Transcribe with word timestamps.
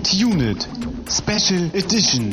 Second 0.00 0.32
Unit 0.34 0.68
Special 1.10 1.70
Edition. 1.74 2.32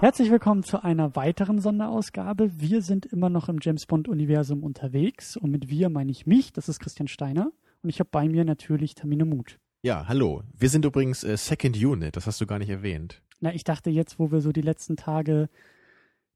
Herzlich 0.00 0.30
willkommen 0.30 0.64
zu 0.64 0.82
einer 0.82 1.14
weiteren 1.14 1.60
Sonderausgabe. 1.60 2.50
Wir 2.60 2.82
sind 2.82 3.06
immer 3.06 3.30
noch 3.30 3.48
im 3.48 3.58
James 3.60 3.86
Bond 3.86 4.08
Universum 4.08 4.64
unterwegs 4.64 5.36
und 5.36 5.52
mit 5.52 5.68
wir 5.68 5.88
meine 5.88 6.10
ich 6.10 6.26
mich, 6.26 6.52
das 6.52 6.68
ist 6.68 6.80
Christian 6.80 7.06
Steiner 7.06 7.52
und 7.82 7.90
ich 7.90 8.00
habe 8.00 8.10
bei 8.10 8.28
mir 8.28 8.44
natürlich 8.44 8.96
Tamine 8.96 9.24
Mut. 9.24 9.60
Ja, 9.82 10.08
hallo. 10.08 10.42
Wir 10.58 10.68
sind 10.68 10.84
übrigens 10.84 11.22
äh, 11.22 11.36
Second 11.36 11.76
Unit, 11.76 12.16
das 12.16 12.26
hast 12.26 12.40
du 12.40 12.46
gar 12.46 12.58
nicht 12.58 12.70
erwähnt. 12.70 13.22
Na, 13.38 13.54
ich 13.54 13.62
dachte 13.62 13.90
jetzt, 13.90 14.18
wo 14.18 14.32
wir 14.32 14.40
so 14.40 14.50
die 14.50 14.62
letzten 14.62 14.96
Tage 14.96 15.48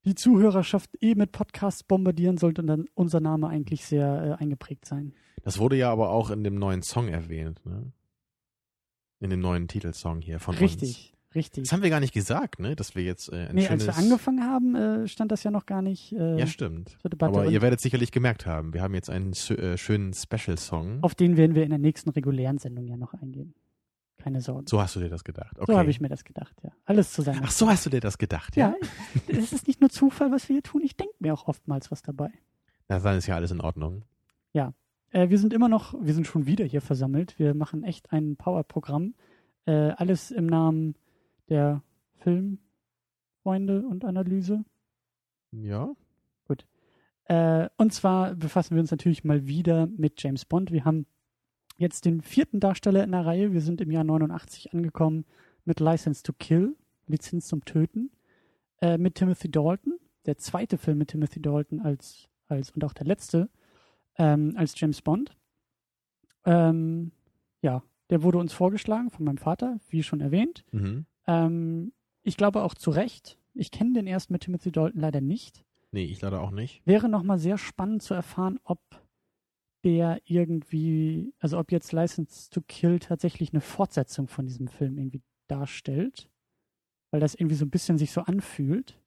die 0.09 0.15
Zuhörerschaft 0.15 0.91
eh 1.03 1.15
mit 1.15 1.33
Podcasts 1.33 1.83
bombardieren, 1.85 2.39
sollte 2.39 2.65
dann 2.65 2.87
unser 2.95 3.21
Name 3.21 3.49
eigentlich 3.49 3.85
sehr 3.85 4.37
äh, 4.39 4.43
eingeprägt 4.43 4.87
sein. 4.87 5.13
Das 5.43 5.59
wurde 5.59 5.77
ja 5.77 5.93
aber 5.93 6.11
auch 6.11 6.31
in 6.31 6.43
dem 6.45 6.55
neuen 6.57 6.83
Song 6.83 7.09
erwähnt, 7.09 7.61
ne? 7.65 7.93
In 9.21 9.31
dem 9.31 9.41
neuen 9.41 9.69
Titelsong 9.69 10.21
hier 10.21 10.39
von 10.39 10.55
Richtig, 10.55 11.13
uns. 11.27 11.35
richtig. 11.35 11.65
Das 11.65 11.73
haben 11.73 11.83
wir 11.83 11.91
gar 11.91 12.01
nicht 12.01 12.15
gesagt, 12.15 12.61
ne? 12.61 12.75
Dass 12.77 12.95
wir 12.95 13.03
jetzt 13.03 13.33
äh, 13.33 13.49
ein 13.49 13.55
Nee, 13.57 13.67
schönes... 13.67 13.89
als 13.89 13.97
wir 13.99 14.03
angefangen 14.05 14.43
haben, 14.45 14.75
äh, 14.77 15.09
stand 15.09 15.31
das 15.33 15.43
ja 15.43 15.51
noch 15.51 15.67
gar 15.67 15.83
nicht 15.83 16.13
äh, 16.13 16.39
Ja, 16.39 16.47
stimmt. 16.47 16.97
zur 17.03 17.11
Debatte. 17.11 17.35
Aber 17.37 17.47
Und 17.47 17.53
ihr 17.53 17.61
werdet 17.61 17.81
sicherlich 17.81 18.13
gemerkt 18.13 18.47
haben, 18.47 18.73
wir 18.75 18.81
haben 18.83 18.95
jetzt 18.95 19.11
einen 19.11 19.33
äh, 19.33 19.77
schönen 19.77 20.15
Special-Song. 20.15 20.99
auf 21.03 21.15
den 21.15 21.37
werden 21.37 21.55
wir 21.55 21.65
in 21.65 21.71
der 21.71 21.79
nächsten 21.79 22.11
regulären 22.11 22.59
Sendung 22.59 22.87
ja 22.87 22.97
noch 22.97 23.13
eingehen. 23.15 23.55
Keine 24.19 24.41
Sorgen. 24.41 24.67
So 24.67 24.81
hast 24.81 24.97
du 24.97 25.01
dir 25.01 25.09
das 25.09 25.25
gedacht. 25.25 25.59
Okay. 25.59 25.73
So 25.73 25.79
habe 25.79 25.91
ich 25.91 26.01
mir 26.01 26.09
das 26.09 26.25
gedacht, 26.25 26.55
ja. 26.63 26.71
Alles 26.85 27.13
zusammen. 27.13 27.41
Ach, 27.45 27.51
so 27.51 27.69
hast 27.69 27.87
du 27.87 27.91
dir 27.91 28.01
das 28.01 28.19
gedacht, 28.19 28.57
Ja, 28.57 28.75
ja? 28.81 28.89
es 29.39 29.53
ist 29.53 29.67
nicht 29.67 29.81
nur 29.81 29.91
Zufall, 29.91 30.33
was 30.33 30.49
wir 30.49 30.55
hier 30.55 30.63
tun. 30.63 30.83
Ich 30.83 30.97
denke 30.97 31.15
mir 31.21 31.33
auch 31.33 31.47
oftmals 31.47 31.91
was 31.91 32.03
dabei. 32.03 32.31
Na, 32.89 32.99
dann 32.99 33.17
ist 33.17 33.27
ja 33.27 33.37
alles 33.37 33.51
in 33.51 33.61
Ordnung. 33.61 34.05
Äh, 35.11 35.31
wir 35.31 35.39
sind 35.39 35.53
immer 35.53 35.69
noch, 35.69 35.95
wir 36.01 36.15
sind 36.15 36.27
schon 36.27 36.47
wieder 36.47 36.65
hier 36.65 36.81
versammelt. 36.81 37.39
Wir 37.39 37.55
machen 37.55 37.83
echt 37.85 38.13
ein 38.13 38.37
Power-Programm. 38.37 39.15
Äh, 39.67 39.91
alles 39.91 40.31
im 40.31 40.47
Namen 40.47 40.95
der 41.49 41.83
Filmfreunde 42.19 43.87
und 43.87 44.05
Analyse. 44.05 44.65
Ja? 45.53 45.91
Äh, 47.25 47.69
und 47.77 47.93
zwar 47.93 48.35
befassen 48.35 48.75
wir 48.75 48.81
uns 48.81 48.91
natürlich 48.91 49.23
mal 49.23 49.47
wieder 49.47 49.87
mit 49.87 50.23
James 50.23 50.47
Bond. 50.47 50.73
Wir 50.73 50.87
haben 50.87 51.05
jetzt 51.79 52.05
den 52.05 52.21
vierten 52.21 52.61
Darsteller 52.61 53.03
in 53.05 53.13
der 53.13 53.25
Reihe. 53.25 53.53
Wir 53.53 53.63
sind 53.63 53.81
im 53.81 53.91
Jahr 53.91 54.05
89 54.05 54.75
angekommen 54.75 55.25
mit 55.65 55.81
License 55.81 56.23
to 56.23 56.33
Kill, 56.39 56.77
Lizenz 57.07 57.49
zum 57.49 57.65
Töten, 57.65 58.11
äh, 58.83 58.99
mit 58.99 59.15
Timothy 59.15 59.51
Dalton. 59.51 59.99
Der 60.27 60.37
zweite 60.37 60.77
Film 60.77 60.99
mit 60.99 61.09
Timothy 61.09 61.41
Dalton 61.41 61.81
als, 61.81 62.29
als 62.49 62.73
und 62.73 62.85
auch 62.85 62.93
der 62.93 63.07
letzte 63.07 63.49
ähm, 64.19 64.55
als 64.57 64.79
James 64.79 65.01
Bond. 65.01 65.37
Ähm, 66.45 67.13
ja, 67.63 67.83
der 68.11 68.23
wurde 68.23 68.39
uns 68.39 68.53
vorgeschlagen 68.53 69.11
von 69.11 69.25
meinem 69.25 69.39
Vater, 69.39 69.79
wie 69.89 70.03
schon 70.03 70.21
erwähnt. 70.21 70.65
Mhm. 70.73 71.07
Ähm, 71.27 71.93
ich 72.23 72.37
glaube 72.37 72.63
auch 72.63 72.75
zu 72.75 72.91
Recht. 72.91 73.39
Ich 73.55 73.71
kenne 73.71 73.93
den 73.93 74.07
ersten 74.07 74.33
mit 74.33 74.43
Timothy 74.43 74.73
Dalton 74.73 75.01
leider 75.01 75.21
nicht. 75.21 75.65
Nee, 75.93 76.05
ich 76.05 76.21
leider 76.21 76.43
auch 76.43 76.51
nicht. 76.51 76.83
Wäre 76.85 77.09
nochmal 77.09 77.39
sehr 77.39 77.57
spannend 77.57 78.03
zu 78.03 78.15
erfahren, 78.15 78.59
ob 78.65 78.81
der 79.85 80.21
irgendwie, 80.25 81.33
also 81.39 81.59
ob 81.59 81.71
jetzt 81.73 81.93
License 81.93 82.51
to 82.51 82.61
Kill 82.67 82.99
tatsächlich 82.99 83.53
eine 83.53 83.61
Fortsetzung 83.61 84.29
von 84.29 84.47
diesem 84.47 84.69
Film 84.69 84.99
irgendwie 84.99 85.23
darstellt. 85.47 86.29
Weil 87.11 87.21
das 87.21 87.35
irgendwie 87.35 87.57
so 87.57 87.65
ein 87.65 87.71
bisschen 87.71 87.97
sich 87.97 88.13
so 88.13 88.21
anfühlt. 88.23 89.01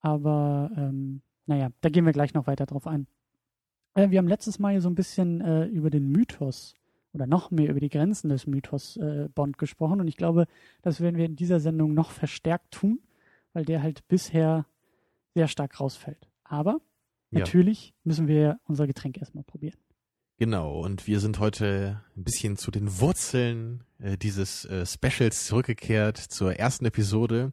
Aber 0.00 0.70
ähm, 0.76 1.22
naja, 1.46 1.70
da 1.80 1.88
gehen 1.88 2.04
wir 2.04 2.12
gleich 2.12 2.34
noch 2.34 2.46
weiter 2.46 2.66
drauf 2.66 2.86
ein. 2.86 3.06
Äh, 3.94 4.10
wir 4.10 4.18
haben 4.18 4.28
letztes 4.28 4.58
Mal 4.58 4.80
so 4.80 4.88
ein 4.90 4.94
bisschen 4.94 5.40
äh, 5.40 5.64
über 5.66 5.90
den 5.90 6.10
Mythos 6.10 6.74
oder 7.12 7.26
noch 7.26 7.50
mehr 7.50 7.70
über 7.70 7.80
die 7.80 7.88
Grenzen 7.88 8.28
des 8.28 8.46
Mythos 8.46 8.96
äh, 8.96 9.28
Bond 9.34 9.56
gesprochen. 9.56 10.00
Und 10.00 10.08
ich 10.08 10.16
glaube, 10.16 10.46
das 10.82 11.00
werden 11.00 11.16
wir 11.16 11.24
in 11.24 11.36
dieser 11.36 11.60
Sendung 11.60 11.94
noch 11.94 12.10
verstärkt 12.10 12.72
tun, 12.72 13.00
weil 13.52 13.64
der 13.64 13.82
halt 13.82 14.06
bisher 14.08 14.66
sehr 15.34 15.48
stark 15.48 15.80
rausfällt. 15.80 16.28
Aber 16.42 16.80
Ja. 17.30 17.38
natürlich 17.40 17.94
müssen 18.02 18.28
wir 18.28 18.58
unser 18.64 18.86
Getränk 18.86 19.16
erstmal 19.18 19.44
probieren. 19.44 19.78
Genau, 20.36 20.80
und 20.80 21.06
wir 21.06 21.20
sind 21.20 21.38
heute 21.38 22.02
ein 22.16 22.24
bisschen 22.24 22.56
zu 22.56 22.72
den 22.72 23.00
Wurzeln 23.00 23.84
äh, 24.00 24.16
dieses 24.16 24.64
äh, 24.64 24.84
Specials 24.84 25.46
zurückgekehrt 25.46 26.18
zur 26.18 26.56
ersten 26.56 26.84
Episode 26.86 27.52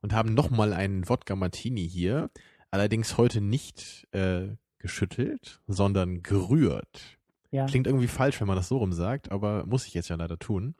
und 0.00 0.12
haben 0.12 0.34
nochmal 0.34 0.72
einen 0.72 1.08
Wodka 1.08 1.34
Martini 1.34 1.88
hier. 1.88 2.30
Allerdings 2.70 3.18
heute 3.18 3.40
nicht 3.40 4.06
äh, 4.12 4.48
geschüttelt, 4.78 5.60
sondern 5.66 6.22
gerührt. 6.22 7.18
Ja. 7.50 7.66
Klingt 7.66 7.88
irgendwie 7.88 8.06
falsch, 8.06 8.40
wenn 8.40 8.46
man 8.46 8.56
das 8.56 8.68
so 8.68 8.78
rum 8.78 8.92
sagt, 8.92 9.32
aber 9.32 9.66
muss 9.66 9.86
ich 9.86 9.94
jetzt 9.94 10.08
ja 10.08 10.14
leider 10.14 10.38
tun. 10.38 10.76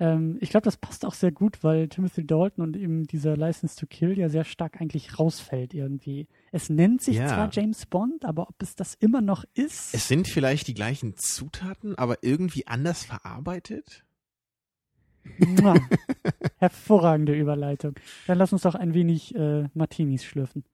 Ähm, 0.00 0.38
ich 0.40 0.50
glaube, 0.50 0.64
das 0.64 0.76
passt 0.76 1.04
auch 1.04 1.14
sehr 1.14 1.32
gut, 1.32 1.64
weil 1.64 1.88
Timothy 1.88 2.24
Dalton 2.26 2.62
und 2.64 2.76
eben 2.76 3.04
dieser 3.06 3.36
License 3.36 3.76
to 3.76 3.86
Kill 3.86 4.16
ja 4.16 4.28
sehr 4.28 4.44
stark 4.44 4.80
eigentlich 4.80 5.18
rausfällt 5.18 5.74
irgendwie. 5.74 6.28
Es 6.52 6.70
nennt 6.70 7.02
sich 7.02 7.16
Ja. 7.16 7.26
zwar 7.28 7.48
James 7.52 7.86
Bond, 7.86 8.24
aber 8.24 8.48
ob 8.48 8.62
es 8.62 8.74
das 8.76 8.94
immer 8.94 9.20
noch 9.20 9.44
ist. 9.54 9.94
Es 9.94 10.06
sind 10.08 10.28
vielleicht 10.28 10.68
die 10.68 10.74
gleichen 10.74 11.16
Zutaten, 11.16 11.96
aber 11.96 12.18
irgendwie 12.22 12.66
anders 12.66 13.04
verarbeitet? 13.04 14.04
Hervorragende 16.58 17.34
Überleitung. 17.34 17.94
Dann 18.26 18.38
lass 18.38 18.52
uns 18.52 18.62
doch 18.62 18.74
ein 18.74 18.94
wenig 18.94 19.34
äh, 19.34 19.68
Martinis 19.74 20.24
schlürfen. 20.24 20.64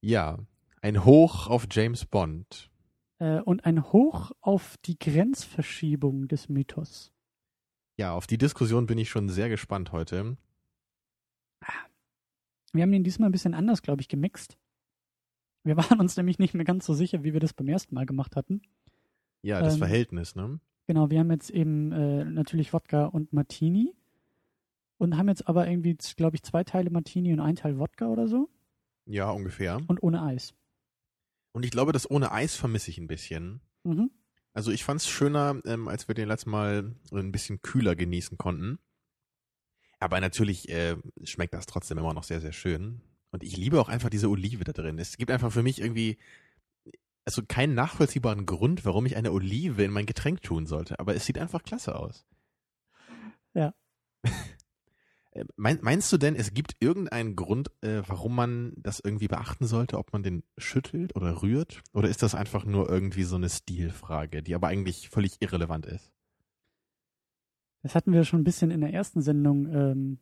Ja, 0.00 0.38
ein 0.80 1.04
Hoch 1.04 1.48
auf 1.48 1.66
James 1.70 2.06
Bond. 2.06 2.70
Äh, 3.18 3.40
und 3.40 3.64
ein 3.64 3.92
Hoch 3.92 4.32
auf 4.40 4.76
die 4.84 4.98
Grenzverschiebung 4.98 6.28
des 6.28 6.48
Mythos. 6.48 7.11
Ja, 7.98 8.14
auf 8.14 8.26
die 8.26 8.38
Diskussion 8.38 8.86
bin 8.86 8.98
ich 8.98 9.10
schon 9.10 9.28
sehr 9.28 9.48
gespannt 9.48 9.92
heute. 9.92 10.36
Wir 12.72 12.82
haben 12.82 12.92
den 12.92 13.04
diesmal 13.04 13.28
ein 13.28 13.32
bisschen 13.32 13.54
anders, 13.54 13.82
glaube 13.82 14.00
ich, 14.00 14.08
gemixt. 14.08 14.56
Wir 15.64 15.76
waren 15.76 16.00
uns 16.00 16.16
nämlich 16.16 16.38
nicht 16.38 16.54
mehr 16.54 16.64
ganz 16.64 16.86
so 16.86 16.94
sicher, 16.94 17.22
wie 17.22 17.32
wir 17.32 17.40
das 17.40 17.52
beim 17.52 17.68
ersten 17.68 17.94
Mal 17.94 18.06
gemacht 18.06 18.34
hatten. 18.36 18.62
Ja, 19.42 19.60
das 19.60 19.74
Ähm, 19.74 19.80
Verhältnis, 19.80 20.34
ne? 20.34 20.60
Genau, 20.86 21.10
wir 21.10 21.20
haben 21.20 21.30
jetzt 21.30 21.50
eben 21.50 21.92
äh, 21.92 22.24
natürlich 22.24 22.72
Wodka 22.72 23.06
und 23.06 23.32
Martini 23.32 23.94
und 24.98 25.16
haben 25.16 25.28
jetzt 25.28 25.46
aber 25.46 25.68
irgendwie, 25.68 25.96
glaube 26.16 26.36
ich, 26.36 26.42
zwei 26.42 26.64
Teile 26.64 26.90
Martini 26.90 27.32
und 27.32 27.40
ein 27.40 27.56
Teil 27.56 27.78
Wodka 27.78 28.06
oder 28.08 28.26
so 28.26 28.48
Ja, 29.06 29.30
ungefähr. 29.30 29.80
und 29.86 30.02
ohne 30.02 30.22
Eis. 30.22 30.54
Und 31.52 31.64
ich 31.64 31.70
glaube, 31.70 31.92
das 31.92 32.10
ohne 32.10 32.32
Eis 32.32 32.56
vermisse 32.56 32.90
ich 32.90 32.98
ein 32.98 33.06
bisschen. 33.06 33.60
Mhm. 33.84 34.10
Also 34.54 34.70
ich 34.70 34.84
fand 34.84 35.00
es 35.00 35.08
schöner, 35.08 35.60
ähm, 35.64 35.88
als 35.88 36.08
wir 36.08 36.14
den 36.14 36.28
letzten 36.28 36.50
Mal 36.50 36.94
ein 37.10 37.32
bisschen 37.32 37.62
kühler 37.62 37.96
genießen 37.96 38.36
konnten. 38.36 38.78
Aber 39.98 40.20
natürlich 40.20 40.68
äh, 40.68 40.96
schmeckt 41.22 41.54
das 41.54 41.66
trotzdem 41.66 41.98
immer 41.98 42.12
noch 42.12 42.24
sehr, 42.24 42.40
sehr 42.40 42.52
schön. 42.52 43.00
Und 43.30 43.42
ich 43.42 43.56
liebe 43.56 43.80
auch 43.80 43.88
einfach 43.88 44.10
diese 44.10 44.28
Olive 44.28 44.64
da 44.64 44.72
drin. 44.72 44.98
Es 44.98 45.16
gibt 45.16 45.30
einfach 45.30 45.52
für 45.52 45.62
mich 45.62 45.80
irgendwie, 45.80 46.18
also 47.24 47.42
keinen 47.46 47.74
nachvollziehbaren 47.74 48.44
Grund, 48.44 48.84
warum 48.84 49.06
ich 49.06 49.16
eine 49.16 49.32
Olive 49.32 49.82
in 49.84 49.90
mein 49.90 50.06
Getränk 50.06 50.42
tun 50.42 50.66
sollte. 50.66 50.98
Aber 50.98 51.14
es 51.14 51.24
sieht 51.24 51.38
einfach 51.38 51.62
klasse 51.62 51.96
aus. 51.96 52.26
Ja. 53.54 53.74
Äh, 55.32 55.44
Mein, 55.56 55.78
meinst 55.82 56.12
du 56.12 56.18
denn, 56.18 56.36
es 56.36 56.54
gibt 56.54 56.76
irgendeinen 56.80 57.36
Grund, 57.36 57.70
äh, 57.82 58.02
warum 58.06 58.34
man 58.34 58.72
das 58.76 59.00
irgendwie 59.00 59.28
beachten 59.28 59.66
sollte, 59.66 59.98
ob 59.98 60.12
man 60.12 60.22
den 60.22 60.42
schüttelt 60.58 61.16
oder 61.16 61.42
rührt? 61.42 61.82
Oder 61.92 62.08
ist 62.08 62.22
das 62.22 62.34
einfach 62.34 62.64
nur 62.64 62.88
irgendwie 62.88 63.24
so 63.24 63.36
eine 63.36 63.48
Stilfrage, 63.48 64.42
die 64.42 64.54
aber 64.54 64.68
eigentlich 64.68 65.08
völlig 65.08 65.40
irrelevant 65.40 65.86
ist? 65.86 66.12
Das 67.82 67.94
hatten 67.94 68.12
wir 68.12 68.24
schon 68.24 68.40
ein 68.40 68.44
bisschen 68.44 68.70
in 68.70 68.80
der 68.80 68.92
ersten 68.92 69.22
Sendung 69.22 69.66
ähm, 69.74 70.18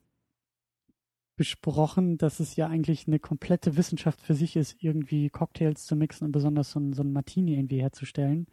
besprochen, 1.37 2.17
dass 2.17 2.41
es 2.41 2.57
ja 2.57 2.69
eigentlich 2.69 3.07
eine 3.07 3.19
komplette 3.19 3.77
Wissenschaft 3.77 4.21
für 4.23 4.35
sich 4.35 4.57
ist, 4.57 4.77
irgendwie 4.83 5.31
Cocktails 5.31 5.85
zu 5.87 5.97
mixen 5.97 6.27
und 6.27 6.33
besonders 6.33 6.71
so 6.71 6.81
ein, 6.81 6.93
so 6.93 7.03
ein 7.03 7.13
Martini 7.13 7.55
irgendwie 7.55 7.81
herzustellen. 7.81 8.47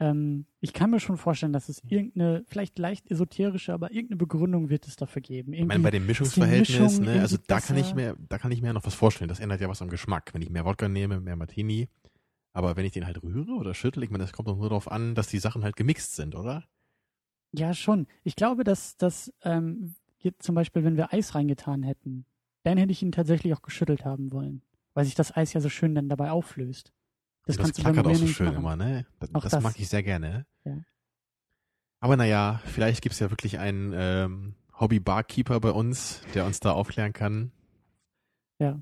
Ähm, 0.00 0.46
ich 0.60 0.72
kann 0.72 0.90
mir 0.90 0.98
schon 0.98 1.16
vorstellen, 1.16 1.52
dass 1.52 1.68
es 1.68 1.82
irgendeine, 1.86 2.44
vielleicht 2.46 2.78
leicht 2.78 3.10
esoterische, 3.10 3.72
aber 3.72 3.92
irgendeine 3.92 4.16
Begründung 4.16 4.68
wird 4.68 4.86
es 4.86 4.96
dafür 4.96 5.22
geben. 5.22 5.52
Ich 5.52 5.60
meine, 5.60 5.74
Irgendwie 5.74 5.82
bei 5.82 5.90
dem 5.92 6.06
Mischungsverhältnis, 6.06 6.98
Mischung 6.98 7.04
ne, 7.04 7.20
also 7.20 7.36
irgendwie 7.36 7.46
da 7.48 7.60
kann 7.60 7.76
ich 7.76 7.94
mir, 7.94 8.16
da 8.28 8.38
kann 8.38 8.50
ich 8.50 8.60
mir 8.60 8.68
ja 8.68 8.72
noch 8.72 8.86
was 8.86 8.94
vorstellen. 8.94 9.28
Das 9.28 9.40
ändert 9.40 9.60
ja 9.60 9.68
was 9.68 9.82
am 9.82 9.88
Geschmack. 9.88 10.34
Wenn 10.34 10.42
ich 10.42 10.50
mehr 10.50 10.64
Wodka 10.64 10.88
nehme, 10.88 11.20
mehr 11.20 11.36
Martini. 11.36 11.88
Aber 12.52 12.76
wenn 12.76 12.84
ich 12.84 12.92
den 12.92 13.06
halt 13.06 13.22
rühre 13.22 13.52
oder 13.52 13.74
schüttle, 13.74 14.04
ich 14.04 14.10
meine, 14.10 14.24
das 14.24 14.32
kommt 14.32 14.48
doch 14.48 14.56
nur 14.56 14.68
darauf 14.68 14.90
an, 14.90 15.14
dass 15.14 15.28
die 15.28 15.38
Sachen 15.38 15.64
halt 15.64 15.76
gemixt 15.76 16.14
sind, 16.14 16.34
oder? 16.34 16.64
Ja, 17.52 17.74
schon. 17.74 18.06
Ich 18.22 18.36
glaube, 18.36 18.64
dass 18.64 18.96
das 18.96 19.32
ähm, 19.42 19.94
zum 20.38 20.54
Beispiel, 20.54 20.84
wenn 20.84 20.96
wir 20.96 21.12
Eis 21.12 21.34
reingetan 21.34 21.82
hätten, 21.82 22.26
dann 22.62 22.78
hätte 22.78 22.92
ich 22.92 23.02
ihn 23.02 23.12
tatsächlich 23.12 23.52
auch 23.54 23.62
geschüttelt 23.62 24.04
haben 24.04 24.32
wollen. 24.32 24.62
Weil 24.94 25.04
sich 25.04 25.14
das 25.14 25.36
Eis 25.36 25.52
ja 25.52 25.60
so 25.60 25.68
schön 25.68 25.94
dann 25.94 26.08
dabei 26.08 26.30
auflöst. 26.30 26.93
Das, 27.46 27.56
Das, 27.56 27.72
klackert 27.72 28.06
auch 28.06 28.14
so 28.14 28.26
schön 28.26 28.46
machen. 28.46 28.58
immer, 28.58 28.76
ne? 28.76 29.06
Das, 29.20 29.30
das 29.32 29.52
das. 29.52 29.62
mag 29.62 29.78
ich 29.78 29.88
sehr 29.88 30.02
gerne. 30.02 30.46
Ja. 30.64 30.78
Aber 32.00 32.16
naja, 32.16 32.60
vielleicht 32.64 33.02
gibt's 33.02 33.18
ja 33.18 33.30
wirklich 33.30 33.58
einen 33.58 33.92
ähm, 33.94 34.54
Hobby-Barkeeper 34.78 35.60
bei 35.60 35.70
uns, 35.70 36.22
der 36.34 36.46
uns 36.46 36.60
da 36.60 36.72
aufklären 36.72 37.12
kann. 37.12 37.52
Ja. 38.58 38.80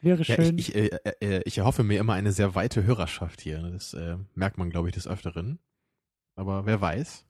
Wäre 0.00 0.22
Ja, 0.22 0.36
schön. 0.36 0.58
ich, 0.58 0.74
ich, 0.74 0.92
äh, 0.92 0.98
äh, 1.20 1.42
ich 1.44 1.58
erhoffe 1.58 1.82
mir 1.82 1.98
immer 1.98 2.12
eine 2.12 2.32
sehr 2.32 2.54
weite 2.54 2.84
Hörerschaft 2.84 3.40
hier. 3.40 3.62
Das 3.62 3.94
äh, 3.94 4.16
merkt 4.34 4.58
man, 4.58 4.70
glaube 4.70 4.88
ich, 4.88 4.94
des 4.94 5.06
Öfteren. 5.08 5.58
Aber 6.36 6.66
wer 6.66 6.80
weiß. 6.80 7.24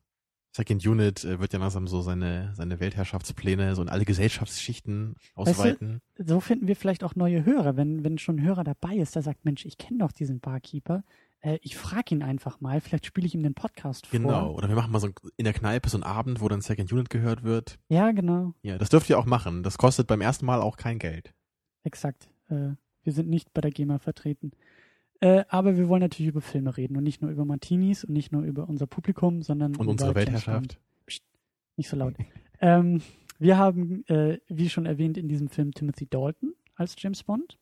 Second 0.55 0.87
Unit 0.87 1.25
äh, 1.25 1.41
wird 1.41 1.51
ja 1.51 1.59
langsam 1.59 1.85
so 1.85 1.99
seine, 1.99 2.53
seine 2.55 2.79
Weltherrschaftspläne 2.79 3.75
so 3.75 3.81
in 3.81 3.89
alle 3.89 4.05
Gesellschaftsschichten 4.05 5.15
Weißt 5.35 5.35
du, 5.35 5.51
ausweiten. 5.51 6.01
so 6.17 6.39
finden 6.39 6.69
wir 6.69 6.77
vielleicht 6.77 7.03
auch 7.03 7.13
neue 7.13 7.43
Hörer, 7.43 7.75
wenn, 7.75 8.05
wenn 8.05 8.17
schon 8.17 8.37
ein 8.37 8.45
Hörer 8.45 8.63
dabei 8.63 8.95
ist, 8.95 9.15
der 9.15 9.21
sagt, 9.21 9.43
Mensch, 9.43 9.65
ich 9.65 9.77
kenne 9.77 9.99
doch 9.99 10.13
diesen 10.13 10.39
Barkeeper. 10.39 11.03
Äh, 11.41 11.59
ich 11.61 11.75
frage 11.75 12.15
ihn 12.15 12.23
einfach 12.23 12.61
mal, 12.61 12.79
vielleicht 12.79 13.05
spiele 13.05 13.27
ich 13.27 13.35
ihm 13.35 13.43
den 13.43 13.53
Podcast 13.53 14.07
vor. 14.07 14.17
Genau. 14.17 14.53
Oder 14.53 14.69
wir 14.69 14.77
machen 14.77 14.93
mal 14.93 14.99
so 15.01 15.09
in 15.35 15.43
der 15.43 15.53
Kneipe 15.53 15.89
so 15.89 15.97
einen 15.97 16.03
Abend, 16.03 16.39
wo 16.39 16.47
dann 16.47 16.61
Second 16.61 16.89
Unit 16.93 17.09
gehört 17.09 17.43
wird. 17.43 17.77
Ja, 17.89 18.13
genau. 18.13 18.53
Ja, 18.61 18.77
das 18.77 18.87
dürft 18.87 19.09
ihr 19.09 19.19
auch 19.19 19.25
machen. 19.25 19.61
Das 19.61 19.77
kostet 19.77 20.07
beim 20.07 20.21
ersten 20.21 20.45
Mal 20.45 20.61
auch 20.61 20.77
kein 20.77 20.99
Geld. 20.99 21.33
Exakt. 21.83 22.29
Äh, 22.47 22.75
wir 23.03 23.11
sind 23.11 23.27
nicht 23.27 23.53
bei 23.53 23.59
der 23.59 23.71
GEMA 23.71 23.99
vertreten. 23.99 24.51
Äh, 25.25 25.45
aber 25.49 25.75
wir 25.75 25.87
wollen 25.89 26.01
natürlich 26.01 26.29
über 26.29 26.41
Filme 26.41 26.77
reden 26.77 26.95
und 26.97 27.03
nicht 27.03 27.21
nur 27.21 27.31
über 27.31 27.45
Martinis 27.45 28.03
und 28.03 28.13
nicht 28.13 28.31
nur 28.31 28.43
über 28.43 28.69
unser 28.69 28.85
Publikum, 28.85 29.41
sondern 29.41 29.75
Und 29.75 29.87
unsere 29.87 30.13
Weltherrschaft. 30.13 30.77
Psst, 31.07 31.23
nicht 31.77 31.89
so 31.89 31.97
laut. 31.97 32.13
ähm, 32.61 33.01
wir 33.39 33.57
haben, 33.57 34.05
äh, 34.07 34.37
wie 34.47 34.69
schon 34.69 34.85
erwähnt, 34.85 35.17
in 35.17 35.27
diesem 35.27 35.49
Film 35.49 35.71
Timothy 35.73 36.05
Dalton 36.07 36.53
als 36.75 36.95
James 36.99 37.23
Bond. 37.23 37.57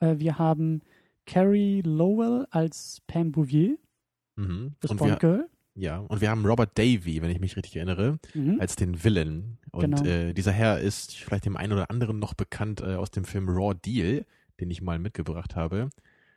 Äh, 0.00 0.18
wir 0.18 0.38
haben 0.38 0.80
Carrie 1.26 1.82
Lowell 1.82 2.46
als 2.50 3.02
Pam 3.06 3.30
Bouvier, 3.32 3.76
Mhm. 4.36 4.74
das 4.80 4.90
Und 4.90 5.00
wir, 5.00 5.06
Bond 5.08 5.20
Girl. 5.20 5.48
ja, 5.74 5.98
und 5.98 6.20
wir 6.20 6.30
haben 6.30 6.44
Robert 6.46 6.76
Davy, 6.78 7.20
wenn 7.22 7.30
ich 7.30 7.40
mich 7.40 7.56
richtig 7.56 7.76
erinnere, 7.76 8.18
Mhm. 8.34 8.58
als 8.60 8.74
den 8.76 9.04
Villain. 9.04 9.58
Und 9.70 9.96
Genau. 9.96 10.04
äh, 10.04 10.32
dieser 10.32 10.52
Herr 10.52 10.80
ist 10.80 11.14
vielleicht 11.16 11.44
dem 11.44 11.56
einen 11.56 11.72
oder 11.74 11.90
anderen 11.90 12.18
noch 12.18 12.34
bekannt 12.34 12.80
äh, 12.80 12.94
aus 12.94 13.10
dem 13.10 13.24
Film 13.24 13.48
Raw 13.48 13.74
Deal, 13.74 14.24
den 14.60 14.70
ich 14.70 14.80
mal 14.82 14.98
mitgebracht 14.98 15.56
habe. 15.56 15.90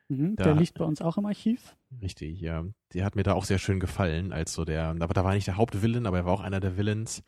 Mhm. 0.10 0.36
da- 0.36 0.44
Der 0.46 0.56
liegt 0.56 0.78
bei 0.78 0.86
uns 0.86 1.02
auch 1.02 1.18
im 1.18 1.26
Archiv. 1.26 1.76
Richtig, 2.02 2.40
ja. 2.40 2.64
Der 2.94 3.04
hat 3.06 3.16
mir 3.16 3.24
da 3.24 3.34
auch 3.34 3.46
sehr 3.46 3.60
schön 3.60 3.80
gefallen, 3.80 4.32
als 4.32 4.54
so 4.54 4.64
der, 4.66 4.96
aber 5.00 5.14
da 5.14 5.24
war 5.24 5.34
nicht 5.34 5.48
der 5.48 5.58
Hauptvillain, 5.58 6.06
aber 6.06 6.18
er 6.18 6.26
war 6.26 6.34
auch 6.34 6.42
einer 6.42 6.60
der 6.60 6.78
Villains. 6.78 7.24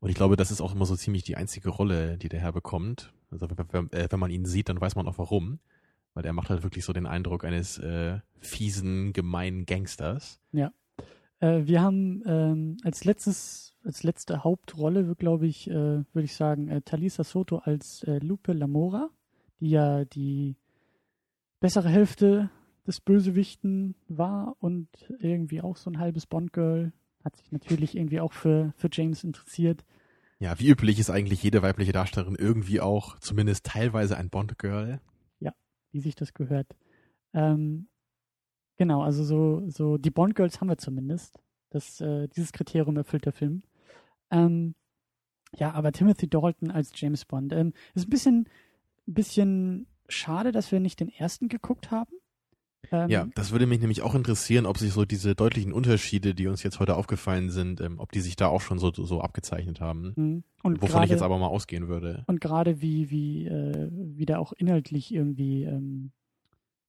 Und 0.00 0.08
ich 0.10 0.16
glaube, 0.16 0.36
das 0.36 0.50
ist 0.50 0.60
auch 0.60 0.74
immer 0.74 0.86
so 0.86 0.96
ziemlich 0.96 1.22
die 1.22 1.36
einzige 1.36 1.68
Rolle, 1.70 2.18
die 2.18 2.28
der 2.28 2.40
Herr 2.40 2.52
bekommt. 2.52 3.12
Also 3.30 3.48
wenn, 3.48 3.66
wenn, 3.72 3.92
äh, 3.92 4.08
wenn 4.10 4.20
man 4.20 4.30
ihn 4.30 4.44
sieht, 4.44 4.68
dann 4.68 4.80
weiß 4.80 4.96
man 4.96 5.06
auch 5.08 5.18
warum. 5.18 5.58
Weil 6.14 6.24
er 6.26 6.32
macht 6.32 6.50
halt 6.50 6.62
wirklich 6.62 6.84
so 6.84 6.92
den 6.92 7.06
Eindruck 7.06 7.44
eines 7.44 7.78
äh, 7.78 8.18
fiesen, 8.38 9.12
gemeinen 9.12 9.66
Gangsters. 9.66 10.40
Äh, 11.40 11.66
wir 11.66 11.82
haben 11.82 12.22
ähm, 12.26 12.76
als 12.84 13.04
letztes, 13.04 13.74
als 13.84 14.02
letzte 14.04 14.44
Hauptrolle, 14.44 15.14
glaube 15.16 15.46
ich, 15.48 15.68
äh, 15.68 15.72
würde 15.72 16.24
ich 16.24 16.34
sagen, 16.36 16.68
äh, 16.68 16.80
Talisa 16.82 17.24
Soto 17.24 17.58
als 17.58 18.04
äh, 18.04 18.18
Lupe 18.18 18.52
Lamora, 18.52 19.10
die 19.60 19.70
ja 19.70 20.04
die 20.04 20.56
bessere 21.64 21.88
Hälfte 21.88 22.50
des 22.86 23.00
Bösewichten 23.00 23.94
war 24.06 24.54
und 24.60 24.86
irgendwie 25.18 25.62
auch 25.62 25.78
so 25.78 25.88
ein 25.88 25.98
halbes 25.98 26.26
Bond-Girl. 26.26 26.92
Hat 27.24 27.36
sich 27.36 27.52
natürlich 27.52 27.96
irgendwie 27.96 28.20
auch 28.20 28.34
für, 28.34 28.74
für 28.76 28.90
James 28.92 29.24
interessiert. 29.24 29.82
Ja, 30.40 30.60
wie 30.60 30.68
üblich 30.68 30.98
ist 30.98 31.08
eigentlich 31.08 31.42
jede 31.42 31.62
weibliche 31.62 31.92
Darstellerin 31.92 32.36
irgendwie 32.38 32.82
auch 32.82 33.18
zumindest 33.18 33.64
teilweise 33.64 34.18
ein 34.18 34.28
Bond-Girl. 34.28 35.00
wie 35.90 36.00
sich 36.00 36.14
das 36.14 36.34
gehört. 36.34 36.66
Ähm, 37.32 37.88
genau, 38.76 39.00
also 39.02 39.24
so, 39.24 39.66
so 39.70 39.96
die 39.96 40.10
Bond 40.10 40.34
Girls 40.34 40.60
haben 40.60 40.68
wir 40.68 40.76
zumindest. 40.76 41.42
Das, 41.70 41.98
äh, 42.02 42.28
dieses 42.28 42.52
Kriterium 42.52 42.98
erfüllt 42.98 43.24
der 43.24 43.32
Film. 43.32 43.62
Ähm, 44.30 44.74
ja, 45.56 45.72
aber 45.72 45.92
Timothy 45.92 46.28
Dalton 46.28 46.70
als 46.70 46.92
James 46.94 47.24
Bond 47.24 47.54
ähm, 47.54 47.72
ist 47.94 48.06
ein 48.06 48.10
bisschen, 48.10 48.50
bisschen 49.06 49.86
schade, 50.08 50.52
dass 50.52 50.70
wir 50.72 50.80
nicht 50.80 51.00
den 51.00 51.08
ersten 51.08 51.48
geguckt 51.48 51.90
haben. 51.90 52.12
Ähm, 52.92 53.08
Ja, 53.08 53.26
das 53.34 53.50
würde 53.52 53.66
mich 53.66 53.80
nämlich 53.80 54.02
auch 54.02 54.14
interessieren, 54.14 54.66
ob 54.66 54.78
sich 54.78 54.92
so 54.92 55.04
diese 55.04 55.34
deutlichen 55.34 55.72
Unterschiede, 55.72 56.34
die 56.34 56.46
uns 56.46 56.62
jetzt 56.62 56.80
heute 56.80 56.96
aufgefallen 56.96 57.50
sind, 57.50 57.80
ähm, 57.80 57.98
ob 57.98 58.12
die 58.12 58.20
sich 58.20 58.36
da 58.36 58.48
auch 58.48 58.60
schon 58.60 58.78
so, 58.78 58.92
so 58.92 59.20
abgezeichnet 59.20 59.80
haben. 59.80 60.12
mhm. 60.16 60.44
Und 60.62 60.80
Wovon 60.80 60.92
gerade- 60.92 61.04
ich 61.06 61.10
jetzt 61.10 61.22
aber 61.22 61.38
mal 61.38 61.46
ausgehen 61.48 61.88
würde. 61.88 62.24
Und 62.26 62.40
gerade 62.40 62.80
wie, 62.80 63.10
wie, 63.10 63.46
äh, 63.46 63.90
wie 63.92 64.26
der 64.26 64.40
auch 64.40 64.52
inhaltlich 64.52 65.12
irgendwie, 65.14 65.64
ähm, 65.64 66.10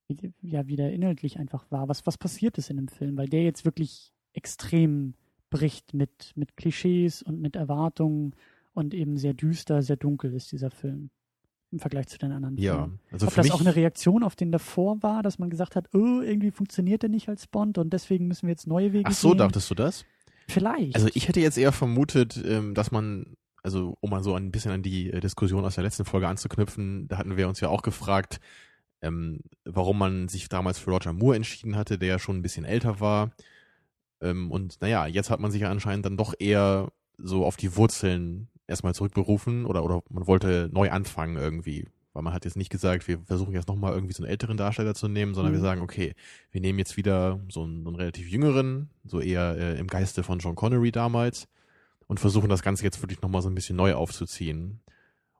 wie, 0.07 0.33
ja, 0.41 0.67
wie 0.67 0.75
der 0.75 0.93
inhaltlich 0.93 1.39
einfach 1.39 1.65
war, 1.71 1.87
was, 1.89 2.05
was 2.05 2.17
passiert 2.17 2.57
ist 2.57 2.69
in 2.69 2.77
dem 2.77 2.87
Film, 2.87 3.17
weil 3.17 3.27
der 3.27 3.43
jetzt 3.43 3.65
wirklich 3.65 4.11
extrem 4.33 5.13
bricht 5.49 5.93
mit, 5.93 6.31
mit 6.35 6.55
Klischees 6.57 7.21
und 7.21 7.39
mit 7.39 7.55
Erwartungen 7.55 8.35
und 8.73 8.93
eben 8.93 9.17
sehr 9.17 9.33
düster, 9.33 9.81
sehr 9.81 9.95
dunkel 9.97 10.33
ist 10.33 10.51
dieser 10.51 10.71
Film 10.71 11.09
im 11.71 11.79
Vergleich 11.79 12.07
zu 12.07 12.17
den 12.17 12.31
anderen 12.31 12.57
Ja, 12.57 12.75
Filmen. 12.75 12.99
also 13.11 13.27
Ob 13.27 13.33
für 13.33 13.37
das 13.37 13.45
mich, 13.45 13.53
auch 13.53 13.61
eine 13.61 13.75
Reaktion 13.75 14.23
auf 14.23 14.35
den 14.35 14.51
davor 14.51 15.01
war, 15.03 15.23
dass 15.23 15.39
man 15.39 15.49
gesagt 15.49 15.75
hat, 15.75 15.89
oh, 15.93 16.21
irgendwie 16.21 16.51
funktioniert 16.51 17.03
er 17.03 17.09
nicht 17.09 17.27
als 17.27 17.47
Bond 17.47 17.77
und 17.77 17.91
deswegen 17.91 18.27
müssen 18.27 18.47
wir 18.47 18.51
jetzt 18.53 18.67
neue 18.67 18.93
Wege 18.93 19.09
ach 19.09 19.13
so, 19.13 19.29
gehen. 19.29 19.39
dachtest 19.39 19.69
du 19.69 19.75
das? 19.75 20.05
Vielleicht. 20.47 20.95
Also 20.95 21.09
ich 21.13 21.27
hätte 21.27 21.39
jetzt 21.39 21.57
eher 21.57 21.71
vermutet, 21.71 22.41
ähm, 22.45 22.75
dass 22.75 22.91
man, 22.91 23.35
also 23.63 23.97
um 23.99 24.11
mal 24.11 24.23
so 24.23 24.35
ein 24.35 24.51
bisschen 24.51 24.71
an 24.71 24.83
die 24.83 25.09
äh, 25.11 25.19
Diskussion 25.19 25.65
aus 25.65 25.75
der 25.75 25.83
letzten 25.83 26.05
Folge 26.05 26.27
anzuknüpfen, 26.27 27.07
da 27.07 27.17
hatten 27.17 27.35
wir 27.35 27.47
uns 27.49 27.59
ja 27.59 27.69
auch 27.69 27.81
gefragt, 27.81 28.39
ähm, 29.01 29.41
warum 29.65 29.97
man 29.97 30.27
sich 30.27 30.47
damals 30.49 30.79
für 30.79 30.91
Roger 30.91 31.13
Moore 31.13 31.35
entschieden 31.35 31.75
hatte, 31.75 31.97
der 31.97 32.07
ja 32.09 32.19
schon 32.19 32.37
ein 32.37 32.41
bisschen 32.41 32.63
älter 32.65 32.99
war. 32.99 33.31
Ähm, 34.21 34.51
und 34.51 34.79
naja, 34.81 35.07
jetzt 35.07 35.29
hat 35.29 35.39
man 35.39 35.51
sich 35.51 35.61
ja 35.61 35.69
anscheinend 35.71 36.05
dann 36.05 36.15
doch 36.17 36.33
eher 36.39 36.91
so 37.17 37.45
auf 37.45 37.57
die 37.57 37.75
Wurzeln 37.75 38.47
erstmal 38.67 38.93
zurückberufen 38.95 39.65
oder, 39.65 39.83
oder 39.83 40.01
man 40.09 40.27
wollte 40.27 40.69
neu 40.73 40.89
anfangen 40.91 41.37
irgendwie. 41.37 41.87
Weil 42.13 42.23
man 42.23 42.33
hat 42.33 42.45
jetzt 42.45 42.55
nicht 42.55 42.69
gesagt, 42.71 43.07
wir 43.09 43.19
versuchen 43.19 43.53
jetzt 43.53 43.67
nochmal 43.67 43.93
irgendwie 43.93 44.13
so 44.13 44.23
einen 44.23 44.31
älteren 44.31 44.55
Darsteller 44.55 44.95
zu 44.95 45.07
nehmen, 45.09 45.33
sondern 45.33 45.51
Mhm. 45.51 45.57
wir 45.57 45.61
sagen, 45.61 45.81
okay, 45.81 46.13
wir 46.51 46.61
nehmen 46.61 46.79
jetzt 46.79 46.95
wieder 46.95 47.39
so 47.49 47.63
einen, 47.63 47.85
einen 47.85 47.95
relativ 47.97 48.29
jüngeren, 48.29 48.89
so 49.03 49.19
eher 49.19 49.57
äh, 49.57 49.77
im 49.79 49.87
Geiste 49.87 50.23
von 50.23 50.39
John 50.39 50.55
Connery 50.55 50.91
damals 50.93 51.47
und 52.07 52.19
versuchen 52.21 52.49
das 52.49 52.61
Ganze 52.61 52.83
jetzt 52.85 53.01
wirklich 53.01 53.21
nochmal 53.21 53.41
so 53.41 53.49
ein 53.49 53.55
bisschen 53.55 53.75
neu 53.75 53.93
aufzuziehen. 53.95 54.79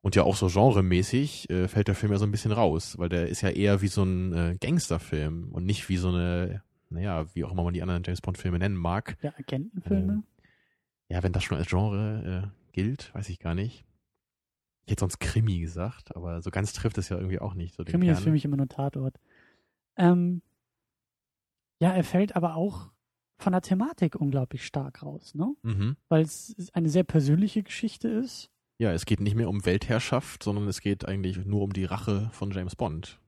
Und 0.01 0.15
ja 0.15 0.23
auch 0.23 0.35
so 0.35 0.47
genremäßig 0.47 1.49
äh, 1.49 1.67
fällt 1.67 1.87
der 1.87 1.95
Film 1.95 2.11
ja 2.11 2.19
so 2.19 2.25
ein 2.25 2.31
bisschen 2.31 2.51
raus, 2.51 2.95
weil 2.99 3.09
der 3.09 3.27
ist 3.27 3.41
ja 3.41 3.49
eher 3.49 3.81
wie 3.81 3.87
so 3.87 4.03
ein 4.03 4.33
äh, 4.33 4.55
Gangsterfilm 4.59 5.49
und 5.51 5.65
nicht 5.65 5.87
wie 5.89 5.97
so 5.97 6.09
eine, 6.09 6.61
naja, 6.91 7.25
wie 7.33 7.43
auch 7.43 7.51
immer 7.53 7.63
man 7.63 7.73
die 7.73 7.81
anderen 7.81 8.03
James 8.05 8.21
Bond-Filme 8.21 8.59
nennen 8.59 8.75
mag. 8.75 9.17
ja, 9.21 9.33
Agentenfilme. 9.39 10.13
Ähm, 10.13 10.23
Ja, 11.09 11.23
wenn 11.23 11.31
das 11.33 11.43
schon 11.43 11.57
als 11.57 11.67
Genre 11.69 12.43
äh, 12.51 12.64
gilt, 12.75 13.13
weiß 13.15 13.29
ich 13.29 13.39
gar 13.39 13.55
nicht. 13.55 13.85
Ich 14.85 14.91
hätte 14.91 14.99
sonst 14.99 15.19
Krimi 15.19 15.59
gesagt, 15.59 16.15
aber 16.15 16.41
so 16.41 16.51
ganz 16.51 16.73
trifft 16.73 16.97
es 16.97 17.09
ja 17.09 17.17
irgendwie 17.17 17.39
auch 17.39 17.55
nicht. 17.55 17.73
So 17.73 17.83
Krimi 17.83 18.09
ist 18.09 18.21
für 18.21 18.31
mich 18.31 18.45
immer 18.45 18.57
nur 18.57 18.69
Tatort. 18.69 19.19
Ähm, 19.97 20.41
ja, 21.79 21.91
er 21.91 22.03
fällt 22.03 22.35
aber 22.35 22.55
auch 22.55 22.91
von 23.37 23.53
der 23.53 23.61
Thematik 23.61 24.15
unglaublich 24.15 24.65
stark 24.65 25.01
raus, 25.01 25.33
ne? 25.33 25.55
Mhm. 25.63 25.97
Weil 26.07 26.21
es 26.21 26.55
eine 26.73 26.89
sehr 26.89 27.03
persönliche 27.03 27.63
Geschichte 27.63 28.07
ist. 28.07 28.51
Ja, 28.77 28.91
es 28.91 29.05
geht 29.05 29.21
nicht 29.21 29.35
mehr 29.35 29.49
um 29.49 29.65
Weltherrschaft, 29.65 30.43
sondern 30.43 30.67
es 30.67 30.81
geht 30.81 31.07
eigentlich 31.07 31.45
nur 31.45 31.63
um 31.63 31.73
die 31.73 31.85
Rache 31.85 32.29
von 32.31 32.51
James 32.51 32.75
Bond. 32.75 33.19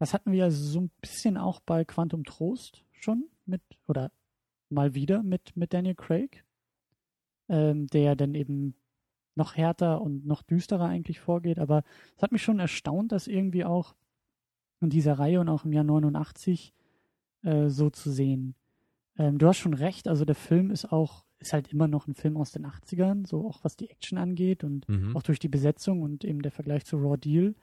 Das 0.00 0.14
hatten 0.14 0.32
wir 0.32 0.38
ja 0.38 0.50
so 0.50 0.80
ein 0.80 0.90
bisschen 1.02 1.36
auch 1.36 1.60
bei 1.60 1.84
Quantum 1.84 2.24
Trost 2.24 2.84
schon 2.90 3.28
mit, 3.44 3.60
oder 3.86 4.10
mal 4.70 4.94
wieder 4.94 5.22
mit, 5.22 5.54
mit 5.56 5.74
Daniel 5.74 5.94
Craig, 5.94 6.42
ähm, 7.50 7.86
der 7.88 8.16
dann 8.16 8.34
eben 8.34 8.74
noch 9.34 9.56
härter 9.56 10.00
und 10.00 10.24
noch 10.26 10.42
düsterer 10.42 10.86
eigentlich 10.86 11.20
vorgeht. 11.20 11.58
Aber 11.58 11.82
es 12.16 12.22
hat 12.22 12.32
mich 12.32 12.42
schon 12.42 12.58
erstaunt, 12.58 13.12
dass 13.12 13.26
irgendwie 13.26 13.64
auch 13.64 13.94
in 14.80 14.88
dieser 14.90 15.18
Reihe 15.18 15.40
und 15.40 15.48
auch 15.50 15.64
im 15.66 15.72
Jahr 15.72 15.84
89 15.84 16.72
äh, 17.42 17.68
so 17.68 17.90
zu 17.90 18.10
sehen. 18.10 18.54
Ähm, 19.18 19.38
du 19.38 19.46
hast 19.46 19.58
schon 19.58 19.74
recht, 19.74 20.08
also 20.08 20.24
der 20.24 20.34
Film 20.34 20.70
ist 20.70 20.90
auch, 20.92 21.24
ist 21.38 21.52
halt 21.52 21.72
immer 21.72 21.88
noch 21.88 22.06
ein 22.06 22.14
Film 22.14 22.36
aus 22.36 22.52
den 22.52 22.66
80ern, 22.66 23.26
so 23.26 23.46
auch 23.46 23.62
was 23.64 23.76
die 23.76 23.90
Action 23.90 24.18
angeht 24.18 24.64
und 24.64 24.88
Mhm. 24.88 25.16
auch 25.16 25.22
durch 25.22 25.38
die 25.38 25.48
Besetzung 25.48 26.02
und 26.02 26.24
eben 26.24 26.42
der 26.42 26.52
Vergleich 26.52 26.84
zu 26.84 26.96
Raw 26.96 27.16
Deal. 27.16 27.54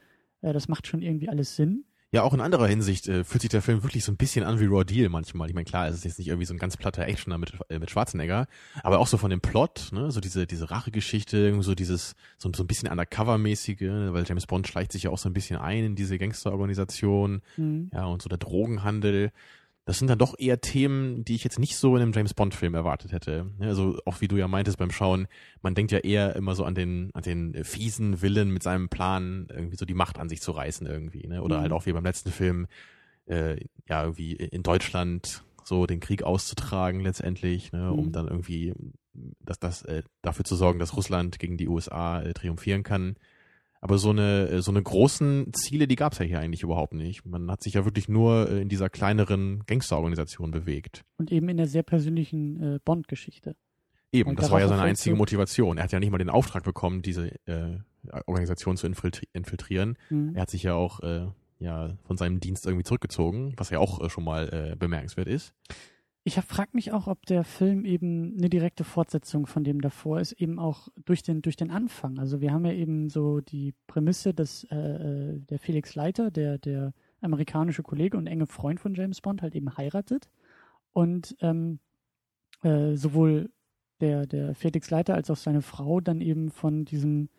Äh, 0.42 0.54
das 0.54 0.68
macht 0.68 0.88
schon 0.88 1.02
irgendwie 1.02 1.30
alles 1.30 1.56
Sinn. 1.56 1.86
Ja, 2.14 2.24
auch 2.24 2.34
in 2.34 2.40
anderer 2.40 2.68
Hinsicht 2.68 3.10
äh, 3.10 3.26
fühlt 3.26 3.42
sich 3.42 3.50
der 3.50 3.62
Film 3.62 3.84
wirklich 3.84 4.06
so 4.06 4.14
ein 4.14 4.18
bisschen 4.18 4.46
an 4.46 4.62
wie 4.62 4.66
Raw 4.66 4.86
Deal 4.86 5.10
manchmal. 5.10 5.50
Ich 5.50 5.54
meine, 5.54 5.66
klar, 5.66 5.90
es 5.90 5.96
ist 5.96 6.06
jetzt 6.06 6.18
nicht 6.20 6.30
irgendwie 6.30 6.46
so 6.46 6.54
ein 6.54 6.58
ganz 6.58 6.78
platter 6.78 7.06
Actioner 7.06 7.38
mit, 7.38 7.52
äh, 7.68 7.80
mit 7.80 7.92
Schwarzenegger, 7.92 8.48
aber 8.82 9.00
auch 9.00 9.08
so 9.08 9.18
von 9.18 9.30
dem 9.30 9.42
Plot, 9.42 9.90
ne, 9.92 10.10
so 10.10 10.22
diese, 10.22 10.48
diese 10.48 10.72
Rachegeschichte, 10.72 11.62
so 11.62 11.76
dieses, 11.76 12.16
so, 12.38 12.50
so 12.56 12.64
ein 12.64 12.68
bisschen 12.68 12.88
Undercover-mäßige, 12.88 13.82
ne, 13.82 14.14
weil 14.14 14.24
James 14.26 14.48
Bond 14.48 14.68
schleicht 14.70 14.94
sich 14.94 15.04
ja 15.04 15.10
auch 15.10 15.18
so 15.18 15.28
ein 15.28 15.34
bisschen 15.34 15.58
ein 15.60 15.84
in 15.84 15.96
diese 15.96 16.18
Gangsterorganisation, 16.18 17.42
Mhm. 17.58 17.90
ja, 17.94 18.06
und 18.06 18.22
so 18.22 18.30
der 18.30 18.38
Drogenhandel. 18.38 19.32
Das 19.88 20.00
sind 20.00 20.10
dann 20.10 20.20
doch 20.20 20.36
eher 20.38 20.60
Themen, 20.60 21.24
die 21.24 21.36
ich 21.36 21.44
jetzt 21.46 21.60
nicht 21.60 21.78
so 21.78 21.96
in 21.96 22.02
einem 22.02 22.12
James 22.12 22.34
Bond-Film 22.34 22.76
erwartet 22.76 23.14
hätte. 23.14 23.50
Also 23.60 23.98
auch 24.06 24.20
wie 24.22 24.28
du 24.28 24.36
ja 24.36 24.48
meintest 24.48 24.78
beim 24.78 24.92
Schauen, 24.92 25.28
man 25.62 25.76
denkt 25.76 25.92
ja 25.94 26.00
eher 26.00 26.36
immer 26.36 26.56
so 26.56 26.66
an 26.66 26.76
den, 26.76 27.10
an 27.14 27.24
den 27.24 27.64
fiesen 27.64 28.22
Willen 28.22 28.52
mit 28.52 28.64
seinem 28.64 28.90
Plan, 28.90 29.48
irgendwie 29.50 29.78
so 29.78 29.86
die 29.86 29.94
Macht 29.94 30.20
an 30.20 30.28
sich 30.30 30.42
zu 30.42 30.52
reißen 30.52 30.86
irgendwie, 30.86 31.26
ne? 31.28 31.42
Oder 31.42 31.58
Mhm. 31.58 31.62
halt 31.62 31.72
auch 31.72 31.86
wie 31.86 31.94
beim 31.94 32.04
letzten 32.04 32.32
Film, 32.32 32.68
äh, 33.28 33.58
ja, 33.88 34.04
irgendwie 34.04 34.34
in 34.34 34.62
Deutschland 34.62 35.44
so 35.64 35.86
den 35.86 36.00
Krieg 36.02 36.22
auszutragen 36.24 37.00
letztendlich, 37.00 37.72
ne, 37.72 37.92
um 37.92 38.08
Mhm. 38.08 38.12
dann 38.12 38.28
irgendwie 38.28 38.74
dass 39.40 39.58
das 39.58 39.82
äh, 39.84 40.04
dafür 40.22 40.46
zu 40.46 40.56
sorgen, 40.56 40.78
dass 40.78 40.96
Russland 40.96 41.40
gegen 41.40 41.58
die 41.58 41.68
USA 41.68 42.22
äh, 42.22 42.34
triumphieren 42.34 42.84
kann. 42.84 43.16
Aber 43.80 43.98
so 43.98 44.10
eine, 44.10 44.62
so 44.62 44.72
eine 44.72 44.82
großen 44.82 45.54
Ziele, 45.54 45.88
die 45.88 45.96
gab 45.96 46.14
es 46.14 46.20
ja 46.20 46.26
hier 46.26 46.40
eigentlich 46.40 46.64
überhaupt 46.64 46.94
nicht. 46.94 47.26
Man 47.26 47.50
hat 47.52 47.62
sich 47.62 47.74
ja 47.74 47.86
wirklich 47.86 48.10
nur 48.10 48.50
äh, 48.50 48.62
in 48.62 48.70
dieser 48.70 48.90
kleineren 48.90 49.64
Gangsterorganisation 49.68 50.52
bewegt. 50.52 51.04
Und 51.18 51.32
eben 51.32 51.48
in 51.50 51.58
der 51.58 51.68
sehr 51.68 51.84
persönlichen 51.84 52.76
äh, 52.76 52.80
Bond-Geschichte. 52.84 53.56
Eben, 54.12 54.32
Und 54.32 54.40
das 54.40 54.52
war 54.52 54.60
ja 54.60 54.68
seine 54.68 54.82
einzige 54.84 55.16
Motivation. 55.16 55.78
Er 55.78 55.84
hat 55.84 55.92
ja 55.92 56.00
nicht 56.00 56.12
mal 56.12 56.18
den 56.18 56.30
Auftrag 56.30 56.64
bekommen, 56.64 57.02
diese 57.02 57.30
äh, 57.46 57.78
Organisation 58.26 58.78
zu 58.78 58.88
infiltri 58.88 59.28
infiltrieren. 59.34 59.98
Mhm. 60.10 60.34
Er 60.34 60.44
hat 60.44 60.50
sich 60.50 60.64
ja 60.64 60.74
auch 60.74 61.02
äh, 61.02 61.28
ja, 61.60 61.98
von 62.06 62.18
seinem 62.18 62.40
Dienst 62.40 62.66
irgendwie 62.66 62.84
zurückgezogen, 62.84 63.54
was 63.58 63.70
ja 63.70 63.80
auch 63.80 64.02
äh, 64.02 64.10
schon 64.10 64.24
mal 64.24 64.72
äh, 64.72 64.76
bemerkenswert 64.76 65.28
ist. 65.28 65.54
Ich 66.28 66.36
frage 66.36 66.72
mich 66.74 66.92
auch, 66.92 67.08
ob 67.08 67.26
der 67.26 67.46
Film 67.46 67.86
eben 67.86 68.36
eine 68.38 68.50
direkte 68.50 68.84
Fortsetzung 68.84 69.48
von 69.48 69.64
dem 69.64 69.80
davor 69.80 70.20
ist, 70.20 70.34
eben 70.34 70.60
auch 70.60 70.90
durch 71.06 71.24
den, 71.24 71.42
durch 71.42 71.56
den 71.56 71.72
Anfang. 71.72 72.20
Also 72.20 72.42
wir 72.42 72.52
haben 72.52 72.66
ja 72.66 72.74
eben 72.74 73.10
so 73.10 73.40
die 73.40 73.74
Prämisse, 73.88 74.34
dass 74.34 74.66
äh, 74.66 74.76
äh, 74.76 75.40
der 75.40 75.58
Felix 75.58 75.96
Leiter, 75.96 76.30
der, 76.30 76.58
der 76.58 76.94
amerikanische 77.22 77.82
Kollege 77.82 78.18
und 78.18 78.28
enge 78.28 78.46
Freund 78.46 78.82
von 78.82 78.94
James 78.94 79.22
Bond, 79.22 79.42
halt 79.42 79.56
eben 79.56 79.78
heiratet. 79.78 80.30
Und 80.92 81.34
ähm, 81.40 81.80
äh, 82.62 82.98
sowohl 82.98 83.50
der, 84.02 84.28
der 84.28 84.54
Felix 84.54 84.90
Leiter 84.90 85.16
als 85.16 85.32
auch 85.32 85.38
seine 85.38 85.62
Frau 85.62 86.02
dann 86.02 86.20
eben 86.20 86.52
von 86.52 86.84
diesem 86.84 87.30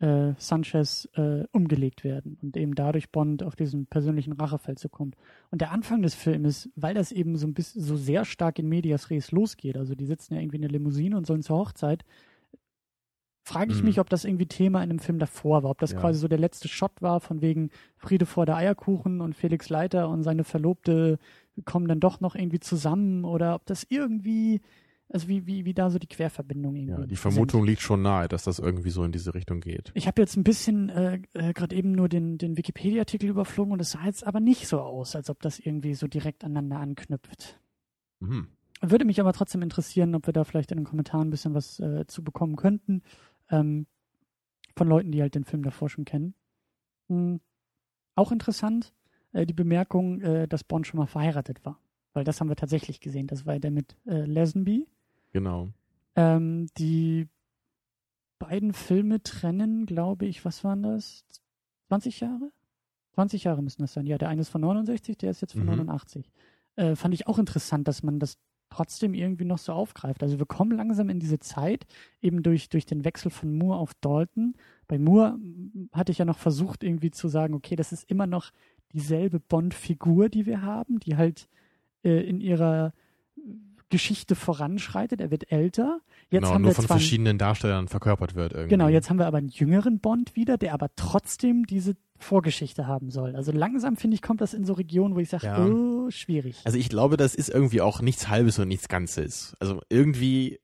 äh, 0.00 0.32
Sanchez 0.38 1.08
äh, 1.14 1.44
umgelegt 1.52 2.04
werden 2.04 2.38
und 2.42 2.56
eben 2.56 2.74
dadurch 2.74 3.10
Bond 3.10 3.42
auf 3.42 3.56
diesen 3.56 3.86
persönlichen 3.86 4.32
Rachefeldzug 4.32 4.92
kommt. 4.92 5.16
Und 5.50 5.60
der 5.60 5.72
Anfang 5.72 6.02
des 6.02 6.14
Filmes, 6.14 6.70
weil 6.76 6.94
das 6.94 7.10
eben 7.12 7.36
so 7.36 7.46
ein 7.46 7.54
bisschen 7.54 7.82
so 7.82 7.96
sehr 7.96 8.24
stark 8.24 8.58
in 8.58 8.68
Medias 8.68 9.10
Res 9.10 9.32
losgeht, 9.32 9.76
also 9.76 9.94
die 9.94 10.06
sitzen 10.06 10.34
ja 10.34 10.40
irgendwie 10.40 10.56
in 10.56 10.62
der 10.62 10.70
Limousine 10.70 11.16
und 11.16 11.26
sollen 11.26 11.42
zur 11.42 11.58
Hochzeit, 11.58 12.04
frage 13.44 13.72
ich 13.72 13.78
Mhm. 13.78 13.86
mich, 13.86 13.98
ob 14.00 14.10
das 14.10 14.24
irgendwie 14.24 14.46
Thema 14.46 14.82
in 14.82 14.90
dem 14.90 14.98
Film 14.98 15.18
davor 15.18 15.62
war, 15.62 15.70
ob 15.70 15.78
das 15.78 15.92
Ja. 15.92 16.00
quasi 16.00 16.18
so 16.20 16.28
der 16.28 16.38
letzte 16.38 16.68
Shot 16.68 17.00
war, 17.00 17.20
von 17.20 17.40
wegen 17.40 17.70
Friede 17.96 18.26
vor 18.26 18.44
der 18.44 18.56
Eierkuchen 18.56 19.20
und 19.22 19.34
Felix 19.34 19.70
Leiter 19.70 20.10
und 20.10 20.22
seine 20.22 20.44
Verlobte 20.44 21.18
kommen 21.64 21.88
dann 21.88 21.98
doch 21.98 22.20
noch 22.20 22.34
irgendwie 22.34 22.60
zusammen 22.60 23.24
oder 23.24 23.54
ob 23.54 23.64
das 23.66 23.86
irgendwie, 23.88 24.60
also 25.10 25.28
wie, 25.28 25.46
wie, 25.46 25.64
wie 25.64 25.74
da 25.74 25.90
so 25.90 25.98
die 25.98 26.06
Querverbindung 26.06 26.76
irgendwie 26.76 26.92
Ja, 26.92 27.06
die 27.06 27.14
sind. 27.14 27.18
Vermutung 27.18 27.64
liegt 27.64 27.80
schon 27.80 28.02
nahe, 28.02 28.28
dass 28.28 28.44
das 28.44 28.58
irgendwie 28.58 28.90
so 28.90 29.04
in 29.04 29.12
diese 29.12 29.34
Richtung 29.34 29.60
geht. 29.60 29.90
Ich 29.94 30.06
habe 30.06 30.20
jetzt 30.20 30.36
ein 30.36 30.44
bisschen 30.44 30.88
äh, 30.90 31.20
äh, 31.32 31.52
gerade 31.52 31.74
eben 31.74 31.92
nur 31.92 32.08
den, 32.08 32.36
den 32.38 32.56
Wikipedia-Artikel 32.56 33.30
überflogen 33.30 33.72
und 33.72 33.80
es 33.80 33.92
sah 33.92 34.04
jetzt 34.04 34.26
aber 34.26 34.40
nicht 34.40 34.68
so 34.68 34.80
aus, 34.80 35.16
als 35.16 35.30
ob 35.30 35.40
das 35.40 35.58
irgendwie 35.58 35.94
so 35.94 36.06
direkt 36.08 36.44
aneinander 36.44 36.78
anknüpft. 36.78 37.60
Mhm. 38.20 38.48
Würde 38.80 39.04
mich 39.04 39.20
aber 39.20 39.32
trotzdem 39.32 39.62
interessieren, 39.62 40.14
ob 40.14 40.26
wir 40.26 40.32
da 40.32 40.44
vielleicht 40.44 40.70
in 40.70 40.78
den 40.78 40.86
Kommentaren 40.86 41.28
ein 41.28 41.30
bisschen 41.30 41.54
was 41.54 41.80
äh, 41.80 42.06
zu 42.06 42.22
bekommen 42.22 42.56
könnten. 42.56 43.02
Ähm, 43.50 43.86
von 44.78 44.88
Leuten, 44.88 45.10
die 45.12 45.20
halt 45.20 45.34
den 45.34 45.44
Film 45.44 45.62
davor 45.62 45.90
schon 45.90 46.04
kennen. 46.04 46.34
Hm. 47.08 47.40
Auch 48.14 48.32
interessant, 48.32 48.94
äh, 49.32 49.44
die 49.44 49.54
Bemerkung, 49.54 50.20
äh, 50.22 50.48
dass 50.48 50.64
Bond 50.64 50.86
schon 50.86 50.98
mal 50.98 51.06
verheiratet 51.06 51.64
war. 51.64 51.80
Weil 52.14 52.24
das 52.24 52.40
haben 52.40 52.48
wir 52.48 52.56
tatsächlich 52.56 53.00
gesehen. 53.00 53.26
Das 53.26 53.44
war 53.44 53.58
der 53.58 53.70
mit 53.70 53.96
äh, 54.06 54.24
Lazenby. 54.24 54.86
Genau. 55.32 55.68
Ähm, 56.16 56.66
die 56.78 57.28
beiden 58.38 58.72
Filme 58.72 59.22
trennen, 59.22 59.86
glaube 59.86 60.26
ich, 60.26 60.44
was 60.44 60.64
waren 60.64 60.82
das? 60.82 61.24
20 61.88 62.20
Jahre? 62.20 62.50
20 63.12 63.44
Jahre 63.44 63.62
müssen 63.62 63.82
das 63.82 63.92
sein. 63.92 64.06
Ja, 64.06 64.18
der 64.18 64.28
eine 64.28 64.42
ist 64.42 64.48
von 64.48 64.60
69, 64.60 65.16
der 65.18 65.30
ist 65.30 65.40
jetzt 65.40 65.52
von 65.52 65.62
Mhm. 65.62 65.70
89. 65.70 66.30
Äh, 66.76 66.94
fand 66.94 67.14
ich 67.14 67.26
auch 67.26 67.38
interessant, 67.38 67.88
dass 67.88 68.02
man 68.02 68.20
das 68.20 68.38
trotzdem 68.70 69.14
irgendwie 69.14 69.46
noch 69.46 69.58
so 69.58 69.72
aufgreift. 69.72 70.22
Also 70.22 70.38
wir 70.38 70.46
kommen 70.46 70.72
langsam 70.72 71.08
in 71.08 71.18
diese 71.20 71.38
Zeit, 71.38 71.86
eben 72.20 72.42
durch, 72.42 72.68
durch 72.68 72.84
den 72.84 73.04
Wechsel 73.04 73.30
von 73.30 73.56
Moore 73.56 73.78
auf 73.78 73.94
Dalton. 74.00 74.54
Bei 74.86 74.98
Moore 74.98 75.38
mm, 75.38 75.88
hatte 75.92 76.12
ich 76.12 76.18
ja 76.18 76.24
noch 76.26 76.38
versucht, 76.38 76.84
irgendwie 76.84 77.10
zu 77.10 77.28
sagen, 77.28 77.54
okay, 77.54 77.76
das 77.76 77.92
ist 77.92 78.08
immer 78.10 78.26
noch 78.26 78.50
dieselbe 78.92 79.40
Bond-Figur, 79.40 80.28
die 80.28 80.46
wir 80.46 80.62
haben, 80.62 80.98
die 81.00 81.16
halt 81.16 81.48
äh, 82.04 82.20
in 82.28 82.40
ihrer 82.40 82.92
Geschichte 83.90 84.34
voranschreitet. 84.34 85.20
Er 85.20 85.30
wird 85.30 85.50
älter. 85.50 86.00
Jetzt 86.30 86.42
genau, 86.42 86.54
haben 86.54 86.62
nur 86.62 86.70
wir 86.70 86.74
von 86.76 86.86
verschiedenen 86.86 87.38
Darstellern 87.38 87.88
verkörpert 87.88 88.34
wird 88.34 88.52
irgendwie. 88.52 88.70
Genau, 88.70 88.88
jetzt 88.88 89.08
haben 89.10 89.18
wir 89.18 89.26
aber 89.26 89.38
einen 89.38 89.48
jüngeren 89.48 89.98
Bond 90.00 90.36
wieder, 90.36 90.58
der 90.58 90.74
aber 90.74 90.88
trotzdem 90.96 91.64
diese 91.66 91.94
Vorgeschichte 92.18 92.86
haben 92.86 93.10
soll. 93.10 93.36
Also 93.36 93.52
langsam, 93.52 93.96
finde 93.96 94.16
ich, 94.16 94.22
kommt 94.22 94.40
das 94.40 94.52
in 94.52 94.64
so 94.64 94.72
Regionen, 94.72 95.14
wo 95.14 95.20
ich 95.20 95.28
sage, 95.28 95.46
Ja. 95.46 95.64
oh, 95.64 96.10
schwierig. 96.10 96.56
Also 96.64 96.76
ich 96.76 96.88
glaube, 96.88 97.16
das 97.16 97.34
ist 97.34 97.48
irgendwie 97.48 97.80
auch 97.80 98.00
nichts 98.00 98.28
Halbes 98.28 98.58
und 98.58 98.68
nichts 98.68 98.88
Ganzes. 98.88 99.56
Also 99.60 99.80
irgendwie, 99.88 100.58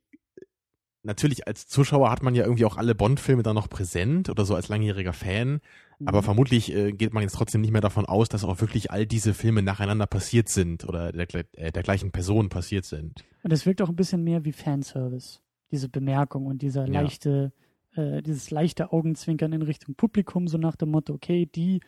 natürlich 1.05 1.47
als 1.47 1.67
Zuschauer 1.67 2.11
hat 2.11 2.23
man 2.23 2.35
ja 2.35 2.45
irgendwie 2.45 2.65
auch 2.65 2.77
alle 2.77 2.95
Bond-Filme 2.95 3.43
da 3.43 3.53
noch 3.55 3.69
präsent 3.69 4.29
oder 4.31 4.45
so 4.45 4.55
als 4.55 4.69
langjähriger 4.69 5.13
Fan. 5.13 5.61
Aber 6.07 6.21
Mhm. 6.21 6.25
vermutlich 6.25 6.75
äh, 6.75 6.93
geht 6.93 7.13
man 7.15 7.23
jetzt 7.23 7.35
trotzdem 7.37 7.61
nicht 7.61 7.71
mehr 7.71 7.81
davon 7.81 8.05
aus, 8.05 8.29
dass 8.29 8.43
auch 8.45 8.61
wirklich 8.61 8.91
all 8.91 9.07
diese 9.07 9.33
Filme 9.33 9.63
nacheinander 9.63 10.07
passiert 10.07 10.49
sind 10.49 10.87
oder 10.89 11.13
der, 11.13 11.27
äh, 11.53 11.71
der 11.71 11.83
gleichen 11.83 12.11
Person 12.11 12.49
passiert 12.49 12.85
sind. 12.85 13.25
Und 13.45 13.53
es 13.53 13.65
wirkt 13.65 13.81
auch 13.81 13.89
ein 13.89 13.97
bisschen 13.97 14.25
mehr 14.25 14.45
wie 14.45 14.53
Fanservice, 14.53 15.41
diese 15.71 15.89
Bemerkung 15.89 16.47
und 16.47 16.63
dieser 16.63 16.87
Ja. 16.89 17.01
leichte, 17.01 17.53
äh, 17.95 18.23
dieses 18.23 18.51
leichte 18.51 18.93
Augenzwinkern 18.93 19.53
in 19.53 19.63
Richtung 19.63 19.95
Publikum, 19.95 20.49
so 20.49 20.59
nach 20.59 20.75
dem 20.77 20.91
Motto, 20.91 21.15
okay, 21.15 21.47
die, 21.47 21.81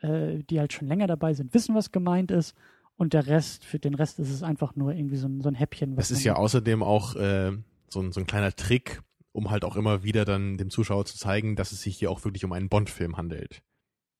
äh, 0.00 0.40
die 0.50 0.60
halt 0.60 0.72
schon 0.74 0.86
länger 0.88 1.06
dabei 1.06 1.32
sind, 1.32 1.54
wissen, 1.54 1.74
was 1.74 1.90
gemeint 1.90 2.30
ist. 2.30 2.54
Und 2.96 3.12
der 3.12 3.26
Rest, 3.26 3.64
für 3.64 3.78
den 3.78 3.94
Rest 3.94 4.18
ist 4.20 4.30
es 4.30 4.42
einfach 4.42 4.76
nur 4.76 4.92
irgendwie 4.92 5.16
so 5.16 5.26
ein, 5.26 5.40
so 5.40 5.48
ein 5.48 5.54
Häppchen. 5.54 5.96
was 5.96 6.08
Das 6.08 6.18
ist 6.18 6.24
ja 6.24 6.36
außerdem 6.36 6.82
auch 6.82 7.16
äh, 7.16 7.50
so, 7.94 8.00
ein, 8.00 8.12
so 8.12 8.20
ein 8.20 8.26
kleiner 8.26 8.54
Trick, 8.54 9.00
um 9.32 9.50
halt 9.50 9.64
auch 9.64 9.76
immer 9.76 10.04
wieder 10.04 10.24
dann 10.24 10.58
dem 10.58 10.70
Zuschauer 10.70 11.06
zu 11.06 11.16
zeigen, 11.16 11.56
dass 11.56 11.72
es 11.72 11.80
sich 11.80 11.96
hier 11.96 12.10
auch 12.10 12.24
wirklich 12.24 12.44
um 12.44 12.52
einen 12.52 12.68
Bond-Film 12.68 13.16
handelt. 13.16 13.62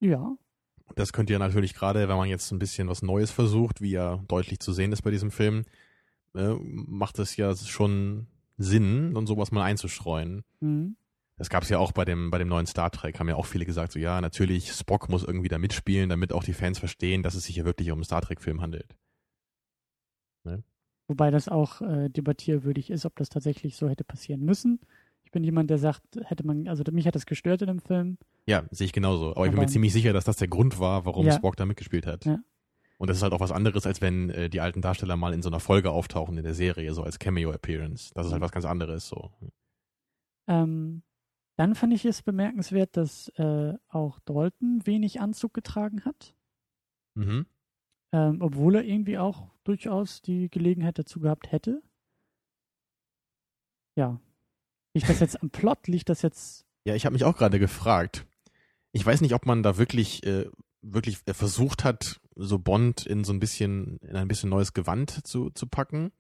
Ja, 0.00 0.34
Das 0.96 1.12
könnt 1.12 1.30
ihr 1.30 1.38
natürlich 1.38 1.74
gerade, 1.74 2.08
wenn 2.08 2.16
man 2.16 2.28
jetzt 2.28 2.50
ein 2.50 2.58
bisschen 2.58 2.88
was 2.88 3.02
Neues 3.02 3.30
versucht, 3.30 3.80
wie 3.80 3.90
ja 3.90 4.22
deutlich 4.28 4.60
zu 4.60 4.72
sehen 4.72 4.92
ist 4.92 5.02
bei 5.02 5.10
diesem 5.10 5.30
Film, 5.30 5.64
äh, 6.34 6.54
macht 6.60 7.18
es 7.18 7.36
ja 7.36 7.54
schon 7.54 8.26
Sinn, 8.56 9.16
und 9.16 9.26
sowas 9.26 9.52
mal 9.52 9.64
einzustreuen. 9.64 10.44
mhm. 10.60 10.96
Das 11.36 11.50
gab 11.50 11.64
es 11.64 11.68
ja 11.68 11.78
auch 11.78 11.90
bei 11.90 12.04
dem, 12.04 12.30
bei 12.30 12.38
dem 12.38 12.46
neuen 12.46 12.66
Star 12.66 12.92
Trek, 12.92 13.18
haben 13.18 13.28
ja 13.28 13.34
auch 13.34 13.46
viele 13.46 13.64
gesagt, 13.64 13.90
so 13.90 13.98
ja, 13.98 14.20
natürlich, 14.20 14.70
Spock 14.70 15.08
muss 15.08 15.24
irgendwie 15.24 15.48
da 15.48 15.58
mitspielen, 15.58 16.08
damit 16.08 16.32
auch 16.32 16.44
die 16.44 16.52
Fans 16.52 16.78
verstehen, 16.78 17.24
dass 17.24 17.34
es 17.34 17.42
sich 17.42 17.56
hier 17.56 17.64
wirklich 17.64 17.90
um 17.90 17.98
einen 17.98 18.04
Star 18.04 18.22
Trek-Film 18.22 18.60
handelt. 18.60 18.94
Wobei 21.08 21.30
das 21.30 21.49
auch 21.49 21.82
äh, 21.82 22.08
debattierwürdig 22.08 22.90
ist, 22.90 23.04
ob 23.04 23.14
das 23.16 23.28
tatsächlich 23.28 23.76
so 23.76 23.88
hätte 23.88 24.04
passieren 24.04 24.40
müssen. 24.42 24.80
Ich 25.25 25.30
bin 25.30 25.44
jemand, 25.44 25.68
der 25.70 25.78
sagt, 25.78 26.02
hätte 26.25 26.46
man, 26.46 26.66
also 26.68 26.82
mich 26.92 27.06
hat 27.06 27.14
das 27.14 27.26
gestört 27.26 27.61
in 27.62 27.66
dem 27.68 27.80
Film. 27.80 28.18
Ja, 28.46 28.64
sehe 28.70 28.87
ich 28.87 28.92
genauso. 28.92 29.32
Aber 29.32 29.44
ich 29.46 29.50
bin 29.50 29.58
Aber- 29.58 29.66
mir 29.66 29.73
ziemlich 29.73 29.92
sicher, 29.92 30.12
dass 30.12 30.25
das 30.25 30.37
der 30.37 30.49
Grund 30.49 30.78
war, 30.78 31.04
warum 31.04 31.26
Ja. 31.26 31.32
Spock 31.32 31.56
da 31.56 31.66
mitgespielt 31.66 32.06
hat. 32.06 32.25
Ja. 32.25 32.38
Und 32.96 33.11
das 33.11 33.16
ist 33.18 33.23
halt 33.23 33.32
auch 33.32 33.40
was 33.40 33.50
anderes, 33.52 33.87
als 33.87 34.00
wenn 34.00 34.30
äh, 34.30 34.49
die 34.49 34.61
alten 34.61 34.80
Darsteller 34.80 35.16
mal 35.16 35.34
in 35.34 35.42
so 35.42 35.50
einer 35.50 35.61
Folge 35.61 35.90
auftauchen 35.90 36.38
in 36.38 36.44
der 36.44 36.54
Serie, 36.54 36.94
so 36.94 37.02
als 37.02 37.18
Cameo-Appearance. 37.18 38.12
Das 38.14 38.26
ist 38.26 38.32
halt 38.32 38.40
was 38.40 38.52
ganz 38.52 38.64
anderes, 38.64 39.08
so. 39.08 39.30
Ähm, 40.46 41.02
dann 41.56 41.75
fand 41.75 41.92
ich 41.92 42.04
es 42.04 42.23
bemerkenswert, 42.23 42.96
dass 42.96 43.28
äh, 43.37 43.75
auch 43.88 44.20
Dalton 44.20 44.80
wenig 44.87 45.20
Anzug 45.20 45.54
getragen 45.54 46.04
hat, 46.04 46.34
Mhm. 47.16 47.46
Ähm, 48.14 48.40
obwohl 48.40 48.76
er 48.76 48.85
irgendwie 48.85 49.18
auch 49.18 49.49
durchaus 49.64 50.23
die 50.23 50.49
Gelegenheit 50.49 51.00
dazu 51.00 51.18
gehabt 51.18 51.50
hätte. 51.50 51.83
Ja. 53.97 54.21
Liegt 54.94 55.09
das 55.09 55.18
jetzt 55.18 55.42
am 55.42 55.50
Plot? 55.50 55.88
Liegt 55.88 56.09
das 56.09 56.23
jetzt. 56.23 56.64
Ja, 56.85 56.94
ich 56.94 57.06
habe 57.06 57.14
mich 57.14 57.25
auch 57.25 57.37
gerade 57.37 57.59
gefragt. 57.59 58.25
Ich 58.92 59.04
weiß 59.04 59.21
nicht, 59.21 59.35
ob 59.35 59.47
man 59.47 59.64
da 59.64 59.78
wirklich, 59.78 60.25
äh, 60.25 60.49
wirklich 60.80 61.18
äh, 61.26 61.35
versucht 61.35 61.83
hat, 61.83 62.21
so 62.37 62.61
Bond 62.61 63.04
in 63.04 63.25
so 63.25 63.33
ein 63.33 63.40
bisschen, 63.40 63.99
in 63.99 64.14
ein 64.14 64.28
bisschen 64.28 64.49
neues 64.49 64.75
Gewand 64.75 65.26
zu, 65.26 65.50
zu 65.50 65.66
packen. 65.66 66.12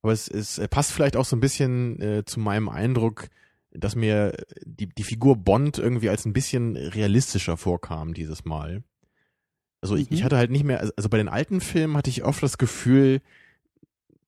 Aber 0.00 0.12
es, 0.14 0.26
es 0.26 0.58
passt 0.70 0.92
vielleicht 0.92 1.16
auch 1.16 1.26
so 1.26 1.36
ein 1.36 1.40
bisschen 1.40 2.00
äh, 2.00 2.24
zu 2.24 2.40
meinem 2.40 2.70
Eindruck, 2.70 3.28
dass 3.72 3.94
mir 3.94 4.34
die, 4.64 4.88
die 4.88 5.04
Figur 5.04 5.36
Bond 5.36 5.76
irgendwie 5.76 6.08
als 6.08 6.24
ein 6.24 6.32
bisschen 6.32 6.76
realistischer 6.76 7.58
vorkam 7.58 8.14
dieses 8.14 8.46
Mal. 8.46 8.82
Also 9.82 9.96
ich, 9.96 10.08
Mhm. 10.10 10.16
ich 10.16 10.24
hatte 10.24 10.36
halt 10.38 10.50
nicht 10.50 10.64
mehr, 10.64 10.80
also- 10.80 10.92
also 10.96 11.08
bei 11.10 11.18
den 11.18 11.28
alten 11.28 11.60
Filmen 11.60 11.96
hatte 11.96 12.08
ich 12.08 12.24
oft 12.24 12.42
das 12.42 12.56
Gefühl, 12.56 13.20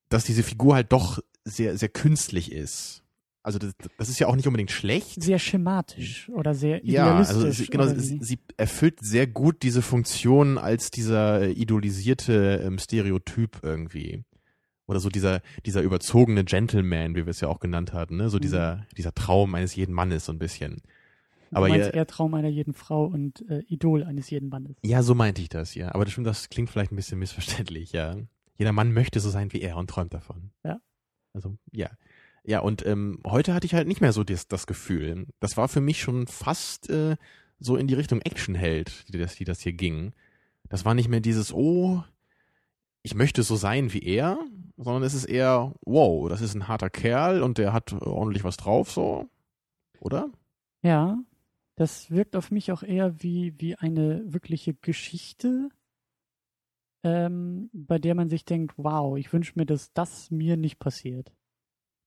dass 0.08 0.25
diese 0.25 0.42
Figur 0.42 0.75
halt 0.75 0.92
doch 0.92 1.20
sehr, 1.44 1.76
sehr 1.78 1.88
künstlich 1.88 2.52
ist. 2.52 3.02
Also 3.42 3.58
das, 3.58 3.75
das 3.99 4.08
ist 4.08 4.18
ja 4.18 4.26
auch 4.26 4.37
nicht 4.37 4.46
unbedingt 4.46 4.70
schlecht. 4.70 5.23
Sehr 5.23 5.38
schematisch 5.38 6.30
oder 6.30 6.54
sehr 6.54 6.84
Ja, 6.84 7.06
idealistisch. 7.11 7.37
also 7.37 7.50
sie, 7.50 7.66
genau, 7.66 7.87
sie, 7.88 8.18
sie 8.20 8.38
erfüllt 8.56 9.00
sehr 9.02 9.26
gut 9.26 9.62
diese 9.62 9.82
Funktion 9.82 10.56
als 10.56 10.90
dieser 10.90 11.42
äh, 11.42 11.52
idolisierte 11.52 12.62
ähm, 12.64 12.78
Stereotyp 12.78 13.58
irgendwie. 13.62 14.25
Oder 14.87 15.00
so 15.00 15.08
dieser, 15.11 15.40
dieser 15.66 15.82
überzogene 15.82 16.44
Gentleman, 16.44 17.14
wie 17.14 17.26
wir 17.26 17.30
es 17.30 17.40
ja 17.40 17.49
auch 17.49 17.61
genannt 17.61 17.92
hatten, 17.92 18.16
ne? 18.16 18.28
So 18.30 18.38
Mhm. 18.38 18.42
dieser, 18.42 18.87
dieser 18.96 19.14
Traum 19.14 19.54
eines 19.54 19.75
jeden 19.76 19.92
Mannes 19.94 20.25
so 20.26 20.32
ein 20.32 20.38
bisschen. 20.38 20.80
Du 21.54 21.58
aber 21.58 21.68
meinst 21.68 21.88
ihr- 21.88 21.94
eher 21.94 22.06
Traum 22.06 22.34
einer 22.34 22.49
jeden 22.49 22.75
Frau 22.75 23.04
und 23.06 23.49
äh, 23.49 23.61
Idol 23.68 24.04
eines 24.04 24.28
jeden 24.30 24.49
Mannes. 24.49 24.76
Ja, 24.84 25.02
so 25.02 25.14
meinte 25.14 25.40
ich 25.42 25.49
das, 25.49 25.75
ja. 25.75 25.94
Aber 25.94 26.04
das 26.04 26.12
stimmt, 26.12 26.26
das 26.26 26.49
klingt 26.49 26.70
vielleicht 26.70 26.92
ein 26.92 26.96
bisschen 26.96 27.18
missverständlich, 27.18 27.92
ja. 27.92 28.16
Jeder 28.56 28.73
Mann 28.73 28.92
möchte 28.92 29.20
so 29.20 29.30
sein 29.30 29.52
wie 29.52 29.61
er 29.62 29.76
und 29.76 29.88
träumt 29.90 30.14
davon. 30.14 30.50
Ja. 30.64 30.80
Also, 31.32 31.56
ja. 31.73 31.90
Ja, 32.44 32.61
und 32.61 32.84
ähm, 32.87 33.20
heute 33.26 33.54
hatte 33.54 33.66
ich 33.66 33.75
halt 33.75 33.88
nicht 33.88 34.00
mehr 34.00 34.12
so 34.12 34.23
das, 34.23 34.46
das 34.49 34.66
Gefühl. 34.66 35.26
Das 35.40 35.56
war 35.56 35.66
für 35.68 35.80
mich 35.80 36.00
schon 36.02 36.26
fast 36.26 36.90
äh, 36.90 37.16
so 37.58 37.76
in 37.76 37.87
die 37.87 37.94
Richtung 37.94 38.20
Actionheld, 38.20 39.06
die 39.12 39.18
das, 39.18 39.37
die 39.37 39.44
das 39.44 39.61
hier 39.61 39.73
ging. 39.73 40.12
Das 40.68 40.84
war 40.84 40.94
nicht 40.94 41.08
mehr 41.08 41.20
dieses, 41.20 41.52
oh, 41.54 42.02
ich 43.02 43.14
möchte 43.14 43.42
so 43.42 43.56
sein 43.56 43.92
wie 43.92 44.02
er, 44.02 44.38
sondern 44.76 45.02
es 45.04 45.14
ist 45.14 45.25
eher, 45.25 45.75
wow, 45.82 46.28
das 46.28 46.40
ist 46.42 46.54
ein 46.54 46.68
harter 46.68 46.90
Kerl 46.90 47.42
und 47.42 47.58
der 47.58 47.73
hat 47.73 47.92
ordentlich 47.94 48.44
was 48.44 48.56
drauf, 48.56 48.90
so. 48.90 49.28
Oder? 50.00 50.30
Ja, 50.82 51.18
das 51.76 52.11
wirkt 52.11 52.37
auf 52.37 52.50
mich 52.50 52.71
auch 52.73 52.83
eher 52.83 53.23
wie, 53.23 53.54
wie 53.59 53.75
eine 53.76 54.23
wirkliche 54.33 54.75
Geschichte, 54.75 55.69
ähm, 57.02 57.69
bei 57.73 57.99
der 57.99 58.14
man 58.14 58.31
sich 58.31 58.45
denkt, 58.45 58.75
wow, 58.76 59.16
ich 59.19 59.33
wünsche 59.33 59.52
mir, 59.57 59.66
dass 59.66 59.93
das 59.93 60.31
mir 60.31 60.57
nicht 60.57 60.78
passiert. 60.78 61.33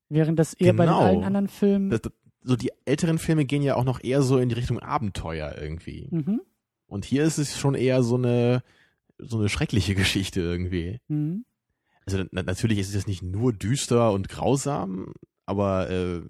Während 0.09 0.39
das 0.39 0.53
eher 0.53 0.73
bei 0.73 0.85
Genau. 0.85 0.99
allen 1.01 1.23
anderen 1.23 1.47
Filmen. 1.49 1.89
Das, 1.89 2.01
das, 2.01 2.13
so 2.41 2.55
die 2.55 2.71
älteren 2.85 3.17
Filme 3.19 3.45
gehen 3.45 3.61
ja 3.61 3.75
auch 3.75 3.83
noch 3.83 4.01
eher 4.01 4.21
so 4.21 4.37
in 4.37 4.49
die 4.49 4.55
Richtung 4.55 4.79
Abenteuer 4.79 5.55
irgendwie. 5.59 6.07
mhm, 6.11 6.41
Und 6.87 7.03
hier 7.05 7.23
ist 7.25 7.37
es 7.37 7.57
schon 7.59 7.75
eher 7.75 8.01
so 8.03 8.15
eine, 8.15 8.63
so 9.17 9.37
eine 9.37 9.49
schreckliche 9.49 9.95
Geschichte 9.95 10.39
irgendwie. 10.41 10.99
mhm. 11.07 11.45
Also 12.05 12.23
na, 12.31 12.41
natürlich 12.41 12.79
ist 12.79 12.95
es 12.95 13.05
nicht 13.05 13.21
nur 13.21 13.51
düster 13.51 14.13
und 14.13 14.29
grausam, 14.29 15.13
aber 15.45 15.89
äh, 15.89 16.21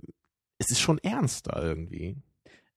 es 0.58 0.72
ist 0.72 0.80
schon 0.80 0.98
ernster 0.98 1.62
irgendwie. 1.64 2.18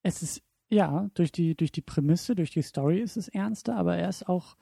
Es 0.03 0.21
ist, 0.21 0.43
ja, 0.71 1.11
durch 1.15 1.33
die, 1.33 1.55
durch 1.57 1.73
die 1.73 1.83
Prämisse, 1.83 2.35
durch 2.35 2.51
die 2.51 2.63
Story 2.63 3.01
ist 3.01 3.17
es 3.17 3.29
ernster, 3.29 3.77
aber 3.77 3.97
er 3.97 4.09
ist 4.09 4.29
auch 4.29 4.57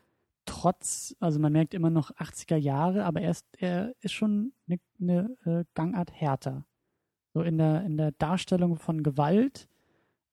trotz, 0.47 1.15
also 1.21 1.38
man 1.38 1.53
merkt 1.53 1.75
immer 1.75 1.91
noch 1.91 2.11
80er 2.12 2.57
Jahre, 2.57 3.05
aber 3.05 3.21
er 3.21 3.31
ist, 3.31 3.47
er 3.59 3.95
ist 4.00 4.12
schon 4.12 4.53
eine, 4.67 4.79
eine 5.00 5.37
äh, 5.45 5.65
Gangart 5.75 6.11
härter. 6.12 6.65
So 7.35 7.43
in 7.43 7.59
der, 7.59 7.85
in 7.85 7.99
der 7.99 8.12
Darstellung 8.12 8.77
von 8.77 9.03
Gewalt. 9.03 9.69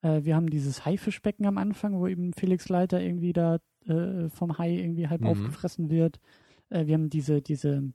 Äh, 0.01 0.23
wir 0.23 0.35
haben 0.37 0.49
dieses 0.49 0.85
Haifischbecken 0.85 1.45
am 1.45 1.57
Anfang, 1.57 1.99
wo 1.99 2.07
eben 2.07 2.31
Felix 2.31 2.69
Leiter 2.69 3.01
irgendwie 3.01 3.33
da 3.33 3.57
äh, 3.85 4.29
vom 4.29 4.57
Hai 4.57 4.75
irgendwie 4.77 5.09
halb 5.09 5.21
Mhm. 5.21 5.27
aufgefressen 5.27 5.89
wird. 5.89 6.19
Äh, 6.69 6.85
wir 6.87 6.93
haben 6.93 7.09
diese, 7.09 7.41
diese, 7.41 7.91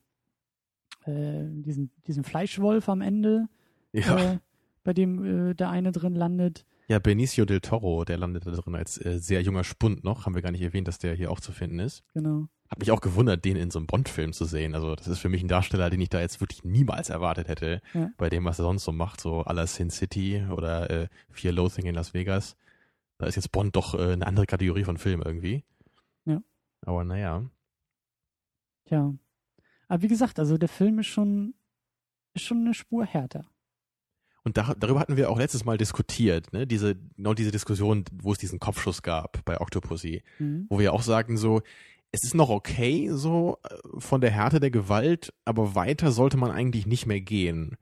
diesen, 1.06 1.90
diesen 2.06 2.24
Fleischwolf 2.24 2.90
am 2.90 3.00
Ende, 3.00 3.48
Ja, 3.92 4.38
bei 4.84 4.92
dem 4.92 5.56
der 5.56 5.70
eine 5.70 5.92
drin 5.92 6.14
landet. 6.14 6.66
Ja 6.90 6.98
Benicio 6.98 7.44
del 7.44 7.60
Toro, 7.60 8.04
der 8.04 8.18
landet 8.18 8.46
da 8.46 8.50
drin 8.50 8.74
als 8.74 9.02
äh, 9.04 9.18
sehr 9.18 9.42
junger 9.42 9.64
Spund 9.64 10.04
noch. 10.04 10.26
Haben 10.26 10.34
wir 10.34 10.42
gar 10.42 10.50
nicht 10.52 10.62
erwähnt, 10.62 10.88
dass 10.88 10.98
der 10.98 11.14
hier 11.14 11.30
auch 11.30 11.40
zu 11.40 11.52
finden 11.52 11.78
ist. 11.78 12.02
Genau. 12.14 12.48
Hat 12.68 12.78
mich 12.78 12.90
auch 12.92 13.00
gewundert, 13.00 13.44
den 13.44 13.56
in 13.56 13.70
so 13.70 13.78
einem 13.78 13.86
Bond-Film 13.86 14.32
zu 14.32 14.44
sehen. 14.44 14.74
Also 14.74 14.94
das 14.94 15.08
ist 15.08 15.18
für 15.18 15.28
mich 15.28 15.42
ein 15.42 15.48
Darsteller, 15.48 15.90
den 15.90 16.00
ich 16.00 16.08
da 16.08 16.20
jetzt 16.20 16.40
wirklich 16.40 16.62
niemals 16.64 17.08
erwartet 17.10 17.48
hätte, 17.48 17.80
Ja. 17.94 18.10
bei 18.16 18.28
dem, 18.28 18.44
was 18.44 18.58
er 18.60 18.64
sonst 18.64 18.84
so 18.84 18.92
macht, 18.92 19.20
so 19.20 19.42
la 19.44 19.66
Sin 19.66 19.90
City 19.90 20.44
oder 20.50 20.90
äh, 20.90 21.08
Fear 21.30 21.52
Loathing 21.54 21.86
in 21.86 21.94
Las 21.94 22.14
Vegas. 22.14 22.56
Da 23.18 23.26
ist 23.26 23.34
jetzt 23.36 23.50
Bond 23.52 23.74
doch 23.76 23.94
äh, 23.94 24.12
eine 24.12 24.26
andere 24.26 24.46
Kategorie 24.46 24.84
von 24.84 24.98
Film 24.98 25.22
irgendwie. 25.22 25.64
Ja. 26.26 26.42
Aber 26.82 27.04
naja. 27.04 27.44
Tja. 28.86 29.14
Aber 29.88 30.02
wie 30.02 30.08
gesagt, 30.08 30.38
also 30.38 30.56
der 30.58 30.68
Film 30.68 31.00
ist 31.00 31.06
schon, 31.08 31.54
ist 32.34 32.44
schon 32.44 32.58
eine 32.58 32.74
Spur 32.74 33.04
härter. 33.04 33.44
Und 34.44 34.56
da, 34.56 34.74
darüber 34.78 35.00
hatten 35.00 35.16
wir 35.16 35.30
auch 35.30 35.38
letztes 35.38 35.64
Mal 35.64 35.76
diskutiert, 35.76 36.52
ne? 36.52 36.66
Diese, 36.66 36.96
genau 37.16 37.34
diese 37.34 37.50
Diskussion, 37.50 38.04
wo 38.22 38.32
es 38.32 38.38
diesen 38.38 38.58
Kopfschuss 38.58 39.02
gab 39.02 39.44
bei 39.44 39.60
Octopussy, 39.60 40.22
Mhm. 40.38 40.66
wo 40.70 40.78
wir 40.78 40.92
auch 40.94 41.02
sagten 41.02 41.36
so, 41.36 41.60
es 42.12 42.24
ist 42.24 42.34
noch 42.34 42.48
okay, 42.48 43.08
so 43.12 43.58
äh, 43.62 43.76
von 43.98 44.20
der 44.20 44.30
Härte 44.30 44.58
der 44.58 44.70
Gewalt, 44.70 45.32
aber 45.44 45.74
weiter 45.74 46.10
sollte 46.10 46.36
man 46.36 46.50
eigentlich 46.50 46.86
nicht 46.86 47.06
mehr 47.06 47.20
gehen. 47.20 47.76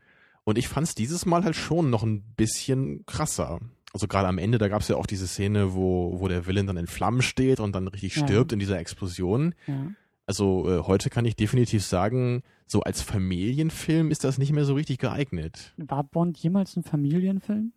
Und 0.44 0.58
ich 0.58 0.68
fand 0.68 0.86
es 0.88 0.94
dieses 0.94 1.26
Mal 1.26 1.44
halt 1.44 1.56
schon 1.56 1.90
noch 1.90 2.02
ein 2.02 2.22
bisschen 2.36 3.04
krasser. 3.06 3.60
Also 3.94 4.06
gerade 4.08 4.28
am 4.28 4.38
Ende, 4.38 4.58
da 4.58 4.68
gab 4.68 4.82
es 4.82 4.88
ja 4.88 4.96
auch 4.96 5.06
diese 5.06 5.26
Szene, 5.26 5.74
wo, 5.74 6.20
wo 6.20 6.28
der 6.28 6.46
Villain 6.46 6.66
dann 6.66 6.76
in 6.76 6.86
Flammen 6.86 7.22
steht 7.22 7.60
und 7.60 7.72
dann 7.74 7.88
richtig 7.88 8.16
Ja. 8.16 8.24
stirbt 8.24 8.52
in 8.52 8.58
dieser 8.58 8.78
Explosion. 8.78 9.54
Ja. 9.66 9.92
Also 10.26 10.68
äh, 10.70 10.82
heute 10.82 11.08
kann 11.08 11.24
ich 11.24 11.36
definitiv 11.36 11.84
sagen, 11.84 12.42
so 12.70 12.82
als 12.82 13.02
Familienfilm 13.02 14.10
ist 14.10 14.24
das 14.24 14.38
nicht 14.38 14.52
mehr 14.52 14.64
so 14.64 14.74
richtig 14.74 14.98
geeignet. 14.98 15.74
War 15.76 16.04
Bond 16.04 16.38
jemals 16.38 16.76
ein 16.76 16.82
Familienfilm? 16.82 17.72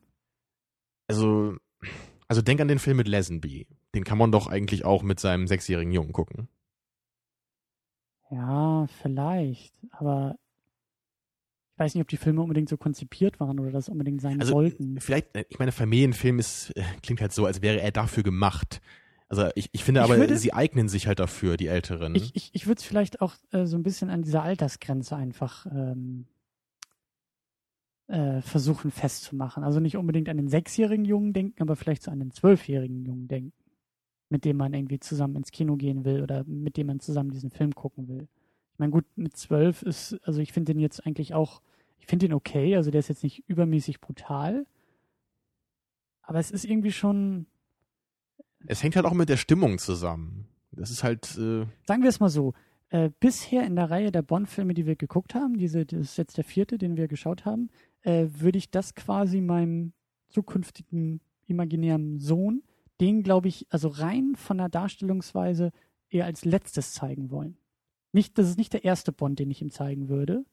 Also, 1.08 1.56
also 2.28 2.42
denk 2.42 2.62
an 2.62 2.68
den 2.68 2.80
Film 2.80 2.98
mit 2.98 3.08
Lazenby. 3.08 3.68
Den 3.96 4.04
kann 4.04 4.18
man 4.18 4.32
doch 4.32 4.48
eigentlich 4.48 4.86
auch 4.86 5.04
mit 5.04 5.20
seinem 5.20 5.48
sechsjährigen 5.48 5.92
Jungen 5.92 6.14
gucken. 6.14 6.48
Ja, 8.30 8.88
vielleicht. 9.02 9.74
Aber 9.92 10.38
ich 11.74 11.80
weiß 11.80 11.96
nicht, 11.96 12.02
ob 12.02 12.08
die 12.08 12.18
Filme 12.18 12.42
unbedingt 12.42 12.70
so 12.70 12.78
konzipiert 12.78 13.40
waren 13.40 13.60
oder 13.60 13.72
das 13.72 13.90
unbedingt 13.90 14.22
sein 14.22 14.40
Also 14.40 14.54
sollten. 14.54 15.00
vielleicht, 15.02 15.36
äh, 15.36 15.46
ich 15.50 15.60
meine, 15.60 15.72
Familienfilm 15.72 16.40
ist, 16.40 16.72
äh, 16.78 16.84
klingt 17.04 17.20
halt 17.22 17.34
so, 17.34 17.46
als 17.46 17.62
wäre 17.62 17.82
er 17.82 17.92
dafür 17.92 18.24
gemacht. 18.24 18.82
Also 19.32 19.48
ich, 19.56 19.70
ich 19.72 19.86
finde 19.86 20.02
Ich 20.02 20.04
aber, 20.04 20.18
würde- 20.18 20.38
sie 20.38 20.52
eignen 20.52 20.90
sich 20.90 21.08
halt 21.08 21.20
dafür, 21.20 21.56
die 21.56 21.68
Älteren. 21.68 22.16
Ich, 22.16 22.36
ich, 22.36 22.50
ich 22.54 22.68
würde 22.68 22.80
es 22.80 22.84
vielleicht 22.84 23.22
auch 23.22 23.34
äh, 23.52 23.66
so 23.66 23.78
ein 23.78 23.84
bisschen 23.84 24.10
an 24.10 24.24
dieser 24.24 24.44
Altersgrenze 24.44 25.16
einfach 25.16 25.66
ähm, 25.68 26.26
äh, 28.08 28.42
versuchen 28.42 28.92
festzumachen. 28.92 29.64
Also 29.64 29.80
nicht 29.80 29.96
unbedingt 29.96 30.28
an 30.28 30.36
den 30.36 30.50
sechsjährigen 30.50 31.06
Jungen 31.06 31.32
denken, 31.32 31.62
aber 31.62 31.78
vielleicht 31.78 32.04
so 32.04 32.12
an 32.12 32.20
den 32.20 32.32
zwölfjährigen 32.32 33.06
Jungen 33.06 33.30
denken, 33.30 33.54
mit 34.28 34.44
dem 34.44 34.58
man 34.58 34.74
irgendwie 34.74 35.00
zusammen 35.00 35.38
ins 35.38 35.52
Kino 35.52 35.78
gehen 35.78 36.04
will 36.04 36.22
oder 36.24 36.44
mit 36.44 36.76
dem 36.76 36.88
man 36.88 37.00
zusammen 37.00 37.32
diesen 37.32 37.52
Film 37.52 37.74
gucken 37.74 38.10
will. 38.10 38.28
Ich 38.74 38.80
meine, 38.80 38.92
gut, 38.92 39.06
mit 39.16 39.38
zwölf 39.38 39.82
ist, 39.82 40.20
also 40.26 40.42
ich 40.42 40.52
finde 40.52 40.74
den 40.74 40.82
jetzt 40.82 41.06
eigentlich 41.06 41.34
auch, 41.34 41.62
ich 42.00 42.08
finde 42.08 42.28
den 42.28 42.34
okay, 42.34 42.76
also 42.76 42.92
der 42.92 43.00
ist 43.00 43.08
jetzt 43.08 43.24
nicht 43.24 43.46
übermäßig 43.48 44.02
brutal, 44.02 44.66
aber 46.22 46.40
es 46.40 46.52
ist 46.52 46.66
irgendwie 46.66 46.92
schon, 46.92 47.46
es 48.68 48.82
hängt 48.84 48.96
halt 48.96 49.06
auch 49.06 49.14
mit 49.14 49.30
der 49.30 49.38
Stimmung 49.38 49.78
zusammen. 49.78 50.48
Das 50.72 50.90
ist 50.92 51.04
halt, 51.04 51.26
äh, 51.38 51.66
sagen 51.88 52.02
wir 52.04 52.10
es 52.10 52.20
mal 52.20 52.30
so, 52.30 52.54
äh, 52.90 53.10
bisher 53.20 53.66
in 53.66 53.76
der 53.76 53.90
Reihe 53.90 54.12
der 54.12 54.22
Bond-Filme, 54.22 54.74
die 54.74 54.86
wir 54.86 54.96
geguckt 54.96 55.36
haben, 55.36 55.58
diese, 55.58 55.86
das 55.86 56.00
ist 56.00 56.18
jetzt 56.18 56.38
der 56.38 56.44
vierte, 56.44 56.78
den 56.78 56.98
wir 56.98 57.08
geschaut 57.08 57.46
haben, 57.46 57.70
äh, 58.02 58.28
würde 58.32 58.58
ich 58.58 58.72
das 58.72 58.96
quasi 58.96 59.42
meinem 59.42 59.94
zukünftigen 60.30 61.22
imaginären 61.48 62.20
Sohn, 62.20 62.64
den 63.02 63.24
glaube 63.24 63.48
ich, 63.50 63.68
also 63.70 63.90
rein 63.90 64.36
von 64.36 64.58
der 64.58 64.70
Darstellungsweise 64.70 65.72
eher 66.10 66.26
als 66.26 66.46
letztes 66.46 66.94
zeigen 66.94 67.32
wollen. 67.32 67.58
Nicht, 68.14 68.38
das 68.38 68.48
ist 68.50 68.58
nicht 68.58 68.74
der 68.74 68.84
erste 68.84 69.12
Bond, 69.12 69.40
den 69.40 69.52
ich 69.52 69.62
ihm 69.62 69.72
zeigen 69.72 70.10
würde, 70.10 70.46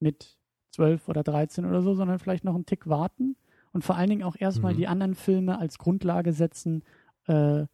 mit 0.00 0.36
12 0.72 1.08
oder 1.08 1.22
13 1.22 1.64
oder 1.64 1.82
so, 1.82 1.94
sondern 1.94 2.18
vielleicht 2.18 2.44
noch 2.44 2.54
einen 2.54 2.66
Tick 2.66 2.88
warten 2.88 3.36
und 3.72 3.84
vor 3.84 3.96
allen 3.96 4.10
Dingen 4.10 4.22
auch 4.22 4.36
erstmal 4.38 4.72
Mhm. 4.72 4.76
die 4.78 4.86
anderen 4.88 5.14
Filme 5.14 5.58
als 5.58 5.78
Grundlage 5.78 6.32
setzen, 6.32 6.82
äh, 7.26 7.66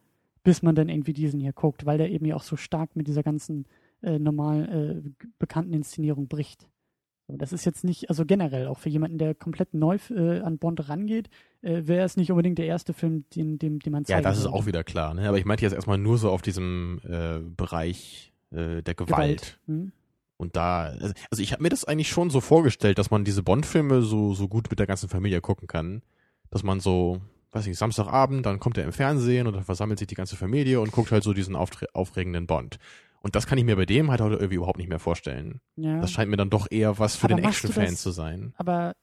bis 0.43 0.61
man 0.61 0.75
dann 0.75 0.89
irgendwie 0.89 1.13
diesen 1.13 1.39
hier 1.39 1.53
guckt, 1.53 1.85
weil 1.85 1.97
der 1.97 2.09
eben 2.09 2.25
ja 2.25 2.35
auch 2.35 2.43
so 2.43 2.55
stark 2.55 2.95
mit 2.95 3.07
dieser 3.07 3.23
ganzen 3.23 3.65
äh, 4.01 4.17
normal 4.17 5.03
äh, 5.05 5.27
bekannten 5.37 5.73
Inszenierung 5.73 6.27
bricht. 6.27 6.67
So, 7.27 7.37
das 7.37 7.53
ist 7.53 7.65
jetzt 7.65 7.83
nicht, 7.83 8.09
also 8.09 8.25
generell 8.25 8.67
auch 8.67 8.79
für 8.79 8.89
jemanden, 8.89 9.17
der 9.17 9.35
komplett 9.35 9.73
neu 9.73 9.97
äh, 10.09 10.39
an 10.39 10.57
Bond 10.57 10.89
rangeht, 10.89 11.29
äh, 11.61 11.83
wäre 11.85 12.05
es 12.05 12.17
nicht 12.17 12.31
unbedingt 12.31 12.57
der 12.57 12.65
erste 12.65 12.93
Film, 12.93 13.25
den, 13.35 13.59
den, 13.59 13.79
den 13.79 13.91
man 13.91 14.03
ja, 14.03 14.15
zeigen 14.15 14.23
das 14.23 14.39
ist 14.39 14.47
auch 14.47 14.65
wieder 14.65 14.83
klar. 14.83 15.13
Ne? 15.13 15.27
Aber 15.27 15.37
ich 15.37 15.45
meinte 15.45 15.63
jetzt 15.63 15.73
erstmal 15.73 15.97
nur 15.97 16.17
so 16.17 16.31
auf 16.31 16.41
diesem 16.41 16.99
äh, 17.07 17.39
Bereich 17.39 18.33
äh, 18.51 18.81
der 18.81 18.95
Gewalt. 18.95 19.07
Gewalt. 19.07 19.59
Hm? 19.67 19.91
Und 20.37 20.55
da, 20.55 20.85
also 20.85 21.13
also 21.29 21.43
ich 21.43 21.53
habe 21.53 21.61
mir 21.61 21.69
das 21.69 21.85
eigentlich 21.85 22.09
schon 22.09 22.31
so 22.31 22.41
vorgestellt, 22.41 22.97
dass 22.97 23.11
man 23.11 23.23
diese 23.23 23.43
Bond-Filme 23.43 24.01
so, 24.01 24.33
so 24.33 24.47
gut 24.47 24.71
mit 24.71 24.79
der 24.79 24.87
ganzen 24.87 25.07
Familie 25.07 25.39
gucken 25.39 25.67
kann. 25.67 26.01
Dass 26.49 26.63
man 26.63 26.79
so, 26.79 27.21
weiß 27.51 27.65
nicht, 27.67 27.77
Samstagabend, 27.77 28.45
dann 28.45 28.59
kommt 28.59 28.77
er 28.77 28.85
im 28.85 28.93
Fernsehen 28.93 29.47
und 29.47 29.53
dann 29.53 29.63
versammelt 29.63 29.99
sich 29.99 30.07
die 30.07 30.15
ganze 30.15 30.35
Familie 30.35 30.79
und 30.81 30.91
guckt 30.91 31.11
halt 31.11 31.23
so 31.23 31.33
diesen 31.33 31.55
aufregenden 31.55 32.47
Bond. 32.47 32.77
Und 33.21 33.35
das 33.35 33.45
kann 33.45 33.57
ich 33.57 33.65
mir 33.65 33.75
bei 33.75 33.85
dem 33.85 34.09
halt 34.09 34.21
heute 34.21 34.35
irgendwie 34.35 34.55
überhaupt 34.55 34.77
nicht 34.79 34.89
mehr 34.89 34.99
vorstellen. 34.99 35.61
Ja. 35.75 35.99
Das 36.01 36.11
scheint 36.11 36.31
mir 36.31 36.37
dann 36.37 36.49
doch 36.49 36.67
eher 36.71 36.97
was 36.97 37.15
für 37.15 37.25
Aber 37.25 37.35
den 37.35 37.45
Action-Fan 37.45 37.95
zu 37.95 38.11
sein. 38.11 38.53
aber 38.57 38.93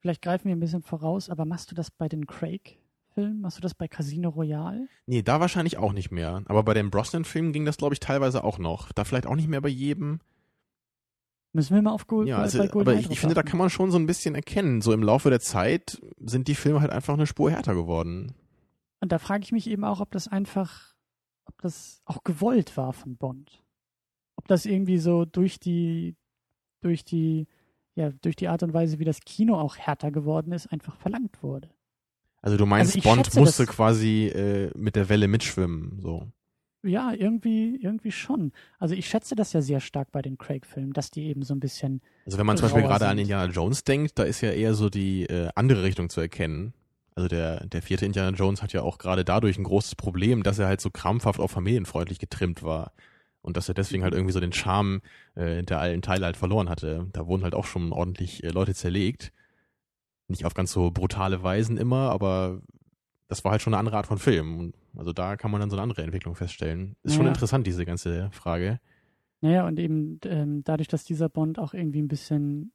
vielleicht 0.00 0.22
greifen 0.22 0.48
wir 0.48 0.56
ein 0.56 0.60
bisschen 0.60 0.82
voraus, 0.82 1.30
aber 1.30 1.44
machst 1.44 1.70
du 1.70 1.74
das 1.74 1.90
bei 1.90 2.08
den 2.08 2.26
Craig-Filmen? 2.26 3.40
Machst 3.40 3.58
du 3.58 3.62
das 3.62 3.74
bei 3.74 3.88
Casino 3.88 4.30
Royale? 4.30 4.88
Nee, 5.06 5.22
da 5.22 5.38
wahrscheinlich 5.40 5.78
auch 5.78 5.92
nicht 5.92 6.10
mehr. 6.10 6.42
Aber 6.46 6.62
bei 6.64 6.74
den 6.74 6.90
Brosnan-Filmen 6.90 7.52
ging 7.52 7.64
das, 7.64 7.76
glaube 7.76 7.94
ich, 7.94 8.00
teilweise 8.00 8.42
auch 8.42 8.58
noch. 8.58 8.90
Da 8.92 9.04
vielleicht 9.04 9.26
auch 9.26 9.36
nicht 9.36 9.48
mehr 9.48 9.60
bei 9.60 9.68
jedem. 9.68 10.20
Müssen 11.56 11.74
wir 11.74 11.80
mal 11.80 11.92
auf 11.92 12.06
Gold, 12.06 12.28
Ja, 12.28 12.36
also, 12.36 12.58
bei 12.58 12.70
aber 12.70 12.92
ich, 12.92 13.10
ich 13.10 13.18
finde, 13.18 13.34
da 13.34 13.42
kann 13.42 13.56
man 13.58 13.70
schon 13.70 13.90
so 13.90 13.98
ein 13.98 14.04
bisschen 14.04 14.34
erkennen. 14.34 14.82
So 14.82 14.92
im 14.92 15.02
Laufe 15.02 15.30
der 15.30 15.40
Zeit 15.40 16.02
sind 16.20 16.48
die 16.48 16.54
Filme 16.54 16.82
halt 16.82 16.90
einfach 16.90 17.14
eine 17.14 17.26
Spur 17.26 17.50
härter 17.50 17.74
geworden. 17.74 18.34
Und 19.00 19.10
da 19.10 19.18
frage 19.18 19.42
ich 19.42 19.52
mich 19.52 19.66
eben 19.70 19.82
auch, 19.82 20.00
ob 20.00 20.10
das 20.10 20.28
einfach, 20.28 20.94
ob 21.46 21.54
das 21.62 22.02
auch 22.04 22.24
gewollt 22.24 22.76
war 22.76 22.92
von 22.92 23.16
Bond. 23.16 23.62
Ob 24.36 24.46
das 24.48 24.66
irgendwie 24.66 24.98
so 24.98 25.24
durch 25.24 25.58
die, 25.58 26.14
durch 26.82 27.06
die, 27.06 27.46
ja, 27.94 28.10
durch 28.20 28.36
die 28.36 28.48
Art 28.48 28.62
und 28.62 28.74
Weise, 28.74 28.98
wie 28.98 29.06
das 29.06 29.20
Kino 29.20 29.58
auch 29.58 29.78
härter 29.78 30.10
geworden 30.10 30.52
ist, 30.52 30.66
einfach 30.66 30.94
verlangt 30.96 31.42
wurde. 31.42 31.70
Also 32.42 32.58
du 32.58 32.66
meinst, 32.66 32.96
Also 32.96 33.08
Bond 33.08 33.24
schätze, 33.24 33.40
musste 33.40 33.64
quasi 33.64 34.26
äh, 34.26 34.70
mit 34.76 34.94
der 34.94 35.08
Welle 35.08 35.26
mitschwimmen, 35.26 36.00
so. 36.02 36.30
Ja, 36.86 37.12
irgendwie, 37.12 37.78
irgendwie 37.80 38.12
schon. 38.12 38.52
Also 38.78 38.94
ich 38.94 39.08
schätze 39.08 39.34
das 39.34 39.52
ja 39.52 39.60
sehr 39.60 39.80
stark 39.80 40.12
bei 40.12 40.22
den 40.22 40.38
Craig-Filmen, 40.38 40.92
dass 40.92 41.10
die 41.10 41.26
eben 41.26 41.42
so 41.42 41.54
ein 41.54 41.60
bisschen. 41.60 42.00
Also 42.24 42.38
wenn 42.38 42.46
man 42.46 42.56
zum 42.56 42.66
Beispiel 42.66 42.82
gerade 42.82 43.06
an. 43.06 43.18
Indiana 43.18 43.50
Jones 43.52 43.84
denkt, 43.84 44.18
da 44.18 44.24
ist 44.24 44.40
ja 44.40 44.50
eher 44.50 44.74
so 44.74 44.88
die 44.88 45.24
äh, 45.24 45.48
andere 45.54 45.82
Richtung 45.82 46.08
zu 46.08 46.20
erkennen. 46.20 46.72
Also 47.14 47.28
der, 47.28 47.66
der 47.66 47.82
vierte 47.82 48.04
Indiana 48.04 48.36
Jones 48.36 48.62
hat 48.62 48.72
ja 48.72 48.82
auch 48.82 48.98
gerade 48.98 49.24
dadurch 49.24 49.58
ein 49.58 49.64
großes 49.64 49.94
Problem, 49.94 50.42
dass 50.42 50.58
er 50.58 50.66
halt 50.66 50.80
so 50.80 50.90
krampfhaft 50.90 51.40
auf 51.40 51.50
familienfreundlich 51.50 52.18
getrimmt 52.18 52.62
war. 52.62 52.92
Und 53.40 53.56
dass 53.56 53.68
er 53.68 53.74
deswegen 53.74 54.02
halt 54.02 54.12
irgendwie 54.12 54.32
so 54.32 54.40
den 54.40 54.52
Charme 54.52 55.00
äh, 55.34 55.62
der 55.62 55.78
alten 55.78 56.02
Teile 56.02 56.26
halt 56.26 56.36
verloren 56.36 56.68
hatte. 56.68 57.06
Da 57.12 57.26
wurden 57.26 57.44
halt 57.44 57.54
auch 57.54 57.64
schon 57.64 57.92
ordentlich 57.92 58.44
äh, 58.44 58.48
Leute 58.48 58.74
zerlegt. 58.74 59.32
Nicht 60.28 60.44
auf 60.44 60.54
ganz 60.54 60.72
so 60.72 60.90
brutale 60.90 61.42
Weisen 61.42 61.76
immer, 61.76 62.10
aber 62.10 62.60
das 63.28 63.44
war 63.44 63.52
halt 63.52 63.62
schon 63.62 63.74
eine 63.74 63.80
andere 63.80 63.96
Art 63.96 64.06
von 64.06 64.18
Film. 64.18 64.72
Also 64.96 65.12
da 65.12 65.36
kann 65.36 65.50
man 65.50 65.60
dann 65.60 65.70
so 65.70 65.76
eine 65.76 65.82
andere 65.82 66.02
Entwicklung 66.02 66.34
feststellen. 66.34 66.96
Ist 67.02 67.14
schon 67.14 67.24
Ja. 67.24 67.30
interessant, 67.32 67.66
diese 67.66 67.84
ganze 67.84 68.30
Frage. 68.30 68.80
Naja, 69.40 69.66
und 69.66 69.78
eben 69.78 70.18
ähm, 70.24 70.62
dadurch, 70.64 70.88
dass 70.88 71.04
dieser 71.04 71.28
Bond 71.28 71.58
auch 71.58 71.74
irgendwie 71.74 72.00
ein 72.02 72.08
bisschen 72.08 72.72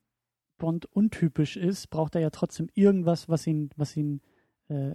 Bond 0.57 0.85
untypisch 0.85 1.57
ist, 1.57 1.89
braucht 1.89 2.15
er 2.15 2.21
ja 2.21 2.29
trotzdem 2.29 2.69
irgendwas, 2.75 3.27
was 3.29 3.47
ihn, 3.47 3.69
was 3.77 3.97
ihn 3.97 4.21
äh, 4.67 4.91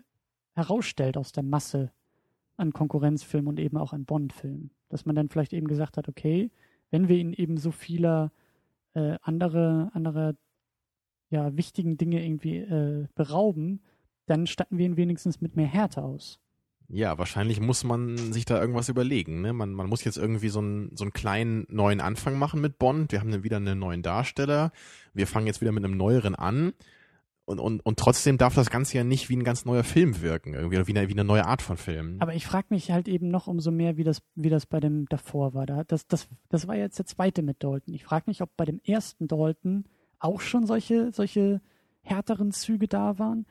herausstellt 0.52 1.16
aus 1.16 1.32
der 1.32 1.42
Masse 1.42 1.90
an 2.56 2.72
Konkurrenzfilmen 2.72 3.48
und 3.48 3.58
eben 3.58 3.76
auch 3.76 3.92
an 3.92 4.04
Bond-Filmen. 4.04 4.70
Dass 4.88 5.04
man 5.04 5.16
dann 5.16 5.28
vielleicht 5.28 5.52
eben 5.52 5.66
gesagt 5.66 5.96
hat, 5.96 6.08
okay, 6.08 6.50
wenn 6.90 7.08
wir 7.08 7.16
ihn 7.16 7.32
eben 7.32 7.56
so 7.58 7.70
vieler 7.72 8.30
äh, 8.94 9.16
andere, 9.22 9.90
andere 9.92 10.36
ja, 11.30 11.56
wichtigen 11.56 11.96
Dinge 11.98 12.24
irgendwie 12.24 12.58
äh, 12.58 13.08
berauben, 13.14 13.80
dann 14.26 14.46
statten 14.46 14.78
wir 14.78 14.86
ihn 14.86 14.96
wenigstens 14.96 15.40
mit 15.40 15.56
mehr 15.56 15.66
Härte 15.66 16.02
aus. 16.02 16.40
Ja, 16.88 17.18
wahrscheinlich 17.18 17.60
muss 17.60 17.82
man 17.82 18.16
sich 18.32 18.44
da 18.44 18.60
irgendwas 18.60 18.88
überlegen. 18.88 19.40
Ne? 19.40 19.52
Man, 19.52 19.72
man 19.72 19.88
muss 19.88 20.04
jetzt 20.04 20.18
irgendwie 20.18 20.48
so 20.48 20.60
einen, 20.60 20.96
so 20.96 21.04
einen 21.04 21.12
kleinen 21.12 21.66
neuen 21.68 22.00
Anfang 22.00 22.38
machen 22.38 22.60
mit 22.60 22.78
Bond. 22.78 23.10
Wir 23.10 23.20
haben 23.20 23.30
dann 23.30 23.42
wieder 23.42 23.56
einen 23.56 23.78
neuen 23.78 24.02
Darsteller. 24.02 24.70
Wir 25.12 25.26
fangen 25.26 25.46
jetzt 25.46 25.60
wieder 25.60 25.72
mit 25.72 25.84
einem 25.84 25.96
neueren 25.96 26.36
an. 26.36 26.74
Und, 27.44 27.60
und, 27.60 27.84
und 27.86 27.98
trotzdem 27.98 28.38
darf 28.38 28.54
das 28.54 28.70
Ganze 28.70 28.96
ja 28.96 29.04
nicht 29.04 29.28
wie 29.28 29.36
ein 29.36 29.44
ganz 29.44 29.64
neuer 29.64 29.84
Film 29.84 30.20
wirken, 30.20 30.54
irgendwie, 30.54 30.76
oder 30.76 30.88
wie 30.88 30.96
eine, 30.96 31.08
wie 31.08 31.12
eine 31.12 31.22
neue 31.22 31.46
Art 31.46 31.62
von 31.62 31.76
Film. 31.76 32.16
Aber 32.18 32.34
ich 32.34 32.44
frage 32.44 32.66
mich 32.70 32.90
halt 32.90 33.06
eben 33.06 33.28
noch 33.28 33.46
umso 33.46 33.70
mehr, 33.70 33.96
wie 33.96 34.02
das, 34.02 34.20
wie 34.34 34.48
das 34.48 34.66
bei 34.66 34.80
dem 34.80 35.06
davor 35.08 35.54
war. 35.54 35.64
Da, 35.64 35.84
das, 35.84 36.08
das, 36.08 36.28
das 36.48 36.66
war 36.66 36.74
jetzt 36.74 36.98
der 36.98 37.06
zweite 37.06 37.42
mit 37.42 37.62
Dalton. 37.62 37.94
Ich 37.94 38.04
frage 38.04 38.24
mich, 38.26 38.42
ob 38.42 38.56
bei 38.56 38.64
dem 38.64 38.80
ersten 38.84 39.28
Dalton 39.28 39.84
auch 40.18 40.40
schon 40.40 40.66
solche, 40.66 41.12
solche 41.12 41.60
härteren 42.02 42.50
Züge 42.50 42.88
da 42.88 43.20
waren 43.20 43.46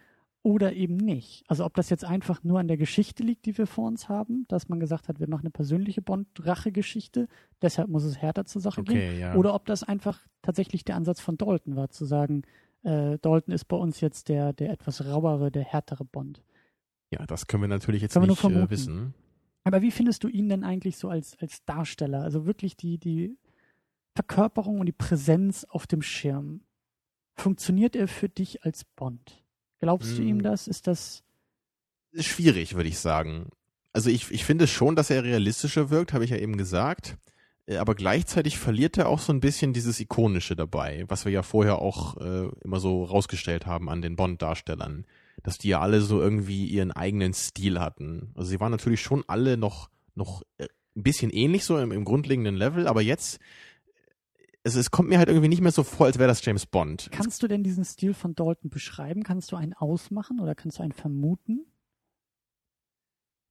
oder 0.46 0.74
eben 0.74 0.96
nicht. 0.96 1.44
Also 1.48 1.66
ob 1.66 1.74
das 1.74 1.90
jetzt 1.90 2.06
einfach 2.06 2.44
nur 2.44 2.60
an 2.60 2.68
der 2.68 2.78
Geschichte 2.78 3.24
liegt, 3.24 3.48
die 3.48 3.58
wir 3.58 3.66
vor 3.66 3.88
uns 3.88 4.10
haben, 4.10 4.46
dass 4.48 4.70
man 4.70 4.80
gesagt 4.80 5.08
hat, 5.08 5.20
wir 5.20 5.28
machen 5.28 5.42
eine 5.42 5.50
persönliche 5.50 6.04
Bond-Rache-Geschichte, 6.04 7.28
deshalb 7.64 7.90
muss 7.90 8.04
es 8.04 8.22
härter 8.22 8.46
zur 8.46 8.62
Sache 8.62 8.84
gehen. 8.84 8.96
okay, 8.96 9.20
ja. 9.20 9.34
Oder 9.34 9.56
ob 9.56 9.66
das 9.66 9.82
einfach 9.82 10.20
tatsächlich 10.44 10.86
der 10.86 10.98
Ansatz 10.98 11.20
von 11.20 11.38
Dalton 11.38 11.76
war, 11.76 11.90
zu 11.90 12.06
sagen, 12.06 12.44
äh, 12.84 13.18
Dalton 13.18 13.56
ist 13.56 13.66
bei 13.66 13.76
uns 13.76 14.02
jetzt 14.02 14.30
der, 14.30 14.54
der 14.54 14.70
etwas 14.70 15.08
rauere, 15.08 15.50
der 15.50 15.64
härtere 15.64 16.06
Bond. 16.06 16.44
ja, 17.12 17.26
das 17.26 17.48
können 17.48 17.64
wir 17.64 17.68
natürlich 17.68 18.04
jetzt 18.04 18.14
Können 18.14 18.28
nicht 18.28 18.44
äh, 18.44 18.70
wissen. 18.70 19.16
Aber 19.64 19.82
wie 19.82 19.90
findest 19.90 20.24
du 20.24 20.28
ihn 20.28 20.48
denn 20.48 20.64
eigentlich 20.64 20.98
so 20.98 21.10
als, 21.10 21.36
als 21.40 21.66
Darsteller? 21.66 22.22
Also 22.22 22.46
wirklich 22.46 22.78
die, 22.78 23.00
die 23.00 23.36
Verkörperung 24.16 24.80
und 24.80 24.86
die 24.86 24.92
Präsenz 24.92 25.64
auf 25.64 25.88
dem 25.88 26.04
Schirm. 26.04 26.62
Funktioniert 27.36 27.96
er 27.96 28.08
für 28.08 28.30
dich 28.30 28.64
als 28.64 28.86
Bond? 28.86 29.42
Glaubst 29.80 30.14
du 30.18 30.22
Hm. 30.22 30.28
ihm 30.28 30.42
das? 30.44 30.68
Ist 30.68 30.88
das. 30.88 31.24
Schwierig, 32.18 32.76
würde 32.76 32.90
ich 32.90 33.00
sagen. 33.00 33.50
Also 33.94 34.10
ich, 34.10 34.32
ich 34.32 34.46
finde 34.46 34.68
schon, 34.68 34.96
dass 34.96 35.10
er 35.10 35.24
realistischer 35.24 35.90
wirkt, 35.90 36.14
habe 36.14 36.24
ich 36.24 36.32
ja 36.32 36.38
eben 36.38 36.58
gesagt. 36.58 37.18
Äh, 37.66 37.78
Aber 37.78 37.96
gleichzeitig 37.96 38.58
verliert 38.58 38.98
er 38.98 39.10
auch 39.10 39.20
so 39.20 39.34
ein 39.34 39.40
bisschen 39.42 39.74
dieses 39.74 40.00
Ikonische 40.00 40.56
dabei, 40.56 41.06
was 41.08 41.26
wir 41.26 41.32
ja 41.32 41.44
vorher 41.44 41.80
auch 41.80 42.18
äh, 42.18 42.50
immer 42.64 42.80
so 42.80 43.04
rausgestellt 43.04 43.66
haben 43.66 43.90
an 43.90 44.02
den 44.02 44.16
Bond-Darstellern. 44.16 45.06
Dass 45.44 45.58
die 45.58 45.70
ja 45.70 45.82
alle 45.82 46.02
so 46.02 46.22
irgendwie 46.22 46.66
ihren 46.66 46.92
eigenen 46.92 47.34
Stil 47.34 47.80
hatten. 47.80 48.32
Also 48.36 48.50
sie 48.50 48.60
waren 48.60 48.72
natürlich 48.72 49.02
schon 49.02 49.24
alle 49.28 49.58
noch, 49.58 49.90
noch 50.16 50.42
äh, 50.58 50.68
ein 50.96 51.04
bisschen 51.04 51.30
ähnlich 51.32 51.66
so 51.66 51.78
im, 51.78 51.92
im 51.92 52.06
grundlegenden 52.06 52.56
Level, 52.56 52.88
aber 52.88 53.02
jetzt, 53.02 53.40
es, 54.66 54.76
es 54.76 54.90
kommt 54.90 55.10
mir 55.10 55.20
halt 55.20 55.30
irgendwie 55.30 55.48
nicht 55.48 55.62
mehr 55.62 55.72
so 55.72 55.84
vor, 55.84 56.08
als 56.08 56.18
wäre 56.18 56.28
das 56.28 56.44
James 56.44 56.66
Bond. 56.66 57.10
Kannst 57.12 57.44
du 57.44 57.48
denn 57.48 57.64
diesen 57.64 57.86
Stil 57.86 58.16
von 58.16 58.34
Dalton 58.34 58.72
beschreiben? 58.72 59.22
Kannst 59.24 59.52
du 59.52 59.56
einen 59.56 59.74
ausmachen 59.74 60.40
oder 60.40 60.56
kannst 60.56 60.80
du 60.80 60.84
einen 60.84 60.92
vermuten? 60.92 61.66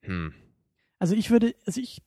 Hm. 0.03 0.35
Also 0.99 1.15
ich 1.15 1.31
würde, 1.31 1.55
also 1.67 1.81
ich, 1.81 2.03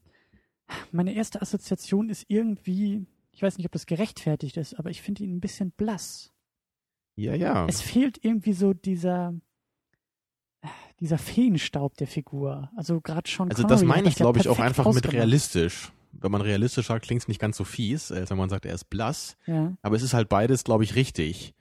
meine 0.91 1.13
erste 1.13 1.41
Assoziation 1.41 2.09
ist 2.09 2.25
irgendwie, 2.27 3.05
ich 3.31 3.41
weiß 3.41 3.57
nicht, 3.57 3.65
ob 3.65 3.71
das 3.71 3.85
gerechtfertigt 3.85 4.57
ist, 4.57 4.77
aber 4.77 4.89
ich 4.89 5.01
finde 5.01 5.23
ihn 5.23 5.37
ein 5.37 5.41
bisschen 5.41 5.71
blass. 5.71 6.33
Ja, 7.15 7.33
ja. 7.33 7.65
Es 7.65 7.81
fehlt 7.81 8.23
irgendwie 8.23 8.53
so 8.53 8.73
dieser, 8.73 9.33
dieser 10.99 11.17
Feenstaub 11.17 11.95
der 11.95 12.07
Figur. 12.07 12.71
Also 12.75 12.99
gerade 12.99 13.29
schon. 13.29 13.49
Also 13.49 13.63
das 13.63 13.83
meine 13.83 14.09
ich, 14.09 14.15
glaube 14.15 14.39
ich, 14.39 14.49
auch 14.49 14.59
einfach 14.59 14.91
mit 14.93 15.11
realistisch. 15.13 15.93
Wenn 16.19 16.31
man 16.31 16.41
realistisch 16.41 16.87
sagt, 16.87 17.05
klingt 17.05 17.21
es 17.21 17.27
nicht 17.27 17.39
ganz 17.39 17.57
so 17.57 17.63
fies, 17.63 18.11
als 18.11 18.29
wenn 18.29 18.37
man 18.37 18.49
sagt, 18.49 18.65
er 18.65 18.73
ist 18.73 18.89
blass. 18.89 19.37
Ja. 19.45 19.75
Aber 19.81 19.95
es 19.95 20.03
ist 20.03 20.13
halt 20.13 20.29
beides, 20.29 20.63
glaube 20.63 20.83
ich, 20.83 20.95
richtig. 20.95 21.53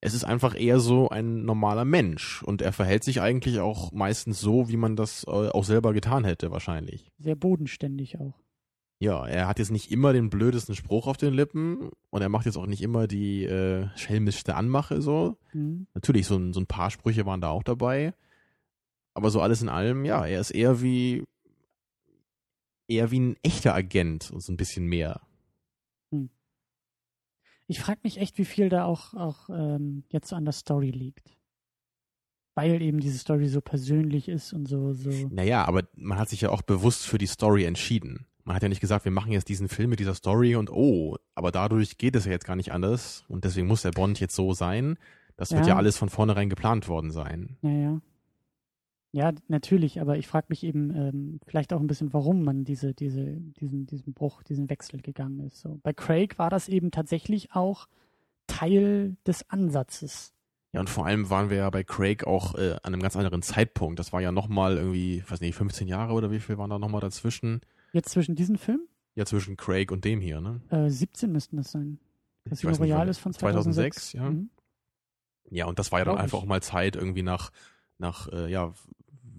Es 0.00 0.14
ist 0.14 0.24
einfach 0.24 0.58
eher 0.58 0.80
so 0.80 1.10
ein 1.10 1.44
normaler 1.44 1.84
Mensch 1.84 2.42
und 2.42 2.60
er 2.60 2.72
verhält 2.72 3.04
sich 3.04 3.20
eigentlich 3.20 3.60
auch 3.60 3.92
meistens 3.92 4.40
so, 4.40 4.68
wie 4.68 4.76
man 4.76 4.96
das 4.96 5.24
äh, 5.28 5.30
auch 5.30 5.64
selber 5.64 5.92
getan 5.92 6.24
hätte, 6.24 6.50
wahrscheinlich. 6.50 7.12
Sehr 7.18 7.36
bodenständig 7.36 8.18
auch. 8.18 8.34
Ja, 8.98 9.26
er 9.26 9.48
hat 9.48 9.58
jetzt 9.58 9.72
nicht 9.72 9.90
immer 9.90 10.12
den 10.12 10.30
blödesten 10.30 10.76
Spruch 10.76 11.08
auf 11.08 11.16
den 11.16 11.34
Lippen 11.34 11.90
und 12.10 12.22
er 12.22 12.28
macht 12.28 12.46
jetzt 12.46 12.56
auch 12.56 12.66
nicht 12.66 12.82
immer 12.82 13.08
die 13.08 13.44
äh, 13.44 13.88
schelmischste 13.96 14.54
Anmache 14.54 15.02
so. 15.02 15.36
Hm. 15.50 15.88
Natürlich, 15.94 16.26
so 16.26 16.36
ein, 16.36 16.52
so 16.52 16.60
ein 16.60 16.66
paar 16.66 16.90
Sprüche 16.90 17.26
waren 17.26 17.40
da 17.40 17.50
auch 17.50 17.64
dabei. 17.64 18.14
Aber 19.14 19.30
so 19.30 19.40
alles 19.40 19.60
in 19.60 19.68
allem, 19.68 20.04
ja, 20.04 20.24
er 20.24 20.40
ist 20.40 20.52
eher 20.52 20.82
wie 20.82 21.24
eher 22.88 23.10
wie 23.10 23.20
ein 23.20 23.36
echter 23.42 23.74
Agent 23.74 24.30
und 24.30 24.42
so 24.42 24.52
ein 24.52 24.56
bisschen 24.56 24.86
mehr. 24.86 25.20
Ich 27.68 27.80
frage 27.80 28.00
mich 28.02 28.18
echt, 28.18 28.36
wie 28.38 28.44
viel 28.44 28.68
da 28.68 28.84
auch, 28.84 29.14
auch 29.14 29.48
ähm, 29.48 30.04
jetzt 30.10 30.32
an 30.32 30.44
der 30.44 30.52
Story 30.52 30.90
liegt. 30.90 31.38
Weil 32.54 32.82
eben 32.82 33.00
diese 33.00 33.18
Story 33.18 33.48
so 33.48 33.62
persönlich 33.62 34.28
ist 34.28 34.52
und 34.52 34.66
so, 34.66 34.92
so. 34.92 35.10
Naja, 35.30 35.64
aber 35.64 35.88
man 35.94 36.18
hat 36.18 36.28
sich 36.28 36.42
ja 36.42 36.50
auch 36.50 36.60
bewusst 36.62 37.06
für 37.06 37.16
die 37.16 37.26
Story 37.26 37.64
entschieden. 37.64 38.26
Man 38.44 38.54
hat 38.56 38.62
ja 38.62 38.68
nicht 38.68 38.80
gesagt, 38.80 39.04
wir 39.06 39.12
machen 39.12 39.32
jetzt 39.32 39.48
diesen 39.48 39.68
Film 39.68 39.88
mit 39.90 40.00
dieser 40.00 40.14
Story 40.14 40.56
und 40.56 40.68
oh, 40.70 41.16
aber 41.34 41.50
dadurch 41.50 41.96
geht 41.96 42.14
es 42.16 42.26
ja 42.26 42.32
jetzt 42.32 42.44
gar 42.44 42.56
nicht 42.56 42.72
anders 42.72 43.24
und 43.28 43.44
deswegen 43.44 43.68
muss 43.68 43.82
der 43.82 43.92
Bond 43.92 44.20
jetzt 44.20 44.34
so 44.34 44.52
sein. 44.52 44.98
Das 45.36 45.52
wird 45.52 45.62
Ja. 45.62 45.68
ja 45.68 45.76
alles 45.76 45.96
von 45.96 46.10
vornherein 46.10 46.50
geplant 46.50 46.88
worden 46.88 47.10
sein. 47.10 47.56
Ja, 47.62 47.70
ja. 47.70 48.00
Ja, 49.12 49.32
natürlich, 49.48 50.00
aber 50.00 50.16
ich 50.16 50.26
frage 50.26 50.46
mich 50.48 50.64
eben 50.64 50.90
ähm, 50.96 51.40
vielleicht 51.46 51.74
auch 51.74 51.80
ein 51.80 51.86
bisschen, 51.86 52.14
warum 52.14 52.44
man 52.44 52.64
diese, 52.64 52.94
diese, 52.94 53.24
diesen, 53.60 53.86
diesen 53.86 54.14
Bruch, 54.14 54.42
diesen 54.42 54.70
Wechsel 54.70 55.02
gegangen 55.02 55.40
ist. 55.40 55.60
So. 55.60 55.78
Bei 55.82 55.92
Craig 55.92 56.38
war 56.38 56.48
das 56.48 56.68
eben 56.68 56.90
tatsächlich 56.90 57.52
auch 57.52 57.88
Teil 58.46 59.16
des 59.26 59.48
Ansatzes. 59.50 60.32
Ja, 60.72 60.80
und 60.80 60.88
vor 60.88 61.04
allem 61.04 61.28
waren 61.28 61.50
wir 61.50 61.58
ja 61.58 61.70
bei 61.70 61.84
Craig 61.84 62.26
auch 62.26 62.54
äh, 62.54 62.72
an 62.82 62.94
einem 62.94 63.02
ganz 63.02 63.14
anderen 63.14 63.42
Zeitpunkt. 63.42 63.98
Das 63.98 64.14
war 64.14 64.22
ja 64.22 64.32
nochmal 64.32 64.78
irgendwie, 64.78 65.18
ich 65.18 65.30
weiß 65.30 65.42
nicht, 65.42 65.54
15 65.54 65.86
Jahre 65.86 66.14
oder 66.14 66.30
wie 66.30 66.40
viel 66.40 66.56
waren 66.56 66.70
da 66.70 66.78
nochmal 66.78 67.02
dazwischen? 67.02 67.60
Jetzt 67.92 68.08
zwischen 68.08 68.34
diesen 68.34 68.56
Filmen? 68.56 68.88
Ja, 69.14 69.26
zwischen 69.26 69.58
Craig 69.58 69.92
und 69.92 70.06
dem 70.06 70.22
hier, 70.22 70.40
ne? 70.40 70.62
Äh, 70.70 70.88
17 70.88 71.30
müssten 71.30 71.58
das 71.58 71.72
sein. 71.72 71.98
Casino 72.48 72.70
nicht, 72.70 72.80
Royale 72.80 73.10
ist 73.10 73.18
von 73.18 73.34
2006, 73.34 74.12
2006. 74.12 74.12
ja. 74.14 74.30
Mhm. 74.30 74.50
Ja, 75.50 75.66
und 75.66 75.78
das 75.78 75.92
war 75.92 75.98
ja 75.98 76.06
dann 76.06 76.16
einfach 76.16 76.38
ich. 76.38 76.44
auch 76.44 76.48
mal 76.48 76.62
Zeit 76.62 76.96
irgendwie 76.96 77.22
nach, 77.22 77.50
nach, 77.98 78.28
äh, 78.32 78.50
ja, 78.50 78.72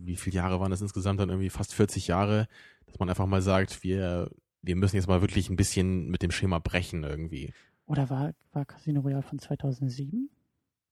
wie 0.06 0.16
viele 0.16 0.36
Jahre 0.36 0.60
waren 0.60 0.72
das 0.72 0.82
insgesamt 0.82 1.20
dann 1.20 1.30
irgendwie 1.30 1.50
fast 1.50 1.74
40 1.74 2.08
Jahre, 2.08 2.48
dass 2.86 3.00
man 3.00 3.10
einfach 3.10 3.26
mal 3.26 3.42
sagt, 3.42 3.84
wir, 3.84 4.30
wir 4.62 4.76
müssen 4.76 4.96
jetzt 4.96 5.08
mal 5.08 5.22
wirklich 5.22 5.50
ein 5.50 5.56
bisschen 5.56 6.10
mit 6.10 6.22
dem 6.22 6.32
Schema 6.32 6.60
brechen 6.60 7.04
irgendwie. 7.04 7.54
Oder 7.86 8.10
war, 8.10 8.34
war 8.52 8.66
Casino 8.66 9.02
Royale 9.02 9.24
von 9.24 9.40
2007? 9.40 10.30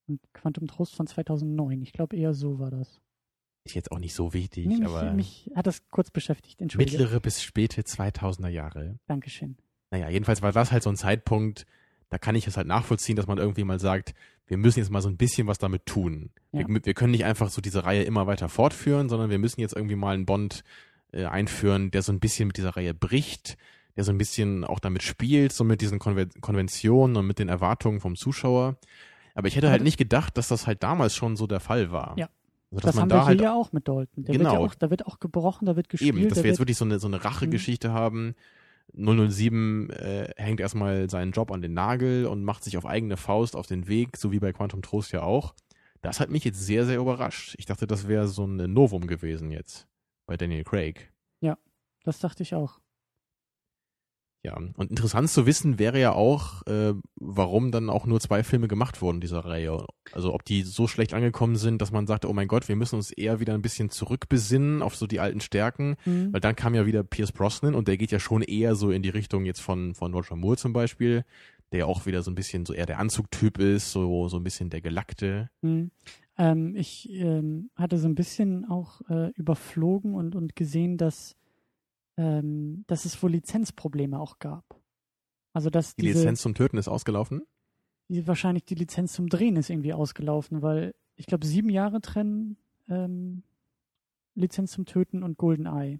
Und 0.08 0.20
Quantum 0.34 0.68
Trost 0.68 0.96
von 0.96 1.08
2009. 1.08 1.82
Ich 1.82 1.94
glaube, 1.94 2.16
eher 2.18 2.34
so 2.34 2.60
war 2.60 2.72
das. 2.72 3.02
Ist 3.64 3.76
jetzt 3.76 3.92
auch 3.92 4.00
nicht 4.00 4.16
so 4.16 4.34
wichtig, 4.34 4.66
Nee, 4.66 4.78
mich, 4.78 4.88
aber 4.88 5.14
mich 5.14 5.52
hat 5.56 5.68
das 5.68 5.88
kurz 5.90 6.10
beschäftigt. 6.10 6.62
Entschuldige. 6.62 6.98
mittlere 6.98 7.20
bis 7.20 7.44
späte 7.44 7.84
2000er 7.84 8.48
Jahre. 8.50 8.98
Dankeschön. 9.06 9.56
Naja, 9.92 10.10
jedenfalls 10.10 10.42
war 10.42 10.52
das 10.52 10.72
halt 10.72 10.84
so 10.84 10.90
ein 10.90 10.96
Zeitpunkt, 10.96 11.66
da 12.12 12.18
kann 12.20 12.36
ich 12.36 12.46
es 12.46 12.58
halt 12.58 12.68
nachvollziehen, 12.68 13.16
dass 13.16 13.26
man 13.26 13.40
irgendwie 13.40 13.64
mal 13.64 13.80
sagt, 13.80 14.14
wir 14.46 14.58
müssen 14.58 14.80
jetzt 14.80 14.92
mal 14.92 15.02
so 15.02 15.08
ein 15.10 15.16
bisschen 15.18 15.48
was 15.48 15.58
damit 15.58 15.86
tun. 15.86 16.30
Ja. 16.52 16.68
Wir, 16.68 16.86
wir 16.86 16.94
können 16.94 17.12
nicht 17.12 17.24
einfach 17.26 17.50
so 17.50 17.62
diese 17.62 17.86
Reihe 17.86 18.04
immer 18.04 18.28
weiter 18.28 18.50
fortführen, 18.50 19.10
sondern 19.10 19.30
wir 19.30 19.40
müssen 19.40 19.62
jetzt 19.62 19.76
irgendwie 19.76 19.96
mal 19.96 20.14
einen 20.14 20.26
Bond 20.26 20.64
äh, 21.14 21.26
einführen, 21.26 21.90
der 21.90 22.02
so 22.02 22.12
ein 22.12 22.20
bisschen 22.20 22.48
mit 22.48 22.58
dieser 22.58 22.76
Reihe 22.76 22.94
bricht, 22.94 23.58
der 23.96 24.04
so 24.04 24.12
ein 24.12 24.18
bisschen 24.18 24.66
auch 24.66 24.80
damit 24.80 25.04
spielt, 25.04 25.54
so 25.54 25.64
mit 25.64 25.80
diesen 25.80 26.00
Konven 26.00 26.30
Konventionen 26.42 27.16
und 27.16 27.26
mit 27.28 27.40
den 27.40 27.48
Erwartungen 27.48 28.02
vom 28.02 28.16
Zuschauer. 28.18 28.76
Aber 29.34 29.48
ich 29.48 29.56
hätte 29.56 29.70
halt 29.70 29.84
nicht 29.84 29.98
gedacht, 29.98 30.38
dass 30.38 30.50
das 30.50 30.68
halt 30.68 30.84
damals 30.84 31.16
schon 31.16 31.38
so 31.38 31.48
der 31.48 31.62
Fall 31.62 31.92
war. 31.92 32.16
Ja. 32.18 32.30
Also, 32.74 32.88
das 32.88 32.98
haben 32.98 33.10
da 33.10 33.16
wir 33.18 33.26
halt 33.26 33.40
hier 33.40 33.48
ja 33.50 33.54
auch 33.54 33.72
mit 33.72 33.88
Dalton. 33.88 34.24
Der 34.26 34.34
wird 34.34 34.44
ja 34.44 34.50
Genau. 34.52 34.66
auch, 34.66 34.76
da 34.76 34.90
wird 34.90 35.06
auch 35.06 35.20
gebrochen, 35.20 35.66
da 35.66 35.76
wird 35.76 35.88
gespielt. 35.90 36.16
Eben, 36.16 36.28
dass 36.30 36.38
da 36.38 36.44
wir 36.44 36.50
jetzt 36.52 36.60
wirklich 36.60 36.78
so 36.78 36.86
eine, 36.86 37.00
so 37.00 37.08
eine 37.08 37.24
Rachegeschichte 37.24 37.92
haben. 37.92 38.36
007 38.94 39.90
äh, 39.90 40.34
hängt 40.38 40.60
erstmal 40.60 41.10
seinen 41.10 41.32
Job 41.32 41.52
an 41.52 41.62
den 41.62 41.74
Nagel 41.74 42.26
und 42.26 42.44
macht 42.44 42.64
sich 42.64 42.78
auf 42.78 42.86
eigene 42.86 43.18
Faust 43.18 43.56
auf 43.56 43.68
den 43.68 43.88
Weg, 43.88 44.18
so 44.18 44.32
wie 44.32 44.40
bei 44.40 44.54
Quantum 44.54 44.82
Trost 44.82 45.12
ja 45.12 45.24
auch. 45.24 45.54
Das 46.02 46.20
hat 46.20 46.30
mich 46.30 46.44
jetzt 46.44 46.60
sehr, 46.60 46.86
sehr 46.86 46.98
überrascht. 46.98 47.56
Ich 47.58 47.66
dachte, 47.66 47.88
das 47.88 48.08
wäre 48.08 48.28
so 48.28 48.46
ein 48.46 48.74
Novum 48.74 49.08
gewesen 49.08 49.52
jetzt 49.52 49.88
bei 50.26 50.36
Daniel 50.36 50.64
Craig. 50.64 51.12
das 52.04 52.20
dachte 52.20 52.44
ich 52.44 52.56
auch. 52.56 52.80
Ja, 54.44 54.56
und 54.56 54.90
interessant 54.90 55.30
zu 55.30 55.46
wissen 55.46 55.78
wäre 55.78 56.00
ja 56.00 56.14
auch, 56.14 56.66
äh, 56.66 56.96
warum 57.16 57.72
dann 57.72 57.92
auch 57.92 58.08
nur 58.08 58.20
zwei 58.20 58.44
Filme 58.44 58.68
gemacht 58.68 59.00
wurden 59.02 59.22
dieser 59.22 59.46
Reihe. 59.46 59.86
Also 60.14 60.34
ob 60.34 60.46
die 60.46 60.64
so 60.64 60.88
schlecht 60.88 61.14
angekommen 61.14 61.58
sind, 61.58 61.80
dass 61.80 61.92
man 61.92 62.08
sagte, 62.08 62.28
oh 62.28 62.34
mein 62.34 62.48
Gott, 62.48 62.68
wir 62.68 62.76
müssen 62.76 62.96
uns 62.96 63.12
eher 63.12 63.40
wieder 63.40 63.54
ein 63.54 63.62
bisschen 63.62 63.92
zurückbesinnen 63.92 64.82
auf 64.82 64.96
so 64.96 65.06
die 65.06 65.20
alten 65.20 65.42
Stärken. 65.42 65.96
Mhm. 66.06 66.34
Weil 66.34 66.42
dann 66.42 66.56
kam 66.56 66.74
ja 66.74 66.88
wieder 66.88 67.04
Pierce 67.04 67.32
Brosnan 67.32 67.76
und 67.76 67.88
der 67.88 67.98
geht 67.98 68.12
ja 68.12 68.20
schon 68.20 68.42
eher 68.42 68.74
so 68.74 68.90
in 68.90 69.04
die 69.04 69.10
Richtung 69.10 69.46
jetzt 69.46 69.62
von, 69.62 69.94
von 69.94 70.12
Roger 70.12 70.36
Moore 70.36 70.58
zum 70.58 70.74
Beispiel, 70.74 71.24
der 71.72 71.82
ja 71.82 71.86
auch 71.86 72.08
wieder 72.08 72.24
so 72.24 72.32
ein 72.32 72.36
bisschen 72.36 72.66
so 72.66 72.74
eher 72.74 72.88
der 72.88 72.98
Anzugtyp 72.98 73.60
ist, 73.60 73.92
so, 73.92 74.28
so 74.28 74.38
ein 74.38 74.44
bisschen 74.44 74.72
der 74.72 74.82
Gelackte. 74.82 75.52
Hm. 75.62 75.92
Ähm, 76.38 76.76
ich 76.76 77.12
ähm, 77.12 77.70
hatte 77.76 78.00
so 78.00 78.08
ein 78.08 78.16
bisschen 78.16 78.66
auch 78.66 79.02
äh, 79.08 79.30
überflogen 79.36 80.16
und, 80.16 80.36
und 80.36 80.56
gesehen, 80.56 80.98
dass, 80.98 81.36
ähm, 82.22 82.84
dass 82.86 83.06
es 83.06 83.22
wohl 83.24 83.32
Lizenzprobleme 83.32 84.20
auch 84.20 84.38
gab. 84.38 84.80
Also 85.54 85.70
dass 85.70 85.96
Die 85.96 86.04
diese, 86.04 86.20
Lizenz 86.20 86.42
zum 86.42 86.54
Töten 86.54 86.78
ist 86.78 86.88
ausgelaufen. 86.88 87.42
die, 88.10 88.28
wahrscheinlich 88.28 88.64
die 88.66 88.76
Lizenz 88.76 89.14
zum 89.14 89.28
Drehen 89.28 89.56
ist 89.56 89.70
irgendwie 89.70 89.94
ausgelaufen, 89.94 90.62
weil 90.62 90.94
ich 91.16 91.26
glaube 91.26 91.48
sieben 91.48 91.70
Jahre 91.70 92.00
trennen 92.00 92.58
ähm, 92.88 93.44
Lizenz 94.36 94.72
zum 94.72 94.86
Töten 94.86 95.24
und 95.24 95.38
GoldenEye. 95.38 95.96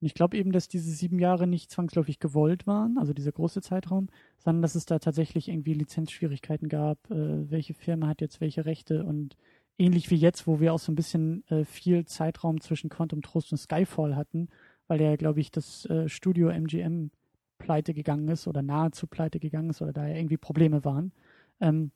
Und 0.00 0.06
ich 0.06 0.14
glaube 0.14 0.36
eben, 0.36 0.50
dass 0.52 0.68
diese 0.68 0.90
sieben 0.90 1.18
Jahre 1.18 1.46
nicht 1.46 1.70
zwangsläufig 1.70 2.18
gewollt 2.18 2.66
waren, 2.66 2.98
also 2.98 3.14
dieser 3.14 3.32
große 3.32 3.62
Zeitraum, 3.62 4.08
sondern 4.38 4.60
dass 4.60 4.74
es 4.74 4.86
da 4.86 4.98
tatsächlich 4.98 5.48
irgendwie 5.48 5.72
Lizenzschwierigkeiten 5.72 6.68
gab, 6.68 6.98
äh, 7.10 7.50
welche 7.50 7.74
Firma 7.74 8.08
hat 8.08 8.20
jetzt 8.20 8.40
welche 8.40 8.66
Rechte 8.66 9.04
und 9.04 9.36
ähnlich 9.78 10.10
wie 10.10 10.16
jetzt, 10.16 10.46
wo 10.46 10.60
wir 10.60 10.74
auch 10.74 10.78
so 10.80 10.90
ein 10.92 10.96
bisschen 10.96 11.46
äh, 11.48 11.64
viel 11.64 12.04
Zeitraum 12.06 12.60
zwischen 12.60 12.90
Quantum 12.90 13.22
Trost 13.22 13.52
und 13.52 13.58
Skyfall 13.58 14.16
hatten, 14.16 14.48
weil 14.88 15.00
ja, 15.00 15.16
glaube 15.16 15.40
ich, 15.40 15.50
das 15.50 15.86
äh, 15.86 16.08
Studio 16.08 16.48
MGM 16.48 17.10
pleite 17.58 17.94
gegangen 17.94 18.28
ist 18.28 18.46
oder 18.46 18.62
nahezu 18.62 19.06
pleite 19.06 19.40
gegangen 19.40 19.70
ist 19.70 19.80
oder 19.82 19.92
da 19.92 20.06
ja 20.06 20.16
irgendwie 20.16 20.36
Probleme 20.36 20.84
waren. 20.84 21.12
Ähm, 21.60 21.90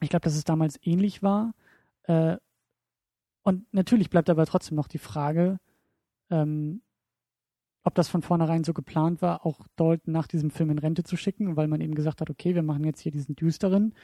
ich 0.00 0.08
glaube, 0.08 0.24
dass 0.24 0.34
es 0.34 0.44
damals 0.44 0.78
ähnlich 0.82 1.22
war. 1.22 1.54
Äh, 2.04 2.36
und 3.42 3.72
natürlich 3.72 4.10
bleibt 4.10 4.30
aber 4.30 4.46
trotzdem 4.46 4.76
noch 4.76 4.88
die 4.88 4.98
Frage, 4.98 5.60
ähm, 6.30 6.80
ob 7.84 7.94
das 7.94 8.08
von 8.08 8.22
vornherein 8.22 8.64
so 8.64 8.72
geplant 8.72 9.20
war, 9.20 9.44
auch 9.44 9.66
Dalton 9.76 10.12
nach 10.12 10.26
diesem 10.26 10.50
Film 10.50 10.70
in 10.70 10.78
Rente 10.78 11.04
zu 11.04 11.16
schicken, 11.16 11.56
weil 11.56 11.68
man 11.68 11.82
eben 11.82 11.94
gesagt 11.94 12.22
hat, 12.22 12.30
okay, 12.30 12.54
wir 12.54 12.62
machen 12.62 12.84
jetzt 12.84 13.00
hier 13.00 13.12
diesen 13.12 13.36
düsteren 13.36 13.94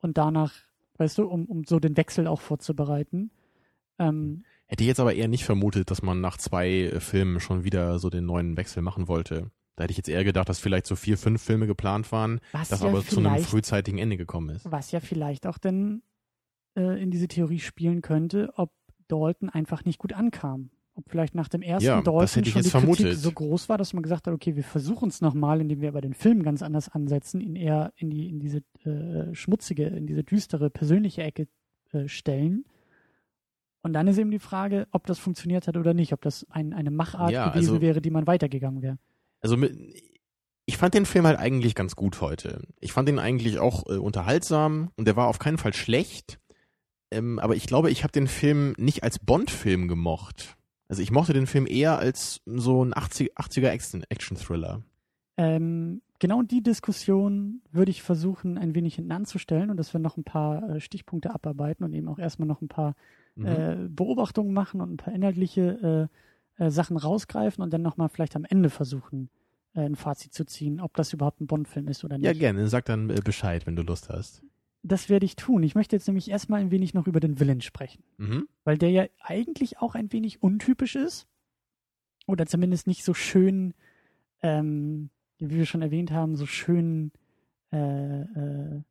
und 0.00 0.18
danach, 0.18 0.52
weißt 0.96 1.18
du, 1.18 1.28
um, 1.28 1.44
um 1.46 1.64
so 1.64 1.78
den 1.78 1.96
Wechsel 1.96 2.26
auch 2.26 2.40
vorzubereiten. 2.40 3.30
Ähm, 4.00 4.44
Hätte 4.68 4.84
ich 4.84 4.88
jetzt 4.88 5.00
aber 5.00 5.14
eher 5.14 5.28
nicht 5.28 5.44
vermutet, 5.44 5.90
dass 5.90 6.02
man 6.02 6.20
nach 6.20 6.36
zwei 6.36 6.68
äh, 6.68 7.00
Filmen 7.00 7.40
schon 7.40 7.64
wieder 7.64 7.98
so 7.98 8.10
den 8.10 8.26
neuen 8.26 8.56
Wechsel 8.56 8.82
machen 8.82 9.08
wollte. 9.08 9.50
Da 9.76 9.84
hätte 9.84 9.92
ich 9.92 9.96
jetzt 9.96 10.08
eher 10.08 10.24
gedacht, 10.24 10.48
dass 10.48 10.58
vielleicht 10.58 10.86
so 10.86 10.94
vier, 10.94 11.16
fünf 11.16 11.40
Filme 11.40 11.66
geplant 11.66 12.10
waren, 12.12 12.40
was 12.52 12.68
das 12.68 12.82
ja 12.82 12.88
aber 12.88 13.04
zu 13.04 13.20
einem 13.20 13.38
frühzeitigen 13.42 13.98
Ende 13.98 14.16
gekommen 14.16 14.50
ist. 14.50 14.70
Was 14.70 14.90
ja 14.90 15.00
vielleicht 15.00 15.46
auch 15.46 15.56
dann 15.56 16.02
äh, 16.76 17.00
in 17.00 17.10
diese 17.10 17.28
Theorie 17.28 17.60
spielen 17.60 18.02
könnte, 18.02 18.52
ob 18.56 18.72
Dalton 19.06 19.48
einfach 19.48 19.84
nicht 19.84 19.98
gut 19.98 20.12
ankam. 20.12 20.70
Ob 20.94 21.08
vielleicht 21.08 21.36
nach 21.36 21.48
dem 21.48 21.62
ersten 21.62 21.86
Ja, 21.86 22.02
Dalton 22.02 22.26
schon 22.26 22.42
die 22.42 22.50
Kritik 22.50 22.72
vermutet. 22.72 23.16
so 23.18 23.30
groß 23.30 23.68
war, 23.68 23.78
dass 23.78 23.92
man 23.94 24.02
gesagt 24.02 24.26
hat, 24.26 24.34
okay, 24.34 24.56
wir 24.56 24.64
versuchen 24.64 25.08
es 25.08 25.20
nochmal, 25.20 25.60
indem 25.60 25.80
wir 25.80 25.88
aber 25.88 26.00
den 26.00 26.12
Film 26.12 26.42
ganz 26.42 26.60
anders 26.60 26.88
ansetzen, 26.88 27.40
ihn 27.40 27.54
eher 27.54 27.92
in 27.96 28.10
die 28.10 28.28
in 28.28 28.40
diese 28.40 28.62
äh, 28.84 29.32
schmutzige, 29.32 29.84
in 29.86 30.08
diese 30.08 30.24
düstere 30.24 30.70
persönliche 30.70 31.22
Ecke 31.22 31.46
äh, 31.92 32.08
stellen. 32.08 32.64
Und 33.82 33.92
dann 33.92 34.08
ist 34.08 34.18
eben 34.18 34.30
die 34.30 34.38
Frage, 34.40 34.86
ob 34.90 35.06
das 35.06 35.18
funktioniert 35.18 35.68
hat 35.68 35.76
oder 35.76 35.94
nicht, 35.94 36.12
ob 36.12 36.20
das 36.20 36.46
ein, 36.50 36.72
eine 36.72 36.90
Machart 36.90 37.30
Ja, 37.30 37.48
gewesen 37.50 37.70
also- 37.70 37.80
wäre, 37.80 38.00
die 38.00 38.10
man 38.10 38.26
weitergegangen 38.26 38.82
wäre. 38.82 38.98
Also 39.40 39.56
mit, 39.56 39.72
ich 40.66 40.76
fand 40.76 40.94
den 40.94 41.06
Film 41.06 41.26
halt 41.26 41.38
eigentlich 41.38 41.74
ganz 41.74 41.94
gut 41.96 42.20
heute. 42.20 42.62
Ich 42.80 42.92
fand 42.92 43.08
ihn 43.08 43.18
eigentlich 43.20 43.58
auch 43.58 43.86
äh, 43.88 43.96
unterhaltsam 43.96 44.90
und 44.96 45.06
der 45.06 45.16
war 45.16 45.28
auf 45.28 45.38
keinen 45.38 45.58
Fall 45.58 45.72
schlecht. 45.74 46.40
Ähm, 47.10 47.38
aber 47.38 47.54
ich 47.56 47.66
glaube, 47.66 47.90
ich 47.90 48.02
habe 48.02 48.12
den 48.12 48.26
Film 48.26 48.74
nicht 48.76 49.02
als 49.04 49.18
Bond-Film 49.18 49.88
gemocht. 49.88 50.56
Also 50.88 51.00
ich 51.02 51.10
mochte 51.10 51.32
den 51.32 51.46
Film 51.46 51.66
eher 51.66 51.98
als 51.98 52.40
so 52.46 52.84
ein 52.84 52.94
80, 52.96 53.38
80er 53.38 53.68
Action- 53.68 54.04
Action-Thriller. 54.08 54.82
Ähm, 55.36 56.02
genau 56.18 56.42
die 56.42 56.62
Diskussion 56.62 57.62
würde 57.70 57.90
ich 57.90 58.02
versuchen, 58.02 58.58
ein 58.58 58.74
wenig 58.74 58.96
hinten 58.96 59.12
anzustellen 59.12 59.70
und 59.70 59.76
dass 59.76 59.92
wir 59.92 60.00
noch 60.00 60.16
ein 60.16 60.24
paar 60.24 60.68
äh, 60.68 60.80
Stichpunkte 60.80 61.32
abarbeiten 61.32 61.84
und 61.84 61.94
eben 61.94 62.08
auch 62.08 62.18
erstmal 62.18 62.48
noch 62.48 62.60
ein 62.60 62.68
paar 62.68 62.94
Mhm. 63.38 63.46
äh, 63.46 63.76
Beobachtungen 63.88 64.52
machen 64.52 64.80
und 64.80 64.92
ein 64.92 64.96
paar 64.96 65.14
inhaltliche 65.14 66.08
äh, 66.58 66.64
äh, 66.64 66.70
Sachen 66.70 66.96
rausgreifen 66.96 67.62
und 67.62 67.72
dann 67.72 67.82
nochmal 67.82 68.08
vielleicht 68.08 68.36
am 68.36 68.44
Ende 68.44 68.68
versuchen, 68.70 69.30
äh, 69.74 69.80
ein 69.82 69.96
Fazit 69.96 70.34
zu 70.34 70.44
ziehen, 70.44 70.80
ob 70.80 70.94
das 70.94 71.12
überhaupt 71.12 71.40
ein 71.40 71.46
Bond-Film 71.46 71.88
ist 71.88 72.04
oder 72.04 72.18
nicht. 72.18 72.26
ja, 72.26 72.32
gerne. 72.32 72.66
Sag 72.68 72.86
dann 72.86 73.10
äh, 73.10 73.20
Bescheid, 73.24 73.66
wenn 73.66 73.76
du 73.76 73.82
Lust 73.82 74.08
hast. 74.08 74.42
Das 74.82 75.08
werde 75.08 75.26
ich 75.26 75.36
tun. 75.36 75.62
Ich 75.64 75.74
möchte 75.74 75.96
jetzt 75.96 76.06
nämlich 76.06 76.30
erstmal 76.30 76.60
ein 76.60 76.70
wenig 76.70 76.94
noch 76.94 77.06
über 77.06 77.20
den 77.20 77.38
Villain 77.40 77.60
sprechen, 77.60 78.02
Mhm. 78.16 78.46
weil 78.64 78.78
der 78.78 78.90
ja 78.90 79.06
eigentlich 79.20 79.78
auch 79.80 79.94
ein 79.94 80.12
wenig 80.12 80.42
untypisch 80.42 80.94
ist 80.96 81.26
oder 82.26 82.46
zumindest 82.46 82.86
nicht 82.86 83.04
so 83.04 83.12
schön, 83.14 83.74
ähm, 84.42 85.10
wie 85.38 85.50
wir 85.56 85.66
schon 85.66 85.82
erwähnt 85.82 86.10
haben, 86.12 86.36
so 86.36 86.46
schön 86.46 87.10
äh, 87.72 88.20
äh, 88.22 88.82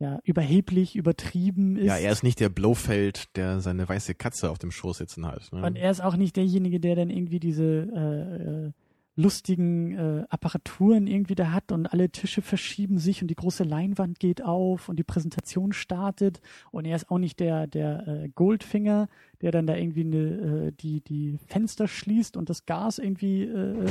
ja, 0.00 0.18
überheblich, 0.24 0.96
übertrieben 0.96 1.76
ist. 1.76 1.86
Ja, 1.86 1.96
er 1.96 2.10
ist 2.10 2.22
nicht 2.22 2.40
der 2.40 2.48
Blofeld, 2.48 3.36
der 3.36 3.60
seine 3.60 3.86
weiße 3.86 4.14
Katze 4.14 4.50
auf 4.50 4.58
dem 4.58 4.70
Schoß 4.70 4.98
sitzen 4.98 5.26
hat. 5.26 5.52
Ne? 5.52 5.62
Und 5.62 5.76
er 5.76 5.90
ist 5.90 6.00
auch 6.02 6.16
nicht 6.16 6.36
derjenige, 6.36 6.80
der 6.80 6.96
dann 6.96 7.10
irgendwie 7.10 7.38
diese 7.38 7.64
äh, 7.64 8.66
äh, 8.66 8.72
lustigen 9.14 9.92
äh, 9.92 10.24
Apparaturen 10.30 11.06
irgendwie 11.06 11.34
da 11.34 11.52
hat 11.52 11.70
und 11.70 11.86
alle 11.86 12.08
Tische 12.08 12.40
verschieben 12.40 12.96
sich 12.96 13.20
und 13.20 13.28
die 13.28 13.34
große 13.34 13.62
Leinwand 13.62 14.18
geht 14.18 14.42
auf 14.42 14.88
und 14.88 14.98
die 14.98 15.04
Präsentation 15.04 15.74
startet. 15.74 16.40
Und 16.70 16.86
er 16.86 16.96
ist 16.96 17.10
auch 17.10 17.18
nicht 17.18 17.38
der, 17.38 17.66
der 17.66 18.08
äh, 18.08 18.28
Goldfinger, 18.34 19.06
der 19.42 19.52
dann 19.52 19.66
da 19.66 19.76
irgendwie 19.76 20.04
eine, 20.04 20.68
äh, 20.68 20.72
die, 20.72 21.02
die 21.02 21.38
Fenster 21.46 21.88
schließt 21.88 22.38
und 22.38 22.48
das 22.48 22.64
Gas 22.64 22.98
irgendwie 22.98 23.42
äh, 23.42 23.84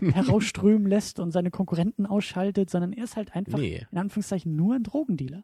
äh, 0.00 0.12
herausströmen 0.12 0.86
lässt 0.86 1.20
und 1.20 1.30
seine 1.30 1.50
Konkurrenten 1.50 2.04
ausschaltet, 2.04 2.68
sondern 2.68 2.92
er 2.92 3.04
ist 3.04 3.16
halt 3.16 3.34
einfach 3.34 3.58
nee. 3.58 3.86
in 3.90 3.96
Anführungszeichen 3.96 4.54
nur 4.54 4.74
ein 4.74 4.82
Drogendealer. 4.82 5.42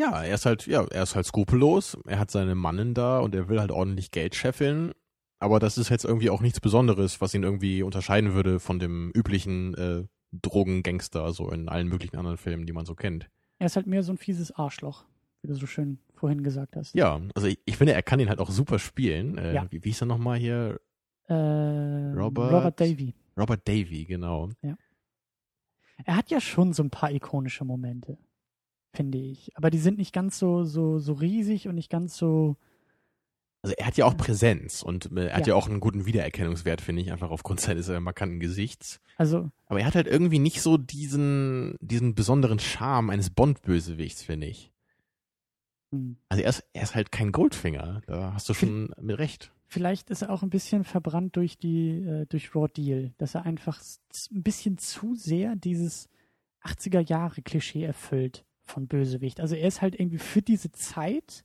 Ja, 0.00 0.22
er 0.22 0.34
ist 0.34 0.46
halt, 0.46 0.66
ja, 0.66 0.84
er 0.90 1.02
ist 1.02 1.14
halt 1.14 1.26
skrupellos. 1.26 1.98
Er 2.06 2.18
hat 2.18 2.30
seine 2.30 2.54
Mannen 2.54 2.94
da 2.94 3.18
und 3.20 3.34
er 3.34 3.48
will 3.48 3.60
halt 3.60 3.70
ordentlich 3.70 4.10
Geld 4.10 4.34
scheffeln. 4.34 4.92
Aber 5.38 5.58
das 5.58 5.78
ist 5.78 5.88
jetzt 5.90 6.04
irgendwie 6.04 6.30
auch 6.30 6.40
nichts 6.40 6.60
Besonderes, 6.60 7.20
was 7.20 7.34
ihn 7.34 7.42
irgendwie 7.42 7.82
unterscheiden 7.82 8.34
würde 8.34 8.60
von 8.60 8.78
dem 8.78 9.10
üblichen 9.14 9.74
äh, 9.74 10.04
Drogengangster, 10.32 11.32
so 11.32 11.50
in 11.50 11.68
allen 11.68 11.88
möglichen 11.88 12.16
anderen 12.16 12.36
Filmen, 12.36 12.66
die 12.66 12.72
man 12.72 12.86
so 12.86 12.94
kennt. 12.94 13.28
Er 13.58 13.66
ist 13.66 13.76
halt 13.76 13.86
mehr 13.86 14.02
so 14.02 14.12
ein 14.12 14.18
fieses 14.18 14.52
Arschloch, 14.52 15.04
wie 15.42 15.48
du 15.48 15.54
so 15.54 15.66
schön 15.66 15.98
vorhin 16.14 16.42
gesagt 16.42 16.76
hast. 16.76 16.94
Ja, 16.94 17.20
also 17.34 17.46
ich, 17.48 17.58
ich 17.64 17.76
finde, 17.76 17.94
er 17.94 18.02
kann 18.02 18.20
ihn 18.20 18.28
halt 18.28 18.38
auch 18.40 18.50
super 18.50 18.78
spielen. 18.78 19.38
Äh, 19.38 19.54
Ja. 19.54 19.66
wie, 19.70 19.82
wie 19.84 19.88
hieß 19.88 20.02
er 20.02 20.06
nochmal 20.06 20.38
hier? 20.38 20.80
Äh, 21.28 21.34
Robert- 21.34 22.52
Robert 22.52 22.80
Davy. 22.80 23.14
Robert 23.38 23.66
Davy, 23.66 24.04
genau. 24.04 24.50
Er 26.04 26.16
hat 26.16 26.30
ja 26.30 26.40
schon 26.40 26.72
so 26.72 26.82
ein 26.82 26.90
paar 26.90 27.10
ikonische 27.12 27.64
Momente, 27.64 28.16
finde 28.92 29.18
ich. 29.18 29.50
Aber 29.56 29.70
die 29.70 29.78
sind 29.78 29.98
nicht 29.98 30.12
ganz 30.12 30.38
so, 30.38 30.64
so, 30.64 30.98
so 30.98 31.12
riesig 31.12 31.68
und 31.68 31.74
nicht 31.74 31.90
ganz 31.90 32.16
so. 32.16 32.56
Also 33.62 33.74
er 33.76 33.86
hat 33.86 33.96
ja 33.98 34.06
auch 34.06 34.16
Präsenz 34.16 34.82
und 34.82 35.12
äh, 35.16 35.26
er 35.26 35.36
hat 35.36 35.46
Ja. 35.46 35.52
ja 35.52 35.54
auch 35.54 35.68
einen 35.68 35.80
guten 35.80 36.06
Wiedererkennungswert, 36.06 36.80
finde 36.80 37.02
ich, 37.02 37.12
einfach 37.12 37.30
aufgrund 37.30 37.60
seines 37.60 37.88
äh, 37.88 38.00
markanten 38.00 38.40
Gesichts. 38.40 39.00
Also, 39.18 39.50
Aber 39.66 39.80
er 39.80 39.86
hat 39.86 39.94
halt 39.94 40.06
irgendwie 40.06 40.38
nicht 40.38 40.62
so 40.62 40.78
diesen, 40.78 41.76
diesen 41.80 42.14
besonderen 42.14 42.58
Charme 42.58 43.10
eines 43.10 43.28
Bond-Bösewichts, 43.30 44.22
finde 44.22 44.46
ich. 44.46 44.72
hm. 45.92 46.16
Also 46.30 46.42
er 46.42 46.48
ist, 46.48 46.64
er 46.72 46.82
ist 46.84 46.94
halt 46.94 47.12
kein 47.12 47.32
Goldfinger. 47.32 48.00
Da 48.06 48.32
hast 48.32 48.48
du 48.48 48.54
schon 48.54 48.94
mit 48.98 49.18
recht. 49.18 49.52
vielleicht 49.66 50.08
ist 50.08 50.22
er 50.22 50.30
auch 50.30 50.42
ein 50.42 50.48
bisschen 50.50 50.84
verbrannt 50.84 51.36
durch 51.36 51.58
die, 51.58 51.90
äh, 51.98 52.24
durch 52.26 52.54
Raw 52.54 52.66
Deal, 52.66 53.12
dass 53.18 53.34
er 53.34 53.44
einfach 53.44 53.78
ein 54.32 54.42
bisschen 54.42 54.78
zu 54.78 55.14
sehr 55.14 55.54
dieses 55.54 56.08
80er 56.64 57.00
Jahre 57.06 57.42
Klischee 57.42 57.84
erfüllt 57.84 58.44
von 58.70 58.86
Bösewicht. 58.86 59.40
Also 59.40 59.54
er 59.54 59.68
ist 59.68 59.82
halt 59.82 59.98
irgendwie 59.98 60.18
für 60.18 60.42
diese 60.42 60.72
Zeit 60.72 61.44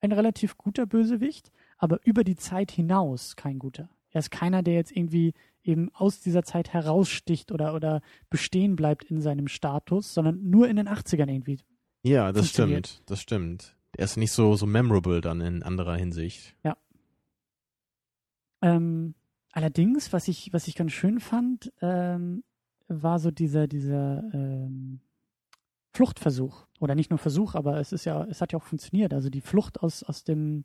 ein 0.00 0.12
relativ 0.12 0.56
guter 0.56 0.86
Bösewicht, 0.86 1.50
aber 1.78 2.00
über 2.04 2.22
die 2.22 2.36
Zeit 2.36 2.70
hinaus 2.70 3.36
kein 3.36 3.58
guter. 3.58 3.88
Er 4.10 4.20
ist 4.20 4.30
keiner, 4.30 4.62
der 4.62 4.74
jetzt 4.74 4.92
irgendwie 4.92 5.34
eben 5.62 5.90
aus 5.92 6.20
dieser 6.20 6.42
Zeit 6.42 6.72
heraussticht 6.72 7.52
oder, 7.52 7.74
oder 7.74 8.00
bestehen 8.30 8.76
bleibt 8.76 9.04
in 9.04 9.20
seinem 9.20 9.48
Status, 9.48 10.14
sondern 10.14 10.48
nur 10.48 10.68
in 10.68 10.76
den 10.76 10.88
80ern 10.88 11.28
irgendwie. 11.28 11.58
Ja, 12.02 12.32
das 12.32 12.48
stimmt. 12.50 13.02
Das 13.06 13.20
stimmt. 13.20 13.76
Er 13.96 14.04
ist 14.04 14.16
nicht 14.16 14.32
so, 14.32 14.54
so 14.54 14.66
memorable 14.66 15.20
dann 15.20 15.40
in 15.40 15.62
anderer 15.62 15.96
Hinsicht. 15.96 16.54
Ähm, 18.62 19.14
allerdings, 19.52 20.12
was 20.12 20.28
ich, 20.28 20.52
was 20.52 20.68
ich 20.68 20.76
ganz 20.76 20.92
schön 20.92 21.20
fand, 21.20 21.72
ähm, 21.80 22.44
war 22.88 23.18
so 23.18 23.30
dieser, 23.30 23.66
dieser 23.66 24.22
ähm, 24.32 25.00
Fluchtversuch. 25.96 26.66
Oder 26.78 26.94
nicht 26.94 27.10
nur 27.10 27.18
Versuch, 27.18 27.54
aber 27.54 27.78
es 27.80 27.92
ist 27.92 28.04
ja, 28.04 28.24
es 28.24 28.40
hat 28.40 28.52
ja 28.52 28.58
auch 28.58 28.64
funktioniert. 28.64 29.14
Also 29.14 29.30
die 29.30 29.40
Flucht 29.40 29.80
aus, 29.82 30.02
aus 30.02 30.24
dem, 30.24 30.64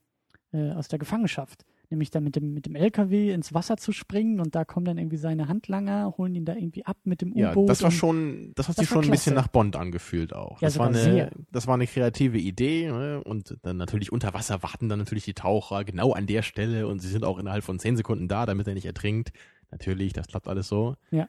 äh, 0.51 0.71
aus 0.71 0.87
der 0.89 0.99
Gefangenschaft. 0.99 1.65
Nämlich 1.89 2.09
dann 2.09 2.23
mit 2.23 2.37
dem, 2.37 2.53
mit 2.53 2.65
dem 2.65 2.75
LKW 2.75 3.33
ins 3.33 3.53
Wasser 3.53 3.75
zu 3.75 3.91
springen 3.91 4.39
und 4.39 4.55
da 4.55 4.63
kommen 4.63 4.85
dann 4.85 4.97
irgendwie 4.97 5.17
seine 5.17 5.49
Handlanger, 5.49 6.13
holen 6.17 6.33
ihn 6.35 6.45
da 6.45 6.55
irgendwie 6.55 6.85
ab 6.85 6.97
mit 7.03 7.21
dem 7.21 7.35
Ja, 7.35 7.51
U-Boot. 7.51 7.69
das 7.69 7.83
war 7.83 7.91
schon, 7.91 8.53
das 8.55 8.69
hat 8.69 8.77
das 8.77 8.83
sich 8.85 8.89
schon 8.89 9.03
ein 9.03 9.11
bisschen 9.11 9.35
nach 9.35 9.49
Bond 9.49 9.75
angefühlt 9.75 10.33
auch. 10.33 10.61
Ja, 10.61 10.67
das 10.67 10.79
war 10.79 10.87
eine, 10.87 10.97
sehr. 11.01 11.31
das 11.51 11.67
war 11.67 11.73
eine 11.73 11.87
kreative 11.87 12.37
Idee 12.37 12.89
ne? 12.89 13.21
und 13.21 13.57
dann 13.63 13.75
natürlich 13.75 14.11
unter 14.11 14.33
Wasser 14.33 14.63
warten 14.63 14.87
dann 14.87 14.99
natürlich 14.99 15.25
die 15.25 15.33
Taucher 15.33 15.83
genau 15.83 16.13
an 16.13 16.27
der 16.27 16.43
Stelle 16.43 16.87
und 16.87 16.99
sie 16.99 17.09
sind 17.09 17.25
auch 17.25 17.37
innerhalb 17.37 17.65
von 17.65 17.77
zehn 17.77 17.97
Sekunden 17.97 18.29
da, 18.29 18.45
damit 18.45 18.67
er 18.67 18.73
nicht 18.73 18.85
ertrinkt. 18.85 19.33
Natürlich, 19.69 20.13
das 20.13 20.27
klappt 20.27 20.47
alles 20.47 20.69
so. 20.69 20.95
Ja. 21.11 21.27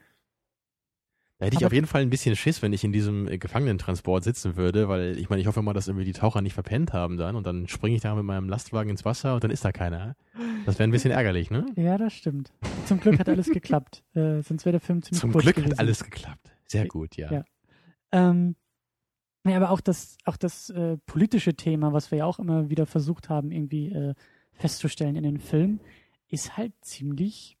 Da 1.39 1.47
hätte 1.47 1.55
ich 1.55 1.59
Aber- 1.61 1.67
auf 1.67 1.73
jeden 1.73 1.87
Fall 1.87 2.01
ein 2.03 2.09
bisschen 2.09 2.35
Schiss, 2.35 2.61
wenn 2.61 2.71
ich 2.73 2.83
in 2.83 2.91
diesem 2.93 3.27
äh, 3.27 3.37
Gefangenentransport 3.37 4.23
sitzen 4.23 4.55
würde, 4.55 4.87
weil 4.87 5.17
ich 5.17 5.29
meine, 5.29 5.41
ich 5.41 5.47
hoffe 5.47 5.61
mal, 5.61 5.73
dass 5.73 5.87
irgendwie 5.87 6.05
die 6.05 6.13
Taucher 6.13 6.41
nicht 6.41 6.53
verpennt 6.53 6.93
haben 6.93 7.17
dann 7.17 7.35
und 7.35 7.45
dann 7.45 7.67
springe 7.67 7.95
ich 7.95 8.01
da 8.01 8.13
mit 8.15 8.23
meinem 8.23 8.47
Lastwagen 8.47 8.89
ins 8.91 9.03
Wasser 9.03 9.33
und 9.35 9.43
dann 9.43 9.51
ist 9.51 9.65
da 9.65 9.71
keiner. 9.71 10.15
Das 10.65 10.79
wäre 10.79 10.87
ein 10.87 10.91
bisschen 10.91 11.11
ärgerlich, 11.11 11.49
ne? 11.51 11.65
Ja, 11.75 11.97
das 11.97 12.13
stimmt. 12.13 12.53
Zum 12.85 12.99
Glück 12.99 13.19
hat 13.19 13.27
alles 13.29 13.49
geklappt. 13.49 14.03
Äh, 14.15 14.41
sonst 14.43 14.63
wäre 14.65 14.73
der 14.73 14.79
Film 14.79 15.01
ziemlich 15.01 15.19
Zum 15.21 15.31
kurz 15.31 15.43
Glück 15.43 15.55
gewesen. 15.55 15.71
hat 15.71 15.79
alles 15.79 16.03
geklappt. 16.03 16.51
Sehr 16.67 16.87
gut, 16.87 17.17
ja. 17.17 17.31
Ja. 17.31 17.45
Ähm, 18.11 18.55
ja, 19.45 19.57
aber 19.57 19.71
auch 19.71 19.81
das, 19.81 20.17
auch 20.25 20.37
das 20.37 20.69
äh, 20.69 20.97
politische 21.07 21.55
Thema, 21.55 21.91
was 21.93 22.11
wir 22.11 22.19
ja 22.19 22.25
auch 22.25 22.37
immer 22.39 22.69
wieder 22.69 22.85
versucht 22.85 23.27
haben, 23.27 23.51
irgendwie 23.51 23.87
äh, 23.91 24.13
festzustellen 24.53 25.15
in 25.15 25.23
den 25.23 25.39
Filmen, 25.39 25.79
ist 26.29 26.55
halt 26.57 26.73
ziemlich, 26.81 27.57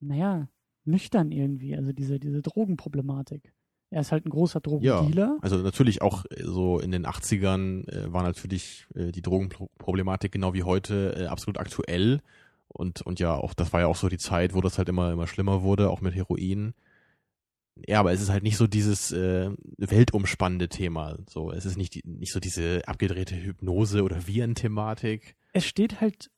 naja, 0.00 0.48
nüchtern 0.84 1.30
irgendwie. 1.32 1.76
Also 1.76 1.92
diese, 1.92 2.18
diese 2.18 2.42
Drogenproblematik. 2.42 3.52
Er 3.90 4.00
ist 4.00 4.10
halt 4.10 4.24
ein 4.24 4.30
großer 4.30 4.60
Drogendealer. 4.60 5.38
Also 5.42 5.58
natürlich 5.58 6.00
auch 6.00 6.24
äh, 6.30 6.44
so 6.44 6.78
in 6.78 6.90
den 6.92 7.06
80ern 7.06 7.88
äh, 7.88 8.12
war 8.12 8.22
natürlich 8.22 8.86
äh, 8.94 9.12
die 9.12 9.20
Drogenproblematik 9.20 10.32
genau 10.32 10.54
wie 10.54 10.62
heute 10.62 11.14
äh, 11.16 11.26
absolut 11.26 11.58
aktuell. 11.58 12.20
Und, 12.68 13.02
und 13.02 13.20
ja, 13.20 13.34
auch 13.34 13.52
das 13.52 13.72
war 13.74 13.80
ja 13.80 13.86
auch 13.86 13.96
so 13.96 14.08
die 14.08 14.18
Zeit, 14.18 14.54
wo 14.54 14.62
das 14.62 14.78
halt 14.78 14.88
immer, 14.88 15.12
immer 15.12 15.26
schlimmer 15.26 15.62
wurde, 15.62 15.90
auch 15.90 16.00
mit 16.00 16.14
Heroin. 16.14 16.72
Ja, 17.86 18.00
aber 18.00 18.12
es 18.12 18.22
ist 18.22 18.30
halt 18.30 18.42
nicht 18.42 18.56
so 18.56 18.66
dieses 18.66 19.12
äh, 19.12 19.50
weltumspannende 19.76 20.68
Thema. 20.68 21.18
So, 21.28 21.50
es 21.50 21.66
ist 21.66 21.76
nicht, 21.76 21.94
die, 21.94 22.02
nicht 22.04 22.32
so 22.32 22.40
diese 22.40 22.86
abgedrehte 22.86 23.34
Hypnose- 23.34 24.02
oder 24.02 24.26
Viren-Thematik. 24.26 25.36
Es 25.52 25.66
steht 25.66 26.00
halt 26.00 26.30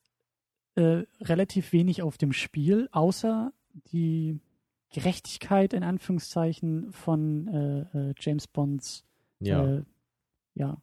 äh, 0.75 1.03
relativ 1.21 1.71
wenig 1.71 2.01
auf 2.01 2.17
dem 2.17 2.33
Spiel, 2.33 2.89
außer 2.91 3.53
die 3.91 4.39
Gerechtigkeit 4.91 5.73
in 5.73 5.83
Anführungszeichen 5.83 6.91
von 6.91 7.47
äh, 7.47 7.79
äh, 8.09 8.13
James 8.19 8.47
Bonds 8.47 9.03
Ja. 9.39 9.65
äh, 9.65 9.83
ja, 10.53 10.77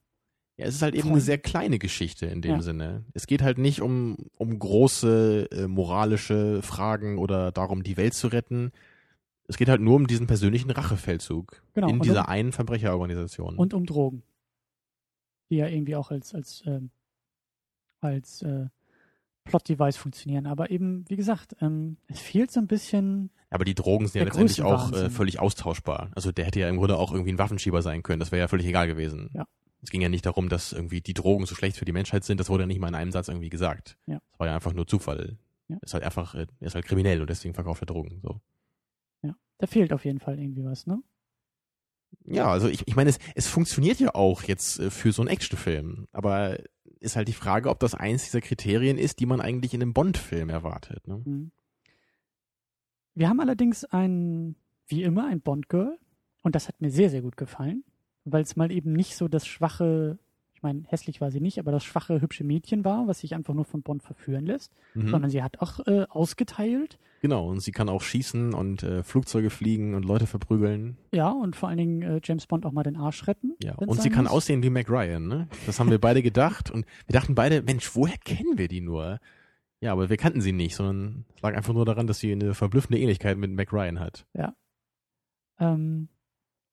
Ja, 0.58 0.66
es 0.66 0.74
ist 0.74 0.82
halt 0.82 0.94
eben 0.94 1.02
Freund. 1.04 1.12
eine 1.14 1.20
sehr 1.22 1.38
kleine 1.38 1.78
Geschichte 1.78 2.26
in 2.26 2.42
dem 2.42 2.56
Ja. 2.56 2.62
Sinne. 2.62 3.04
Es 3.14 3.26
geht 3.26 3.40
halt 3.42 3.56
nicht 3.58 3.80
um, 3.80 4.16
um 4.36 4.58
große 4.58 5.48
äh, 5.50 5.66
moralische 5.66 6.60
Fragen 6.62 7.16
oder 7.18 7.52
darum, 7.52 7.82
die 7.82 7.96
Welt 7.96 8.12
zu 8.14 8.28
retten. 8.28 8.70
Es 9.48 9.56
geht 9.56 9.68
halt 9.68 9.80
nur 9.80 9.96
um 9.96 10.06
diesen 10.06 10.26
persönlichen 10.26 10.70
Rachefeldzug 10.70 11.62
Genau, 11.74 11.88
in 11.88 11.94
und 11.94 12.04
dieser 12.04 12.22
um- 12.24 12.28
einen 12.28 12.52
Verbrecherorganisation. 12.52 13.56
und 13.56 13.72
um 13.74 13.86
Drogen. 13.86 14.22
Die 15.50 15.56
ja 15.56 15.66
irgendwie 15.68 15.96
auch 15.96 16.10
als, 16.10 16.34
als, 16.34 16.62
ähm, 16.66 16.90
als 18.00 18.42
äh, 18.42 18.66
Plot-Device 19.44 19.96
funktionieren. 19.96 20.46
Aber 20.46 20.70
eben, 20.70 21.04
wie 21.08 21.16
gesagt, 21.16 21.56
ähm, 21.60 21.96
es 22.08 22.20
fehlt 22.20 22.50
so 22.50 22.60
ein 22.60 22.66
bisschen. 22.66 23.30
Aber 23.50 23.64
die 23.64 23.74
Drogen 23.74 24.06
sind 24.06 24.20
ja 24.20 24.24
letztendlich 24.24 24.62
auch 24.62 24.92
äh, 24.92 25.10
völlig 25.10 25.40
austauschbar. 25.40 26.10
Also 26.14 26.32
der 26.32 26.44
hätte 26.44 26.60
ja 26.60 26.68
im 26.68 26.76
Grunde 26.76 26.96
auch 26.96 27.12
irgendwie 27.12 27.32
ein 27.32 27.38
Waffenschieber 27.38 27.82
sein 27.82 28.02
können. 28.02 28.20
Das 28.20 28.32
wäre 28.32 28.40
ja 28.40 28.48
völlig 28.48 28.66
egal 28.66 28.86
gewesen. 28.86 29.30
Ja. 29.34 29.46
Es 29.82 29.90
ging 29.90 30.00
ja 30.00 30.08
nicht 30.08 30.24
darum, 30.24 30.48
dass 30.48 30.72
irgendwie 30.72 31.00
die 31.00 31.14
Drogen 31.14 31.44
so 31.44 31.54
schlecht 31.54 31.76
für 31.76 31.84
die 31.84 31.92
Menschheit 31.92 32.24
sind. 32.24 32.38
Das 32.38 32.48
wurde 32.48 32.62
ja 32.62 32.66
nicht 32.68 32.80
mal 32.80 32.88
in 32.88 32.94
einem 32.94 33.12
Satz 33.12 33.28
irgendwie 33.28 33.50
gesagt. 33.50 33.98
Ja. 34.06 34.20
Das 34.30 34.40
war 34.40 34.46
ja 34.46 34.54
einfach 34.54 34.72
nur 34.72 34.86
Zufall. 34.86 35.38
Ja. 35.68 35.78
Ist 35.82 35.94
halt 35.94 36.04
einfach, 36.04 36.34
äh, 36.34 36.46
er 36.60 36.66
ist 36.66 36.74
halt 36.74 36.84
kriminell 36.84 37.20
und 37.20 37.28
deswegen 37.28 37.54
verkauft 37.54 37.82
er 37.82 37.86
Drogen. 37.86 38.20
So. 38.22 38.40
Ja, 39.22 39.34
da 39.58 39.66
fehlt 39.66 39.92
auf 39.92 40.04
jeden 40.04 40.20
Fall 40.20 40.38
irgendwie 40.38 40.64
was, 40.64 40.86
ne? 40.86 41.02
Ja, 42.24 42.48
also 42.48 42.68
ich, 42.68 42.86
ich 42.86 42.94
meine, 42.94 43.10
es, 43.10 43.18
es 43.34 43.48
funktioniert 43.48 43.98
ja 43.98 44.14
auch 44.14 44.42
jetzt 44.42 44.78
äh, 44.78 44.90
für 44.90 45.12
so 45.12 45.22
einen 45.22 45.30
Actionfilm, 45.30 46.06
aber 46.12 46.58
ist 47.02 47.16
halt 47.16 47.28
die 47.28 47.32
Frage, 47.32 47.68
ob 47.68 47.80
das 47.80 47.94
eins 47.94 48.24
dieser 48.24 48.40
Kriterien 48.40 48.98
ist, 48.98 49.20
die 49.20 49.26
man 49.26 49.40
eigentlich 49.40 49.74
in 49.74 49.82
einem 49.82 49.92
Bond-Film 49.92 50.48
erwartet. 50.48 51.06
Ne? 51.06 51.22
Mhm. 51.24 51.50
Wir 53.14 53.28
haben 53.28 53.40
allerdings 53.40 53.84
ein, 53.84 54.56
wie 54.86 55.02
immer, 55.02 55.26
ein 55.26 55.40
Bond-Girl. 55.40 55.98
Und 56.42 56.54
das 56.54 56.68
hat 56.68 56.80
mir 56.80 56.90
sehr, 56.90 57.10
sehr 57.10 57.22
gut 57.22 57.36
gefallen, 57.36 57.84
weil 58.24 58.42
es 58.42 58.56
mal 58.56 58.72
eben 58.72 58.92
nicht 58.92 59.16
so 59.16 59.28
das 59.28 59.46
schwache, 59.46 60.18
ich 60.62 60.64
meine, 60.64 60.84
hässlich 60.86 61.20
war 61.20 61.32
sie 61.32 61.40
nicht, 61.40 61.58
aber 61.58 61.72
das 61.72 61.82
schwache, 61.82 62.20
hübsche 62.20 62.44
Mädchen 62.44 62.84
war, 62.84 63.08
was 63.08 63.18
sich 63.18 63.34
einfach 63.34 63.52
nur 63.52 63.64
von 63.64 63.82
Bond 63.82 64.04
verführen 64.04 64.46
lässt, 64.46 64.72
Mhm. 64.94 65.08
sondern 65.08 65.28
sie 65.28 65.42
hat 65.42 65.58
auch 65.58 65.80
äh, 65.88 66.06
ausgeteilt. 66.08 67.00
Genau, 67.20 67.48
und 67.48 67.58
sie 67.60 67.72
kann 67.72 67.88
auch 67.88 68.00
schießen 68.02 68.54
und 68.54 68.84
äh, 68.84 69.02
Flugzeuge 69.02 69.50
fliegen 69.50 69.94
und 69.96 70.04
Leute 70.04 70.28
verprügeln. 70.28 70.96
Ja, 71.12 71.30
und 71.30 71.56
vor 71.56 71.68
allen 71.68 71.78
Dingen 71.78 72.02
äh, 72.02 72.20
James 72.22 72.46
Bond 72.46 72.64
auch 72.64 72.70
mal 72.70 72.84
den 72.84 72.96
Arsch 72.96 73.26
retten. 73.26 73.56
Ja, 73.60 73.74
und 73.74 74.00
sie 74.00 74.08
kann 74.10 74.24
muss. 74.24 74.32
aussehen 74.34 74.62
wie 74.62 74.70
Mac 74.70 74.88
Ryan, 74.88 75.26
ne? 75.26 75.48
Das 75.66 75.80
haben 75.80 75.90
wir 75.90 76.00
beide 76.00 76.22
gedacht 76.22 76.70
und 76.70 76.86
wir 77.08 77.12
dachten 77.12 77.34
beide, 77.34 77.62
Mensch, 77.62 77.96
woher 77.96 78.16
kennen 78.18 78.56
wir 78.56 78.68
die 78.68 78.80
nur? 78.82 79.18
Ja, 79.80 79.90
aber 79.90 80.10
wir 80.10 80.16
kannten 80.16 80.40
sie 80.40 80.52
nicht, 80.52 80.76
sondern 80.76 81.24
es 81.34 81.42
lag 81.42 81.56
einfach 81.56 81.74
nur 81.74 81.84
daran, 81.84 82.06
dass 82.06 82.20
sie 82.20 82.30
eine 82.30 82.54
verblüffende 82.54 83.00
Ähnlichkeit 83.00 83.36
mit 83.36 83.50
Mac 83.50 83.72
Ryan 83.72 83.98
hat. 83.98 84.26
Ähm, 85.58 86.08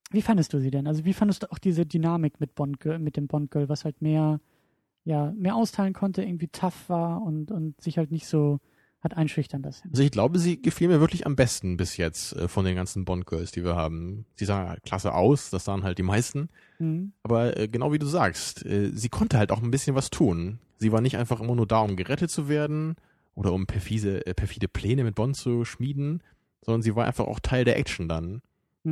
wie 0.09 0.21
fandest 0.21 0.53
du 0.53 0.59
sie 0.59 0.71
denn? 0.71 0.87
Also 0.87 1.05
wie 1.05 1.13
fandest 1.13 1.43
du 1.43 1.51
auch 1.51 1.59
diese 1.59 1.85
Dynamik 1.85 2.39
mit 2.39 2.55
Bond 2.55 2.83
mit 2.85 3.17
dem 3.17 3.27
Bond 3.27 3.51
Girl, 3.51 3.69
was 3.69 3.85
halt 3.85 4.01
mehr, 4.01 4.39
ja, 5.03 5.31
mehr 5.37 5.55
austeilen 5.55 5.93
konnte, 5.93 6.23
irgendwie 6.23 6.47
tough 6.47 6.89
war 6.89 7.21
und, 7.21 7.51
und 7.51 7.79
sich 7.81 7.97
halt 7.97 8.11
nicht 8.11 8.27
so 8.27 8.59
hat 9.01 9.15
einschüchtern 9.15 9.61
lassen. 9.61 9.89
Also 9.91 10.03
ich 10.03 10.11
glaube, 10.11 10.39
sie 10.39 10.61
gefiel 10.61 10.89
mir 10.89 10.99
wirklich 10.99 11.25
am 11.25 11.35
besten 11.35 11.77
bis 11.77 11.97
jetzt 11.97 12.35
äh, 12.35 12.47
von 12.47 12.65
den 12.65 12.75
ganzen 12.75 13.05
Bond-Girls, 13.05 13.51
die 13.51 13.63
wir 13.63 13.75
haben. 13.75 14.25
Sie 14.35 14.45
sahen 14.45 14.67
halt 14.67 14.83
klasse 14.83 15.13
aus, 15.13 15.49
das 15.49 15.65
sahen 15.65 15.83
halt 15.83 15.97
die 15.97 16.03
meisten. 16.03 16.49
Mhm. 16.79 17.13
Aber 17.23 17.57
äh, 17.57 17.67
genau 17.67 17.93
wie 17.93 17.99
du 17.99 18.07
sagst, 18.07 18.65
äh, 18.65 18.91
sie 18.93 19.09
konnte 19.09 19.37
halt 19.37 19.51
auch 19.51 19.61
ein 19.61 19.71
bisschen 19.71 19.95
was 19.95 20.09
tun. 20.09 20.59
Sie 20.77 20.91
war 20.91 21.01
nicht 21.01 21.17
einfach 21.17 21.39
immer 21.39 21.55
nur 21.55 21.67
da, 21.67 21.79
um 21.79 21.95
gerettet 21.95 22.29
zu 22.29 22.49
werden 22.49 22.95
oder 23.35 23.53
um 23.53 23.67
perfide, 23.67 24.19
perfide 24.35 24.67
Pläne 24.67 25.05
mit 25.05 25.15
Bond 25.15 25.37
zu 25.37 25.63
schmieden, 25.63 26.21
sondern 26.61 26.81
sie 26.81 26.95
war 26.95 27.05
einfach 27.05 27.25
auch 27.25 27.39
Teil 27.39 27.63
der 27.63 27.77
Action 27.77 28.09
dann. 28.09 28.41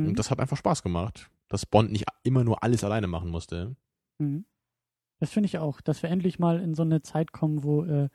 Mhm. 0.02 0.08
Und 0.08 0.18
das 0.18 0.30
hat 0.30 0.40
einfach 0.40 0.56
Spaß 0.56 0.82
gemacht, 0.82 1.30
dass 1.48 1.66
Bond 1.66 1.92
nicht 1.92 2.04
immer 2.22 2.44
nur 2.44 2.62
alles 2.62 2.84
alleine 2.84 3.06
machen 3.06 3.30
musste. 3.30 3.76
Mhm. 4.18 4.44
Das 5.20 5.30
finde 5.30 5.46
ich 5.46 5.58
auch, 5.58 5.80
dass 5.80 6.02
wir 6.02 6.10
endlich 6.10 6.38
mal 6.38 6.60
in 6.60 6.74
so 6.74 6.82
eine 6.82 7.02
Zeit 7.02 7.32
kommen, 7.32 7.64
wo, 7.64 7.84
äh, 7.84 8.08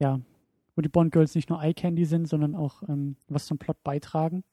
ja, 0.00 0.20
wo 0.74 0.82
die 0.82 0.88
Bond 0.88 1.12
Girls 1.12 1.34
nicht 1.34 1.48
nur 1.48 1.62
Eye 1.62 1.74
Candy 1.74 2.04
sind, 2.04 2.28
sondern 2.28 2.54
auch 2.54 2.82
ähm, 2.88 3.16
was 3.28 3.46
zum 3.46 3.58
Plot 3.58 3.82
beitragen. 3.84 4.44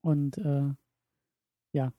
Und 0.00 0.38
äh, 0.38 0.70
ja, 1.72 1.92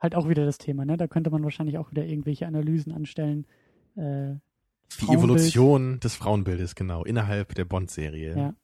halt 0.00 0.14
auch 0.14 0.28
wieder 0.28 0.44
das 0.44 0.58
Thema, 0.58 0.84
ne? 0.84 0.96
Da 0.96 1.06
könnte 1.06 1.30
man 1.30 1.44
wahrscheinlich 1.44 1.78
auch 1.78 1.90
wieder 1.90 2.04
irgendwelche 2.04 2.46
Analysen 2.46 2.92
anstellen. 2.92 3.46
Äh, 3.96 4.34
Die. 5.00 5.08
Evolution 5.08 6.00
des 6.00 6.16
Frauenbildes, 6.16 6.74
genau, 6.74 7.04
innerhalb 7.04 7.54
der 7.54 7.64
Bond-Serie. 7.64 8.36
Ja. 8.36 8.54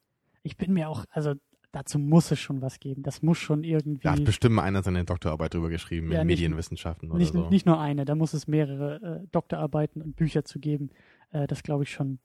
Ich 0.43 0.57
bin 0.57 0.73
mir 0.73 0.89
auch, 0.89 1.05
also 1.11 1.35
dazu 1.73 1.99
muss 1.99 2.31
es 2.31 2.39
schon 2.41 2.63
was 2.63 2.81
geben. 2.81 3.03
Das 3.03 3.23
muss 3.23 3.39
schon 3.39 3.65
irgendwie. 3.65 4.03
Da 4.03 4.13
hat 4.13 4.25
bestimmt 4.25 4.55
mal 4.57 4.63
einer 4.63 4.83
seine 4.83 5.05
Doktorarbeit 5.05 5.55
drüber 5.55 5.69
geschrieben 5.71 6.11
Ja, 6.13 6.23
in 6.23 6.27
nicht- 6.27 6.39
Medienwissenschaften 6.41 7.11
oder 7.11 7.19
nicht, 7.19 7.33
so. 7.33 7.49
nicht 7.51 7.67
nur 7.67 7.79
eine, 7.81 8.05
da 8.05 8.15
muss 8.15 8.33
es 8.35 8.47
mehrere 8.49 9.23
äh, 9.25 9.27
Doktorarbeiten 9.33 10.01
und 10.03 10.17
Bücher 10.17 10.45
zu 10.45 10.59
geben. 10.59 10.91
Äh, 11.31 11.47
das 11.47 11.63
glaube 11.63 11.85
ich 11.85 11.91
schon. 11.91 12.19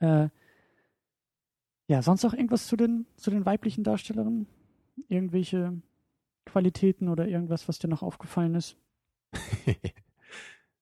Äh, 0.00 0.28
ja, 1.88 2.02
sonst 2.02 2.22
noch 2.22 2.32
irgendwas 2.34 2.66
zu 2.66 2.76
den, 2.76 3.06
zu 3.16 3.30
den 3.30 3.44
weiblichen 3.44 3.84
Darstellerinnen? 3.84 4.46
Irgendwelche 5.08 5.80
Qualitäten 6.44 7.08
oder 7.08 7.26
irgendwas, 7.28 7.68
was 7.68 7.78
dir 7.78 7.88
noch 7.88 8.02
aufgefallen 8.02 8.54
ist? 8.54 8.76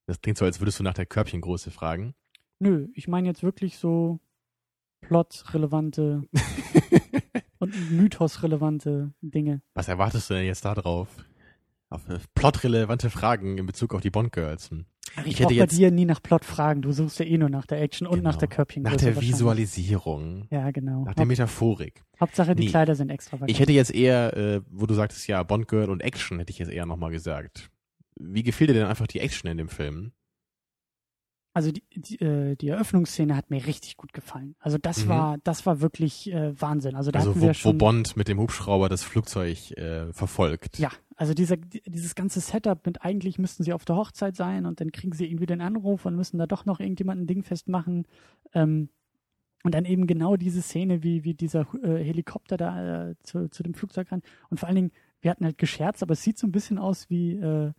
das 0.05 0.21
klingt 0.21 0.37
so, 0.37 0.45
als 0.45 0.59
würdest 0.59 0.79
du 0.79 0.83
nach 0.83 0.93
der 0.93 1.05
Körbchengröße 1.05 1.71
fragen. 1.71 2.13
Nö, 2.59 2.89
ich 2.93 3.07
meine 3.07 3.27
jetzt 3.27 3.43
wirklich 3.43 3.77
so 3.77 4.19
plotrelevante 5.01 6.23
und 7.61 7.91
mythosrelevante 7.91 9.13
Dinge. 9.21 9.61
Was 9.73 9.87
erwartest 9.87 10.29
du 10.29 10.33
denn 10.35 10.45
jetzt 10.45 10.65
da 10.65 10.73
drauf? 10.75 11.07
Auf 11.89 12.07
äh, 12.09 12.19
plotrelevante 12.35 13.09
Fragen 13.09 13.57
in 13.57 13.65
Bezug 13.65 13.93
auf 13.93 14.01
die 14.01 14.09
Bond-Girls. 14.09 14.69
Hm. 14.71 14.85
Ach, 15.17 15.25
Ich 15.25 15.33
ich 15.33 15.39
hätte 15.39 15.49
bei 15.49 15.55
jetzt- 15.55 15.77
dir 15.77 15.91
nie 15.91 16.05
nach 16.05 16.23
Plot 16.23 16.45
fragen. 16.45 16.81
Du 16.81 16.91
suchst 16.93 17.19
ja 17.19 17.25
eh 17.25 17.37
nur 17.37 17.49
nach 17.49 17.65
der 17.65 17.81
Action 17.81 18.07
und 18.07 18.23
nach 18.23 18.31
Genau. 18.33 18.39
der 18.39 18.47
Körbchengröße. 18.47 18.95
Nach 18.95 19.01
der. 19.15 19.21
Visualisierung. 19.21 20.47
Ja, 20.51 20.71
genau. 20.71 21.03
Nach 21.03 21.13
der 21.15 21.25
Metaphorik. 21.25 22.01
Hauptsache, 22.19 22.55
die 22.55 22.63
Nee. 22.65 22.69
Kleider 22.69 22.95
sind 22.95 23.09
extravagant. 23.09 23.51
Ich 23.51 23.59
hätte 23.59 23.73
jetzt 23.73 23.93
eher, 23.93 24.35
äh, 24.37 24.61
wo 24.69 24.85
du 24.85 24.93
sagtest, 24.93 25.27
ja, 25.27 25.43
Bond-Girl 25.43 25.89
und 25.89 26.01
Action, 26.01 26.39
hätte 26.39 26.51
ich 26.51 26.59
jetzt 26.59 26.71
eher 26.71 26.85
nochmal 26.85 27.11
gesagt. 27.11 27.69
Wie 28.17 28.43
gefiel 28.43 28.67
dir 28.67 28.73
denn 28.73 28.85
einfach 28.87 29.07
die 29.07 29.19
Action 29.19 29.49
in 29.49 29.57
dem 29.57 29.67
Film? 29.69 30.13
Also 31.53 31.71
die, 31.71 31.83
die, 31.95 32.21
äh, 32.21 32.55
die 32.55 32.69
Eröffnungsszene 32.69 33.35
hat 33.35 33.49
mir 33.49 33.65
richtig 33.65 33.97
gut 33.97 34.13
gefallen. 34.13 34.55
Also 34.59 34.77
das 34.77 35.05
Mhm. 35.05 35.09
war, 35.09 35.37
das 35.43 35.65
war 35.65 35.81
wirklich 35.81 36.31
äh, 36.31 36.59
Wahnsinn. 36.59 36.95
Also 36.95 37.11
da 37.11 37.19
Also 37.19 37.35
wo, 37.35 37.41
wir 37.41 37.49
wo 37.49 37.53
schon. 37.53 37.77
Bond 37.77 38.15
mit 38.15 38.27
dem 38.29 38.39
Hubschrauber 38.39 38.87
das 38.89 39.03
Flugzeug 39.03 39.71
äh, 39.71 40.13
verfolgt. 40.13 40.79
Ja, 40.79 40.89
also 41.17 41.33
dieser, 41.33 41.57
die- 41.57 41.81
dieses 41.85 42.15
ganze 42.15 42.39
Setup 42.39 42.85
mit 42.85 43.01
eigentlich 43.03 43.37
müssten 43.37 43.63
sie 43.63 43.73
auf 43.73 43.83
der 43.85 43.97
Hochzeit 43.97 44.35
sein 44.35 44.65
und 44.65 44.79
dann 44.79 44.91
kriegen 44.91 45.13
sie 45.13 45.25
irgendwie 45.27 45.45
den 45.45 45.61
Anruf 45.61 46.05
und 46.05 46.15
müssen 46.15 46.37
da 46.37 46.47
doch 46.47 46.65
noch 46.65 46.79
irgendjemanden 46.79 47.27
Ding 47.27 47.43
festmachen. 47.43 48.05
Ähm, 48.53 48.89
und 49.63 49.75
dann 49.75 49.85
eben 49.85 50.07
genau 50.07 50.37
diese 50.37 50.61
Szene, 50.61 51.03
wie, 51.03 51.23
wie 51.23 51.33
dieser 51.35 51.67
äh, 51.83 52.03
Helikopter 52.03 52.57
da 52.57 53.09
äh, 53.09 53.15
zu, 53.23 53.47
zu 53.49 53.61
dem 53.61 53.73
Flugzeug 53.75 54.11
ran. 54.11 54.23
Und 54.49 54.59
vor 54.59 54.67
allen 54.67 54.75
Dingen, 54.77 54.91
wir 55.21 55.29
hatten 55.29 55.45
halt 55.45 55.59
gescherzt, 55.59 56.01
aber 56.01 56.13
es 56.13 56.23
sieht 56.23 56.39
so 56.39 56.47
ein 56.47 56.51
bisschen 56.51 56.79
aus 56.79 57.09
wie 57.11 57.33
äh, 57.35 57.71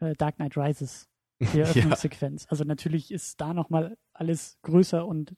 äh, 0.00 0.14
Dark 0.16 0.36
Knight 0.36 0.56
Rises, 0.56 1.08
die 1.52 1.58
ja. 1.58 1.64
Eröffnungssequenz. 1.64 2.46
Also 2.48 2.64
natürlich 2.64 3.10
ist 3.10 3.40
da 3.40 3.52
nochmal 3.54 3.96
alles 4.12 4.58
größer 4.62 5.06
und 5.06 5.34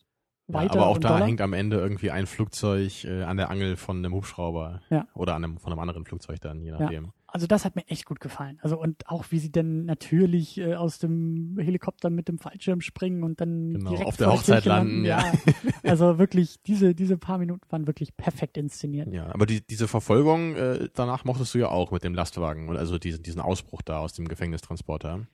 Ja, 0.47 0.55
weiter. 0.55 0.75
aber 0.81 0.87
auch 0.89 0.99
da 0.99 1.09
doller. 1.11 1.27
hängt 1.27 1.41
am 1.41 1.53
Ende 1.53 1.77
irgendwie 1.79 2.11
ein 2.11 2.27
Flugzeug 2.27 3.05
äh, 3.05 3.23
an 3.25 3.37
der 3.37 3.51
Angel 3.51 3.77
von 3.77 3.99
einem 3.99 4.15
Hubschrauber. 4.15 4.81
Ja. 4.91 5.07
Oder 5.15 5.35
an 5.35 5.45
einem, 5.45 5.59
von 5.59 5.73
einem 5.73 5.81
anderen 5.81 6.05
Flugzeug 6.05 6.41
dann, 6.41 6.63
je 6.63 6.71
nachdem. 6.71 7.13
Also 7.31 7.47
das 7.47 7.67
hat 7.67 7.77
mir 7.77 7.87
echt 7.89 8.07
gut 8.07 8.21
gefallen. 8.21 8.59
Also 8.63 8.81
und 8.81 9.07
auch 9.07 9.27
wie 9.29 9.39
sie 9.39 9.53
dann 9.53 9.85
natürlich 9.85 10.57
äh, 10.57 10.77
aus 10.77 10.99
dem 10.99 11.59
Helikopter 11.61 12.09
mit 12.09 12.27
dem 12.27 12.39
Fallschirm 12.39 12.81
springen 12.81 13.23
und 13.23 13.39
dann 13.43 13.75
Genau, 13.75 13.91
direkt 13.91 14.07
auf 14.07 14.17
der 14.17 14.33
Hochzeit 14.33 14.65
landen, 14.65 15.05
ja. 15.05 15.23
Also 15.83 16.19
wirklich, 16.19 16.63
diese, 16.63 16.95
diese 16.95 17.19
paar 17.19 17.37
Minuten 17.37 17.71
waren 17.71 17.87
wirklich 17.87 18.17
perfekt 18.17 18.57
inszeniert. 18.57 19.13
Ja, 19.13 19.27
aber 19.35 19.45
die, 19.45 19.61
diese 19.61 19.89
Verfolgung, 19.89 20.57
äh, 20.57 20.89
danach 20.95 21.27
mochtest 21.27 21.53
du 21.53 21.59
ja 21.59 21.69
auch 21.69 21.91
mit 21.91 22.03
dem 22.03 22.15
Lastwagen, 22.15 22.71
und 22.71 22.79
also 22.79 22.97
diesen, 22.99 23.23
diesen 23.23 23.43
Ausbruch 23.43 23.83
da 23.83 23.99
aus 23.99 24.15
dem 24.15 24.27
Gefängnistransporter. 24.27 25.27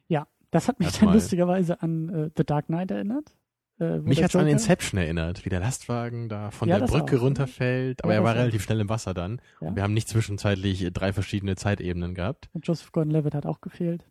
Das 0.55 0.69
hat 0.69 0.79
mich 0.79 0.87
Erstmal- 0.87 1.09
dann 1.09 1.15
lustigerweise 1.21 1.83
an 1.83 2.09
äh, 2.09 2.31
The 2.37 2.45
Dark 2.45 2.67
Knight 2.67 2.91
erinnert. 2.93 3.35
Äh, 3.81 3.99
Mich 3.99 4.19
der 4.19 4.27
hat's 4.27 4.37
an 4.37 4.47
Inception 4.47 5.01
erinnert, 5.01 5.45
wie 5.45 5.49
der 5.49 5.59
Lastwagen 5.59 6.29
da 6.29 6.53
von 6.53 6.69
Ja, 6.69 6.79
der 6.79 6.87
Brücke 6.87 7.17
auch. 7.19 7.23
runterfällt, 7.23 8.05
aber 8.05 8.13
Ja, 8.13 8.21
er 8.21 8.25
war 8.25 8.37
relativ 8.37 8.63
schnell 8.63 8.79
im 8.79 8.89
Wasser 8.89 9.15
dann. 9.15 9.41
Ja. 9.61 9.67
Und 9.69 9.75
wir 9.77 9.83
haben 9.83 9.95
nicht 9.95 10.09
zwischenzeitlich 10.09 10.89
drei 10.93 11.13
verschiedene 11.13 11.57
Zeitebenen 11.57 12.15
gehabt. 12.15 12.49
Und 12.53 12.67
Joseph 12.69 12.93
Gordon-Levitt 12.93 13.35
hat 13.35 13.47
auch 13.47 13.61
gefehlt. 13.61 14.07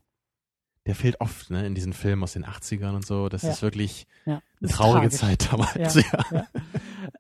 Der 0.85 0.95
fehlt 0.95 1.21
oft, 1.21 1.49
ne, 1.49 1.65
in 1.65 1.75
diesen 1.75 1.93
Filmen 1.93 2.23
aus 2.23 2.33
den 2.33 2.43
80ern 2.45 2.93
und 2.93 3.05
so. 3.05 3.29
Das 3.29 3.45
ist 3.45 3.61
wirklich 3.61 4.05
eine 4.25 4.41
traurige 4.69 5.07
tragisch. 5.07 5.19
Zeit 5.19 5.49
damals. 5.53 5.95
Ja. 6.31 6.47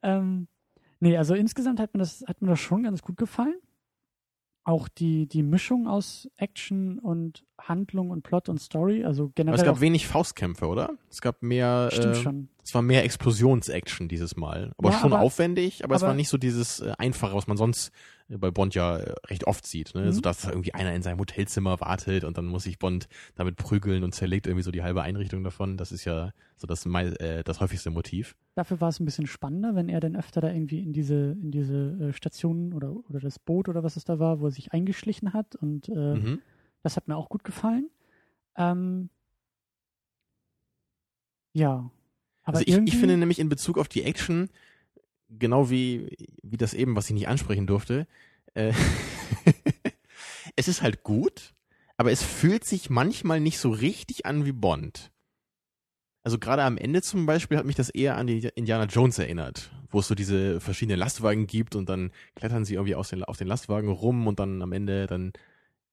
ähm, 0.01 0.49
nee, 0.99 1.15
also 1.17 1.35
insgesamt 1.35 1.79
hat 1.79 1.93
mir 1.93 1.99
das, 1.99 2.25
hat 2.27 2.41
mir 2.41 2.49
das 2.49 2.59
schon 2.59 2.83
ganz 2.83 3.01
gut 3.01 3.15
gefallen. 3.15 3.55
Auch 4.65 4.87
die, 4.87 5.27
die 5.27 5.43
Mischung 5.43 5.87
aus 5.87 6.29
Action 6.37 6.97
und 6.99 7.43
Handlung 7.59 8.11
und 8.11 8.21
Plot 8.23 8.47
und 8.47 8.59
Story, 8.61 9.03
also 9.03 9.23
Aber 9.23 9.31
generell. 9.35 9.59
es 9.59 9.65
gab 9.65 9.81
wenig 9.81 10.07
Faustkämpfe, 10.07 10.67
oder? 10.67 10.91
Es 11.09 11.21
gab 11.21 11.41
mehr, 11.43 11.89
stimmt 11.91 12.15
äh, 12.15 12.21
schon. 12.21 12.47
es 12.63 12.73
war 12.73 12.81
mehr 12.81 13.03
Explosions-Action 13.03 14.07
dieses 14.07 14.37
Mal. 14.37 14.71
Aber 14.77 14.91
Ja, 14.91 14.99
schon 14.99 15.11
aber- 15.13 15.21
aufwendig, 15.21 15.83
aber, 15.83 15.95
es 15.95 16.01
aber- 16.03 16.09
war 16.11 16.15
nicht 16.15 16.29
so 16.29 16.37
dieses 16.37 16.79
äh, 16.79 16.93
Einfache, 16.97 17.35
was 17.35 17.47
man 17.47 17.57
sonst 17.57 17.91
bei 18.37 18.51
Bond 18.51 18.75
ja 18.75 18.97
äh, 18.97 19.13
recht 19.27 19.45
oft 19.45 19.65
sieht. 19.65 19.93
Ne? 19.95 20.03
Mhm. 20.03 20.11
So 20.11 20.21
dass 20.21 20.45
irgendwie 20.45 20.73
einer 20.73 20.93
in 20.93 21.01
seinem 21.01 21.19
Hotelzimmer 21.19 21.79
wartet 21.79 22.23
und 22.23 22.37
dann 22.37 22.45
muss 22.45 22.63
sich 22.63 22.79
Bond 22.79 23.07
damit 23.35 23.55
prügeln 23.57 24.03
und 24.03 24.13
zerlegt 24.13 24.47
irgendwie 24.47 24.63
so 24.63 24.71
die 24.71 24.83
halbe 24.83 25.01
Einrichtung 25.01 25.43
davon. 25.43 25.77
Das 25.77 25.91
ist 25.91 26.05
ja 26.05 26.31
so 26.57 26.67
das, 26.67 26.85
äh, 26.85 27.43
das 27.43 27.59
häufigste 27.59 27.89
Motiv. 27.89 28.35
Dafür 28.55 28.79
war 28.81 28.89
es 28.89 28.99
ein 28.99 29.05
bisschen 29.05 29.27
spannender, 29.27 29.75
wenn 29.75 29.89
er 29.89 29.99
dann 29.99 30.15
öfter 30.15 30.41
da 30.41 30.51
irgendwie 30.51 30.79
in 30.79 30.93
diese, 30.93 31.37
in 31.41 31.51
diese 31.51 31.97
äh, 31.99 32.13
Station 32.13 32.73
oder, 32.73 32.95
oder 33.09 33.19
das 33.19 33.39
Boot 33.39 33.69
oder 33.69 33.83
was 33.83 33.95
es 33.95 34.05
da 34.05 34.19
war, 34.19 34.39
wo 34.39 34.45
er 34.47 34.51
sich 34.51 34.73
eingeschlichen 34.73 35.33
hat. 35.33 35.55
Und 35.55 35.89
äh, 35.89 36.13
Mhm. 36.15 36.41
das 36.81 36.95
hat 36.97 37.07
mir 37.07 37.15
auch 37.17 37.29
gut 37.29 37.43
gefallen. 37.43 37.89
Ähm, 38.57 39.09
ja. 41.53 41.89
Aber 42.45 42.57
Also 42.57 42.67
ich, 42.67 42.77
ich 42.85 42.97
finde 42.97 43.17
nämlich 43.17 43.39
in 43.39 43.49
Bezug 43.49 43.77
auf 43.77 43.87
die 43.87 44.03
Action, 44.03 44.49
genau 45.39 45.69
wie, 45.69 46.15
wie 46.41 46.57
das 46.57 46.73
eben, 46.73 46.95
was 46.95 47.07
ich 47.07 47.13
nicht 47.13 47.27
ansprechen 47.27 47.67
durfte, 47.67 48.07
äh, 48.53 48.73
es 50.55 50.67
ist 50.67 50.81
halt 50.81 51.03
gut, 51.03 51.53
aber 51.97 52.11
es 52.11 52.23
fühlt 52.23 52.65
sich 52.65 52.89
manchmal 52.89 53.39
nicht 53.39 53.59
so 53.59 53.69
richtig 53.69 54.25
an 54.25 54.45
wie 54.45 54.51
Bond. 54.51 55.11
Also 56.23 56.39
gerade 56.39 56.63
am 56.63 56.77
Ende 56.77 57.01
zum 57.01 57.25
Beispiel 57.25 57.57
hat 57.57 57.65
mich 57.65 57.75
das 57.75 57.89
eher 57.89 58.15
an 58.15 58.27
die 58.27 58.49
Indiana 58.55 58.85
Jones 58.85 59.19
erinnert, 59.19 59.71
wo 59.89 59.99
es 59.99 60.07
so 60.07 60.15
diese 60.15 60.61
verschiedenen 60.61 60.99
Lastwagen 60.99 61.47
gibt 61.47 61.75
und 61.75 61.89
dann 61.89 62.11
klettern 62.35 62.63
sie 62.63 62.75
irgendwie 62.75 62.95
aus 62.95 63.09
den, 63.09 63.23
auf 63.23 63.37
den 63.37 63.47
Lastwagen 63.47 63.89
rum 63.89 64.25
und 64.27 64.39
dann 64.39 64.61
am 64.61 64.71
Ende 64.71 65.05
dann 65.05 65.33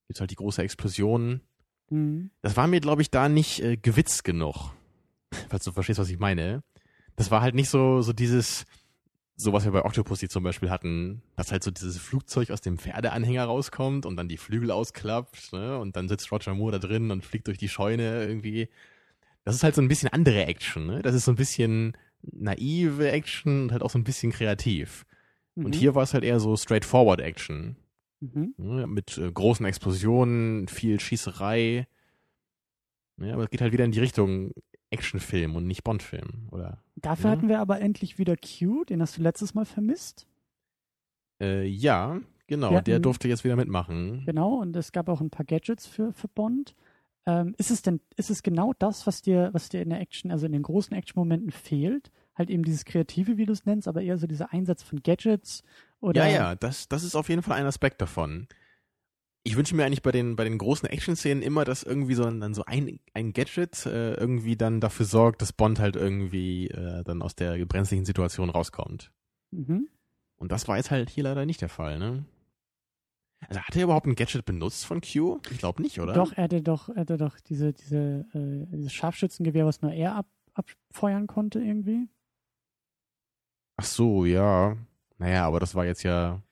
gibt's 0.06 0.20
halt 0.20 0.30
die 0.30 0.36
große 0.36 0.62
Explosion. 0.62 1.40
Mhm. 1.90 2.30
Das 2.42 2.56
war 2.56 2.68
mir, 2.68 2.80
glaube 2.80 3.02
ich, 3.02 3.10
da 3.10 3.28
nicht 3.28 3.60
äh, 3.62 3.76
gewitzt 3.76 4.22
genug. 4.22 4.72
Falls 5.48 5.64
du 5.64 5.72
verstehst, 5.72 5.98
was 5.98 6.10
ich 6.10 6.18
meine. 6.18 6.62
Das 7.16 7.30
war 7.32 7.42
halt 7.42 7.56
nicht 7.56 7.68
so, 7.68 8.00
so 8.02 8.12
dieses, 8.12 8.64
so 9.40 9.52
was 9.52 9.64
wir 9.64 9.72
bei 9.72 9.84
Octopussy 9.84 10.28
zum 10.28 10.42
Beispiel 10.44 10.70
hatten, 10.70 11.22
dass 11.36 11.50
halt 11.52 11.64
so 11.64 11.70
dieses 11.70 11.98
Flugzeug 11.98 12.50
aus 12.50 12.60
dem 12.60 12.78
Pferdeanhänger 12.78 13.44
rauskommt 13.44 14.04
und 14.06 14.16
dann 14.16 14.28
die 14.28 14.36
Flügel 14.36 14.70
ausklappt, 14.70 15.52
ne? 15.52 15.78
Und 15.78 15.96
dann 15.96 16.08
sitzt 16.08 16.30
Roger 16.30 16.54
Moore 16.54 16.72
da 16.72 16.78
drin 16.78 17.10
und 17.10 17.24
fliegt 17.24 17.46
durch 17.46 17.58
die 17.58 17.68
Scheune 17.68 18.24
irgendwie. 18.26 18.68
Das 19.44 19.54
ist 19.54 19.62
halt 19.62 19.74
so 19.74 19.82
ein 19.82 19.88
bisschen 19.88 20.10
andere 20.10 20.44
Action, 20.46 20.86
ne? 20.86 21.02
Das 21.02 21.14
ist 21.14 21.24
so 21.24 21.32
ein 21.32 21.36
bisschen 21.36 21.96
naive 22.22 23.10
Action 23.10 23.62
und 23.64 23.72
halt 23.72 23.82
auch 23.82 23.90
so 23.90 23.98
ein 23.98 24.04
bisschen 24.04 24.32
kreativ. 24.32 25.06
Und 25.54 25.68
Mhm. 25.68 25.72
hier 25.72 25.94
war 25.94 26.02
es 26.02 26.12
halt 26.14 26.24
eher 26.24 26.38
so 26.40 26.56
straightforward 26.56 27.20
Action. 27.20 27.76
Mhm. 28.20 28.54
Ne, 28.58 28.86
mit 28.86 29.16
äh, 29.16 29.32
großen 29.32 29.64
Explosionen, 29.64 30.68
viel 30.68 31.00
Schießerei. 31.00 31.86
Ja, 33.16 33.34
aber 33.34 33.44
es 33.44 33.50
geht 33.50 33.60
halt 33.62 33.72
wieder 33.72 33.84
in 33.84 33.92
die 33.92 34.00
Richtung 34.00 34.52
Actionfilm 34.90 35.56
und 35.56 35.66
nicht 35.66 35.84
Bondfilm, 35.84 36.48
oder? 36.50 36.82
Dafür 36.96 37.30
Ja. 37.30 37.36
hatten 37.36 37.48
wir 37.48 37.60
aber 37.60 37.80
endlich 37.80 38.18
wieder 38.18 38.36
Q, 38.36 38.84
den 38.84 39.00
hast 39.00 39.16
du 39.18 39.22
letztes 39.22 39.54
Mal 39.54 39.64
vermisst. 39.64 40.26
Äh, 41.40 41.64
ja, 41.66 42.20
genau, 42.46 42.70
Wir 42.72 42.82
der 42.82 42.94
hatten- 42.96 43.02
durfte 43.02 43.28
jetzt 43.28 43.44
wieder 43.44 43.56
mitmachen. 43.56 44.24
Genau, 44.26 44.56
und 44.56 44.76
es 44.76 44.92
gab 44.92 45.08
auch 45.08 45.20
ein 45.20 45.30
paar 45.30 45.46
Gadgets 45.46 45.86
für, 45.86 46.12
für 46.12 46.28
Bond. 46.28 46.74
Ähm, 47.26 47.54
ist 47.58 47.70
es 47.70 47.82
denn, 47.82 48.00
ist 48.16 48.30
es 48.30 48.42
genau 48.42 48.72
das, 48.78 49.06
was 49.06 49.22
dir, 49.22 49.50
was 49.52 49.68
dir 49.68 49.82
in 49.82 49.90
der 49.90 50.00
Action, 50.00 50.30
also 50.30 50.46
in 50.46 50.52
den 50.52 50.62
großen 50.62 50.94
Action-Momenten 50.96 51.50
fehlt? 51.50 52.10
Halt 52.34 52.48
eben 52.50 52.62
dieses 52.62 52.84
Kreative, 52.84 53.36
wie 53.36 53.44
du 53.46 53.52
es 53.52 53.66
nennst, 53.66 53.86
aber 53.86 54.00
eher 54.02 54.16
so 54.18 54.26
dieser 54.26 54.52
Einsatz 54.52 54.82
von 54.82 55.02
Gadgets 55.02 55.62
oder. 56.00 56.26
Ja, 56.26 56.32
ja, 56.32 56.54
das, 56.54 56.88
das 56.88 57.04
ist 57.04 57.14
auf 57.14 57.28
jeden 57.28 57.42
Fall 57.42 57.58
ein 57.58 57.66
Aspekt 57.66 58.00
davon. 58.00 58.48
Ich 59.42 59.56
wünsche 59.56 59.74
mir 59.74 59.86
eigentlich 59.86 60.02
bei 60.02 60.12
den, 60.12 60.36
bei 60.36 60.44
den 60.44 60.58
großen 60.58 60.88
Action-Szenen 60.88 61.42
immer, 61.42 61.64
dass 61.64 61.82
irgendwie 61.82 62.14
so 62.14 62.24
dann 62.24 62.52
so 62.52 62.64
ein, 62.66 63.00
ein 63.14 63.32
Gadget 63.32 63.86
äh, 63.86 64.14
irgendwie 64.14 64.56
dann 64.56 64.80
dafür 64.80 65.06
sorgt, 65.06 65.40
dass 65.40 65.52
Bond 65.52 65.78
halt 65.78 65.96
irgendwie 65.96 66.68
äh, 66.68 67.02
dann 67.04 67.22
aus 67.22 67.34
der 67.34 67.64
brenzlichen 67.64 68.04
Situation 68.04 68.50
rauskommt. 68.50 69.10
Mhm. 69.50 69.88
Und 70.36 70.52
das 70.52 70.68
war 70.68 70.76
jetzt 70.76 70.90
halt 70.90 71.08
hier 71.08 71.24
leider 71.24 71.46
nicht 71.46 71.62
der 71.62 71.68
Fall, 71.70 71.98
ne? 71.98 72.24
Also 73.48 73.60
hat 73.60 73.74
er 73.74 73.84
überhaupt 73.84 74.06
ein 74.06 74.14
Gadget 74.14 74.44
benutzt 74.44 74.84
von 74.84 75.00
Q? 75.00 75.40
Ich 75.50 75.58
glaube 75.58 75.80
nicht, 75.80 75.98
oder? 75.98 76.12
Doch, 76.12 76.32
er 76.32 76.44
hatte 76.44 76.60
doch, 76.60 76.90
er 76.90 76.96
hatte 76.96 77.16
doch 77.16 77.40
diese, 77.40 77.72
diese, 77.72 78.26
äh, 78.34 78.66
dieses 78.76 78.92
Scharfschützengewehr, 78.92 79.64
was 79.64 79.80
nur 79.80 79.92
er 79.92 80.16
ab, 80.16 80.26
abfeuern 80.52 81.26
konnte 81.26 81.60
irgendwie. 81.60 82.08
Ach 83.76 83.84
so, 83.84 84.26
ja. 84.26 84.76
Naja, 85.16 85.46
aber 85.46 85.60
das 85.60 85.74
war 85.74 85.86
jetzt 85.86 86.02
ja 86.02 86.42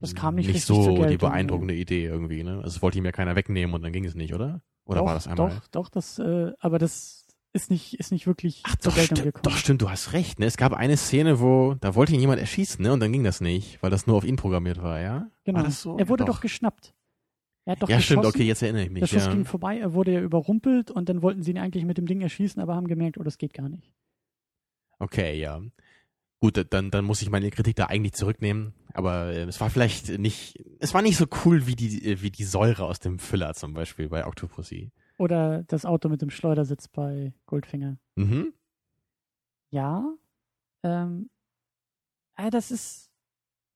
Das 0.00 0.14
kam 0.14 0.34
nicht 0.34 0.48
nicht 0.52 0.64
so 0.64 1.04
die 1.06 1.16
beeindruckende 1.16 1.74
Idee 1.74 2.06
irgendwie, 2.06 2.42
ne? 2.42 2.56
Also 2.62 2.76
es 2.76 2.82
wollte 2.82 2.98
ihm 2.98 3.04
ja 3.04 3.12
keiner 3.12 3.36
wegnehmen 3.36 3.74
und 3.74 3.82
dann 3.82 3.92
ging 3.92 4.04
es 4.04 4.14
nicht, 4.14 4.34
oder? 4.34 4.62
Oder 4.86 5.00
doch, 5.00 5.06
war 5.06 5.14
das 5.14 5.26
einmal? 5.28 5.50
Doch, 5.50 5.68
doch, 5.68 5.88
das, 5.88 6.18
äh, 6.18 6.52
aber 6.58 6.78
das 6.78 7.26
ist 7.52 7.70
nicht, 7.70 7.94
ist 7.94 8.12
nicht 8.12 8.26
wirklich 8.26 8.62
Ach 8.64 8.76
zur 8.76 8.92
doch, 8.92 8.98
Geltung 8.98 9.16
stimmt, 9.16 9.34
gekommen. 9.34 9.42
doch, 9.54 9.56
stimmt, 9.58 9.82
du 9.82 9.90
hast 9.90 10.12
recht, 10.12 10.38
ne? 10.38 10.46
Es 10.46 10.56
gab 10.56 10.72
eine 10.72 10.96
Szene, 10.96 11.40
wo, 11.40 11.74
da 11.80 11.94
wollte 11.94 12.14
ihn 12.14 12.20
jemand 12.20 12.40
erschießen, 12.40 12.82
ne? 12.82 12.92
Und 12.92 13.00
dann 13.00 13.12
ging 13.12 13.24
das 13.24 13.40
nicht, 13.40 13.82
weil 13.82 13.90
das 13.90 14.06
nur 14.06 14.16
auf 14.16 14.24
ihn 14.24 14.36
programmiert 14.36 14.82
war, 14.82 15.00
ja? 15.00 15.30
Genau. 15.44 15.62
War 15.62 15.70
so? 15.70 15.98
Er 15.98 16.08
wurde 16.08 16.22
Ja, 16.22 16.26
doch, 16.26 16.40
geschnappt. 16.40 16.94
Er 17.66 17.72
hat 17.72 17.82
doch 17.82 17.88
ja, 17.88 17.96
geschossen. 17.96 18.20
stimmt, 18.22 18.34
okay, 18.34 18.44
jetzt 18.44 18.62
erinnere 18.62 18.84
ich 18.84 18.90
mich, 18.90 19.00
Der 19.00 19.06
Schuss 19.06 19.26
ja. 19.26 19.32
ging 19.32 19.44
vorbei, 19.44 19.78
er 19.78 19.92
wurde 19.92 20.12
ja 20.12 20.20
überrumpelt 20.20 20.90
und 20.90 21.08
dann 21.08 21.22
wollten 21.22 21.42
sie 21.42 21.50
ihn 21.50 21.58
eigentlich 21.58 21.84
mit 21.84 21.98
dem 21.98 22.06
Ding 22.06 22.20
erschießen, 22.20 22.60
aber 22.62 22.74
haben 22.74 22.86
gemerkt, 22.88 23.18
oh, 23.18 23.22
das 23.22 23.36
geht 23.36 23.52
gar 23.52 23.68
nicht. 23.68 23.92
Okay, 24.98 25.38
ja. 25.38 25.60
Gut, 26.40 26.64
dann, 26.70 26.90
dann 26.90 27.04
muss 27.04 27.20
ich 27.20 27.28
meine 27.28 27.50
Kritik 27.50 27.76
da 27.76 27.86
eigentlich 27.86 28.14
zurücknehmen. 28.14 28.72
Aber 28.94 29.26
äh, 29.26 29.42
es 29.42 29.60
war 29.60 29.68
vielleicht 29.68 30.08
nicht, 30.18 30.58
es 30.78 30.94
war 30.94 31.02
nicht 31.02 31.18
so 31.18 31.26
cool 31.44 31.66
wie 31.66 31.76
die, 31.76 32.12
äh, 32.12 32.22
wie 32.22 32.30
die 32.30 32.44
Säure 32.44 32.86
aus 32.86 32.98
dem 32.98 33.18
Füller 33.18 33.54
zum 33.54 33.74
Beispiel 33.74 34.08
bei 34.08 34.26
Octopussy. 34.26 34.90
Oder 35.18 35.64
das 35.64 35.84
Auto 35.84 36.08
mit 36.08 36.22
dem 36.22 36.30
Schleudersitz 36.30 36.88
bei 36.88 37.34
Goldfinger. 37.44 37.98
Mhm. 38.16 38.54
Ja, 39.70 40.14
ähm, 40.82 41.28
äh, 42.36 42.50
das 42.50 42.70
ist, 42.70 43.10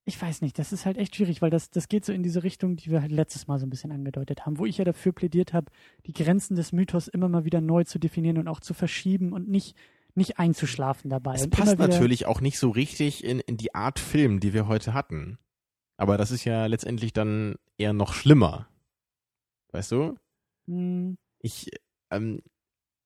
ich 0.06 0.20
weiß 0.20 0.40
nicht, 0.40 0.58
das 0.58 0.72
ist 0.72 0.86
halt 0.86 0.96
echt 0.96 1.16
schwierig, 1.16 1.42
weil 1.42 1.50
das, 1.50 1.68
das 1.68 1.88
geht 1.88 2.06
so 2.06 2.14
in 2.14 2.22
diese 2.22 2.42
Richtung, 2.42 2.76
die 2.76 2.90
wir 2.90 3.02
halt 3.02 3.12
letztes 3.12 3.46
Mal 3.46 3.58
so 3.58 3.66
ein 3.66 3.70
bisschen 3.70 3.92
angedeutet 3.92 4.46
haben, 4.46 4.58
wo 4.58 4.64
ich 4.64 4.78
ja 4.78 4.84
dafür 4.84 5.12
plädiert 5.12 5.52
habe, 5.52 5.70
die 6.06 6.14
Grenzen 6.14 6.56
des 6.56 6.72
Mythos 6.72 7.08
immer 7.08 7.28
mal 7.28 7.44
wieder 7.44 7.60
neu 7.60 7.84
zu 7.84 7.98
definieren 7.98 8.38
und 8.38 8.48
auch 8.48 8.60
zu 8.60 8.72
verschieben 8.72 9.34
und 9.34 9.48
nicht, 9.48 9.76
nicht 10.16 10.38
einzuschlafen 10.38 11.10
dabei. 11.10 11.34
Es 11.34 11.48
passt 11.48 11.78
natürlich 11.78 12.26
auch 12.26 12.40
nicht 12.40 12.58
so 12.58 12.70
richtig 12.70 13.24
in, 13.24 13.40
in 13.40 13.56
die 13.56 13.74
Art 13.74 13.98
Film, 13.98 14.40
die 14.40 14.52
wir 14.52 14.66
heute 14.68 14.94
hatten. 14.94 15.38
Aber 15.96 16.16
das 16.18 16.30
ist 16.30 16.44
ja 16.44 16.66
letztendlich 16.66 17.12
dann 17.12 17.56
eher 17.78 17.92
noch 17.92 18.12
schlimmer. 18.14 18.68
Weißt 19.72 19.92
du? 19.92 20.16
Hm, 20.66 21.16
Ich, 21.40 21.70
ähm, 22.10 22.40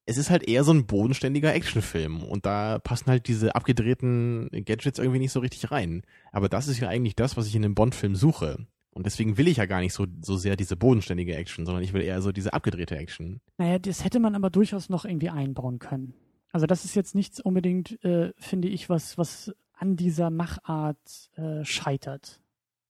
es 0.06 0.16
ist 0.16 0.30
halt 0.30 0.48
eher 0.48 0.64
so 0.64 0.72
ein 0.72 0.86
bodenständiger 0.86 1.54
Actionfilm 1.54 2.22
und 2.22 2.46
da 2.46 2.78
passen 2.78 3.06
halt 3.11 3.28
diese 3.28 3.54
abgedrehten 3.54 4.48
Gadgets 4.64 4.98
irgendwie 4.98 5.18
nicht 5.18 5.32
so 5.32 5.40
richtig 5.40 5.70
rein. 5.70 6.02
Aber 6.32 6.48
das 6.48 6.66
ist 6.68 6.78
ja 6.80 6.88
eigentlich 6.88 7.16
das, 7.16 7.36
was 7.36 7.46
ich 7.46 7.54
in 7.54 7.64
einem 7.64 7.74
Bond-Film 7.74 8.14
suche. 8.14 8.66
Und 8.90 9.04
deswegen 9.06 9.36
will 9.36 9.48
ich 9.48 9.59
ja 9.59 9.66
gar 9.66 9.80
nicht 9.80 9.92
so, 9.92 10.06
so 10.22 10.36
sehr 10.36 10.56
diese 10.56 10.76
bodenständige 10.76 11.36
Action, 11.36 11.66
sondern 11.66 11.84
ich 11.84 11.92
will 11.92 12.02
eher 12.02 12.20
so 12.22 12.32
diese 12.32 12.52
abgedrehte 12.54 12.96
Action. 12.96 13.40
Naja, 13.59 13.78
das 13.78 14.02
hätte 14.02 14.18
man 14.18 14.34
aber 14.34 14.50
durchaus 14.50 14.88
noch 14.88 15.04
irgendwie 15.04 15.28
einbauen 15.28 15.78
können. 15.78 16.14
Also 16.53 16.66
das 16.66 16.84
ist 16.84 16.94
jetzt 16.94 17.14
nichts 17.14 17.40
unbedingt, 17.40 18.03
äh, 18.05 18.32
finde 18.38 18.68
ich, 18.68 18.88
was, 18.88 19.18
was 19.18 19.55
an 19.74 19.96
dieser 19.96 20.30
Machart 20.30 21.30
äh, 21.36 21.64
scheitert. 21.64 22.40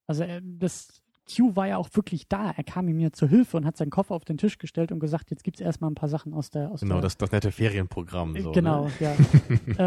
Also 0.06 0.22
äh, 0.24 0.40
das 0.42 1.02
Q 1.30 1.54
war 1.56 1.66
ja 1.68 1.76
auch 1.76 1.90
wirklich 1.92 2.28
da. 2.28 2.52
Er 2.56 2.64
kam 2.64 2.88
ihm 2.88 2.98
ja 3.00 3.12
zur 3.12 3.28
Hilfe 3.28 3.56
und 3.58 3.66
hat 3.66 3.76
seinen 3.76 3.90
Koffer 3.90 4.14
auf 4.14 4.24
den 4.24 4.38
Tisch 4.38 4.56
gestellt 4.58 4.92
und 4.92 5.00
gesagt, 5.00 5.30
jetzt 5.30 5.44
gibt 5.44 5.58
es 5.58 5.60
erstmal 5.60 5.90
ein 5.90 5.94
paar 5.94 6.08
Sachen 6.08 6.32
aus 6.32 6.48
der 6.50 6.70
aus 6.70 6.80
Genau, 6.80 6.94
der, 6.94 7.02
das, 7.02 7.18
das 7.18 7.30
nette 7.32 7.52
Ferienprogramm. 7.52 8.34
So, 8.40 8.52
genau, 8.52 8.86
Ne? 8.86 8.92
ja. 9.00 9.16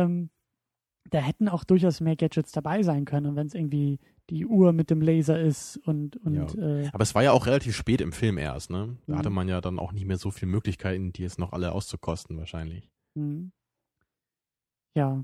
ähm, 0.04 0.30
da 1.10 1.18
hätten 1.20 1.50
auch 1.50 1.64
durchaus 1.64 2.00
mehr 2.00 2.16
Gadgets 2.16 2.52
dabei 2.52 2.84
sein 2.84 3.06
können, 3.06 3.36
wenn 3.36 3.48
es 3.48 3.56
irgendwie 3.56 3.98
die 4.30 4.46
Uhr 4.46 4.72
mit 4.72 4.90
dem 4.92 5.02
Laser 5.02 5.40
ist 5.42 5.78
und, 5.78 6.16
und 6.18 6.58
äh, 6.60 6.90
Aber 6.94 7.02
es 7.02 7.16
war 7.16 7.24
ja 7.24 7.32
auch 7.32 7.48
relativ 7.48 7.76
spät 7.76 8.02
im 8.02 8.12
Film 8.12 8.38
erst, 8.38 8.70
ne? 8.70 8.98
Da 9.08 9.14
Mhm. 9.14 9.18
hatte 9.18 9.30
man 9.32 9.48
ja 9.48 9.60
dann 9.62 9.80
auch 9.80 9.92
nicht 9.94 10.06
mehr 10.06 10.18
so 10.18 10.30
viele 10.30 10.52
Möglichkeiten, 10.52 11.12
die 11.12 11.24
jetzt 11.24 11.40
noch 11.40 11.54
alle 11.54 11.72
auszukosten 11.72 12.38
wahrscheinlich. 12.38 12.90
mh. 13.16 13.50
Ja, 14.96 15.24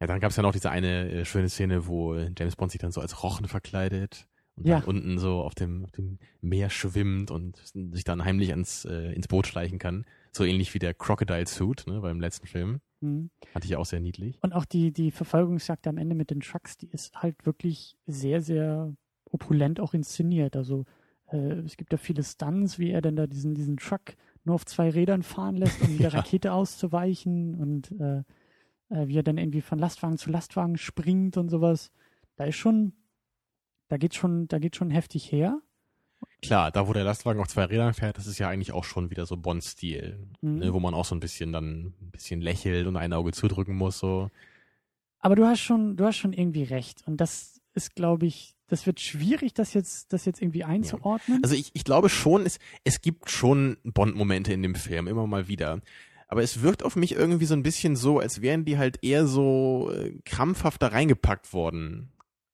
Ja, 0.00 0.06
dann 0.06 0.20
gab 0.20 0.30
es 0.30 0.36
ja 0.36 0.42
noch 0.42 0.52
diese 0.52 0.70
eine 0.70 1.10
äh, 1.10 1.24
schöne 1.24 1.48
Szene, 1.48 1.86
wo 1.86 2.14
James 2.16 2.56
Bond 2.56 2.72
sich 2.72 2.80
dann 2.80 2.90
so 2.92 3.00
als 3.00 3.22
Rochen 3.22 3.46
verkleidet 3.48 4.26
und 4.56 4.66
Ja. 4.66 4.80
dann 4.80 4.88
unten 4.88 5.18
so 5.18 5.42
auf 5.42 5.54
dem, 5.54 5.84
auf 5.84 5.90
dem 5.92 6.18
Meer 6.40 6.70
schwimmt 6.70 7.30
und 7.30 7.56
sich 7.74 8.04
dann 8.04 8.24
heimlich 8.24 8.50
ans, 8.50 8.84
äh, 8.86 9.12
ins 9.12 9.28
Boot 9.28 9.46
schleichen 9.46 9.78
kann. 9.78 10.06
So 10.32 10.44
ähnlich 10.44 10.72
wie 10.74 10.78
der 10.78 10.94
Crocodile 10.94 11.46
Suit, 11.46 11.84
ne, 11.86 12.00
beim 12.00 12.20
letzten 12.20 12.46
Film. 12.46 12.80
mh. 13.00 13.28
Fand 13.52 13.64
ich 13.64 13.76
auch 13.76 13.84
sehr 13.86 14.00
niedlich. 14.00 14.38
Und 14.42 14.52
auch 14.54 14.64
die, 14.64 14.92
die 14.92 15.10
Verfolgungsjagd 15.10 15.86
am 15.86 15.98
Ende 15.98 16.14
mit 16.14 16.30
den 16.30 16.40
Trucks, 16.40 16.76
die 16.78 16.88
ist 16.88 17.14
halt 17.22 17.44
wirklich 17.44 17.96
sehr, 18.06 18.40
sehr 18.42 18.94
opulent 19.30 19.80
auch 19.80 19.92
inszeniert. 19.94 20.56
Also 20.56 20.84
äh, 21.30 21.36
es 21.60 21.76
gibt 21.76 21.92
ja 21.92 21.98
viele 21.98 22.22
Stunts, 22.22 22.78
wie 22.78 22.90
er 22.90 23.02
denn 23.02 23.16
da 23.16 23.26
diesen, 23.26 23.54
diesen 23.54 23.76
Truck 23.76 24.14
nur 24.44 24.54
auf 24.54 24.64
zwei 24.66 24.88
Rädern 24.90 25.22
fahren 25.22 25.56
lässt, 25.56 25.80
um 25.82 25.98
der 25.98 26.10
Ja. 26.10 26.18
Rakete 26.20 26.52
auszuweichen 26.52 27.54
und 27.54 27.90
äh, 28.00 28.22
äh, 28.90 29.06
wie 29.08 29.16
er 29.18 29.22
dann 29.22 29.38
irgendwie 29.38 29.60
von 29.62 29.78
Lastwagen 29.78 30.18
zu 30.18 30.30
Lastwagen 30.30 30.76
springt 30.76 31.36
und 31.36 31.48
sowas. 31.48 31.90
Da 32.36 32.44
ist 32.44 32.56
schon, 32.56 32.92
da 33.88 33.96
geht 33.96 34.14
schon, 34.14 34.46
da 34.48 34.58
geht 34.58 34.76
schon 34.76 34.90
heftig 34.90 35.30
her. 35.32 35.60
Klar, 36.42 36.70
da 36.70 36.86
wo 36.88 36.92
der 36.92 37.04
Lastwagen 37.04 37.40
auf 37.40 37.48
zwei 37.48 37.64
Rädern 37.64 37.94
fährt, 37.94 38.16
das 38.18 38.26
ist 38.26 38.38
ja 38.38 38.48
eigentlich 38.48 38.72
auch 38.72 38.84
schon 38.84 39.10
wieder 39.10 39.26
so 39.26 39.36
Bond-Stil, 39.36 40.18
Mhm. 40.42 40.58
ne, 40.58 40.72
wo 40.72 40.80
man 40.80 40.94
auch 40.94 41.04
so 41.04 41.14
ein 41.14 41.20
bisschen 41.20 41.52
dann 41.52 41.94
ein 42.00 42.10
bisschen 42.12 42.40
lächelt 42.40 42.86
und 42.86 42.96
ein 42.96 43.12
Auge 43.12 43.32
zudrücken 43.32 43.76
muss, 43.76 43.98
so. 43.98 44.30
Aber 45.18 45.36
du 45.36 45.44
hast 45.46 45.60
schon, 45.60 45.96
du 45.96 46.04
hast 46.06 46.16
schon 46.16 46.32
irgendwie 46.32 46.62
recht. 46.62 47.02
Und 47.06 47.18
das 47.18 47.60
ist, 47.74 47.94
glaube 47.94 48.24
ich, 48.26 48.54
das 48.68 48.86
wird 48.86 49.00
schwierig, 49.00 49.52
das 49.52 49.74
jetzt, 49.74 50.12
das 50.14 50.24
jetzt 50.24 50.40
irgendwie 50.40 50.64
einzuordnen. 50.64 51.40
Also 51.42 51.54
ich, 51.54 51.70
ich 51.74 51.84
glaube 51.84 52.08
schon, 52.08 52.46
es, 52.46 52.58
es 52.84 53.02
gibt 53.02 53.30
schon 53.30 53.76
Bond-Momente 53.84 54.52
in 54.52 54.62
dem 54.62 54.74
Film, 54.74 55.08
immer 55.08 55.26
mal 55.26 55.46
wieder. 55.48 55.80
Aber 56.30 56.44
es 56.44 56.62
wirkt 56.62 56.84
auf 56.84 56.94
mich 56.94 57.16
irgendwie 57.16 57.44
so 57.44 57.54
ein 57.54 57.64
bisschen 57.64 57.96
so, 57.96 58.20
als 58.20 58.40
wären 58.40 58.64
die 58.64 58.78
halt 58.78 59.02
eher 59.02 59.26
so 59.26 59.90
äh, 59.92 60.16
krampfhaft 60.24 60.80
da 60.80 60.86
reingepackt 60.86 61.52
worden. 61.52 62.12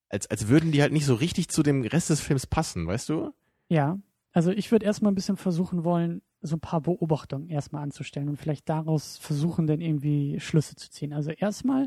Als, 0.09 0.31
als 0.31 0.49
würden 0.49 0.73
die 0.73 0.81
halt 0.81 0.95
nicht 0.95 1.05
so 1.05 1.15
richtig 1.15 1.49
zu 1.49 1.63
dem 1.63 1.83
Rest 1.83 2.09
des 2.09 2.23
Films 2.23 2.47
passen, 2.47 2.87
weißt 2.87 3.11
du? 3.11 3.35
Ja, 3.69 3.99
also 4.33 4.51
ich 4.51 4.73
würde 4.73 4.87
erstmal 4.87 5.13
ein 5.13 5.15
bisschen 5.15 5.37
versuchen 5.37 5.85
wollen, 5.85 6.23
so 6.41 6.57
ein 6.57 6.61
paar 6.61 6.81
Beobachtungen 6.81 7.51
erstmal 7.51 7.83
anzustellen 7.83 8.31
und 8.31 8.39
vielleicht 8.39 8.67
daraus 8.71 9.19
versuchen, 9.19 9.67
dann 9.67 9.83
irgendwie 9.83 10.41
Schlüsse 10.41 10.75
zu 10.77 10.91
ziehen. 10.91 11.13
Also 11.13 11.33
erstmal 11.33 11.87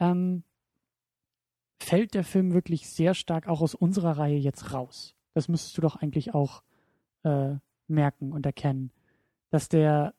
ähm, 0.00 0.42
fällt 1.80 2.14
der 2.14 2.24
Film 2.24 2.54
wirklich 2.54 2.88
sehr 2.88 3.14
stark 3.14 3.46
auch 3.46 3.60
aus 3.60 3.76
unserer 3.76 4.18
Reihe 4.18 4.36
jetzt 4.36 4.72
raus. 4.72 5.14
Das 5.34 5.46
müsstest 5.46 5.78
du 5.78 5.82
doch 5.82 5.94
eigentlich 5.94 6.34
auch 6.34 6.64
äh, 7.22 7.54
merken 7.86 8.32
und 8.32 8.44
erkennen, 8.46 8.90
dass 9.50 9.68
der 9.68 10.12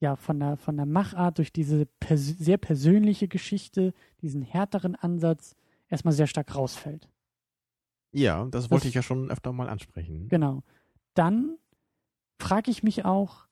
ja 0.00 0.16
von 0.16 0.38
der 0.40 0.56
von 0.56 0.76
der 0.76 0.86
Machart 0.86 1.38
durch 1.38 1.52
diese 1.52 1.86
pers 1.86 2.26
sehr 2.38 2.56
persönliche 2.58 3.28
Geschichte, 3.28 3.92
diesen 4.22 4.42
härteren 4.42 4.94
Ansatz 4.94 5.54
erstmal 5.88 6.12
sehr 6.14 6.26
stark 6.26 6.54
rausfällt. 6.54 7.08
Ja, 8.12 8.44
das 8.46 8.70
wollte 8.70 8.82
Das- 8.84 8.88
ich 8.90 8.94
ja 8.94 9.02
schon 9.02 9.30
öfter 9.30 9.52
mal 9.52 9.68
ansprechen. 9.68 10.28
Genau. 10.28 10.62
Dann 11.14 11.56
frage 12.38 12.70
ich 12.70 12.82
mich 12.82 13.04
auch, 13.04 13.46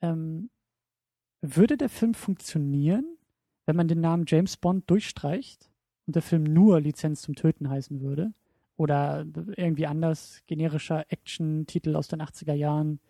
ähm, 0.00 0.50
würde 1.40 1.76
der 1.76 1.88
Film 1.88 2.14
funktionieren, 2.14 3.16
wenn 3.66 3.76
man 3.76 3.88
den 3.88 4.00
Namen 4.00 4.24
James 4.26 4.56
Bond 4.56 4.88
durchstreicht 4.90 5.70
und 6.06 6.14
der 6.16 6.22
Film 6.22 6.44
nur 6.44 6.80
Lizenz 6.80 7.22
zum 7.22 7.34
Töten 7.34 7.68
heißen 7.68 8.00
würde? 8.00 8.32
Oder 8.76 9.26
irgendwie 9.56 9.86
anders, 9.88 10.40
generischer 10.46 11.04
Action-Titel 11.10 11.96
aus 11.96 12.06
den 12.08 12.20
80er 12.22 12.54
Jahren 12.54 13.00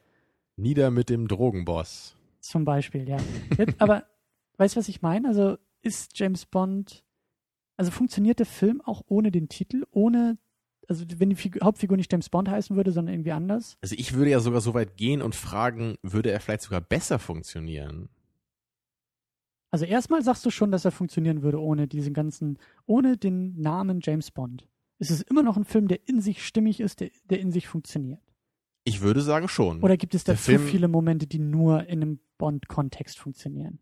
Nieder 0.59 0.91
mit 0.91 1.09
dem 1.09 1.29
Drogenboss. 1.29 2.17
zum 2.41 2.65
Beispiel, 2.65 3.09
ja. 3.09 3.19
Jetzt, 3.57 3.81
aber 3.81 4.05
weißt 4.57 4.75
du, 4.75 4.81
was 4.81 4.89
ich 4.89 5.03
meine? 5.03 5.29
Also 5.29 5.57
ist 5.83 6.19
James 6.19 6.47
Bond, 6.47 7.05
also 7.77 7.91
funktioniert 7.91 8.41
der 8.41 8.47
Film 8.47 8.81
auch 8.81 9.03
ohne 9.07 9.31
den 9.31 9.49
Titel, 9.49 9.85
ohne, 9.91 10.37
also 10.89 11.05
wenn 11.17 11.31
die 11.31 11.37
Figur, 11.37 11.65
Hauptfigur 11.65 11.97
nicht 11.97 12.13
James 12.13 12.29
Bond 12.29 12.49
heißen 12.49 12.75
würde, 12.75 12.93
sondern 12.93 13.15
irgendwie 13.15 13.33
anders? 13.33 13.79
Also 13.81 13.95
ich 13.97 14.15
würde 14.15 14.31
ja 14.31 14.41
sogar 14.41 14.61
so 14.61 14.75
weit 14.75 14.97
gehen 14.97 15.23
und 15.23 15.35
fragen, 15.35 15.97
würde 16.03 16.31
er 16.33 16.41
vielleicht 16.41 16.63
sogar 16.63 16.81
besser 16.81 17.19
funktionieren? 17.19 18.09
Also 19.71 19.85
erstmal 19.85 20.23
sagst 20.23 20.45
du 20.47 20.51
schon, 20.51 20.73
dass 20.73 20.85
er 20.85 20.91
funktionieren 20.93 21.43
würde 21.43 21.61
ohne 21.61 21.87
diesen 21.87 22.15
ganzen, 22.15 22.59
ohne 22.87 23.17
den 23.17 23.61
Namen 23.61 24.01
James 24.03 24.31
Bond. 24.31 24.67
Es 24.99 25.11
ist 25.11 25.23
immer 25.31 25.43
noch 25.43 25.57
ein 25.57 25.65
Film, 25.65 25.87
der 25.87 26.09
in 26.09 26.21
sich 26.21 26.45
stimmig 26.45 26.81
ist, 26.81 27.01
der, 27.01 27.11
der 27.31 27.39
in 27.39 27.53
sich 27.53 27.69
funktioniert. 27.69 28.21
Ich 28.89 29.01
würde 29.03 29.21
sagen 29.21 29.49
schon. 29.49 29.83
Oder 29.83 29.97
gibt 29.97 30.15
es 30.15 30.25
da 30.25 30.35
zu 30.37 30.59
viele 30.59 30.89
Momente, 30.89 31.27
die 31.27 31.39
nur 31.39 31.85
in 31.87 32.03
einem 32.03 32.21
Bond-Kontext 32.39 33.19
funktionieren? 33.19 33.81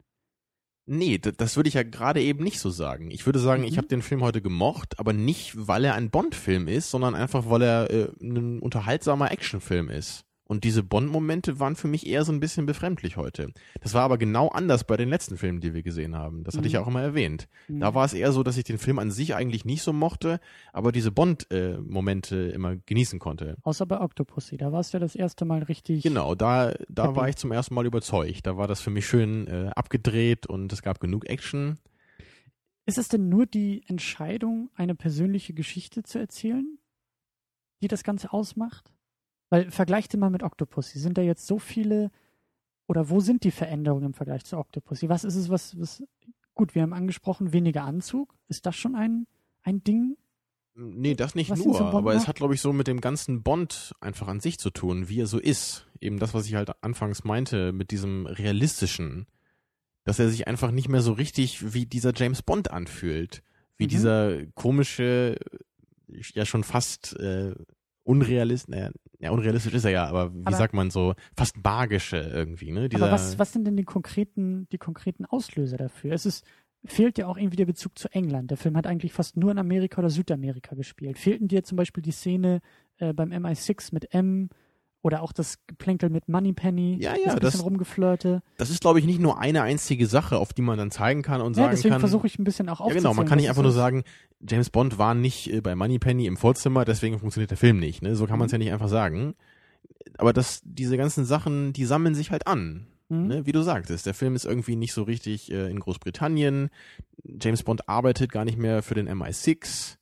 Nee, 0.89 1.19
das 1.19 1.57
würde 1.57 1.69
ich 1.69 1.75
ja 1.75 1.83
gerade 1.83 2.21
eben 2.23 2.45
nicht 2.45 2.61
so 2.61 2.71
sagen. 2.71 3.11
Ich 3.11 3.27
würde 3.27 3.39
sagen, 3.41 3.65
ich 3.65 3.73
Mhm. 3.73 3.77
habe 3.79 3.89
den 3.89 4.03
Film 4.03 4.23
heute 4.23 4.41
gemocht, 4.41 4.99
aber 5.01 5.13
nicht, 5.13 5.67
weil 5.67 5.85
er 5.85 5.95
ein 5.95 6.11
Bond-Film 6.11 6.69
ist, 6.69 6.91
sondern 6.91 7.15
einfach, 7.17 7.51
weil 7.51 7.63
er 7.63 7.91
äh, 7.91 8.09
ein 8.21 8.61
unterhaltsamer 8.61 9.33
Actionfilm 9.33 9.89
ist. 9.91 10.26
Und 10.49 10.63
diese 10.63 10.85
Bond-Momente 10.85 11.59
waren 11.59 11.75
für 11.75 11.89
mich 11.89 12.07
eher 12.07 12.25
so 12.25 12.31
ein 12.31 12.39
bisschen 12.39 12.67
befremdlich 12.67 13.17
heute. 13.17 13.53
Das 13.81 13.95
war 13.95 14.03
aber 14.03 14.17
genau 14.17 14.47
anders 14.49 14.85
bei 14.85 14.97
den 14.97 15.09
letzten 15.09 15.37
Filmen, 15.37 15.59
die 15.61 15.75
wir 15.75 15.83
gesehen 15.83 16.15
haben. 16.15 16.45
Das 16.45 16.57
hatte 16.57 16.69
ich 16.69 16.73
Mhm. 16.73 16.77
ja 16.77 16.83
auch 16.83 16.87
immer 16.87 17.03
erwähnt. 17.03 17.49
Hm. 17.67 17.81
Da 17.81 17.95
war 17.95 18.05
es 18.05 18.13
eher 18.15 18.31
so, 18.31 18.45
dass 18.45 18.57
ich 18.57 18.63
den 18.63 18.79
Film 18.79 19.01
an 19.01 19.11
sich 19.11 19.35
eigentlich 19.35 19.65
nicht 19.65 19.83
so 19.83 19.93
mochte, 19.93 20.39
aber 20.73 20.93
diese 20.93 21.11
Bond-Momente 21.11 22.37
immer 22.37 22.77
genießen 22.77 23.19
konnte. 23.19 23.57
Außer 23.63 23.87
bei 23.87 24.01
Octopussy, 24.01 24.57
da 24.57 24.71
warst 24.73 24.93
du 24.93 24.99
ja 24.99 25.01
das 25.01 25.15
erste 25.17 25.45
Mal 25.45 25.65
richtig. 25.65 26.03
Genau, 26.03 26.35
da, 26.35 26.75
da 26.89 27.09
Happy. 27.09 27.17
war 27.17 27.29
ich 27.29 27.37
zum 27.37 27.51
ersten 27.53 27.75
Mal 27.75 27.87
überzeugt. 27.87 28.47
Da 28.47 28.57
war 28.57 28.69
das 28.69 28.81
für 28.81 28.91
mich 28.91 29.07
schön 29.07 29.47
äh, 29.49 29.71
abgedreht 29.75 30.47
und 30.47 30.73
es 30.73 30.83
gab 30.83 31.01
genug 31.01 31.29
Action. 31.29 31.79
Ist 32.87 32.99
es 32.99 33.09
denn 33.09 33.29
nur 33.29 33.47
die 33.47 33.83
Entscheidung, 33.89 34.71
eine 34.77 34.95
persönliche 34.95 35.55
Geschichte 35.55 36.05
zu 36.05 36.21
erzählen, 36.21 36.79
die 37.83 37.89
das 37.89 38.05
Ganze 38.05 38.33
ausmacht? 38.33 38.93
Weil 39.49 39.71
vergleicht 39.71 40.17
mal 40.17 40.31
mit 40.31 40.43
Octopussy. 40.43 40.99
Sind 40.99 41.19
da 41.19 41.23
jetzt 41.23 41.47
so 41.47 41.59
viele 41.59 42.11
oder 42.89 43.11
wo 43.11 43.21
sind 43.21 43.45
die 43.45 43.51
Veränderungen 43.51 44.07
im 44.07 44.15
Vergleich 44.15 44.45
zu 44.45 44.59
Octopussy? 44.59 45.09
Was 45.09 45.25
ist 45.25 45.37
es, 45.37 45.49
was, 45.49 45.79
was 45.79 46.03
gut, 46.57 46.75
wir 46.75 46.83
haben 46.83 46.93
angesprochen, 46.93 47.53
weniger 47.53 47.85
Anzug. 47.85 48.35
Ist 48.49 48.67
das 48.67 48.75
schon 48.75 48.97
ein, 48.97 49.29
ein 49.63 49.85
Ding? 49.85 50.17
Nee, 50.75 51.15
das 51.15 51.35
nicht 51.35 51.51
Was 51.51 51.65
nur, 51.65 51.81
aber 51.81 52.15
es 52.15 52.29
hat, 52.29 52.37
glaube 52.37 52.55
ich, 52.55 52.61
so 52.61 52.73
mit 52.73 52.87
dem 52.87 53.01
ganzen 53.01 53.43
Bond 53.43 53.95
einfach 54.01 54.29
an 54.29 54.41
sich 54.41 54.59
zu 54.59 54.71
tun, 54.71 55.09
wie 55.09 55.21
er 55.21 55.27
so 55.27 55.39
ist. 55.39 55.87
Eben 56.01 56.19
das, 56.19 56.35
was 56.35 56.47
ich 56.47 56.55
halt 56.55 56.71
anfangs 56.83 57.25
meinte, 57.25 57.73
mit 57.73 57.91
diesem 57.93 58.27
realistischen. 58.27 59.27
Dass 60.05 60.19
er 60.19 60.29
sich 60.29 60.47
einfach 60.47 60.71
nicht 60.71 60.89
mehr 60.89 61.01
so 61.01 61.13
richtig 61.13 61.73
wie 61.73 61.87
dieser 61.87 62.13
James 62.15 62.43
Bond 62.43 62.71
anfühlt. 62.71 63.43
Wie 63.79 63.85
Mhm. 63.85 63.89
dieser 63.89 64.47
komische, 64.55 65.37
ja 66.09 66.45
schon 66.45 66.63
fast 66.63 67.19
äh, 67.19 67.55
unrealistisch, 68.07 68.69
naja, 68.75 68.91
ja, 69.19 69.31
unrealistisch 69.31 69.75
ist 69.75 69.85
er 69.85 69.91
ja, 69.91 70.07
aber 70.07 70.35
wie 70.35 70.47
Aber- 70.47 70.57
sagt 70.57 70.75
man 70.75 70.91
so, 70.91 71.15
fast 71.37 71.57
magische 71.63 72.17
irgendwie, 72.19 72.71
ne? 72.71 72.89
Dieser, 72.89 73.05
Aber 73.05 73.13
was, 73.13 73.39
was 73.39 73.53
sind 73.53 73.67
denn 73.67 73.77
die 73.77 73.85
konkreten, 73.85 74.69
die 74.71 74.79
konkreten 74.79 75.25
Auslöser 75.25 75.77
dafür? 75.77 76.13
Es 76.13 76.27
ist, 76.27 76.45
fehlt 76.85 77.19
ja 77.19 77.27
auch 77.27 77.37
irgendwie 77.37 77.57
der 77.57 77.67
Bezug 77.67 77.99
zu 77.99 78.09
England. 78.13 78.51
Der 78.51 78.59
Film 78.59 78.77
hat 78.77 78.87
eigentlich 78.87 79.13
fast 79.13 79.37
nur 79.37 79.51
in 79.51 79.59
Amerika 79.59 79.99
oder 80.01 80.11
Südamerika 80.11 80.75
gespielt. 80.77 81.19
Fehlten 81.19 81.49
dir 81.49 81.65
zum 81.65 81.77
Beispiel 81.77 82.03
die 82.03 82.13
Szene 82.13 82.61
äh, 82.99 83.13
beim 83.13 83.33
MI6 83.33 83.89
mit 83.93 84.15
M 84.15 84.51
oder 85.07 85.23
auch 85.23 85.33
das 85.33 85.59
Geplänkel 85.67 86.11
mit 86.11 86.29
Moneypenny? 86.29 86.99
Ja, 87.01 87.13
ja, 87.13 87.17
das 87.27 87.35
bisschen 87.37 87.41
das- 87.41 87.65
rumgeflirte. 87.65 88.43
das 88.59 88.71
ist, 88.71 88.81
glaube 88.81 88.99
ich, 88.99 89.07
nicht 89.07 89.21
nur 89.21 89.39
eine 89.39 89.63
einzige 89.63 90.07
Sache, 90.07 90.37
auf 90.39 90.53
die 90.53 90.63
man 90.63 90.77
dann 90.77 90.91
zeigen 90.91 91.23
kann 91.23 91.41
und 91.41 91.57
Ja, 91.57 91.63
sagen 91.63 91.77
deswegen 91.77 91.93
kann. 91.93 92.01
versuche 92.01 92.27
ich 92.27 92.39
ein 92.39 92.45
bisschen 92.45 92.69
auch 92.69 92.81
Ja, 92.81 92.85
aufzuzählen. 92.87 93.03
genau, 93.05 93.15
man 93.15 93.27
kann 93.27 93.39
nicht 93.39 93.49
einfach 93.49 93.63
nur 93.63 93.73
sagen, 93.73 94.05
James 94.47 94.69
Bond 94.71 94.99
war 94.99 95.15
nicht 95.15 95.51
äh, 95.53 95.61
bei 95.61 95.75
Moneypenny 95.75 96.27
im 96.27 96.37
Vorzimmer, 96.37 96.85
deswegen 96.85 97.19
funktioniert 97.19 97.51
der 97.51 97.57
Film 97.59 97.79
nicht. 97.79 98.03
Ne? 98.03 98.17
So 98.17 98.27
kann 98.27 98.39
man 98.39 98.47
es 98.47 98.53
Mhm. 98.53 98.55
ja 98.57 98.59
nicht 98.65 98.73
einfach 98.73 98.89
sagen. 98.89 99.35
Aber 100.19 100.33
das, 100.33 100.61
diese 100.65 100.97
ganzen 100.97 101.25
Sachen, 101.25 101.73
die 101.73 101.85
sammeln 101.85 102.15
sich 102.15 102.31
halt 102.31 102.47
an. 102.47 102.87
Mhm. 103.09 103.27
Ne? 103.29 103.47
Wie 103.47 103.53
du 103.53 103.63
sagtest, 103.63 104.05
der 104.07 104.15
Film 104.15 104.35
ist 104.35 104.45
irgendwie 104.45 104.77
nicht 104.77 104.93
so 104.93 105.05
richtig 105.05 105.51
äh, 105.53 105.71
in 105.71 105.79
Großbritannien. 105.81 106.71
James 107.41 107.63
Bond 107.63 107.89
arbeitet 107.89 108.31
gar 108.33 108.45
nicht 108.45 108.59
mehr 108.59 108.83
für 108.83 108.95
den 108.95 109.09
MI6. 109.09 109.97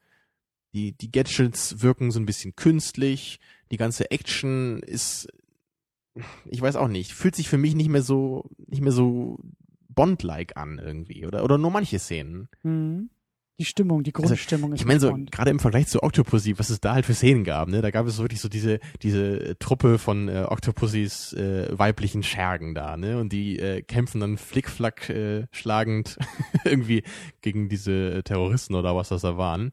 Die, 0.72 0.92
die 0.92 1.12
Gadgets 1.12 1.82
wirken 1.82 2.10
so 2.10 2.18
ein 2.18 2.26
bisschen 2.26 2.56
künstlich. 2.56 3.38
Die 3.70 3.76
ganze 3.76 4.10
Action 4.10 4.80
ist, 4.80 5.28
ich 6.46 6.60
weiß 6.60 6.76
auch 6.76 6.88
nicht, 6.88 7.12
fühlt 7.12 7.34
sich 7.34 7.48
für 7.48 7.58
mich 7.58 7.74
nicht 7.74 7.88
mehr 7.88 8.02
so, 8.02 8.50
nicht 8.66 8.82
mehr 8.82 8.92
so 8.92 9.38
Bond-like 9.88 10.56
an 10.56 10.80
irgendwie. 10.82 11.26
Oder, 11.26 11.44
oder 11.44 11.58
nur 11.58 11.70
manche 11.70 11.98
Szenen. 11.98 12.48
Mhm. 12.62 13.10
Die 13.60 13.64
Stimmung, 13.64 14.02
die 14.02 14.12
Grundstimmung 14.12 14.72
ist 14.72 14.80
Also, 14.80 14.82
Ich 14.82 14.86
meine 14.86 14.98
so, 14.98 15.16
gerade 15.30 15.50
im 15.50 15.60
Vergleich 15.60 15.86
zu 15.86 16.02
Octopussy, 16.02 16.58
was 16.58 16.70
es 16.70 16.80
da 16.80 16.94
halt 16.94 17.06
für 17.06 17.14
Szenen 17.14 17.44
gab, 17.44 17.68
ne? 17.68 17.82
Da 17.82 17.92
gab 17.92 18.04
es 18.06 18.18
wirklich 18.18 18.40
so 18.40 18.48
diese, 18.48 18.80
diese 19.00 19.50
äh, 19.50 19.54
Truppe 19.60 19.98
von 19.98 20.28
äh, 20.28 20.46
Octopussys 20.48 21.34
äh, 21.34 21.68
weiblichen 21.70 22.24
Schergen 22.24 22.74
da, 22.74 22.96
ne? 22.96 23.16
Und 23.20 23.32
die 23.32 23.60
äh, 23.60 23.82
kämpfen 23.82 24.20
dann 24.20 24.38
flickflack 24.38 25.08
äh, 25.08 25.46
schlagend 25.52 26.18
irgendwie 26.64 27.04
gegen 27.42 27.68
diese 27.68 28.22
Terroristen 28.24 28.74
oder 28.74 28.96
was 28.96 29.10
das 29.10 29.22
da 29.22 29.36
waren. 29.36 29.70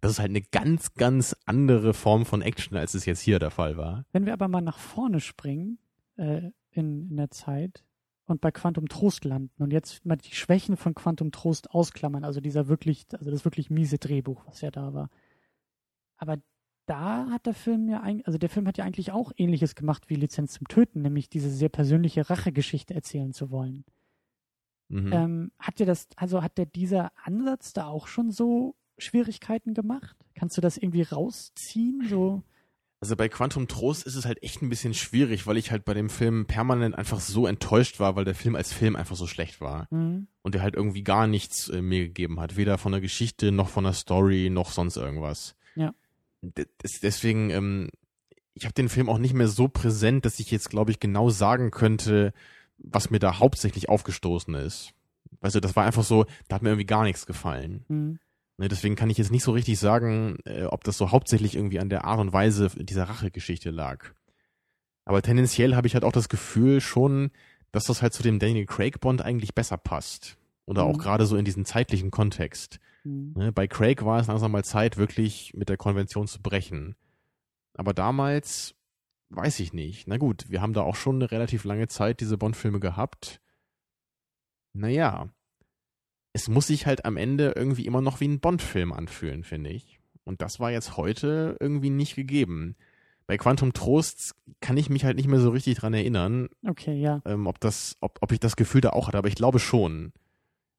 Das 0.00 0.12
ist 0.12 0.18
halt 0.20 0.30
eine 0.30 0.42
ganz, 0.42 0.94
ganz 0.94 1.34
andere 1.44 1.92
Form 1.92 2.24
von 2.24 2.42
Action, 2.42 2.76
als 2.76 2.94
es 2.94 3.04
jetzt 3.04 3.20
hier 3.20 3.38
der 3.38 3.50
Fall 3.50 3.76
war. 3.76 4.04
Wenn 4.12 4.26
wir 4.26 4.32
aber 4.32 4.48
mal 4.48 4.60
nach 4.60 4.78
vorne 4.78 5.20
springen 5.20 5.78
äh, 6.16 6.50
in, 6.70 7.10
in 7.10 7.16
der 7.16 7.30
Zeit 7.30 7.84
und 8.26 8.40
bei 8.40 8.50
Quantum 8.50 8.88
Trost 8.88 9.24
landen 9.24 9.62
und 9.62 9.72
jetzt 9.72 10.04
mal 10.06 10.16
die 10.16 10.34
Schwächen 10.34 10.76
von 10.76 10.94
Quantum 10.94 11.32
Trost 11.32 11.70
ausklammern, 11.70 12.24
also 12.24 12.40
dieser 12.40 12.68
wirklich, 12.68 13.06
also 13.12 13.30
das 13.30 13.44
wirklich 13.44 13.70
miese 13.70 13.98
Drehbuch, 13.98 14.46
was 14.46 14.60
ja 14.60 14.70
da 14.70 14.94
war. 14.94 15.10
Aber 16.16 16.36
da 16.86 17.28
hat 17.30 17.46
der 17.46 17.54
Film 17.54 17.88
ja 17.88 18.00
eigentlich, 18.00 18.26
also 18.26 18.38
der 18.38 18.48
Film 18.48 18.66
hat 18.66 18.78
ja 18.78 18.84
eigentlich 18.84 19.12
auch 19.12 19.32
ähnliches 19.36 19.74
gemacht 19.74 20.08
wie 20.08 20.14
Lizenz 20.14 20.52
zum 20.52 20.68
Töten, 20.68 21.02
nämlich 21.02 21.28
diese 21.28 21.50
sehr 21.50 21.68
persönliche 21.68 22.28
Rachegeschichte 22.30 22.94
erzählen 22.94 23.32
zu 23.32 23.50
wollen. 23.50 23.84
Mhm. 24.88 25.12
Ähm, 25.12 25.52
hat 25.58 25.78
dir 25.80 25.86
das, 25.86 26.08
also 26.16 26.42
hat 26.42 26.56
der 26.56 26.66
dieser 26.66 27.12
Ansatz 27.22 27.72
da 27.72 27.86
auch 27.86 28.06
schon 28.06 28.30
so 28.30 28.74
Schwierigkeiten 28.98 29.74
gemacht? 29.74 30.16
Kannst 30.34 30.56
du 30.56 30.60
das 30.60 30.76
irgendwie 30.76 31.02
rausziehen? 31.02 32.06
So, 32.08 32.42
Also 33.00 33.16
bei 33.16 33.28
Quantum 33.28 33.68
Trost 33.68 34.06
ist 34.06 34.14
es 34.16 34.24
halt 34.24 34.42
echt 34.42 34.60
ein 34.62 34.68
bisschen 34.68 34.94
schwierig, 34.94 35.46
weil 35.46 35.56
ich 35.56 35.70
halt 35.70 35.84
bei 35.84 35.94
dem 35.94 36.10
Film 36.10 36.46
permanent 36.46 36.94
einfach 36.96 37.20
so 37.20 37.46
enttäuscht 37.46 38.00
war, 38.00 38.16
weil 38.16 38.24
der 38.24 38.34
Film 38.34 38.56
als 38.56 38.72
Film 38.72 38.96
einfach 38.96 39.16
so 39.16 39.26
schlecht 39.26 39.60
war. 39.60 39.88
hm, 39.90 40.26
und 40.42 40.54
der 40.54 40.62
halt 40.62 40.74
irgendwie 40.76 41.02
gar 41.04 41.26
nichts 41.26 41.68
äh, 41.68 41.82
mir 41.82 42.04
gegeben 42.04 42.40
hat, 42.40 42.56
weder 42.56 42.78
von 42.78 42.92
der 42.92 43.00
Geschichte 43.02 43.52
noch 43.52 43.68
von 43.68 43.84
der 43.84 43.92
Story 43.92 44.48
noch 44.50 44.70
sonst 44.72 44.96
irgendwas. 44.96 45.54
Ja. 45.74 45.94
D 46.40 46.64
des- 46.82 47.00
deswegen, 47.00 47.50
ähm, 47.50 47.90
ich 48.54 48.64
habe 48.64 48.72
den 48.74 48.88
Film 48.88 49.08
auch 49.10 49.18
nicht 49.18 49.34
mehr 49.34 49.48
so 49.48 49.68
präsent, 49.68 50.24
dass 50.24 50.40
ich 50.40 50.50
jetzt, 50.50 50.70
glaube 50.70 50.90
ich, 50.90 51.00
genau 51.00 51.28
sagen 51.30 51.70
könnte, 51.70 52.32
was 52.78 53.10
mir 53.10 53.18
da 53.18 53.38
hauptsächlich 53.40 53.88
aufgestoßen 53.88 54.54
ist. 54.54 54.92
Weißt 55.40 55.54
du, 55.56 55.60
das 55.60 55.76
war 55.76 55.84
einfach 55.84 56.04
so, 56.04 56.24
da 56.48 56.54
hat 56.56 56.62
mir 56.62 56.70
irgendwie 56.70 56.86
gar 56.86 57.04
nichts 57.04 57.26
gefallen. 57.26 57.84
hm, 57.88 58.18
Ne, 58.58 58.68
deswegen 58.68 58.96
kann 58.96 59.08
ich 59.08 59.18
jetzt 59.18 59.30
nicht 59.30 59.44
so 59.44 59.52
richtig 59.52 59.78
sagen, 59.78 60.38
äh, 60.44 60.64
ob 60.64 60.82
das 60.84 60.98
so 60.98 61.10
hauptsächlich 61.12 61.54
irgendwie 61.54 61.78
an 61.78 61.88
der 61.88 62.04
Art 62.04 62.18
und 62.18 62.32
Weise 62.32 62.68
dieser 62.76 63.04
Rachegeschichte 63.04 63.70
lag. 63.70 64.04
Aber 65.04 65.22
tendenziell 65.22 65.74
habe 65.76 65.86
ich 65.86 65.94
halt 65.94 66.04
auch 66.04 66.12
das 66.12 66.28
Gefühl 66.28 66.80
schon, 66.80 67.30
dass 67.70 67.84
das 67.84 68.02
halt 68.02 68.12
zu 68.14 68.22
dem 68.22 68.38
Daniel 68.40 68.66
Craig 68.66 69.00
Bond 69.00 69.22
eigentlich 69.22 69.54
besser 69.54 69.76
passt. 69.78 70.36
Oder 70.66 70.82
auch 70.84 70.96
Mhm. 70.96 71.00
gerade 71.00 71.24
so 71.24 71.36
in 71.36 71.44
diesen 71.44 71.64
zeitlichen 71.64 72.10
Kontext. 72.10 72.80
hm. 73.04 73.32
Ne, 73.36 73.52
bei 73.52 73.68
Craig 73.68 74.04
war 74.04 74.20
es 74.20 74.26
langsam 74.26 74.50
mal 74.52 74.64
Zeit, 74.64 74.96
wirklich 74.96 75.54
mit 75.54 75.68
der 75.68 75.76
Konvention 75.76 76.26
zu 76.26 76.42
brechen. 76.42 76.96
Aber 77.74 77.94
damals 77.94 78.74
weiß 79.30 79.60
ich 79.60 79.72
nicht. 79.72 80.08
Na 80.08 80.16
gut, 80.16 80.50
wir 80.50 80.60
haben 80.60 80.72
da 80.72 80.82
auch 80.82 80.96
schon 80.96 81.16
eine 81.16 81.30
relativ 81.30 81.62
lange 81.64 81.86
Zeit 81.86 82.20
diese 82.20 82.36
Bond-Filme 82.36 82.80
gehabt. 82.80 83.40
Naja, 84.72 85.28
es 86.32 86.48
muss 86.48 86.66
sich 86.68 86.86
halt 86.86 87.04
am 87.04 87.16
Ende 87.16 87.52
irgendwie 87.56 87.86
immer 87.86 88.00
noch 88.00 88.20
wie 88.20 88.28
ein 88.28 88.40
Bond-Film 88.40 88.92
anfühlen, 88.92 89.44
finde 89.44 89.70
ich. 89.70 89.98
Und 90.24 90.42
das 90.42 90.60
war 90.60 90.70
jetzt 90.70 90.96
heute 90.96 91.56
irgendwie 91.60 91.90
nicht 91.90 92.14
gegeben. 92.14 92.76
Bei 93.26 93.36
Quantum 93.36 93.72
Trost 93.72 94.34
kann 94.60 94.76
ich 94.76 94.88
mich 94.90 95.04
halt 95.04 95.16
nicht 95.16 95.28
mehr 95.28 95.40
so 95.40 95.50
richtig 95.50 95.78
dran 95.78 95.94
erinnern, 95.94 96.48
Okay, 96.66 97.00
ja. 97.00 97.20
ähm, 97.26 97.46
ob 97.46 97.60
das, 97.60 97.96
ob, 98.00 98.18
ob 98.20 98.32
ich 98.32 98.40
das 98.40 98.56
Gefühl 98.56 98.80
da 98.80 98.90
auch 98.90 99.08
hatte, 99.08 99.18
aber 99.18 99.28
ich 99.28 99.34
glaube 99.34 99.58
schon. 99.58 100.12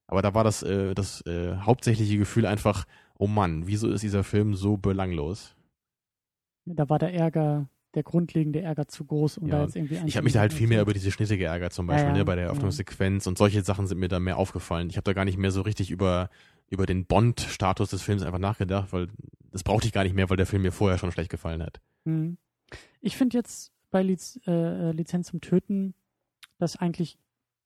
Aber 0.07 0.21
da 0.23 0.33
war 0.33 0.43
das, 0.43 0.63
äh, 0.63 0.95
das 0.95 1.21
äh, 1.27 1.55
hauptsächliche 1.57 2.17
Gefühl 2.17 2.47
einfach, 2.47 2.85
oh 3.19 3.27
Mann, 3.27 3.67
wieso 3.67 3.89
ist 3.91 4.01
dieser 4.01 4.23
Film 4.23 4.55
so 4.55 4.77
belanglos? 4.77 5.55
Da 6.65 6.89
war 6.89 6.97
der 6.99 7.13
Ärger, 7.13 7.69
der 7.95 8.03
grundlegende 8.03 8.61
Ärger 8.61 8.87
zu 8.87 9.03
groß, 9.05 9.39
um 9.39 9.47
Ja, 9.47 9.57
da 9.57 9.63
jetzt 9.63 9.75
irgendwie 9.75 9.99
Ich 10.05 10.15
habe 10.15 10.23
mich 10.23 10.33
da 10.33 10.39
halt 10.41 10.53
viel 10.53 10.67
mehr 10.67 10.81
über 10.81 10.93
die. 10.93 10.99
diese 10.99 11.11
Schnitte 11.11 11.37
geärgert, 11.37 11.73
zum 11.73 11.87
Beispiel, 11.87 12.09
ja, 12.09 12.17
ne, 12.17 12.25
bei 12.25 12.35
der. 12.35 12.45
Eröffnungssequenz 12.45 13.25
und 13.27 13.37
solche 13.37 13.63
Sachen 13.63 13.87
sind 13.87 13.99
mir 13.99 14.07
da 14.09 14.19
mehr 14.19 14.37
aufgefallen. 14.37 14.89
Ich 14.89 14.97
habe 14.97 15.05
da 15.05 15.13
gar 15.13 15.25
nicht 15.25 15.37
mehr 15.37 15.51
so 15.51 15.61
richtig 15.61 15.89
über, 15.89 16.29
über 16.69 16.85
den 16.85 17.05
Bond-Status 17.05 17.89
des 17.89 18.01
Films 18.01 18.21
einfach 18.21 18.39
nachgedacht, 18.39 18.93
weil 18.93 19.07
das 19.51 19.63
brauchte 19.63 19.87
ich 19.87 19.93
gar 19.93 20.03
nicht 20.03 20.15
mehr, 20.15 20.29
weil 20.29 20.37
der 20.37 20.45
Film 20.45 20.61
mir 20.61 20.71
vorher 20.71 20.97
schon 20.99 21.11
schlecht 21.11 21.31
gefallen 21.31 21.63
hat. 21.63 21.81
Hm. 22.05 22.37
Ich 23.01 23.17
finde 23.17 23.37
jetzt 23.37 23.71
bei 23.89 24.03
Liz, 24.03 24.39
äh, 24.45 24.91
Lizenz 24.91 25.27
zum 25.27 25.41
Töten 25.41 25.95
das 26.59 26.75
eigentlich 26.75 27.17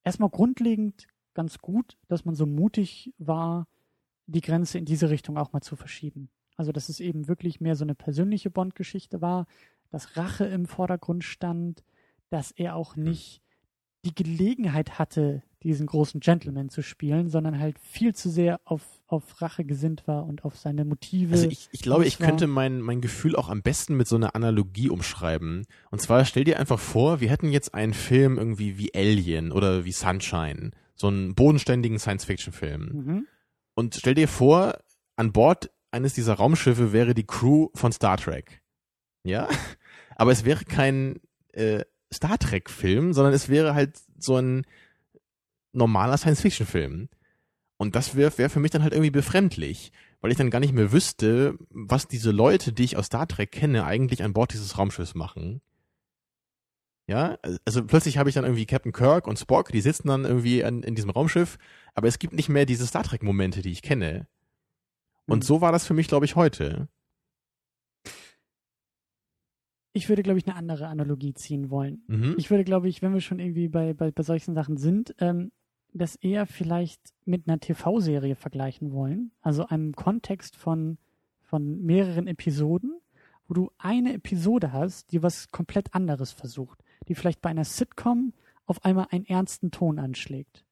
erstmal 0.03 0.29
grundlegend 0.29 1.07
ganz 1.33 1.57
gut, 1.57 1.97
dass 2.07 2.25
man 2.25 2.35
so 2.35 2.45
mutig 2.45 3.13
war, 3.17 3.67
die 4.27 4.41
Grenze 4.41 4.77
in 4.77 4.85
diese 4.85 5.09
Richtung 5.09 5.37
auch 5.37 5.51
mal 5.51 5.61
zu 5.61 5.75
verschieben. 5.75 6.29
Also, 6.55 6.71
dass 6.71 6.87
es 6.87 6.99
eben 6.99 7.27
wirklich 7.27 7.59
mehr 7.59 7.75
so 7.75 7.83
eine 7.83 7.95
persönliche 7.95 8.49
Bond-Geschichte 8.51 9.21
war, 9.21 9.47
dass 9.93 10.17
Rache 10.17 10.45
im 10.45 10.65
Vordergrund 10.65 11.23
stand, 11.23 11.83
dass 12.29 12.49
er 12.49 12.75
auch 12.75 12.95
nicht 12.95 13.43
die 14.05 14.15
Gelegenheit 14.15 14.97
hatte, 14.97 15.43
diesen 15.61 15.85
großen 15.85 16.19
Gentleman 16.19 16.69
zu 16.69 16.81
spielen, 16.81 17.29
sondern 17.29 17.59
halt 17.59 17.77
viel 17.77 18.15
zu 18.15 18.29
sehr 18.29 18.59
auf, 18.65 18.81
auf 19.05 19.39
Rache 19.39 19.63
gesinnt 19.63 20.07
war 20.07 20.25
und 20.25 20.43
auf 20.45 20.57
seine 20.57 20.83
Motive. 20.83 21.33
Also 21.33 21.47
ich, 21.47 21.69
ich 21.71 21.81
glaube, 21.83 22.05
ich 22.05 22.17
könnte 22.17 22.47
mein, 22.47 22.81
mein 22.81 23.01
Gefühl 23.01 23.35
auch 23.35 23.49
am 23.49 23.61
besten 23.61 23.95
mit 23.95 24.07
so 24.07 24.15
einer 24.15 24.35
Analogie 24.35 24.89
umschreiben. 24.89 25.67
Und 25.91 26.01
zwar 26.01 26.25
stell 26.25 26.43
dir 26.43 26.59
einfach 26.59 26.79
vor, 26.79 27.21
wir 27.21 27.29
hätten 27.29 27.51
jetzt 27.51 27.75
einen 27.75 27.93
Film 27.93 28.39
irgendwie 28.39 28.79
wie 28.79 28.95
Alien 28.95 29.51
oder 29.51 29.85
wie 29.85 29.91
Sunshine. 29.91 30.71
So 30.95 31.07
einen 31.07 31.35
bodenständigen 31.35 31.99
Science-Fiction-Film. 31.99 32.81
mhm. 32.81 33.27
Und 33.75 33.95
stell 33.95 34.15
dir 34.15 34.27
vor, 34.27 34.79
an 35.15 35.31
Bord 35.31 35.71
eines 35.91 36.15
dieser 36.15 36.33
Raumschiffe 36.33 36.93
wäre 36.93 37.13
die 37.13 37.25
Crew 37.25 37.69
von 37.75 37.91
Star 37.91 38.17
Trek. 38.17 38.63
Ja? 39.23 39.47
Aber 40.15 40.31
es 40.31 40.45
wäre 40.45 40.65
kein 40.65 41.19
äh, 41.53 41.83
Star 42.13 42.37
Trek-Film, 42.37 43.13
sondern 43.13 43.33
es 43.33 43.49
wäre 43.49 43.73
halt 43.75 43.99
so 44.17 44.37
ein 44.37 44.65
normaler 45.71 46.17
Science-Fiction-Film. 46.17 47.09
Und 47.77 47.95
das 47.95 48.15
wäre 48.15 48.37
wär 48.37 48.49
für 48.49 48.59
mich 48.59 48.71
dann 48.71 48.83
halt 48.83 48.93
irgendwie 48.93 49.11
befremdlich, 49.11 49.91
weil 50.21 50.31
ich 50.31 50.37
dann 50.37 50.51
gar 50.51 50.59
nicht 50.59 50.73
mehr 50.73 50.91
wüsste, 50.91 51.57
was 51.69 52.07
diese 52.07 52.31
Leute, 52.31 52.71
die 52.71 52.83
ich 52.83 52.97
aus 52.97 53.07
Star 53.07 53.27
Trek 53.27 53.51
kenne, 53.51 53.85
eigentlich 53.85 54.23
an 54.23 54.33
Bord 54.33 54.53
dieses 54.53 54.77
Raumschiffs 54.77 55.15
machen. 55.15 55.61
Ja, 57.07 57.37
also 57.65 57.83
plötzlich 57.83 58.17
habe 58.17 58.29
ich 58.29 58.35
dann 58.35 58.45
irgendwie 58.45 58.65
Captain 58.65 58.93
Kirk 58.93 59.27
und 59.27 59.37
Spock, 59.37 59.69
die 59.73 59.81
sitzen 59.81 60.07
dann 60.07 60.23
irgendwie 60.23 60.63
an, 60.63 60.83
in 60.83 60.95
diesem 60.95 61.09
Raumschiff, 61.09 61.57
aber 61.95 62.07
es 62.07 62.17
gibt 62.17 62.33
nicht 62.33 62.47
mehr 62.47 62.65
diese 62.65 62.87
Star 62.87 63.03
Trek-Momente, 63.03 63.61
die 63.61 63.71
ich 63.71 63.81
kenne. 63.81 64.27
Und 65.25 65.39
Mhm. 65.39 65.43
so 65.43 65.59
war 65.61 65.73
das 65.73 65.85
für 65.85 65.93
mich, 65.93 66.07
glaube 66.07 66.25
ich, 66.25 66.35
heute. 66.37 66.87
Ich 69.93 70.09
würde, 70.09 70.23
glaube 70.23 70.39
ich, 70.39 70.47
eine 70.47 70.55
andere 70.55 70.87
Analogie 70.87 71.33
ziehen 71.33 71.69
wollen. 71.69 72.03
Mhm. 72.07 72.35
Ich 72.37 72.49
würde, 72.49 72.63
glaube 72.63 72.89
ich, 72.89 73.01
wenn 73.01 73.13
wir 73.13 73.21
schon 73.21 73.39
irgendwie 73.39 73.67
bei, 73.67 73.93
bei, 73.93 74.11
bei 74.11 74.23
solchen 74.23 74.55
Sachen 74.55 74.77
sind, 74.77 75.15
ähm, 75.19 75.51
das 75.93 76.15
eher 76.15 76.47
vielleicht 76.47 77.01
mit 77.25 77.47
einer 77.47 77.59
TV-Serie 77.59 78.35
vergleichen 78.35 78.91
wollen. 78.91 79.31
Also 79.41 79.67
einem 79.67 79.93
Kontext 79.93 80.55
von, 80.55 80.97
von 81.41 81.81
mehreren 81.83 82.27
Episoden, 82.27 82.99
wo 83.47 83.53
du 83.53 83.71
eine 83.77 84.13
Episode 84.13 84.73
hast, 84.73 85.11
die 85.11 85.21
was 85.21 85.49
komplett 85.49 85.93
anderes 85.93 86.31
versucht. 86.31 86.83
Die 87.07 87.15
vielleicht 87.15 87.41
bei 87.41 87.49
einer 87.49 87.65
Sitcom 87.65 88.33
auf 88.65 88.83
einmal 88.83 89.07
einen 89.11 89.25
ernsten 89.25 89.71
Ton 89.71 89.99
anschlägt. 89.99 90.65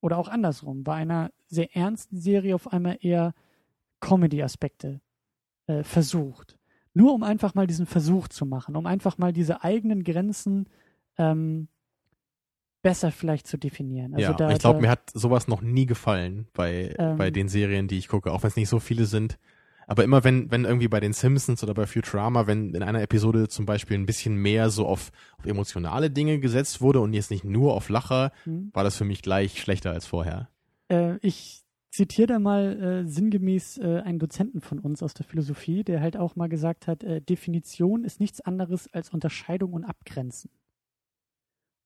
Oder 0.00 0.18
auch 0.18 0.28
andersrum, 0.28 0.84
bei 0.84 0.94
einer 0.94 1.30
sehr 1.46 1.74
ernsten 1.76 2.18
Serie 2.18 2.54
auf 2.54 2.72
einmal 2.72 2.98
eher 3.00 3.34
Comedy-Aspekte 4.00 5.00
äh, 5.66 5.82
versucht. 5.82 6.58
Nur 6.94 7.12
um 7.12 7.22
einfach 7.22 7.54
mal 7.54 7.66
diesen 7.66 7.86
Versuch 7.86 8.28
zu 8.28 8.46
machen, 8.46 8.76
um 8.76 8.86
einfach 8.86 9.18
mal 9.18 9.32
diese 9.32 9.62
eigenen 9.64 10.04
Grenzen 10.04 10.68
ähm, 11.18 11.68
besser 12.82 13.10
vielleicht 13.10 13.46
zu 13.46 13.56
definieren. 13.56 14.14
Also 14.14 14.30
ja, 14.30 14.32
da, 14.34 14.50
ich 14.50 14.58
glaube, 14.58 14.80
mir 14.80 14.90
hat 14.90 15.10
sowas 15.12 15.48
noch 15.48 15.60
nie 15.62 15.86
gefallen 15.86 16.46
bei, 16.52 16.94
Ähm. 16.98 17.16
bei 17.16 17.30
den 17.30 17.48
Serien, 17.48 17.88
die 17.88 17.98
ich 17.98 18.08
gucke, 18.08 18.30
auch 18.30 18.42
wenn 18.42 18.48
es 18.48 18.56
nicht 18.56 18.68
so 18.68 18.78
viele 18.78 19.06
sind. 19.06 19.38
Aber 19.86 20.02
immer 20.04 20.24
wenn, 20.24 20.50
wenn 20.50 20.64
irgendwie 20.64 20.88
bei 20.88 21.00
den 21.00 21.12
Simpsons 21.12 21.62
oder 21.62 21.74
bei 21.74 21.86
Futurama, 21.86 22.46
wenn 22.46 22.74
in 22.74 22.82
einer 22.82 23.02
Episode 23.02 23.48
zum 23.48 23.66
Beispiel 23.66 23.98
ein 23.98 24.06
bisschen 24.06 24.34
mehr 24.36 24.70
so 24.70 24.86
auf, 24.86 25.10
auf 25.36 25.44
emotionale 25.46 26.10
Dinge 26.10 26.38
gesetzt 26.38 26.80
wurde 26.80 27.00
und 27.00 27.12
jetzt 27.12 27.30
nicht 27.30 27.44
nur 27.44 27.74
auf 27.74 27.88
Lacher, 27.90 28.32
Hm. 28.44 28.70
war 28.72 28.84
das 28.84 28.96
für 28.96 29.04
mich 29.04 29.20
gleich 29.20 29.60
schlechter 29.60 29.90
als 29.90 30.06
vorher. 30.06 30.48
Äh, 30.88 31.16
ich 31.18 31.63
zitiere 31.94 32.26
da 32.26 32.38
mal 32.40 32.82
äh, 32.82 33.06
sinngemäß 33.06 33.78
äh, 33.78 34.02
einen 34.04 34.18
Dozenten 34.18 34.60
von 34.60 34.80
uns 34.80 35.00
aus 35.00 35.14
der 35.14 35.24
Philosophie, 35.24 35.84
der 35.84 36.00
halt 36.00 36.16
auch 36.16 36.34
mal 36.34 36.48
gesagt 36.48 36.88
hat, 36.88 37.04
äh, 37.04 37.20
Definition 37.20 38.02
ist 38.02 38.18
nichts 38.18 38.40
anderes 38.40 38.92
als 38.92 39.10
Unterscheidung 39.10 39.72
und 39.72 39.84
Abgrenzen. 39.84 40.50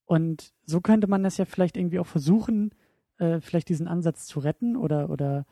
Und 0.06 0.54
so 0.64 0.80
könnte 0.80 1.08
man 1.08 1.22
das 1.22 1.36
ja 1.36 1.44
vielleicht 1.44 1.76
irgendwie 1.76 1.98
auch 1.98 2.06
versuchen, 2.06 2.70
äh, 3.18 3.40
vielleicht 3.40 3.68
diesen 3.68 3.86
Ansatz 3.86 4.26
zu 4.26 4.40
retten 4.40 4.76
oder, 4.76 5.10
oder 5.10 5.44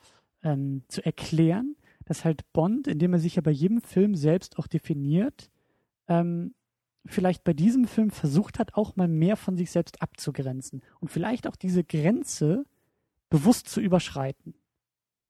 ähm, 0.42 0.84
zu 0.88 1.04
erklären, 1.04 1.76
dass 2.06 2.24
halt 2.24 2.50
Bond, 2.54 2.86
indem 2.86 3.12
er 3.12 3.18
sich 3.18 3.36
ja 3.36 3.42
bei 3.42 3.50
jedem 3.50 3.82
Film 3.82 4.14
selbst 4.14 4.58
auch 4.58 4.68
definiert, 4.68 5.50
ähm, 6.08 6.54
vielleicht 7.04 7.44
bei 7.44 7.52
diesem 7.52 7.86
Film 7.86 8.08
versucht 8.08 8.58
hat, 8.58 8.72
auch 8.74 8.96
mal 8.96 9.06
mehr 9.06 9.36
von 9.36 9.58
sich 9.58 9.70
selbst 9.70 10.00
abzugrenzen 10.00 10.80
und 10.98 11.08
vielleicht 11.08 11.46
auch 11.46 11.56
diese 11.56 11.84
Grenze 11.84 12.64
bewusst 13.28 13.68
zu 13.68 13.80
überschreiten 13.80 14.54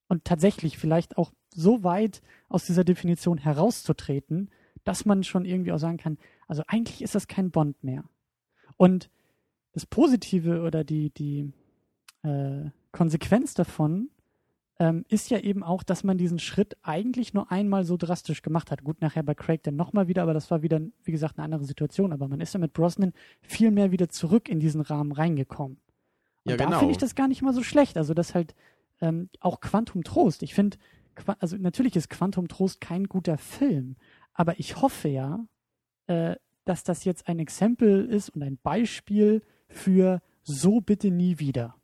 und 0.07 0.23
tatsächlich 0.23 0.77
vielleicht 0.77 1.17
auch 1.17 1.31
so 1.53 1.83
weit 1.83 2.21
aus 2.49 2.65
dieser 2.65 2.83
Definition 2.83 3.37
herauszutreten, 3.37 4.49
dass 4.83 5.05
man 5.05 5.23
schon 5.23 5.45
irgendwie 5.45 5.71
auch 5.71 5.79
sagen 5.79 5.97
kann, 5.97 6.17
also 6.47 6.63
eigentlich 6.67 7.01
ist 7.01 7.15
das 7.15 7.27
kein 7.27 7.51
Bond 7.51 7.83
mehr. 7.83 8.03
Und 8.77 9.09
das 9.73 9.85
Positive 9.85 10.61
oder 10.61 10.83
die, 10.83 11.09
die 11.09 11.51
äh, 12.23 12.69
Konsequenz 12.91 13.53
davon 13.53 14.09
ähm, 14.79 15.05
ist 15.09 15.29
ja 15.29 15.39
eben 15.39 15.63
auch, 15.63 15.83
dass 15.83 16.03
man 16.03 16.17
diesen 16.17 16.39
Schritt 16.39 16.77
eigentlich 16.83 17.33
nur 17.33 17.51
einmal 17.51 17.83
so 17.83 17.97
drastisch 17.97 18.41
gemacht 18.41 18.71
hat. 18.71 18.83
Gut, 18.83 19.01
nachher 19.01 19.23
bei 19.23 19.35
Craig 19.35 19.63
dann 19.63 19.75
nochmal 19.75 20.07
wieder, 20.07 20.23
aber 20.23 20.33
das 20.33 20.51
war 20.51 20.61
wieder, 20.61 20.79
wie 21.03 21.11
gesagt, 21.11 21.37
eine 21.37 21.45
andere 21.45 21.65
Situation. 21.65 22.13
Aber 22.13 22.27
man 22.27 22.39
ist 22.39 22.53
ja 22.53 22.59
mit 22.59 22.73
Brosnan 22.73 23.13
viel 23.41 23.71
mehr 23.71 23.91
wieder 23.91 24.09
zurück 24.09 24.49
in 24.49 24.59
diesen 24.59 24.81
Rahmen 24.81 25.11
reingekommen. 25.11 25.79
Und 26.47 26.51
Ja, 26.51 26.57
da 26.57 26.65
genau. 26.65 26.79
finde 26.79 26.93
ich 26.93 26.97
das 26.97 27.15
gar 27.15 27.27
nicht 27.27 27.41
mal 27.41 27.53
so 27.53 27.63
schlecht. 27.63 27.97
Also 27.97 28.13
das 28.13 28.33
halt 28.33 28.55
ähm, 29.01 29.29
auch 29.39 29.59
Quantum 29.59 30.03
Trost. 30.03 30.43
Ich 30.43 30.53
finde, 30.53 30.77
also 31.39 31.57
natürlich 31.57 31.95
ist 31.95 32.09
Quantum 32.09 32.47
Trost 32.47 32.81
kein 32.81 33.05
guter 33.05 33.37
Film, 33.37 33.95
aber 34.33 34.59
ich 34.59 34.81
hoffe 34.81 35.09
ja, 35.09 35.45
äh, 36.07 36.35
dass 36.65 36.83
das 36.83 37.03
jetzt 37.03 37.27
ein 37.27 37.39
Exempel 37.39 38.05
ist 38.05 38.29
und 38.29 38.43
ein 38.43 38.57
Beispiel 38.61 39.41
für 39.69 40.21
so 40.43 40.81
bitte 40.81 41.11
nie 41.11 41.39
wieder. 41.39 41.75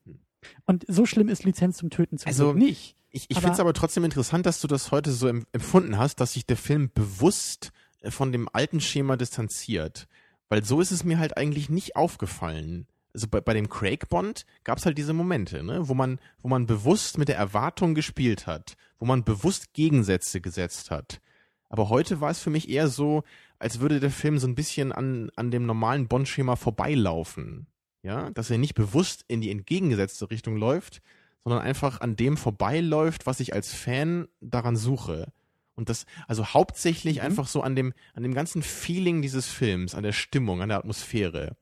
Und 0.65 0.85
so 0.87 1.05
schlimm 1.05 1.29
ist 1.29 1.43
Lizenz 1.43 1.77
zum 1.77 1.89
Töten 1.89 2.17
zum 2.17 2.27
Also, 2.27 2.51
Glück 2.51 2.63
nicht. 2.63 2.95
Ich, 3.11 3.25
ich 3.29 3.37
finde 3.37 3.53
es 3.53 3.59
aber 3.59 3.73
trotzdem 3.73 4.03
interessant, 4.03 4.45
dass 4.45 4.59
du 4.59 4.67
das 4.67 4.91
heute 4.91 5.11
so 5.11 5.27
em 5.27 5.45
empfunden 5.51 5.97
hast, 5.97 6.19
dass 6.19 6.33
sich 6.33 6.45
der 6.45 6.57
Film 6.57 6.89
bewusst 6.93 7.71
äh, 8.01 8.11
von 8.11 8.31
dem 8.31 8.49
alten 8.51 8.81
Schema 8.81 9.17
distanziert. 9.17 10.07
Weil 10.49 10.63
so 10.63 10.81
ist 10.81 10.91
es 10.91 11.03
mir 11.03 11.19
halt 11.19 11.37
eigentlich 11.37 11.69
nicht 11.69 11.95
aufgefallen. 11.95 12.87
Also 13.13 13.27
bei, 13.27 13.41
bei 13.41 13.53
dem 13.53 13.69
Craig 13.69 14.09
Bond 14.09 14.45
gab 14.63 14.77
es 14.77 14.85
halt 14.85 14.97
diese 14.97 15.13
Momente, 15.13 15.63
ne, 15.63 15.87
wo 15.87 15.93
man, 15.93 16.19
wo 16.41 16.47
man 16.47 16.65
bewusst 16.65 17.17
mit 17.17 17.27
der 17.27 17.37
Erwartung 17.37 17.93
gespielt 17.93 18.47
hat, 18.47 18.75
wo 18.99 19.05
man 19.05 19.23
bewusst 19.23 19.73
Gegensätze 19.73 20.41
gesetzt 20.41 20.89
hat. 20.91 21.21
Aber 21.69 21.89
heute 21.89 22.21
war 22.21 22.31
es 22.31 22.39
für 22.39 22.49
mich 22.49 22.69
eher 22.69 22.87
so, 22.87 23.23
als 23.59 23.79
würde 23.79 23.99
der 23.99 24.11
Film 24.11 24.39
so 24.39 24.47
ein 24.47 24.55
bisschen 24.55 24.91
an, 24.91 25.29
an 25.35 25.51
dem 25.51 25.65
normalen 25.65 26.07
Bond-Schema 26.07 26.55
vorbeilaufen. 26.55 27.67
Ja, 28.01 28.31
dass 28.31 28.49
er 28.49 28.57
nicht 28.57 28.73
bewusst 28.75 29.23
in 29.29 29.39
die 29.39 29.49
entgegengesetzte 29.49 30.29
Richtung 30.29 30.57
läuft, 30.57 31.01
sondern 31.45 31.61
einfach 31.61 32.01
an 32.01 32.17
dem 32.17 32.35
vorbeiläuft, 32.35 33.25
was 33.25 33.39
ich 33.39 33.53
als 33.53 33.73
Fan 33.73 34.27
daran 34.41 34.75
suche. 34.75 35.31
Und 35.75 35.87
das, 35.89 36.05
also 36.27 36.47
hauptsächlich 36.47 37.17
Mhm. 37.17 37.21
einfach 37.23 37.47
so 37.47 37.61
an 37.61 37.75
dem, 37.75 37.93
an 38.13 38.23
dem 38.23 38.33
ganzen 38.33 38.61
Feeling 38.61 39.21
dieses 39.21 39.47
Films, 39.47 39.95
an 39.95 40.03
der 40.03 40.11
Stimmung, 40.11 40.61
an 40.61 40.69
der 40.69 40.79
Atmosphäre. 40.79 41.55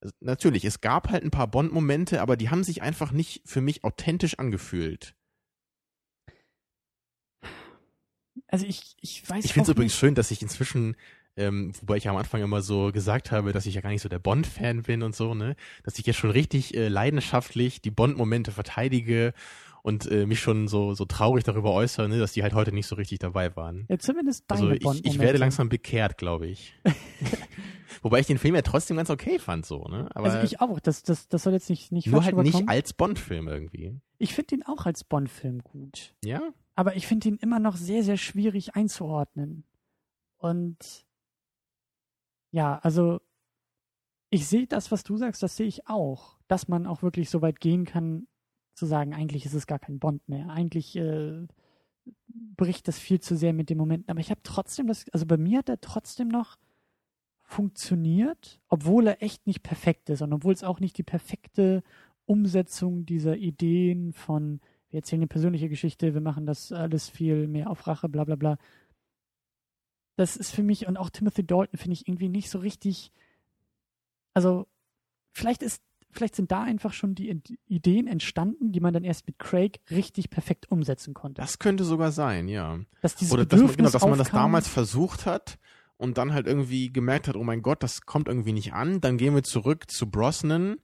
Also 0.00 0.14
natürlich, 0.20 0.64
es 0.64 0.80
gab 0.80 1.10
halt 1.10 1.24
ein 1.24 1.30
paar 1.30 1.48
Bond-Momente, 1.48 2.22
aber 2.22 2.36
die 2.36 2.48
haben 2.48 2.64
sich 2.64 2.82
einfach 2.82 3.12
nicht 3.12 3.42
für 3.44 3.60
mich 3.60 3.84
authentisch 3.84 4.38
angefühlt. 4.38 5.14
Also 8.48 8.64
ich, 8.66 8.96
ich 9.00 9.28
weiß 9.28 9.44
Ich 9.44 9.52
finde 9.52 9.70
es 9.70 9.76
übrigens 9.76 9.96
schön, 9.96 10.14
dass 10.14 10.30
ich 10.30 10.40
inzwischen, 10.40 10.96
ähm, 11.36 11.72
wobei 11.80 11.98
ich 11.98 12.08
am 12.08 12.16
Anfang 12.16 12.42
immer 12.42 12.62
so 12.62 12.92
gesagt 12.92 13.30
habe, 13.30 13.52
dass 13.52 13.66
ich 13.66 13.74
ja 13.74 13.80
gar 13.82 13.90
nicht 13.90 14.02
so 14.02 14.08
der 14.08 14.18
Bond-Fan 14.18 14.82
bin 14.82 15.02
und 15.02 15.14
so, 15.14 15.34
ne, 15.34 15.54
dass 15.84 15.98
ich 15.98 16.06
jetzt 16.06 16.16
schon 16.16 16.30
richtig 16.30 16.74
äh, 16.74 16.88
leidenschaftlich 16.88 17.82
die 17.82 17.90
Bond-Momente 17.90 18.52
verteidige 18.52 19.34
und 19.82 20.10
äh, 20.10 20.26
mich 20.26 20.40
schon 20.40 20.68
so, 20.68 20.94
so 20.94 21.04
traurig 21.04 21.44
darüber 21.44 21.72
äußere, 21.72 22.08
ne, 22.08 22.18
dass 22.18 22.32
die 22.32 22.42
halt 22.42 22.54
heute 22.54 22.72
nicht 22.72 22.86
so 22.86 22.96
richtig 22.96 23.18
dabei 23.18 23.54
waren. 23.56 23.86
Ja, 23.88 23.98
zumindest 23.98 24.50
deine 24.50 24.72
Also 24.72 24.94
ich, 24.94 25.04
ich 25.04 25.18
werde 25.18 25.38
langsam 25.38 25.68
bekehrt, 25.68 26.16
glaube 26.16 26.46
ich. 26.46 26.74
Wobei 28.02 28.20
ich 28.20 28.26
den 28.26 28.38
Film 28.38 28.54
ja 28.54 28.62
trotzdem 28.62 28.96
ganz 28.96 29.10
okay 29.10 29.38
fand, 29.38 29.66
so, 29.66 29.84
ne? 29.84 30.08
Aber 30.14 30.26
Also 30.26 30.38
ich 30.38 30.60
auch. 30.60 30.80
Das, 30.80 31.02
das, 31.02 31.28
das 31.28 31.42
soll 31.42 31.52
jetzt 31.52 31.68
nicht, 31.68 31.92
nicht 31.92 32.06
nur 32.06 32.24
halt 32.24 32.36
nicht 32.38 32.68
als 32.68 32.92
Bond-Film 32.92 33.48
irgendwie. 33.48 34.00
Ich 34.18 34.34
finde 34.34 34.56
ihn 34.56 34.62
auch 34.62 34.86
als 34.86 35.04
Bond-Film 35.04 35.62
gut. 35.62 36.14
Ja? 36.24 36.40
Aber 36.74 36.96
ich 36.96 37.06
finde 37.06 37.28
ihn 37.28 37.36
immer 37.36 37.58
noch 37.58 37.76
sehr, 37.76 38.02
sehr 38.02 38.16
schwierig 38.16 38.74
einzuordnen. 38.74 39.64
Und 40.38 41.04
ja, 42.52 42.78
also 42.78 43.20
ich 44.30 44.46
sehe 44.46 44.66
das, 44.66 44.90
was 44.90 45.02
du 45.02 45.16
sagst, 45.16 45.42
das 45.42 45.56
sehe 45.56 45.66
ich 45.66 45.86
auch. 45.88 46.38
Dass 46.48 46.68
man 46.68 46.86
auch 46.86 47.02
wirklich 47.02 47.28
so 47.28 47.42
weit 47.42 47.60
gehen 47.60 47.84
kann, 47.84 48.26
zu 48.74 48.86
sagen, 48.86 49.12
eigentlich 49.12 49.44
ist 49.44 49.54
es 49.54 49.66
gar 49.66 49.78
kein 49.78 49.98
Bond 49.98 50.26
mehr. 50.28 50.48
Eigentlich 50.48 50.96
äh, 50.96 51.46
bricht 52.26 52.88
das 52.88 52.98
viel 52.98 53.20
zu 53.20 53.36
sehr 53.36 53.52
mit 53.52 53.68
den 53.68 53.76
Momenten. 53.76 54.10
Aber 54.10 54.20
ich 54.20 54.30
habe 54.30 54.40
trotzdem 54.42 54.86
das, 54.86 55.04
also 55.12 55.26
bei 55.26 55.36
mir 55.36 55.58
hat 55.58 55.68
er 55.68 55.80
trotzdem 55.80 56.28
noch 56.28 56.56
funktioniert, 57.50 58.60
obwohl 58.68 59.08
er 59.08 59.22
echt 59.22 59.46
nicht 59.48 59.64
perfekt 59.64 60.08
ist 60.08 60.22
und 60.22 60.32
obwohl 60.32 60.54
es 60.54 60.62
auch 60.62 60.78
nicht 60.78 60.96
die 60.98 61.02
perfekte 61.02 61.82
Umsetzung 62.24 63.04
dieser 63.06 63.36
Ideen 63.36 64.12
von, 64.12 64.60
wir 64.90 64.98
erzählen 64.98 65.20
eine 65.22 65.26
persönliche 65.26 65.68
Geschichte, 65.68 66.14
wir 66.14 66.20
machen 66.20 66.46
das 66.46 66.70
alles 66.70 67.08
viel 67.08 67.48
mehr 67.48 67.68
auf 67.68 67.88
Rache, 67.88 68.08
bla 68.08 68.22
bla 68.22 68.36
bla. 68.36 68.56
Das 70.16 70.36
ist 70.36 70.52
für 70.52 70.62
mich 70.62 70.86
und 70.86 70.96
auch 70.96 71.10
Timothy 71.10 71.44
Dalton 71.44 71.76
finde 71.76 71.94
ich 71.94 72.06
irgendwie 72.06 72.28
nicht 72.28 72.50
so 72.50 72.60
richtig. 72.60 73.10
Also, 74.32 74.68
vielleicht 75.32 75.64
ist, 75.64 75.82
vielleicht 76.12 76.36
sind 76.36 76.52
da 76.52 76.62
einfach 76.62 76.92
schon 76.92 77.16
die 77.16 77.32
Id- 77.32 77.58
Ideen 77.66 78.06
entstanden, 78.06 78.70
die 78.70 78.80
man 78.80 78.94
dann 78.94 79.02
erst 79.02 79.26
mit 79.26 79.40
Craig 79.40 79.80
richtig 79.90 80.30
perfekt 80.30 80.70
umsetzen 80.70 81.14
konnte. 81.14 81.40
Das 81.42 81.58
könnte 81.58 81.82
sogar 81.82 82.12
sein, 82.12 82.46
ja. 82.46 82.78
dass 83.02 83.16
dieses 83.16 83.32
Oder 83.32 83.44
dass 83.44 83.60
man, 83.60 83.76
genau, 83.76 83.90
dass 83.90 84.02
man 84.02 84.18
das 84.18 84.30
damals 84.30 84.68
versucht 84.68 85.26
hat 85.26 85.58
und 86.00 86.16
dann 86.18 86.32
halt 86.32 86.46
irgendwie 86.46 86.92
gemerkt 86.92 87.28
hat, 87.28 87.36
oh 87.36 87.44
mein 87.44 87.62
Gott, 87.62 87.82
das 87.82 88.02
kommt 88.02 88.26
irgendwie 88.28 88.52
nicht 88.52 88.72
an. 88.72 89.00
Dann 89.00 89.18
gehen 89.18 89.34
wir 89.34 89.42
zurück 89.42 89.90
zu 89.90 90.10
Brosnan 90.10 90.78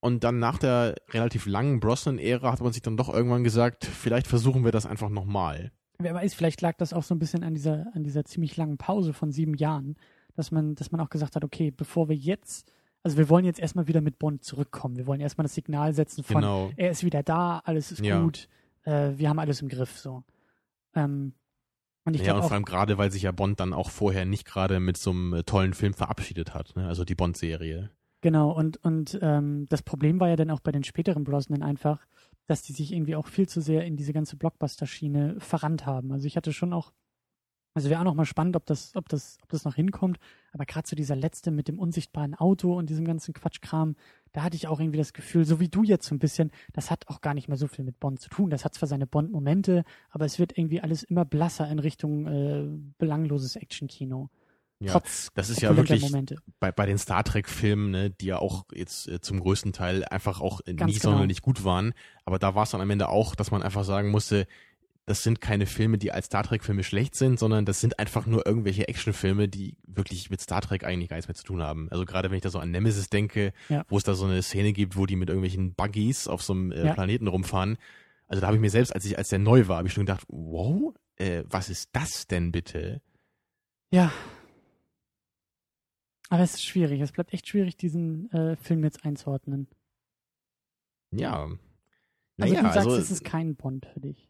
und 0.00 0.24
dann 0.24 0.38
nach 0.38 0.56
der 0.58 0.94
relativ 1.10 1.44
langen 1.46 1.78
Brosnan-Ära 1.78 2.50
hat 2.50 2.60
man 2.62 2.72
sich 2.72 2.82
dann 2.82 2.96
doch 2.96 3.12
irgendwann 3.12 3.44
gesagt, 3.44 3.84
vielleicht 3.84 4.26
versuchen 4.26 4.64
wir 4.64 4.72
das 4.72 4.86
einfach 4.86 5.10
nochmal. 5.10 5.72
wer 5.98 6.14
weiß, 6.14 6.32
vielleicht 6.32 6.62
lag 6.62 6.76
das 6.78 6.94
auch 6.94 7.02
so 7.02 7.14
ein 7.14 7.18
bisschen 7.18 7.44
an 7.44 7.52
dieser, 7.54 7.86
an 7.94 8.02
dieser 8.02 8.24
ziemlich 8.24 8.56
langen 8.56 8.78
Pause 8.78 9.12
von 9.12 9.30
sieben 9.30 9.52
Jahren, 9.54 9.96
dass 10.34 10.50
man, 10.50 10.74
dass 10.74 10.90
man 10.90 11.02
auch 11.02 11.10
gesagt 11.10 11.36
hat, 11.36 11.44
okay, 11.44 11.70
bevor 11.70 12.08
wir 12.08 12.16
jetzt, 12.16 12.72
also 13.02 13.18
wir 13.18 13.28
wollen 13.28 13.44
jetzt 13.44 13.60
erstmal 13.60 13.88
wieder 13.88 14.00
mit 14.00 14.18
Bond 14.18 14.42
zurückkommen. 14.42 14.96
Wir 14.96 15.06
wollen 15.06 15.20
erstmal 15.20 15.42
das 15.42 15.54
Signal 15.54 15.92
setzen 15.92 16.24
von, 16.24 16.40
Genau. 16.40 16.70
er 16.76 16.90
ist 16.90 17.04
wieder 17.04 17.22
da, 17.22 17.60
alles 17.66 17.92
ist 17.92 18.02
Ja. 18.02 18.22
gut, 18.22 18.48
äh, 18.84 19.10
wir 19.16 19.28
haben 19.28 19.38
alles 19.38 19.60
im 19.60 19.68
Griff, 19.68 19.98
so. 19.98 20.24
Ähm, 20.94 21.34
und 22.04 22.16
ich 22.16 22.22
ja, 22.22 22.34
und 22.34 22.42
vor 22.42 22.52
allem 22.52 22.64
gerade, 22.64 22.98
weil 22.98 23.10
sich 23.10 23.22
ja 23.22 23.32
Bond 23.32 23.60
dann 23.60 23.72
auch 23.72 23.90
vorher 23.90 24.24
nicht 24.24 24.44
gerade 24.44 24.80
mit 24.80 24.96
so 24.96 25.10
einem 25.10 25.34
äh, 25.34 25.42
tollen 25.42 25.74
Film 25.74 25.94
verabschiedet 25.94 26.54
hat, 26.54 26.74
ne? 26.76 26.86
also 26.86 27.04
die 27.04 27.14
Bond-Serie. 27.14 27.90
genau, 28.20 28.50
und, 28.50 28.78
und 28.84 29.18
ähm, 29.22 29.66
das 29.68 29.82
Problem 29.82 30.20
war 30.20 30.28
ja 30.28 30.36
dann 30.36 30.50
auch 30.50 30.60
bei 30.60 30.72
den 30.72 30.84
späteren 30.84 31.24
Brosnan 31.24 31.62
einfach, 31.62 32.06
dass 32.46 32.62
die 32.62 32.72
sich 32.72 32.92
irgendwie 32.92 33.16
auch 33.16 33.26
viel 33.26 33.48
zu 33.48 33.60
sehr 33.60 33.84
in 33.84 33.96
diese 33.96 34.12
ganze 34.12 34.36
Blockbuster-Schiene 34.36 35.36
verrannt 35.38 35.86
haben. 35.86 36.10
Also 36.12 36.26
ich 36.26 36.36
hatte 36.36 36.52
schon 36.52 36.72
auch, 36.72 36.92
also 37.74 37.88
wäre 37.88 38.00
auch 38.00 38.04
noch 38.04 38.14
mal 38.14 38.26
spannend, 38.26 38.56
ob 38.56 38.66
das, 38.66 38.92
ob 38.96 39.08
das, 39.08 39.38
ob 39.42 39.48
das 39.50 39.64
noch 39.64 39.74
hinkommt. 39.74 40.18
Aber 40.52 40.66
gerade 40.66 40.88
so 40.88 40.96
dieser 40.96 41.14
letzte 41.14 41.50
mit 41.50 41.68
dem 41.68 41.78
unsichtbaren 41.78 42.34
Auto 42.34 42.76
und 42.76 42.90
diesem 42.90 43.04
ganzen 43.04 43.32
Quatschkram, 43.32 43.94
da 44.32 44.42
hatte 44.42 44.56
ich 44.56 44.66
auch 44.66 44.80
irgendwie 44.80 44.98
das 44.98 45.12
Gefühl, 45.12 45.44
so 45.44 45.60
wie 45.60 45.68
du 45.68 45.82
jetzt 45.82 46.06
so 46.06 46.14
ein 46.14 46.18
bisschen, 46.18 46.50
das 46.72 46.90
hat 46.90 47.08
auch 47.08 47.20
gar 47.20 47.34
nicht 47.34 47.48
mehr 47.48 47.56
so 47.56 47.68
viel 47.68 47.84
mit 47.84 48.00
Bond 48.00 48.20
zu 48.20 48.28
tun. 48.28 48.50
Das 48.50 48.64
hat 48.64 48.74
zwar 48.74 48.88
seine 48.88 49.06
Bond-Momente, 49.06 49.84
aber 50.10 50.24
es 50.24 50.38
wird 50.38 50.56
irgendwie 50.58 50.80
alles 50.80 51.02
immer 51.04 51.24
blasser 51.24 51.68
in 51.70 51.78
Richtung 51.78 52.26
äh, 52.26 52.66
belangloses 52.98 53.56
Actionkino. 53.56 54.30
Ja, 54.82 54.92
Trotz 54.92 55.28
das 55.34 55.50
ist 55.50 55.60
ja 55.60 55.76
wirklich 55.76 56.00
Momente. 56.00 56.36
bei, 56.58 56.72
bei 56.72 56.86
den 56.86 56.96
Star 56.96 57.22
Trek-Filmen, 57.22 57.90
ne, 57.90 58.10
die 58.10 58.26
ja 58.26 58.38
auch 58.38 58.64
jetzt 58.72 59.08
äh, 59.08 59.20
zum 59.20 59.38
größten 59.40 59.74
Teil 59.74 60.04
einfach 60.06 60.40
auch 60.40 60.62
Ganz 60.64 60.84
nicht 60.86 61.02
genau. 61.02 61.12
sonderlich 61.12 61.42
gut 61.42 61.64
waren. 61.64 61.92
Aber 62.24 62.38
da 62.38 62.54
war 62.54 62.62
es 62.62 62.70
dann 62.70 62.80
am 62.80 62.88
Ende 62.88 63.10
auch, 63.10 63.34
dass 63.34 63.50
man 63.50 63.62
einfach 63.62 63.84
sagen 63.84 64.10
musste, 64.10 64.46
das 65.10 65.22
sind 65.22 65.40
keine 65.40 65.66
Filme, 65.66 65.98
die 65.98 66.12
als 66.12 66.26
Star 66.26 66.42
Trek-Filme 66.44 66.82
schlecht 66.84 67.14
sind, 67.14 67.38
sondern 67.38 67.66
das 67.66 67.80
sind 67.80 67.98
einfach 67.98 68.24
nur 68.26 68.46
irgendwelche 68.46 68.88
Actionfilme, 68.88 69.48
die 69.48 69.76
wirklich 69.86 70.30
mit 70.30 70.40
Star 70.40 70.62
Trek 70.62 70.84
eigentlich 70.84 71.08
gar 71.10 71.16
nichts 71.16 71.28
mehr 71.28 71.34
zu 71.34 71.44
tun 71.44 71.62
haben. 71.62 71.88
Also 71.90 72.04
gerade 72.06 72.30
wenn 72.30 72.36
ich 72.36 72.42
da 72.42 72.48
so 72.50 72.58
an 72.60 72.70
Nemesis 72.70 73.10
denke, 73.10 73.52
Ja. 73.68 73.84
wo 73.88 73.98
es 73.98 74.04
da 74.04 74.14
so 74.14 74.24
eine 74.24 74.42
Szene 74.42 74.72
gibt, 74.72 74.96
wo 74.96 75.04
die 75.06 75.16
mit 75.16 75.28
irgendwelchen 75.28 75.74
Buggies 75.74 76.28
auf 76.28 76.42
so 76.42 76.52
einem 76.54 76.72
äh, 76.72 76.86
Ja. 76.86 76.94
Planeten 76.94 77.26
rumfahren. 77.26 77.76
Also 78.28 78.40
da 78.40 78.46
habe 78.46 78.56
ich 78.56 78.60
mir 78.60 78.70
selbst, 78.70 78.94
als 78.94 79.04
ich, 79.04 79.18
als 79.18 79.28
der 79.28 79.40
neu 79.40 79.66
war, 79.68 79.78
habe 79.78 79.88
ich 79.88 79.94
schon 79.94 80.06
gedacht, 80.06 80.24
wow, 80.28 80.94
äh, 81.16 81.42
was 81.46 81.68
ist 81.68 81.90
das 81.92 82.26
denn 82.28 82.52
bitte? 82.52 83.02
Ja. 83.90 84.12
Aber 86.28 86.42
es 86.44 86.54
ist 86.54 86.64
schwierig. 86.64 87.00
Es 87.00 87.10
bleibt 87.12 87.34
echt 87.34 87.48
schwierig, 87.48 87.76
diesen 87.76 88.30
äh, 88.32 88.54
Film 88.56 88.84
jetzt 88.84 89.04
einzuordnen. 89.04 89.66
Ja. 91.10 91.42
Also 91.42 91.58
Naja, 92.36 92.60
du 92.62 92.66
sagst, 92.68 92.76
also, 92.86 92.96
es 92.96 93.10
ist 93.10 93.24
kein 93.24 93.56
Bond 93.56 93.86
für 93.92 94.00
dich. 94.00 94.29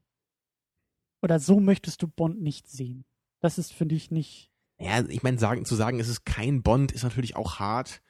Oder 1.22 1.38
so 1.38 1.60
möchtest 1.60 2.02
du 2.02 2.08
Bond 2.08 2.40
nicht 2.40 2.68
sehen. 2.68 3.04
Das 3.40 3.58
ist 3.58 3.72
für 3.72 3.86
dich 3.86 4.10
nicht. 4.10 4.50
Ja, 4.78 5.04
ich 5.08 5.22
meine, 5.22 5.38
sagen, 5.38 5.64
zu 5.64 5.74
sagen, 5.74 6.00
es 6.00 6.08
ist 6.08 6.24
kein 6.24 6.62
Bond, 6.62 6.92
ist 6.92 7.04
natürlich 7.04 7.36
auch 7.36 7.58
hart. 7.58 8.02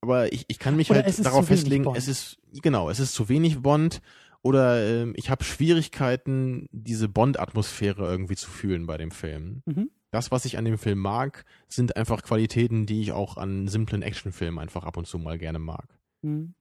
aber 0.00 0.32
ich, 0.32 0.44
ich 0.48 0.58
kann 0.58 0.76
mich 0.76 0.90
Oder 0.90 1.02
halt 1.02 1.24
darauf 1.26 1.46
festlegen, 1.46 1.86
es 1.94 2.08
ist, 2.08 2.38
genau, 2.62 2.88
es 2.88 3.00
ist 3.00 3.14
zu 3.14 3.28
wenig 3.28 3.60
Bond 3.60 4.00
oder 4.42 4.86
ähm, 4.86 5.12
ich 5.16 5.28
habe 5.28 5.44
Schwierigkeiten, 5.44 6.68
diese 6.70 7.08
Bond-Atmosphäre 7.08 8.06
irgendwie 8.06 8.36
zu 8.36 8.48
fühlen 8.48 8.86
bei 8.86 8.96
dem 8.96 9.10
Film. 9.10 9.62
Mhm. 9.66 9.90
Das, 10.12 10.30
was 10.30 10.44
ich 10.44 10.56
an 10.56 10.64
dem 10.64 10.78
Film 10.78 11.00
mag, 11.00 11.44
sind 11.68 11.96
einfach 11.96 12.22
Qualitäten, 12.22 12.86
die 12.86 13.02
ich 13.02 13.12
auch 13.12 13.36
an 13.36 13.68
simplen 13.68 14.02
Actionfilmen 14.02 14.58
einfach 14.58 14.84
ab 14.84 14.96
und 14.96 15.06
zu 15.06 15.18
mal 15.18 15.36
gerne 15.36 15.58
mag. 15.58 15.98
Mhm. 16.22 16.54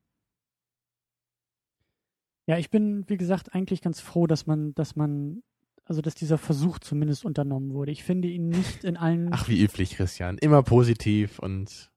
Ja, 2.47 2.57
ich 2.57 2.69
bin, 2.69 3.07
wie 3.07 3.17
gesagt, 3.17 3.53
eigentlich 3.53 3.81
ganz 3.81 3.99
froh, 3.99 4.27
dass 4.27 4.45
man, 4.45 4.73
dass 4.75 4.95
man, 4.95 5.43
also 5.85 6.01
dass 6.01 6.15
dieser 6.15 6.37
Versuch 6.37 6.79
zumindest 6.79 7.25
unternommen 7.25 7.73
wurde. 7.73 7.91
Ich 7.91 8.03
finde 8.03 8.27
ihn 8.27 8.49
nicht 8.49 8.83
in 8.83 8.97
allen. 8.97 9.29
Ach, 9.31 9.47
wie 9.47 9.63
üblich, 9.63 9.95
Christian. 9.95 10.37
Immer 10.37 10.63
positiv 10.63 11.39
und 11.39 11.91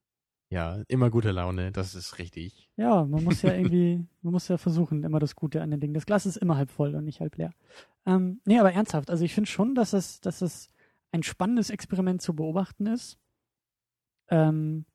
ja, 0.51 0.83
immer 0.89 1.11
gute 1.11 1.31
Laune, 1.31 1.73
das 1.73 1.95
ist 1.95 2.19
richtig. 2.19 2.71
Ja, 2.77 3.05
man 3.05 3.23
muss 3.23 3.43
ja 3.43 3.53
irgendwie, 3.53 4.07
man 4.23 4.33
muss 4.33 4.49
ja 4.49 4.57
versuchen, 4.57 5.05
immer 5.05 5.19
das 5.19 5.37
Gute 5.37 5.61
an 5.61 5.71
den 5.71 5.81
Dingen. 5.81 5.95
Das 5.95 6.07
Glas 6.07 6.25
ist 6.25 6.37
immer 6.37 6.57
halb 6.57 6.71
voll 6.71 6.95
und 6.95 7.05
nicht 7.05 7.21
halb 7.21 7.37
leer. 7.37 7.53
Ähm, 8.07 8.41
nee, 8.47 8.59
aber 8.59 8.73
ernsthaft, 8.73 9.11
also 9.11 9.25
ich 9.25 9.35
finde 9.35 9.51
schon, 9.51 9.75
dass 9.75 9.93
es, 9.93 10.21
dass 10.21 10.41
es 10.41 10.71
ein 11.13 11.23
spannendes 11.23 11.69
Experiment 11.71 12.23
zu 12.23 12.35
beobachten 12.35 12.87
ist. 12.87 13.19
Ähm, 14.31 14.87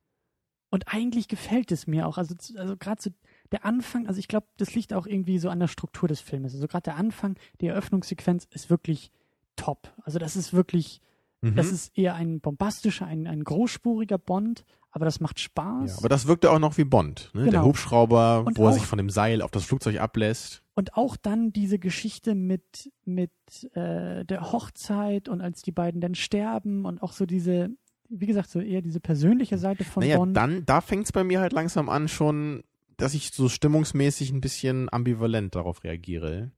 und 0.71 0.87
eigentlich 0.87 1.27
gefällt 1.27 1.71
es 1.71 1.85
mir 1.85 2.07
auch. 2.07 2.17
Also, 2.17 2.35
also 2.57 2.75
gerade 2.77 3.01
so 3.01 3.11
der 3.53 3.65
Anfang, 3.65 4.07
also 4.07 4.19
ich 4.19 4.27
glaube, 4.27 4.47
das 4.57 4.75
liegt 4.75 4.93
auch 4.93 5.07
irgendwie 5.07 5.37
so 5.39 5.49
an 5.49 5.59
der 5.59 5.67
Struktur 5.69 6.09
des 6.09 6.19
Filmes. 6.19 6.53
Also 6.53 6.67
gerade 6.67 6.83
der 6.83 6.97
Anfang, 6.97 7.35
die 7.61 7.67
Eröffnungssequenz 7.67 8.45
ist 8.51 8.69
wirklich 8.69 9.11
top. 9.55 9.93
Also 10.03 10.19
das 10.19 10.35
ist 10.35 10.51
wirklich, 10.53 10.99
Mhm. 11.41 11.55
das 11.55 11.71
ist 11.71 11.97
eher 11.97 12.15
ein 12.15 12.39
bombastischer, 12.41 13.05
ein, 13.05 13.27
ein 13.27 13.43
großspuriger 13.43 14.17
Bond, 14.17 14.65
aber 14.91 15.05
das 15.05 15.19
macht 15.19 15.39
Spaß. 15.39 15.91
ja, 15.91 15.97
aber 15.97 16.09
das 16.09 16.25
wirkte 16.27 16.49
auch 16.51 16.59
noch 16.59 16.77
wie 16.77 16.83
Bond. 16.83 17.31
Ne? 17.33 17.43
Der 17.43 17.51
Genau. 17.51 17.65
Hubschrauber, 17.65 18.43
Und 18.45 18.57
wo 18.57 18.63
er 18.65 18.69
auch- 18.69 18.73
sich 18.73 18.83
von 18.85 18.97
dem 18.97 19.09
Seil 19.09 19.41
auf 19.41 19.51
das 19.51 19.63
Flugzeug 19.65 19.99
ablässt. 19.99 20.63
Und 20.75 20.95
auch 20.95 21.15
dann 21.17 21.51
diese 21.53 21.77
Geschichte 21.79 22.33
mit, 22.33 22.91
mit 23.05 23.31
äh, 23.75 24.23
der 24.25 24.51
Hochzeit 24.51 25.29
und 25.29 25.41
als 25.41 25.61
die 25.61 25.71
beiden 25.71 26.01
dann 26.01 26.15
sterben 26.15 26.85
und 26.85 27.03
auch 27.03 27.11
so 27.11 27.25
diese, 27.27 27.69
wie 28.09 28.25
gesagt, 28.25 28.49
so 28.49 28.59
eher 28.59 28.81
diese 28.81 28.99
persönliche 28.99 29.57
Seite 29.57 29.83
von 29.83 30.01
naja, 30.01 30.17
Bond. 30.17 30.35
dann, 30.37 30.65
da 30.65 30.81
fängt 30.81 31.05
es 31.05 31.11
bei 31.11 31.23
mir 31.23 31.41
halt 31.41 31.53
langsam 31.53 31.89
an 31.89 32.07
schon, 32.07 32.63
dass 32.97 33.13
ich 33.13 33.31
so 33.31 33.49
stimmungsmäßig 33.49 34.31
ein 34.31 34.41
bisschen 34.41 34.91
ambivalent 34.91 35.55
darauf 35.55 35.83
reagiere. 35.83 36.51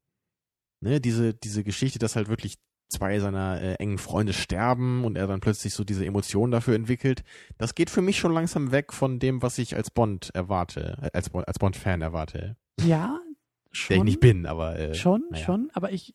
Ne, 0.82 1.00
diese, 1.00 1.34
diese 1.34 1.64
Geschichte, 1.64 2.00
dass 2.00 2.16
halt 2.16 2.28
wirklich 2.28 2.56
zwei 2.90 3.20
seiner 3.20 3.62
äh, 3.62 3.74
engen 3.76 3.98
Freunde 3.98 4.34
sterben 4.34 5.04
und 5.06 5.18
er 5.18 5.28
dann 5.28 5.40
plötzlich 5.40 5.74
so 5.74 5.84
diese 5.84 6.06
Emotionen 6.06 6.52
dafür 6.52 6.76
entwickelt, 6.76 7.24
das 7.58 7.76
geht 7.76 7.90
für 7.90 8.02
mich 8.02 8.20
schon 8.20 8.34
langsam 8.34 8.72
weg 8.72 8.94
von 8.94 9.20
dem, 9.20 9.42
was 9.42 9.58
ich 9.58 9.76
als 9.76 9.90
Bond 9.90 10.30
erwarte, 10.34 10.98
äh, 11.02 11.10
als, 11.14 11.34
als 11.34 11.60
Bond-Fan 11.60 12.02
erwarte. 12.02 12.58
ja, 12.82 13.20
Der 13.66 13.72
schon. 13.72 13.98
ich 13.98 14.04
nicht 14.04 14.20
bin, 14.20 14.46
aber 14.46 14.78
äh, 14.78 14.94
Schon, 14.94 15.24
naja. 15.32 15.44
schon. 15.44 15.70
Aber 15.74 15.92
ich 15.92 16.14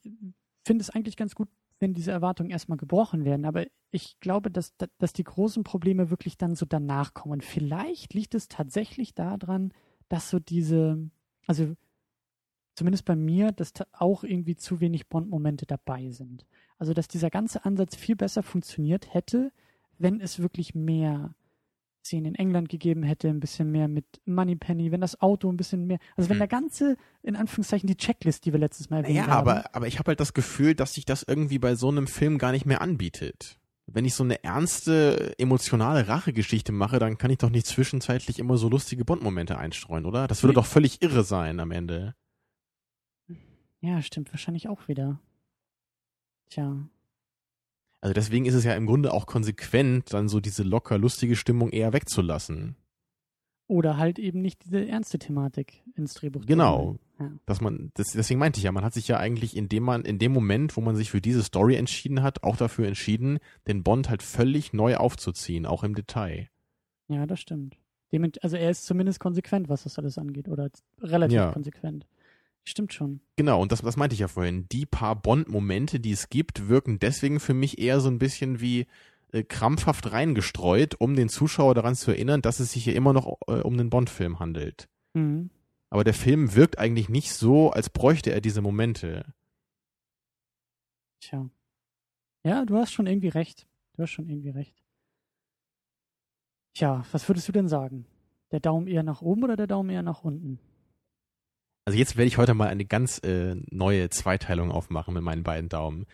finde 0.65 0.83
es 0.83 0.91
eigentlich 0.91 1.17
ganz 1.17 1.35
gut, 1.35 1.49
wenn 1.81 1.95
diese 1.95 2.13
Erwartungen 2.13 2.51
erstmal 2.51 2.79
gebrochen 2.79 3.25
werden. 3.25 3.47
Aber 3.47 3.65
ich 3.91 4.21
glaube, 4.21 4.51
dass, 4.51 4.75
dass 4.99 5.13
die 5.13 5.25
großen 5.25 5.65
Probleme 5.65 6.11
wirklich 6.11 6.37
dann 6.37 6.55
so 6.55 6.67
danach 6.67 7.15
kommen. 7.15 7.33
Und 7.33 7.45
vielleicht 7.45 8.15
liegt 8.15 8.35
es 8.35 8.49
tatsächlich 8.49 9.15
daran, 9.15 9.73
dass 10.11 10.29
so 10.29 10.39
diese, 10.39 10.99
also 11.47 11.75
zumindest 12.75 13.05
bei 13.07 13.17
mir, 13.17 13.53
dass 13.53 13.73
ta- 13.73 13.87
auch 13.93 14.25
irgendwie 14.25 14.57
zu 14.57 14.81
wenig 14.81 15.09
Bond-Momente 15.09 15.65
dabei 15.67 16.11
sind. 16.11 16.45
Also, 16.79 16.93
dass 16.95 17.09
dieser 17.09 17.31
ganze 17.31 17.65
Ansatz 17.65 17.97
viel 17.97 18.17
besser 18.17 18.43
funktioniert 18.43 19.13
hätte, 19.15 19.53
wenn 19.99 20.21
es 20.21 20.39
wirklich 20.39 20.75
mehr 20.75 21.35
Szenen 22.03 22.29
in 22.29 22.35
England 22.35 22.71
gegeben 22.71 23.03
hätte, 23.03 23.29
ein 23.29 23.41
bisschen 23.41 23.71
mehr 23.71 23.87
mit 23.87 24.07
Moneypenny, 24.25 24.91
wenn 24.91 25.03
das 25.03 25.21
Auto 25.21 25.51
ein 25.53 25.59
bisschen 25.59 25.87
mehr, 25.87 25.99
also 26.17 26.31
wenn 26.31 26.37
Hm. 26.37 26.41
der 26.41 26.49
ganze, 26.49 26.97
in 27.23 27.37
Anführungszeichen, 27.37 27.87
die 27.87 27.97
Checklist, 27.97 28.47
die 28.47 28.53
wir 28.53 28.59
letztes 28.59 28.89
Mal 28.89 29.03
erwähnt 29.03 29.17
Ja, 29.17 29.27
haben. 29.27 29.49
aber, 29.51 29.75
aber 29.75 29.87
ich 29.87 29.99
habe 29.99 30.09
halt 30.09 30.21
das 30.21 30.33
Gefühl, 30.33 30.75
dass 30.75 30.95
sich 30.95 31.05
das 31.05 31.23
irgendwie 31.23 31.59
bei 31.59 31.75
so 31.75 31.89
einem 31.89 32.07
Film 32.07 32.39
gar 32.39 32.53
nicht 32.53 32.65
mehr 32.65 32.81
anbietet. 32.81 33.59
Wenn 33.93 34.05
ich 34.05 34.15
so 34.15 34.23
eine 34.23 34.45
ernste, 34.45 35.35
emotionale 35.39 36.07
Rachegeschichte 36.07 36.73
mache, 36.73 36.99
dann 36.99 37.19
kann 37.19 37.31
ich 37.31 37.39
doch 37.39 37.51
nicht 37.51 37.67
zwischenzeitlich 37.67 38.39
immer 38.39 38.57
so 38.57 38.69
lustige 38.69 39.05
Bond-Momente 39.05 39.59
einstreuen, 39.59 40.07
oder? 40.07 40.29
Das 40.29 40.43
würde 40.43 40.55
doch 40.55 40.67
völlig 40.67 41.03
irre 41.03 41.25
sein 41.25 41.59
am 41.59 41.73
Ende. 41.73 42.15
Ja, 43.81 44.01
stimmt, 44.03 44.33
wahrscheinlich 44.33 44.69
auch 44.69 44.89
wieder. 44.89 45.21
Tja. 46.51 46.89
Also 48.01 48.15
deswegen 48.15 48.47
ist 48.47 48.55
es 48.55 48.65
ja 48.65 48.75
im 48.75 48.87
Grunde 48.87 49.13
auch 49.13 49.27
konsequent, 49.27 50.13
dann 50.13 50.29
so 50.29 50.41
diese 50.41 50.63
locker 50.63 50.97
lustige 50.97 51.37
Stimmung 51.37 51.71
eher 51.71 51.93
wegzulassen. 51.93 52.77
Oder 53.71 53.99
halt 53.99 54.19
eben 54.19 54.43
nicht 54.43 54.65
diese 54.65 54.85
ernste 54.89 55.21
Thematik 55.21 55.85
ins 55.95 56.15
Drehbuch. 56.15 56.45
Genau. 56.45 56.97
Ja. 57.21 57.31
Dass 57.47 57.61
man, 57.61 57.93
das, 57.95 58.09
deswegen 58.13 58.41
meinte 58.41 58.59
ich 58.59 58.65
ja, 58.65 58.73
man 58.73 58.83
hat 58.83 58.95
sich 58.95 59.07
ja 59.07 59.17
eigentlich 59.19 59.57
in 59.57 59.69
dem 59.69 59.85
man, 59.85 60.03
in 60.03 60.19
dem 60.19 60.33
Moment, 60.33 60.77
wo 60.77 60.81
man 60.81 60.97
sich 60.97 61.11
für 61.13 61.21
diese 61.21 61.45
Story 61.45 61.77
entschieden 61.77 62.21
hat, 62.25 62.43
auch 62.43 62.57
dafür 62.57 62.89
entschieden, 62.89 63.39
den 63.69 63.85
Bond 63.85 64.09
halt 64.11 64.25
völlig 64.25 64.73
neu 64.73 64.97
aufzuziehen, 64.97 65.67
auch 65.67 65.85
im 65.85 65.95
Detail. 65.95 66.49
ja, 67.07 67.27
das 67.27 67.39
stimmt. 67.41 67.77
Dement 68.13 68.43
also 68.43 68.57
er 68.57 68.71
ist 68.71 68.87
zumindest 68.87 69.21
konsequent, 69.21 69.69
was 69.69 69.85
das 69.85 69.97
alles 70.01 70.19
angeht. 70.19 70.49
Oder 70.49 70.69
relativ 71.01 71.37
Ja. 71.37 71.53
konsequent. 71.53 72.07
Stimmt 72.65 72.93
schon. 72.93 73.21
Genau, 73.37 73.63
und 73.63 73.71
das, 73.71 73.83
das 73.83 73.97
meinte 73.97 74.15
ich 74.15 74.21
ja 74.21 74.27
vorhin. 74.29 74.67
Die 74.71 74.85
paar 74.85 75.15
Bond-Momente, 75.15 76.01
die 76.01 76.11
es 76.11 76.29
gibt, 76.29 76.69
wirken 76.69 76.99
deswegen 76.99 77.39
für 77.39 77.55
mich 77.55 77.79
eher 77.79 78.01
so 78.01 78.09
ein 78.11 78.19
bisschen 78.19 78.61
wie 78.61 78.87
äh, 79.33 79.43
krampfhaft 79.43 80.13
reingestreut, 80.13 80.97
um 80.99 81.15
den 81.15 81.29
Zuschauer 81.29 81.75
daran 81.75 81.95
zu 81.95 82.11
erinnern, 82.11 82.43
dass 82.43 82.61
es 82.61 82.73
sich 82.73 82.85
hier 82.85 82.95
immer 82.95 83.13
noch 83.13 83.39
äh, 83.47 83.61
um 83.61 83.75
einen 83.75 83.91
Bond-Film 83.91 84.39
handelt. 84.41 84.89
Mhm. 85.15 85.51
Aber 85.91 86.05
der 86.05 86.15
Film 86.15 86.55
wirkt 86.55 86.79
eigentlich 86.79 87.09
nicht 87.09 87.33
so, 87.33 87.71
als 87.71 87.91
bräuchte 87.91 88.31
er 88.33 88.41
diese 88.41 88.61
Momente. 88.61 89.35
Tja. 91.21 91.51
Ja, 92.45 92.65
du 92.65 92.77
hast 92.77 92.93
schon 92.93 93.07
irgendwie 93.07 93.29
recht. 93.29 93.67
Du 93.95 94.03
hast 94.03 94.11
schon 94.11 94.29
irgendwie 94.29 94.51
recht. 94.51 94.83
Tja, 96.75 97.05
was 97.13 97.29
würdest 97.29 97.49
du 97.49 97.53
denn 97.53 97.69
sagen? 97.69 98.07
Der 98.53 98.61
Daumen 98.61 98.87
eher 98.87 99.03
nach 99.03 99.21
oben 99.21 99.45
oder 99.45 99.57
der 99.57 99.67
Daumen 99.67 99.91
eher 99.91 100.03
nach 100.03 100.23
unten? 100.23 100.59
Also 101.85 101.99
jetzt 101.99 102.17
werde 102.17 102.29
ich 102.29 102.39
heute 102.39 102.55
mal 102.55 102.69
eine 102.69 102.85
ganz 102.85 103.19
äh, 103.19 103.57
neue 103.71 104.11
Zweiteilung 104.11 104.71
aufmachen 104.71 105.15
mit 105.15 105.23
meinen 105.23 105.43
beiden 105.43 105.69
Daumen. 105.69 106.07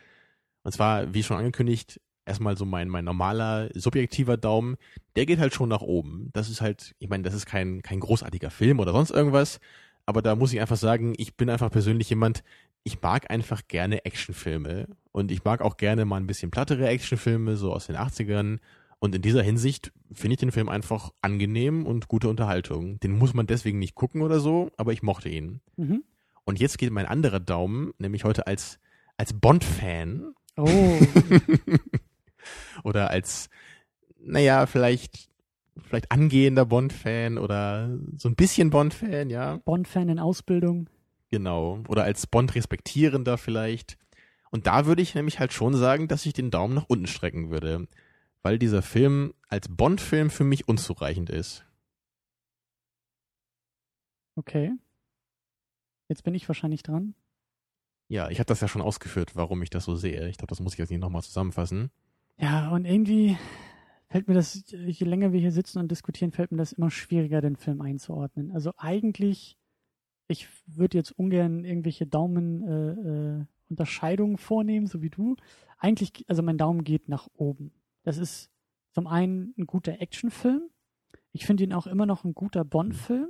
Und 0.62 0.72
zwar, 0.72 1.12
wie 1.14 1.22
schon 1.22 1.36
angekündigt, 1.36 2.00
erstmal 2.26 2.56
so 2.56 2.64
mein, 2.64 2.88
mein 2.88 3.04
normaler, 3.04 3.70
subjektiver 3.74 4.36
Daumen, 4.36 4.76
der 5.14 5.26
geht 5.26 5.38
halt 5.38 5.54
schon 5.54 5.68
nach 5.68 5.80
oben. 5.80 6.30
Das 6.32 6.50
ist 6.50 6.60
halt, 6.60 6.94
ich 6.98 7.08
meine, 7.08 7.22
das 7.22 7.34
ist 7.34 7.46
kein, 7.46 7.82
kein 7.82 8.00
großartiger 8.00 8.50
Film 8.50 8.80
oder 8.80 8.92
sonst 8.92 9.10
irgendwas, 9.10 9.60
aber 10.04 10.22
da 10.22 10.36
muss 10.36 10.52
ich 10.52 10.60
einfach 10.60 10.76
sagen, 10.76 11.14
ich 11.16 11.36
bin 11.36 11.48
einfach 11.48 11.70
persönlich 11.70 12.10
jemand, 12.10 12.44
ich 12.84 13.00
mag 13.00 13.30
einfach 13.30 13.62
gerne 13.66 14.04
Actionfilme 14.04 14.88
und 15.12 15.32
ich 15.32 15.44
mag 15.44 15.62
auch 15.62 15.76
gerne 15.76 16.04
mal 16.04 16.18
ein 16.18 16.26
bisschen 16.26 16.50
plattere 16.50 16.86
Actionfilme, 16.86 17.56
so 17.56 17.72
aus 17.72 17.86
den 17.86 17.96
80ern. 17.96 18.58
Und 18.98 19.14
in 19.14 19.22
dieser 19.22 19.42
Hinsicht 19.42 19.92
finde 20.12 20.34
ich 20.34 20.40
den 20.40 20.52
Film 20.52 20.68
einfach 20.68 21.12
angenehm 21.20 21.84
und 21.84 22.08
gute 22.08 22.28
Unterhaltung. 22.28 23.00
Den 23.00 23.18
muss 23.18 23.34
man 23.34 23.46
deswegen 23.46 23.78
nicht 23.78 23.94
gucken 23.94 24.22
oder 24.22 24.40
so, 24.40 24.70
aber 24.76 24.92
ich 24.92 25.02
mochte 25.02 25.28
ihn. 25.28 25.60
Mhm. 25.76 26.04
Und 26.44 26.60
jetzt 26.60 26.78
geht 26.78 26.92
mein 26.92 27.06
anderer 27.06 27.40
Daumen, 27.40 27.92
nämlich 27.98 28.24
heute 28.24 28.46
als, 28.46 28.78
als 29.16 29.32
Bond-Fan 29.32 30.34
Oh, 30.56 30.68
oder 32.84 33.11
als, 33.11 33.49
naja, 34.18 34.66
vielleicht, 34.66 35.28
vielleicht 35.82 36.11
angehender 36.12 36.64
Bond-Fan 36.66 37.38
oder 37.38 37.99
so 38.16 38.28
ein 38.28 38.34
bisschen 38.36 38.70
Bond-Fan, 38.70 39.30
ja, 39.30 39.57
Bond-Fan 39.64 40.09
in 40.09 40.18
Ausbildung. 40.18 40.88
genau. 41.30 41.82
Oder 41.88 42.05
als 42.05 42.26
Bond-Respektierender 42.26 43.36
vielleicht. 43.38 43.99
Und 44.51 44.66
da 44.66 44.86
würde 44.86 45.03
ich 45.03 45.14
nämlich 45.14 45.38
halt 45.40 45.53
schon 45.53 45.74
sagen, 45.74 46.09
dass 46.09 46.24
ich 46.24 46.32
den 46.32 46.51
Daumen 46.51 46.74
nach 46.74 46.86
unten 46.88 47.07
strecken 47.09 47.51
würde, 47.51 47.88
weil 48.42 48.59
dieser 48.59 48.80
Film 48.82 49.34
als 49.49 49.68
Bond-Film 49.68 50.30
für 50.30 50.44
mich 50.44 50.68
unzureichend 50.68 51.30
ist. 51.30 51.64
Okay. 54.36 54.72
Jetzt 56.09 56.22
bin 56.22 56.34
ich 56.34 56.47
wahrscheinlich 56.49 56.82
dran. 56.82 57.14
Ja, 58.09 58.28
ich 58.30 58.38
habe 58.38 58.47
das 58.47 58.61
ja 58.61 58.68
schon 58.68 58.82
ausgeführt, 58.82 59.34
warum 59.34 59.62
ich 59.62 59.70
das 59.70 59.84
so 59.84 59.97
sehe. 59.97 60.28
Ich 60.28 60.36
glaube, 60.38 60.51
das 60.51 60.61
muss 60.61 60.74
ich 60.74 60.78
jetzt 60.78 60.90
nicht 60.90 61.01
nochmal 61.01 61.22
zusammenfassen. 61.22 61.90
Ja, 62.39 62.70
und 62.70 62.84
irgendwie 62.84 63.37
fällt 64.09 64.28
mir 64.28 64.34
das, 64.34 64.64
je 64.70 65.07
länger 65.07 65.32
wir 65.32 65.41
hier 65.41 65.53
sitzen 65.53 65.78
und 65.78 65.91
diskutieren, 65.91 66.32
fällt 66.32 66.53
mir 66.53 66.59
das 66.59 66.72
immer 66.72 66.91
schwieriger, 66.91 67.41
den 67.41 67.57
Film 67.57 67.80
einzuordnen. 67.80 68.53
Also 68.53 68.72
eigentlich, 68.76 69.57
ich 70.28 70.49
würde 70.66 70.99
jetzt 70.99 71.12
ungern 71.12 71.64
irgendwelche 71.64 72.07
Daumen 72.07 72.62
äh, 72.62 73.41
äh, 73.41 73.45
Unterscheidungen 73.68 74.37
vornehmen, 74.39 74.87
so 74.87 75.03
wie 75.03 75.11
du. 75.11 75.37
Eigentlich, 75.78 76.24
also 76.28 76.43
mein 76.43 76.59
Daumen 76.59 76.84
geht 76.84 77.09
nach 77.09 77.28
oben. 77.34 77.72
Das 78.05 78.18
ist 78.18 78.51
zum 78.93 79.07
einen 79.07 79.55
ein 79.59 79.66
guter 79.66 80.01
Actionfilm. 80.01 80.62
Ich 81.32 81.47
finde 81.47 81.64
ihn 81.64 81.72
auch 81.72 81.87
immer 81.87 82.07
noch 82.07 82.24
ein 82.24 82.34
guter 82.34 82.64
Bond-Film. 82.64 83.28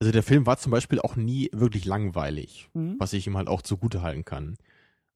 Also 0.00 0.10
der 0.10 0.24
Film 0.24 0.46
war 0.46 0.56
zum 0.56 0.72
Beispiel 0.72 0.98
auch 1.00 1.14
nie 1.14 1.48
wirklich 1.52 1.84
langweilig, 1.84 2.68
Mhm. 2.74 2.96
was 2.98 3.12
ich 3.12 3.26
ihm 3.26 3.36
halt 3.36 3.46
auch 3.48 3.62
zugute 3.62 4.02
halten 4.02 4.24
kann. 4.24 4.56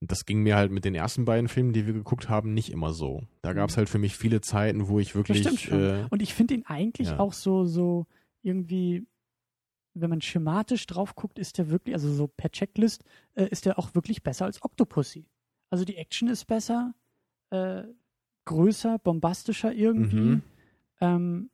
Das 0.01 0.27
ging 0.27 0.43
mir 0.43 0.57
halt 0.57 0.71
mit 0.73 0.85
den 0.85 0.95
ersten 0.95 1.25
beiden 1.25 1.49
Filmen, 1.49 1.73
die 1.73 1.87
wir 1.87 1.95
geguckt 1.95 2.29
haben, 2.29 2.53
nicht 2.53 2.71
immer 2.71 2.93
so. 2.93 3.23
Da 3.43 3.55
gab 3.55 3.71
es 3.71 3.77
Mhm. 3.77 3.79
halt 3.79 3.89
für 3.89 3.99
mich 3.99 4.17
viele 4.17 4.41
Zeiten, 4.43 4.89
wo 4.89 4.99
ich 5.01 5.09
Das 5.09 5.15
wirklich 5.17 5.39
stimmt 5.39 5.61
schon. 5.61 5.81
äh, 5.81 6.07
Und 6.11 6.21
ich 6.23 6.35
finde 6.35 6.55
ihn 6.55 6.65
eigentlich 6.67 7.09
ja. 7.09 7.19
auch 7.19 7.33
so, 7.33 7.65
so 7.65 8.07
irgendwie, 8.43 9.07
wenn 9.95 10.11
man 10.11 10.21
schematisch 10.21 10.87
drauf 10.87 11.15
guckt, 11.15 11.39
ist 11.39 11.57
der 11.57 11.71
wirklich, 11.71 11.95
also 11.95 12.13
so 12.13 12.27
per 12.29 12.51
Checklist, 12.51 13.05
äh, 13.35 13.47
ist 13.49 13.65
der 13.65 13.79
auch 13.79 13.95
wirklich 13.95 14.23
besser 14.23 14.45
als 14.45 14.63
Octopussy. 14.63 15.27
Also 15.71 15.85
die 15.87 15.97
Action 15.97 16.29
ist 16.29 16.45
besser, 16.45 16.95
äh, 17.51 17.85
größer, 18.45 18.99
bombastischer 18.99 19.73
irgendwie. 19.73 20.17
Mhm. 20.17 20.43
Ähm, 21.01 21.51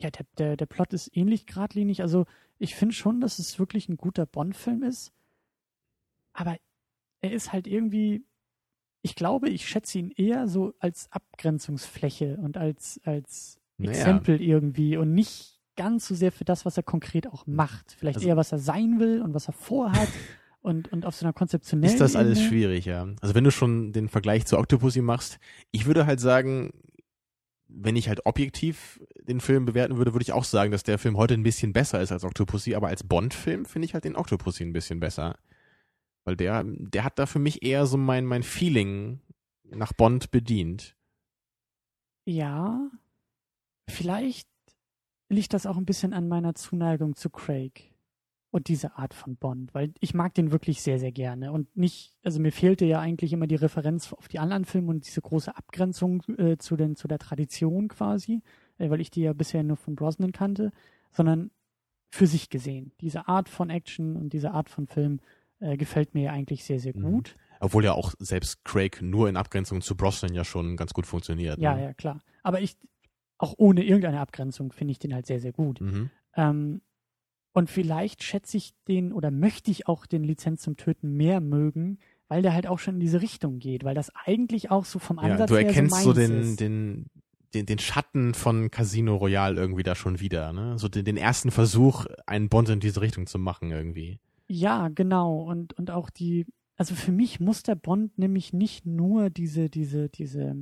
ja, 0.00 0.10
der, 0.10 0.26
der, 0.38 0.56
der 0.56 0.66
Plot 0.66 0.92
ist 0.92 1.16
ähnlich 1.16 1.46
geradlinig. 1.46 2.02
Also 2.02 2.26
ich 2.58 2.74
finde 2.74 2.94
schon, 2.96 3.20
dass 3.20 3.38
es 3.38 3.58
wirklich 3.60 3.88
ein 3.88 3.96
guter 3.96 4.26
Bond-Film 4.26 4.82
ist. 4.82 5.12
Aber 6.32 6.56
er 7.24 7.32
ist 7.32 7.52
halt 7.52 7.66
irgendwie, 7.66 8.24
ich 9.02 9.14
glaube, 9.14 9.48
ich 9.48 9.66
schätze 9.68 9.98
ihn 9.98 10.10
eher 10.10 10.46
so 10.48 10.74
als 10.78 11.10
Abgrenzungsfläche 11.10 12.36
und 12.36 12.56
als, 12.56 13.00
als 13.04 13.58
Naja. 13.78 13.92
Exempel 13.98 14.40
irgendwie 14.42 14.96
und 14.96 15.12
nicht 15.14 15.58
ganz 15.76 16.06
so 16.06 16.14
sehr 16.14 16.30
für 16.32 16.44
das, 16.44 16.64
was 16.64 16.76
er 16.76 16.82
konkret 16.82 17.26
auch 17.26 17.46
macht. 17.46 17.92
Vielleicht 17.98 18.18
Also- 18.18 18.28
eher, 18.28 18.36
was 18.36 18.52
er 18.52 18.58
sein 18.58 19.00
will 19.00 19.22
und 19.22 19.34
was 19.34 19.48
er 19.48 19.52
vorhat 19.52 20.08
und, 20.60 20.92
und 20.92 21.04
auf 21.06 21.16
so 21.16 21.24
einer 21.26 21.32
konzeptionellen 21.32 21.92
Ist 21.92 22.00
das 22.00 22.14
alles 22.14 22.38
Ebene. 22.38 22.48
schwierig, 22.50 22.84
ja. 22.84 23.08
Also 23.20 23.34
wenn 23.34 23.44
du 23.44 23.50
schon 23.50 23.92
den 23.92 24.08
Vergleich 24.08 24.46
zu 24.46 24.58
Octopussy 24.58 25.00
machst, 25.02 25.38
ich 25.72 25.86
würde 25.86 26.06
halt 26.06 26.20
sagen, 26.20 26.72
wenn 27.66 27.96
ich 27.96 28.08
halt 28.08 28.24
objektiv 28.24 29.00
den 29.22 29.40
Film 29.40 29.64
bewerten 29.64 29.96
würde, 29.96 30.12
würde 30.14 30.22
ich 30.22 30.32
auch 30.32 30.44
sagen, 30.44 30.70
dass 30.70 30.84
der 30.84 30.98
Film 30.98 31.16
heute 31.16 31.34
ein 31.34 31.42
bisschen 31.42 31.72
besser 31.72 32.00
ist 32.00 32.12
als 32.12 32.22
Octopussy, 32.24 32.74
aber 32.76 32.88
als 32.88 33.02
Bond-Film 33.02 33.64
finde 33.64 33.86
ich 33.86 33.94
halt 33.94 34.04
den 34.04 34.14
Octopussy 34.14 34.62
ein 34.62 34.72
bisschen 34.72 35.00
besser. 35.00 35.36
Weil 36.24 36.36
der, 36.36 36.64
der 36.64 37.04
hat 37.04 37.18
da 37.18 37.26
für 37.26 37.38
mich 37.38 37.62
eher 37.62 37.86
so 37.86 37.96
mein, 37.96 38.24
mein 38.24 38.42
Feeling 38.42 39.20
nach 39.64 39.92
Bond 39.92 40.30
bedient. 40.30 40.96
Ja, 42.24 42.90
vielleicht 43.88 44.48
liegt 45.28 45.52
das 45.52 45.66
auch 45.66 45.76
ein 45.76 45.86
bisschen 45.86 46.12
an 46.12 46.28
meiner 46.28 46.54
Zuneigung 46.54 47.16
zu 47.16 47.28
Craig 47.28 47.94
und 48.50 48.68
dieser 48.68 48.98
Art 48.98 49.14
von 49.14 49.36
Bond, 49.36 49.74
weil 49.74 49.92
ich 49.98 50.14
mag 50.14 50.32
den 50.34 50.52
wirklich 50.52 50.80
sehr, 50.80 51.00
sehr 51.00 51.10
gerne 51.12 51.50
und 51.50 51.76
nicht, 51.76 52.16
also 52.22 52.38
mir 52.38 52.52
fehlte 52.52 52.84
ja 52.84 53.00
eigentlich 53.00 53.32
immer 53.32 53.48
die 53.48 53.56
Referenz 53.56 54.12
auf 54.12 54.28
die 54.28 54.38
anderen 54.38 54.64
Filme 54.64 54.90
und 54.90 55.06
diese 55.06 55.20
große 55.20 55.56
Abgrenzung 55.56 56.22
äh, 56.38 56.56
zu, 56.56 56.76
den, 56.76 56.94
zu 56.94 57.08
der 57.08 57.18
Tradition 57.18 57.88
quasi, 57.88 58.42
äh, 58.78 58.90
weil 58.90 59.00
ich 59.00 59.10
die 59.10 59.22
ja 59.22 59.32
bisher 59.32 59.64
nur 59.64 59.76
von 59.76 59.96
Brosnan 59.96 60.32
kannte, 60.32 60.70
sondern 61.10 61.50
für 62.10 62.28
sich 62.28 62.48
gesehen. 62.48 62.92
Diese 63.00 63.26
Art 63.26 63.48
von 63.48 63.70
Action 63.70 64.14
und 64.14 64.32
diese 64.32 64.52
Art 64.52 64.70
von 64.70 64.86
Film 64.86 65.18
äh, 65.60 65.76
gefällt 65.76 66.14
mir 66.14 66.24
ja 66.24 66.32
eigentlich 66.32 66.64
sehr, 66.64 66.80
sehr 66.80 66.96
Mhm. 66.96 67.02
gut. 67.02 67.36
Obwohl 67.60 67.84
ja 67.84 67.92
auch 67.92 68.12
selbst 68.18 68.64
Craig 68.64 69.00
nur 69.00 69.28
in 69.28 69.36
Abgrenzung 69.36 69.80
zu 69.80 69.96
Brosnan 69.96 70.34
ja 70.34 70.44
schon 70.44 70.76
ganz 70.76 70.92
gut 70.92 71.06
funktioniert. 71.06 71.58
Ja, 71.58 71.74
ne? 71.74 71.82
ja, 71.84 71.94
klar. 71.94 72.20
Aber 72.42 72.60
ich, 72.60 72.76
auch 73.38 73.54
ohne 73.56 73.84
irgendeine 73.84 74.20
Abgrenzung, 74.20 74.72
finde 74.72 74.92
ich 74.92 74.98
den 74.98 75.14
halt 75.14 75.26
sehr, 75.26 75.40
sehr 75.40 75.52
gut. 75.52 75.80
Mhm. 75.80 76.10
Ähm, 76.36 76.80
und 77.52 77.70
vielleicht 77.70 78.22
schätze 78.22 78.56
ich 78.56 78.74
den 78.88 79.12
oder 79.12 79.30
möchte 79.30 79.70
ich 79.70 79.86
auch 79.86 80.06
den 80.06 80.24
Lizenz 80.24 80.62
zum 80.62 80.76
Töten 80.76 81.16
mehr 81.16 81.40
mögen, 81.40 81.98
weil 82.28 82.42
der 82.42 82.52
halt 82.52 82.66
auch 82.66 82.80
schon 82.80 82.94
in 82.94 83.00
diese 83.00 83.22
Richtung 83.22 83.60
geht, 83.60 83.84
weil 83.84 83.94
das 83.94 84.10
eigentlich 84.14 84.70
auch 84.70 84.84
so 84.84 84.98
vom 84.98 85.18
Ja, 85.18 85.24
Ansatz 85.32 85.48
du 85.50 85.56
her 85.56 85.66
erkennst 85.66 85.94
so 86.02 86.12
so 86.12 86.20
meins 86.20 86.28
den, 86.28 86.56
den, 86.56 87.06
den, 87.54 87.66
den 87.66 87.78
Schatten 87.78 88.34
von 88.34 88.70
Casino 88.72 89.14
Royale 89.16 89.58
irgendwie 89.60 89.84
da 89.84 89.94
schon 89.94 90.18
wieder, 90.20 90.52
ne? 90.52 90.76
So 90.78 90.88
den, 90.88 91.04
den 91.04 91.16
ersten 91.16 91.50
Versuch, 91.52 92.06
einen 92.26 92.48
Bond 92.48 92.68
in 92.70 92.80
diese 92.80 93.00
Richtung 93.00 93.26
zu 93.28 93.38
machen 93.38 93.70
irgendwie. 93.70 94.18
Ja, 94.46 94.88
genau. 94.88 95.42
Und, 95.42 95.72
und 95.74 95.90
auch 95.90 96.10
die, 96.10 96.46
also 96.76 96.94
für 96.94 97.12
mich 97.12 97.40
muss 97.40 97.62
der 97.62 97.74
Bond 97.74 98.18
nämlich 98.18 98.52
nicht 98.52 98.86
nur 98.86 99.30
diese, 99.30 99.70
diese, 99.70 100.08
diese, 100.08 100.54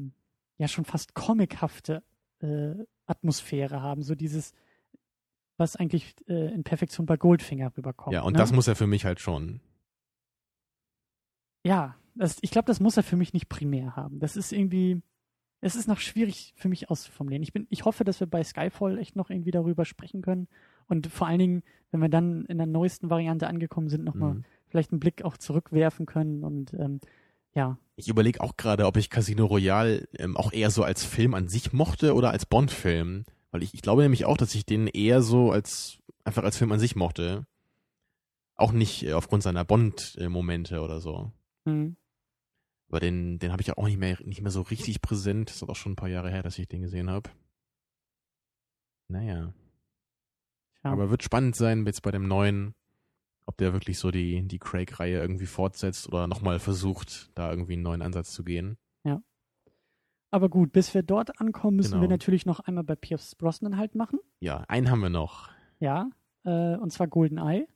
ja 0.59 0.69
schon 0.69 0.85
fast 0.85 1.15
comichafte 1.15 2.03
äh, 2.41 2.75
Atmosphäre 3.07 3.83
haben, 3.83 4.03
so 4.03 4.15
dieses, 4.15 4.53
was 5.57 5.77
eigentlich 5.77 6.15
äh, 6.29 6.53
in 6.53 6.65
Perfektion 6.65 7.07
bei 7.07 7.17
Goldfinger 7.17 7.77
rüberkommt. 7.77 8.15
Ja, 8.15 8.23
und 8.23 8.35
ne? 8.35 8.39
das 8.39 8.53
muss 8.53 8.69
er 8.69 8.77
für 8.77 8.87
mich 8.87 9.05
halt 9.05 9.21
schon. 9.21 9.61
ja, 11.65 11.97
das, 12.15 12.39
ich 12.43 12.51
glaube, 12.51 12.67
das 12.67 12.81
muss 12.81 12.97
er 12.97 13.03
für 13.03 13.17
mich 13.17 13.33
nicht 13.33 13.49
primär 13.49 13.97
haben. 13.97 14.19
Das 14.19 14.37
ist 14.37 14.53
irgendwie, 14.53 15.01
es 15.61 15.77
ist 15.77 15.89
noch 15.89 15.99
schwierig 15.99 16.53
für 16.57 16.69
mich 16.69 16.91
auszuformulieren. 16.91 17.43
Ich 17.43 17.53
bin, 17.53 17.67
ich 17.71 17.85
hoffe, 17.85 18.05
dass 18.05 18.21
wir 18.21 18.27
bei 18.27 18.45
Skyfall 18.45 18.99
echt 18.99 19.17
noch 19.17 19.31
irgendwie 19.31 19.51
darüber 19.51 19.85
sprechen 19.85 20.23
können 20.23 20.49
und 20.89 21.07
vor 21.09 21.27
allen 21.27 21.39
Dingen, 21.39 21.63
wenn 21.91 22.01
wir 22.01 22.09
dann 22.09 22.45
in 22.47 22.59
der 22.59 22.67
neuesten 22.67 23.11
Variante 23.11 23.47
angekommen 23.47 23.89
sind, 23.89 24.05
nochmal 24.05 24.35
Mhm. 24.35 24.45
vielleicht 24.69 24.93
einen 24.93 25.01
Blick 25.01 25.25
auch 25.25 25.37
zurückwerfen 25.37 26.07
können 26.07 26.43
und 26.45 26.73
ähm, 26.75 27.01
ja, 27.55 27.77
Ich 27.97 28.09
überlege 28.09 28.41
auch 28.41 28.57
gerade, 28.57 28.87
ob 28.87 28.97
ich 28.97 29.11
Casino 29.11 29.45
Royale 29.47 30.09
ähm, 30.19 30.37
auch 30.39 30.53
eher 30.53 30.71
so 30.71 30.83
als 30.85 31.05
Film 31.05 31.35
an 31.35 31.49
sich 31.49 31.73
mochte 31.75 32.15
oder 32.15 32.31
als 32.31 32.47
Bond-Film. 32.47 33.25
Weil 33.51 33.63
ich, 33.63 33.75
ich 33.75 33.83
glaube 33.83 34.01
nämlich 34.03 34.25
auch, 34.25 34.39
dass 34.39 34.55
ich 34.55 34.65
den 34.65 34.87
eher 34.87 35.21
so 35.21 35.53
als, 35.53 35.99
einfach 36.25 36.43
als 36.45 36.57
Film 36.57 36.73
an 36.73 36.81
sich 36.81 36.97
mochte. 36.97 37.47
Auch 38.55 38.73
nicht 38.73 39.03
äh, 39.05 39.13
aufgrund 39.13 39.43
seiner 39.43 39.65
Bond-Momente 39.67 40.81
oder 40.81 41.01
so. 41.03 41.31
hm, 41.67 41.97
Aber 42.89 43.01
den, 43.01 43.39
den 43.39 43.53
habe 43.53 43.61
ich 43.61 43.69
ja 43.69 43.77
auch 43.77 43.87
nicht 43.87 43.99
mehr, 43.99 44.17
nicht 44.25 44.41
mehr 44.41 44.51
so 44.51 44.63
richtig 44.63 45.03
präsent. 45.03 45.51
Das 45.51 45.57
ist 45.57 45.69
auch 45.69 45.77
schon 45.77 45.93
ein 45.93 45.97
paar 45.97 46.09
Jahre 46.09 46.31
her, 46.31 46.43
dass 46.43 46.59
ich 46.59 46.69
den 46.69 46.81
gesehen 46.81 47.11
habe. 47.11 47.29
Naja. 49.09 49.53
Ja. 50.85 50.91
Aber 50.93 51.11
wird 51.11 51.23
spannend 51.23 51.57
sein 51.57 51.85
jetzt 51.87 52.03
bei 52.03 52.11
dem 52.11 52.27
neuen, 52.29 52.75
ob 53.47 53.57
der 53.57 53.73
wirklich 53.73 53.99
so 53.99 54.11
die, 54.11 54.43
die 54.47 54.59
Craig-Reihe 54.59 55.19
irgendwie 55.21 55.47
fortsetzt 55.47 56.09
oder 56.09 56.27
nochmal 56.27 56.59
versucht, 56.59 57.31
da 57.35 57.51
irgendwie 57.51 57.75
einen 57.75 57.83
neuen 57.83 58.03
Ansatz 58.03 58.33
zu 58.33 58.45
gehen. 58.45 58.77
Aber 60.35 60.49
gut, 60.49 60.73
bis 60.73 60.95
wir 60.95 61.03
dort 61.03 61.41
ankommen, 61.43 61.77
müssen 61.77 61.91
Genau. 61.91 62.01
wir 62.05 62.09
natürlich 62.09 62.47
noch 62.47 62.61
einmal 62.61 62.85
bei 62.85 62.97
Pierce 62.97 63.35
Brosnan 63.35 63.77
halt 63.77 63.95
machen. 63.95 64.19
Ja, 64.41 64.65
einen 64.67 64.91
haben 64.91 65.01
wir 65.01 65.11
noch. 65.11 65.51
Ja, 65.79 66.09
äh, 66.45 66.75
und 66.77 66.91
zwar 66.91 67.07
GoldenEye, 67.07 67.67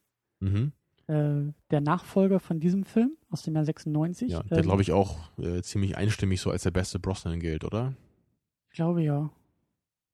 Mhm. 0.41 0.73
äh, 1.07 1.53
der 1.71 1.81
Nachfolger 1.83 2.41
von 2.41 2.59
diesem 2.59 2.85
Film 2.85 3.15
aus 3.29 3.43
dem 3.43 3.55
Jahr 3.57 3.67
96. 3.67 4.33
Ja, 4.33 4.43
der 4.43 4.57
Ähm, 4.57 4.63
glaube 4.65 4.81
ich 4.81 4.93
auch 4.93 5.19
äh, 5.39 5.61
ziemlich 5.61 5.99
einstimmig 5.99 6.41
so 6.41 6.51
als 6.51 6.63
der 6.63 6.71
beste 6.71 6.99
Brosnan 6.99 7.41
gilt, 7.41 7.63
oder? 7.63 7.93
Ich 8.71 8.77
glaube 8.77 9.03
ja. 9.03 9.31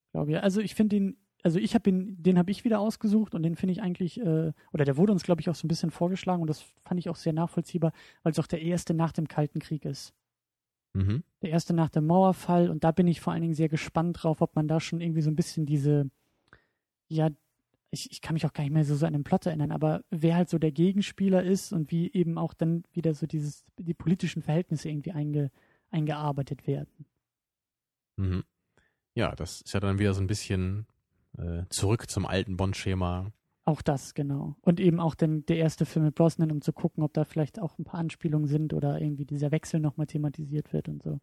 Ich 0.06 0.10
glaube 0.12 0.32
ja. 0.32 0.40
Also 0.40 0.60
ich 0.60 0.74
finde 0.74 0.96
den, 0.96 1.16
also 1.42 1.58
ich 1.58 1.74
habe 1.74 1.90
ihn, 1.90 2.22
den 2.22 2.38
habe 2.38 2.50
ich 2.50 2.64
wieder 2.64 2.80
ausgesucht 2.80 3.34
und 3.34 3.42
den 3.42 3.56
finde 3.56 3.72
ich 3.72 3.82
eigentlich, 3.82 4.20
äh, 4.20 4.52
oder 4.72 4.84
der 4.84 4.96
wurde 4.96 5.12
uns, 5.12 5.24
glaube 5.24 5.40
ich, 5.40 5.50
auch 5.50 5.54
so 5.54 5.66
ein 5.66 5.68
bisschen 5.68 5.90
vorgeschlagen 5.90 6.40
und 6.40 6.48
das 6.48 6.64
fand 6.84 7.00
ich 7.00 7.08
auch 7.08 7.16
sehr 7.16 7.32
nachvollziehbar, 7.32 7.92
weil 8.22 8.32
es 8.32 8.38
auch 8.38 8.46
der 8.46 8.62
erste 8.62 8.94
nach 8.94 9.12
dem 9.12 9.28
Kalten 9.28 9.58
Krieg 9.58 9.84
ist. 9.84 10.14
Mhm. 10.94 11.24
Der 11.42 11.50
erste 11.50 11.74
nach 11.74 11.90
dem 11.90 12.06
Mauerfall 12.06 12.70
und 12.70 12.84
da 12.84 12.92
bin 12.92 13.08
ich 13.08 13.20
vor 13.20 13.32
allen 13.32 13.42
Dingen 13.42 13.54
sehr 13.54 13.68
gespannt 13.68 14.22
drauf, 14.22 14.40
ob 14.40 14.54
man 14.54 14.68
da 14.68 14.78
schon 14.78 15.00
irgendwie 15.00 15.22
so 15.22 15.30
ein 15.30 15.36
bisschen 15.36 15.66
diese, 15.66 16.10
ja, 17.08 17.30
ich, 17.90 18.10
ich 18.10 18.20
kann 18.20 18.34
mich 18.34 18.46
auch 18.46 18.52
gar 18.52 18.62
nicht 18.62 18.72
mehr 18.72 18.84
so, 18.84 18.94
so 18.94 19.06
an 19.06 19.12
den 19.12 19.24
Plot 19.24 19.46
erinnern, 19.46 19.72
aber 19.72 20.04
wer 20.10 20.36
halt 20.36 20.48
so 20.48 20.58
der 20.58 20.72
Gegenspieler 20.72 21.42
ist 21.42 21.72
und 21.72 21.90
wie 21.90 22.10
eben 22.12 22.38
auch 22.38 22.54
dann 22.54 22.84
wieder 22.92 23.14
so 23.14 23.26
dieses, 23.26 23.64
die 23.78 23.94
politischen 23.94 24.42
Verhältnisse 24.42 24.88
irgendwie 24.88 25.12
einge, 25.12 25.50
eingearbeitet 25.90 26.66
werden. 26.66 27.06
Mhm. 28.16 28.44
Ja, 29.14 29.34
das 29.34 29.60
ist 29.62 29.74
ja 29.74 29.80
dann 29.80 29.98
wieder 29.98 30.14
so 30.14 30.22
ein 30.22 30.26
bisschen 30.26 30.86
äh, 31.38 31.64
zurück 31.68 32.10
zum 32.10 32.26
alten 32.26 32.56
Bond-Schema. 32.56 33.32
Auch 33.64 33.80
das, 33.82 34.14
genau. 34.14 34.56
Und 34.60 34.80
eben 34.80 34.98
auch 34.98 35.14
dann 35.14 35.46
der 35.46 35.56
erste 35.58 35.86
Film 35.86 36.04
mit 36.06 36.14
Brosnan, 36.16 36.50
um 36.50 36.60
zu 36.62 36.72
gucken, 36.72 37.02
ob 37.04 37.12
da 37.14 37.24
vielleicht 37.24 37.60
auch 37.60 37.78
ein 37.78 37.84
paar 37.84 38.00
Anspielungen 38.00 38.48
sind 38.48 38.72
oder 38.74 39.00
irgendwie 39.00 39.24
dieser 39.24 39.52
Wechsel 39.52 39.78
nochmal 39.80 40.06
thematisiert 40.08 40.72
wird 40.72 40.88
und 40.88 41.02
so. 41.02 41.20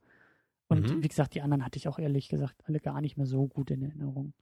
Und 0.69 0.87
Mhm. 0.89 1.03
wie 1.03 1.07
gesagt, 1.09 1.33
die 1.35 1.41
anderen 1.41 1.65
hatte 1.65 1.77
ich 1.77 1.87
auch 1.87 1.99
ehrlich 1.99 2.29
gesagt 2.29 2.63
alle 2.65 2.79
gar 2.79 3.01
nicht 3.01 3.17
mehr 3.17 3.25
so 3.25 3.47
gut 3.47 3.71
in 3.71 3.81
Erinnerung. 3.81 4.33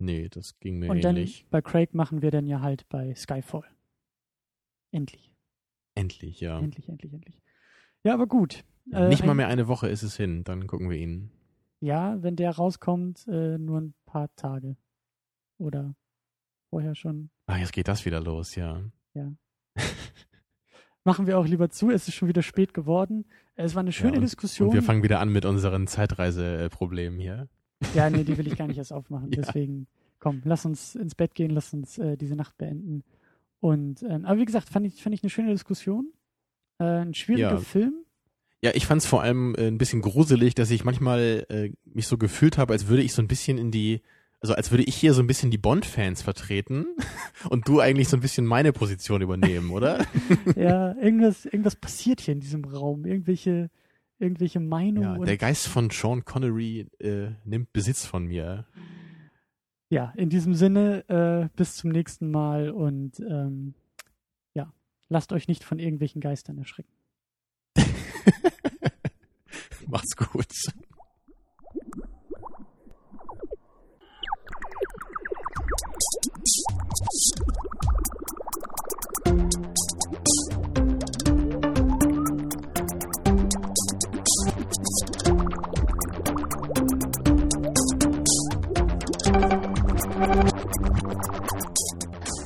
Nee, 0.00 0.28
das 0.28 0.58
ging 0.58 0.78
mir 0.78 0.90
und 0.90 1.02
dann 1.04 1.16
ähnlich. 1.16 1.46
bei 1.50 1.60
Craig 1.60 1.92
machen 1.94 2.22
wir 2.22 2.30
dann 2.30 2.46
ja 2.46 2.60
halt 2.60 2.88
bei 2.88 3.14
Skyfall. 3.14 3.64
Endlich. 4.90 5.30
Endlich, 5.94 6.40
ja. 6.40 6.58
Endlich, 6.58 6.88
endlich, 6.88 7.12
endlich. 7.12 7.40
Ja, 8.04 8.14
aber 8.14 8.26
gut. 8.26 8.64
Äh, 8.92 9.08
Nicht 9.08 9.24
mal 9.24 9.32
ein- 9.32 9.36
mehr 9.36 9.48
eine 9.48 9.68
Woche 9.68 9.88
ist 9.88 10.02
es 10.02 10.16
hin, 10.16 10.44
dann 10.44 10.66
gucken 10.66 10.88
wir 10.88 10.96
ihn. 10.96 11.30
Ja, 11.80 12.22
wenn 12.22 12.36
der 12.36 12.52
rauskommt, 12.52 13.26
äh, 13.28 13.58
nur 13.58 13.80
ein 13.80 13.94
paar 14.08 14.34
Tage. 14.36 14.76
Oder 15.58 15.94
vorher 16.70 16.94
schon. 16.94 17.30
Ah, 17.46 17.58
jetzt 17.58 17.72
geht 17.72 17.88
das 17.88 18.04
wieder 18.04 18.20
los, 18.20 18.54
ja. 18.54 18.82
Machen 21.04 21.26
wir 21.26 21.38
auch 21.38 21.46
lieber 21.46 21.70
zu, 21.70 21.90
es 21.90 22.06
ist 22.08 22.14
schon 22.14 22.28
wieder 22.28 22.42
spät 22.42 22.74
geworden. 22.74 23.24
Es 23.54 23.74
war 23.74 23.80
eine 23.80 23.92
schöne 23.92 24.16
und- 24.16 24.22
Diskussion. 24.22 24.68
Und 24.68 24.74
wir 24.74 24.82
fangen 24.82 25.02
wieder 25.02 25.20
an 25.20 25.30
mit 25.30 25.44
unseren 25.44 25.86
Zeitreiseproblemen 25.86 27.18
hier. 27.18 27.48
Ja, 27.94 28.10
nee, 28.10 28.24
die 28.24 28.36
will 28.38 28.46
ich 28.46 28.56
gar 28.58 28.66
nicht 28.66 28.76
erst 28.78 28.92
aufmachen. 28.92 29.30
Ja. 29.32 29.40
Deswegen, 29.42 29.86
komm, 30.18 30.42
lass 30.44 30.64
uns 30.66 30.94
ins 30.94 31.14
Bett 31.14 31.34
gehen, 31.34 31.50
lass 31.50 31.72
uns 31.72 31.96
äh, 31.98 32.16
diese 32.16 32.36
Nacht 32.36 32.58
beenden. 32.58 33.04
Und, 33.60 34.02
ähm, 34.02 34.24
aber 34.26 34.38
wie 34.38 34.44
gesagt, 34.44 34.68
fand 34.68 34.86
ich, 34.86 35.02
fand 35.02 35.14
ich 35.14 35.22
eine 35.22 35.30
schöne 35.30 35.50
Diskussion. 35.50 36.12
Äh, 36.78 36.84
ein 36.84 37.14
schwieriger 37.14 37.52
Ja. 37.52 37.58
Film. 37.58 38.04
Ja, 38.60 38.72
ich 38.74 38.86
fand 38.86 39.02
es 39.02 39.06
vor 39.06 39.22
allem 39.22 39.54
äh, 39.54 39.68
ein 39.68 39.78
bisschen 39.78 40.02
gruselig, 40.02 40.54
dass 40.54 40.70
ich 40.70 40.84
manchmal 40.84 41.46
äh, 41.48 41.70
mich 41.84 42.08
so 42.08 42.18
gefühlt 42.18 42.58
habe, 42.58 42.72
als 42.72 42.88
würde 42.88 43.02
ich 43.02 43.12
so 43.12 43.22
ein 43.22 43.28
bisschen 43.28 43.56
in 43.56 43.70
die, 43.70 44.02
also 44.40 44.54
als 44.54 44.72
würde 44.72 44.82
ich 44.82 44.96
hier 44.96 45.14
so 45.14 45.22
ein 45.22 45.28
bisschen 45.28 45.52
die 45.52 45.58
Bond-Fans 45.58 46.22
vertreten 46.22 46.86
und 47.50 47.68
du 47.68 47.80
eigentlich 47.80 48.08
so 48.08 48.16
ein 48.16 48.20
bisschen 48.20 48.46
meine 48.46 48.72
Position 48.72 49.22
übernehmen, 49.22 49.70
oder? 49.70 50.04
ja, 50.56 50.92
irgendwas, 50.96 51.44
irgendwas 51.44 51.76
passiert 51.76 52.20
hier 52.20 52.34
in 52.34 52.40
diesem 52.40 52.64
Raum. 52.64 53.04
Irgendwelche, 53.04 53.70
irgendwelche 54.18 54.58
Meinungen. 54.58 55.20
Ja, 55.20 55.24
der 55.24 55.36
Geist 55.36 55.68
von 55.68 55.90
Sean 55.90 56.24
Connery 56.24 56.88
äh, 56.98 57.30
nimmt 57.44 57.72
Besitz 57.72 58.06
von 58.06 58.26
mir. 58.26 58.66
Ja, 59.90 60.12
in 60.16 60.30
diesem 60.30 60.54
Sinne, 60.54 61.08
äh, 61.08 61.48
bis 61.56 61.76
zum 61.76 61.90
nächsten 61.90 62.30
Mal 62.32 62.70
und 62.70 63.20
ähm, 63.20 63.74
ja, 64.52 64.72
lasst 65.08 65.32
euch 65.32 65.46
nicht 65.46 65.62
von 65.62 65.78
irgendwelchen 65.78 66.20
Geistern 66.20 66.58
erschrecken. 66.58 66.97
Macht's 69.88 70.14
gut. 70.16 70.46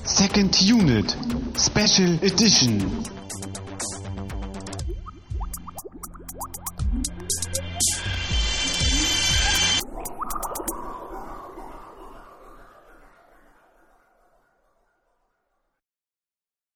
Second 0.04 0.60
Unit 0.62 1.16
Special 1.56 2.18
Edition 2.22 3.21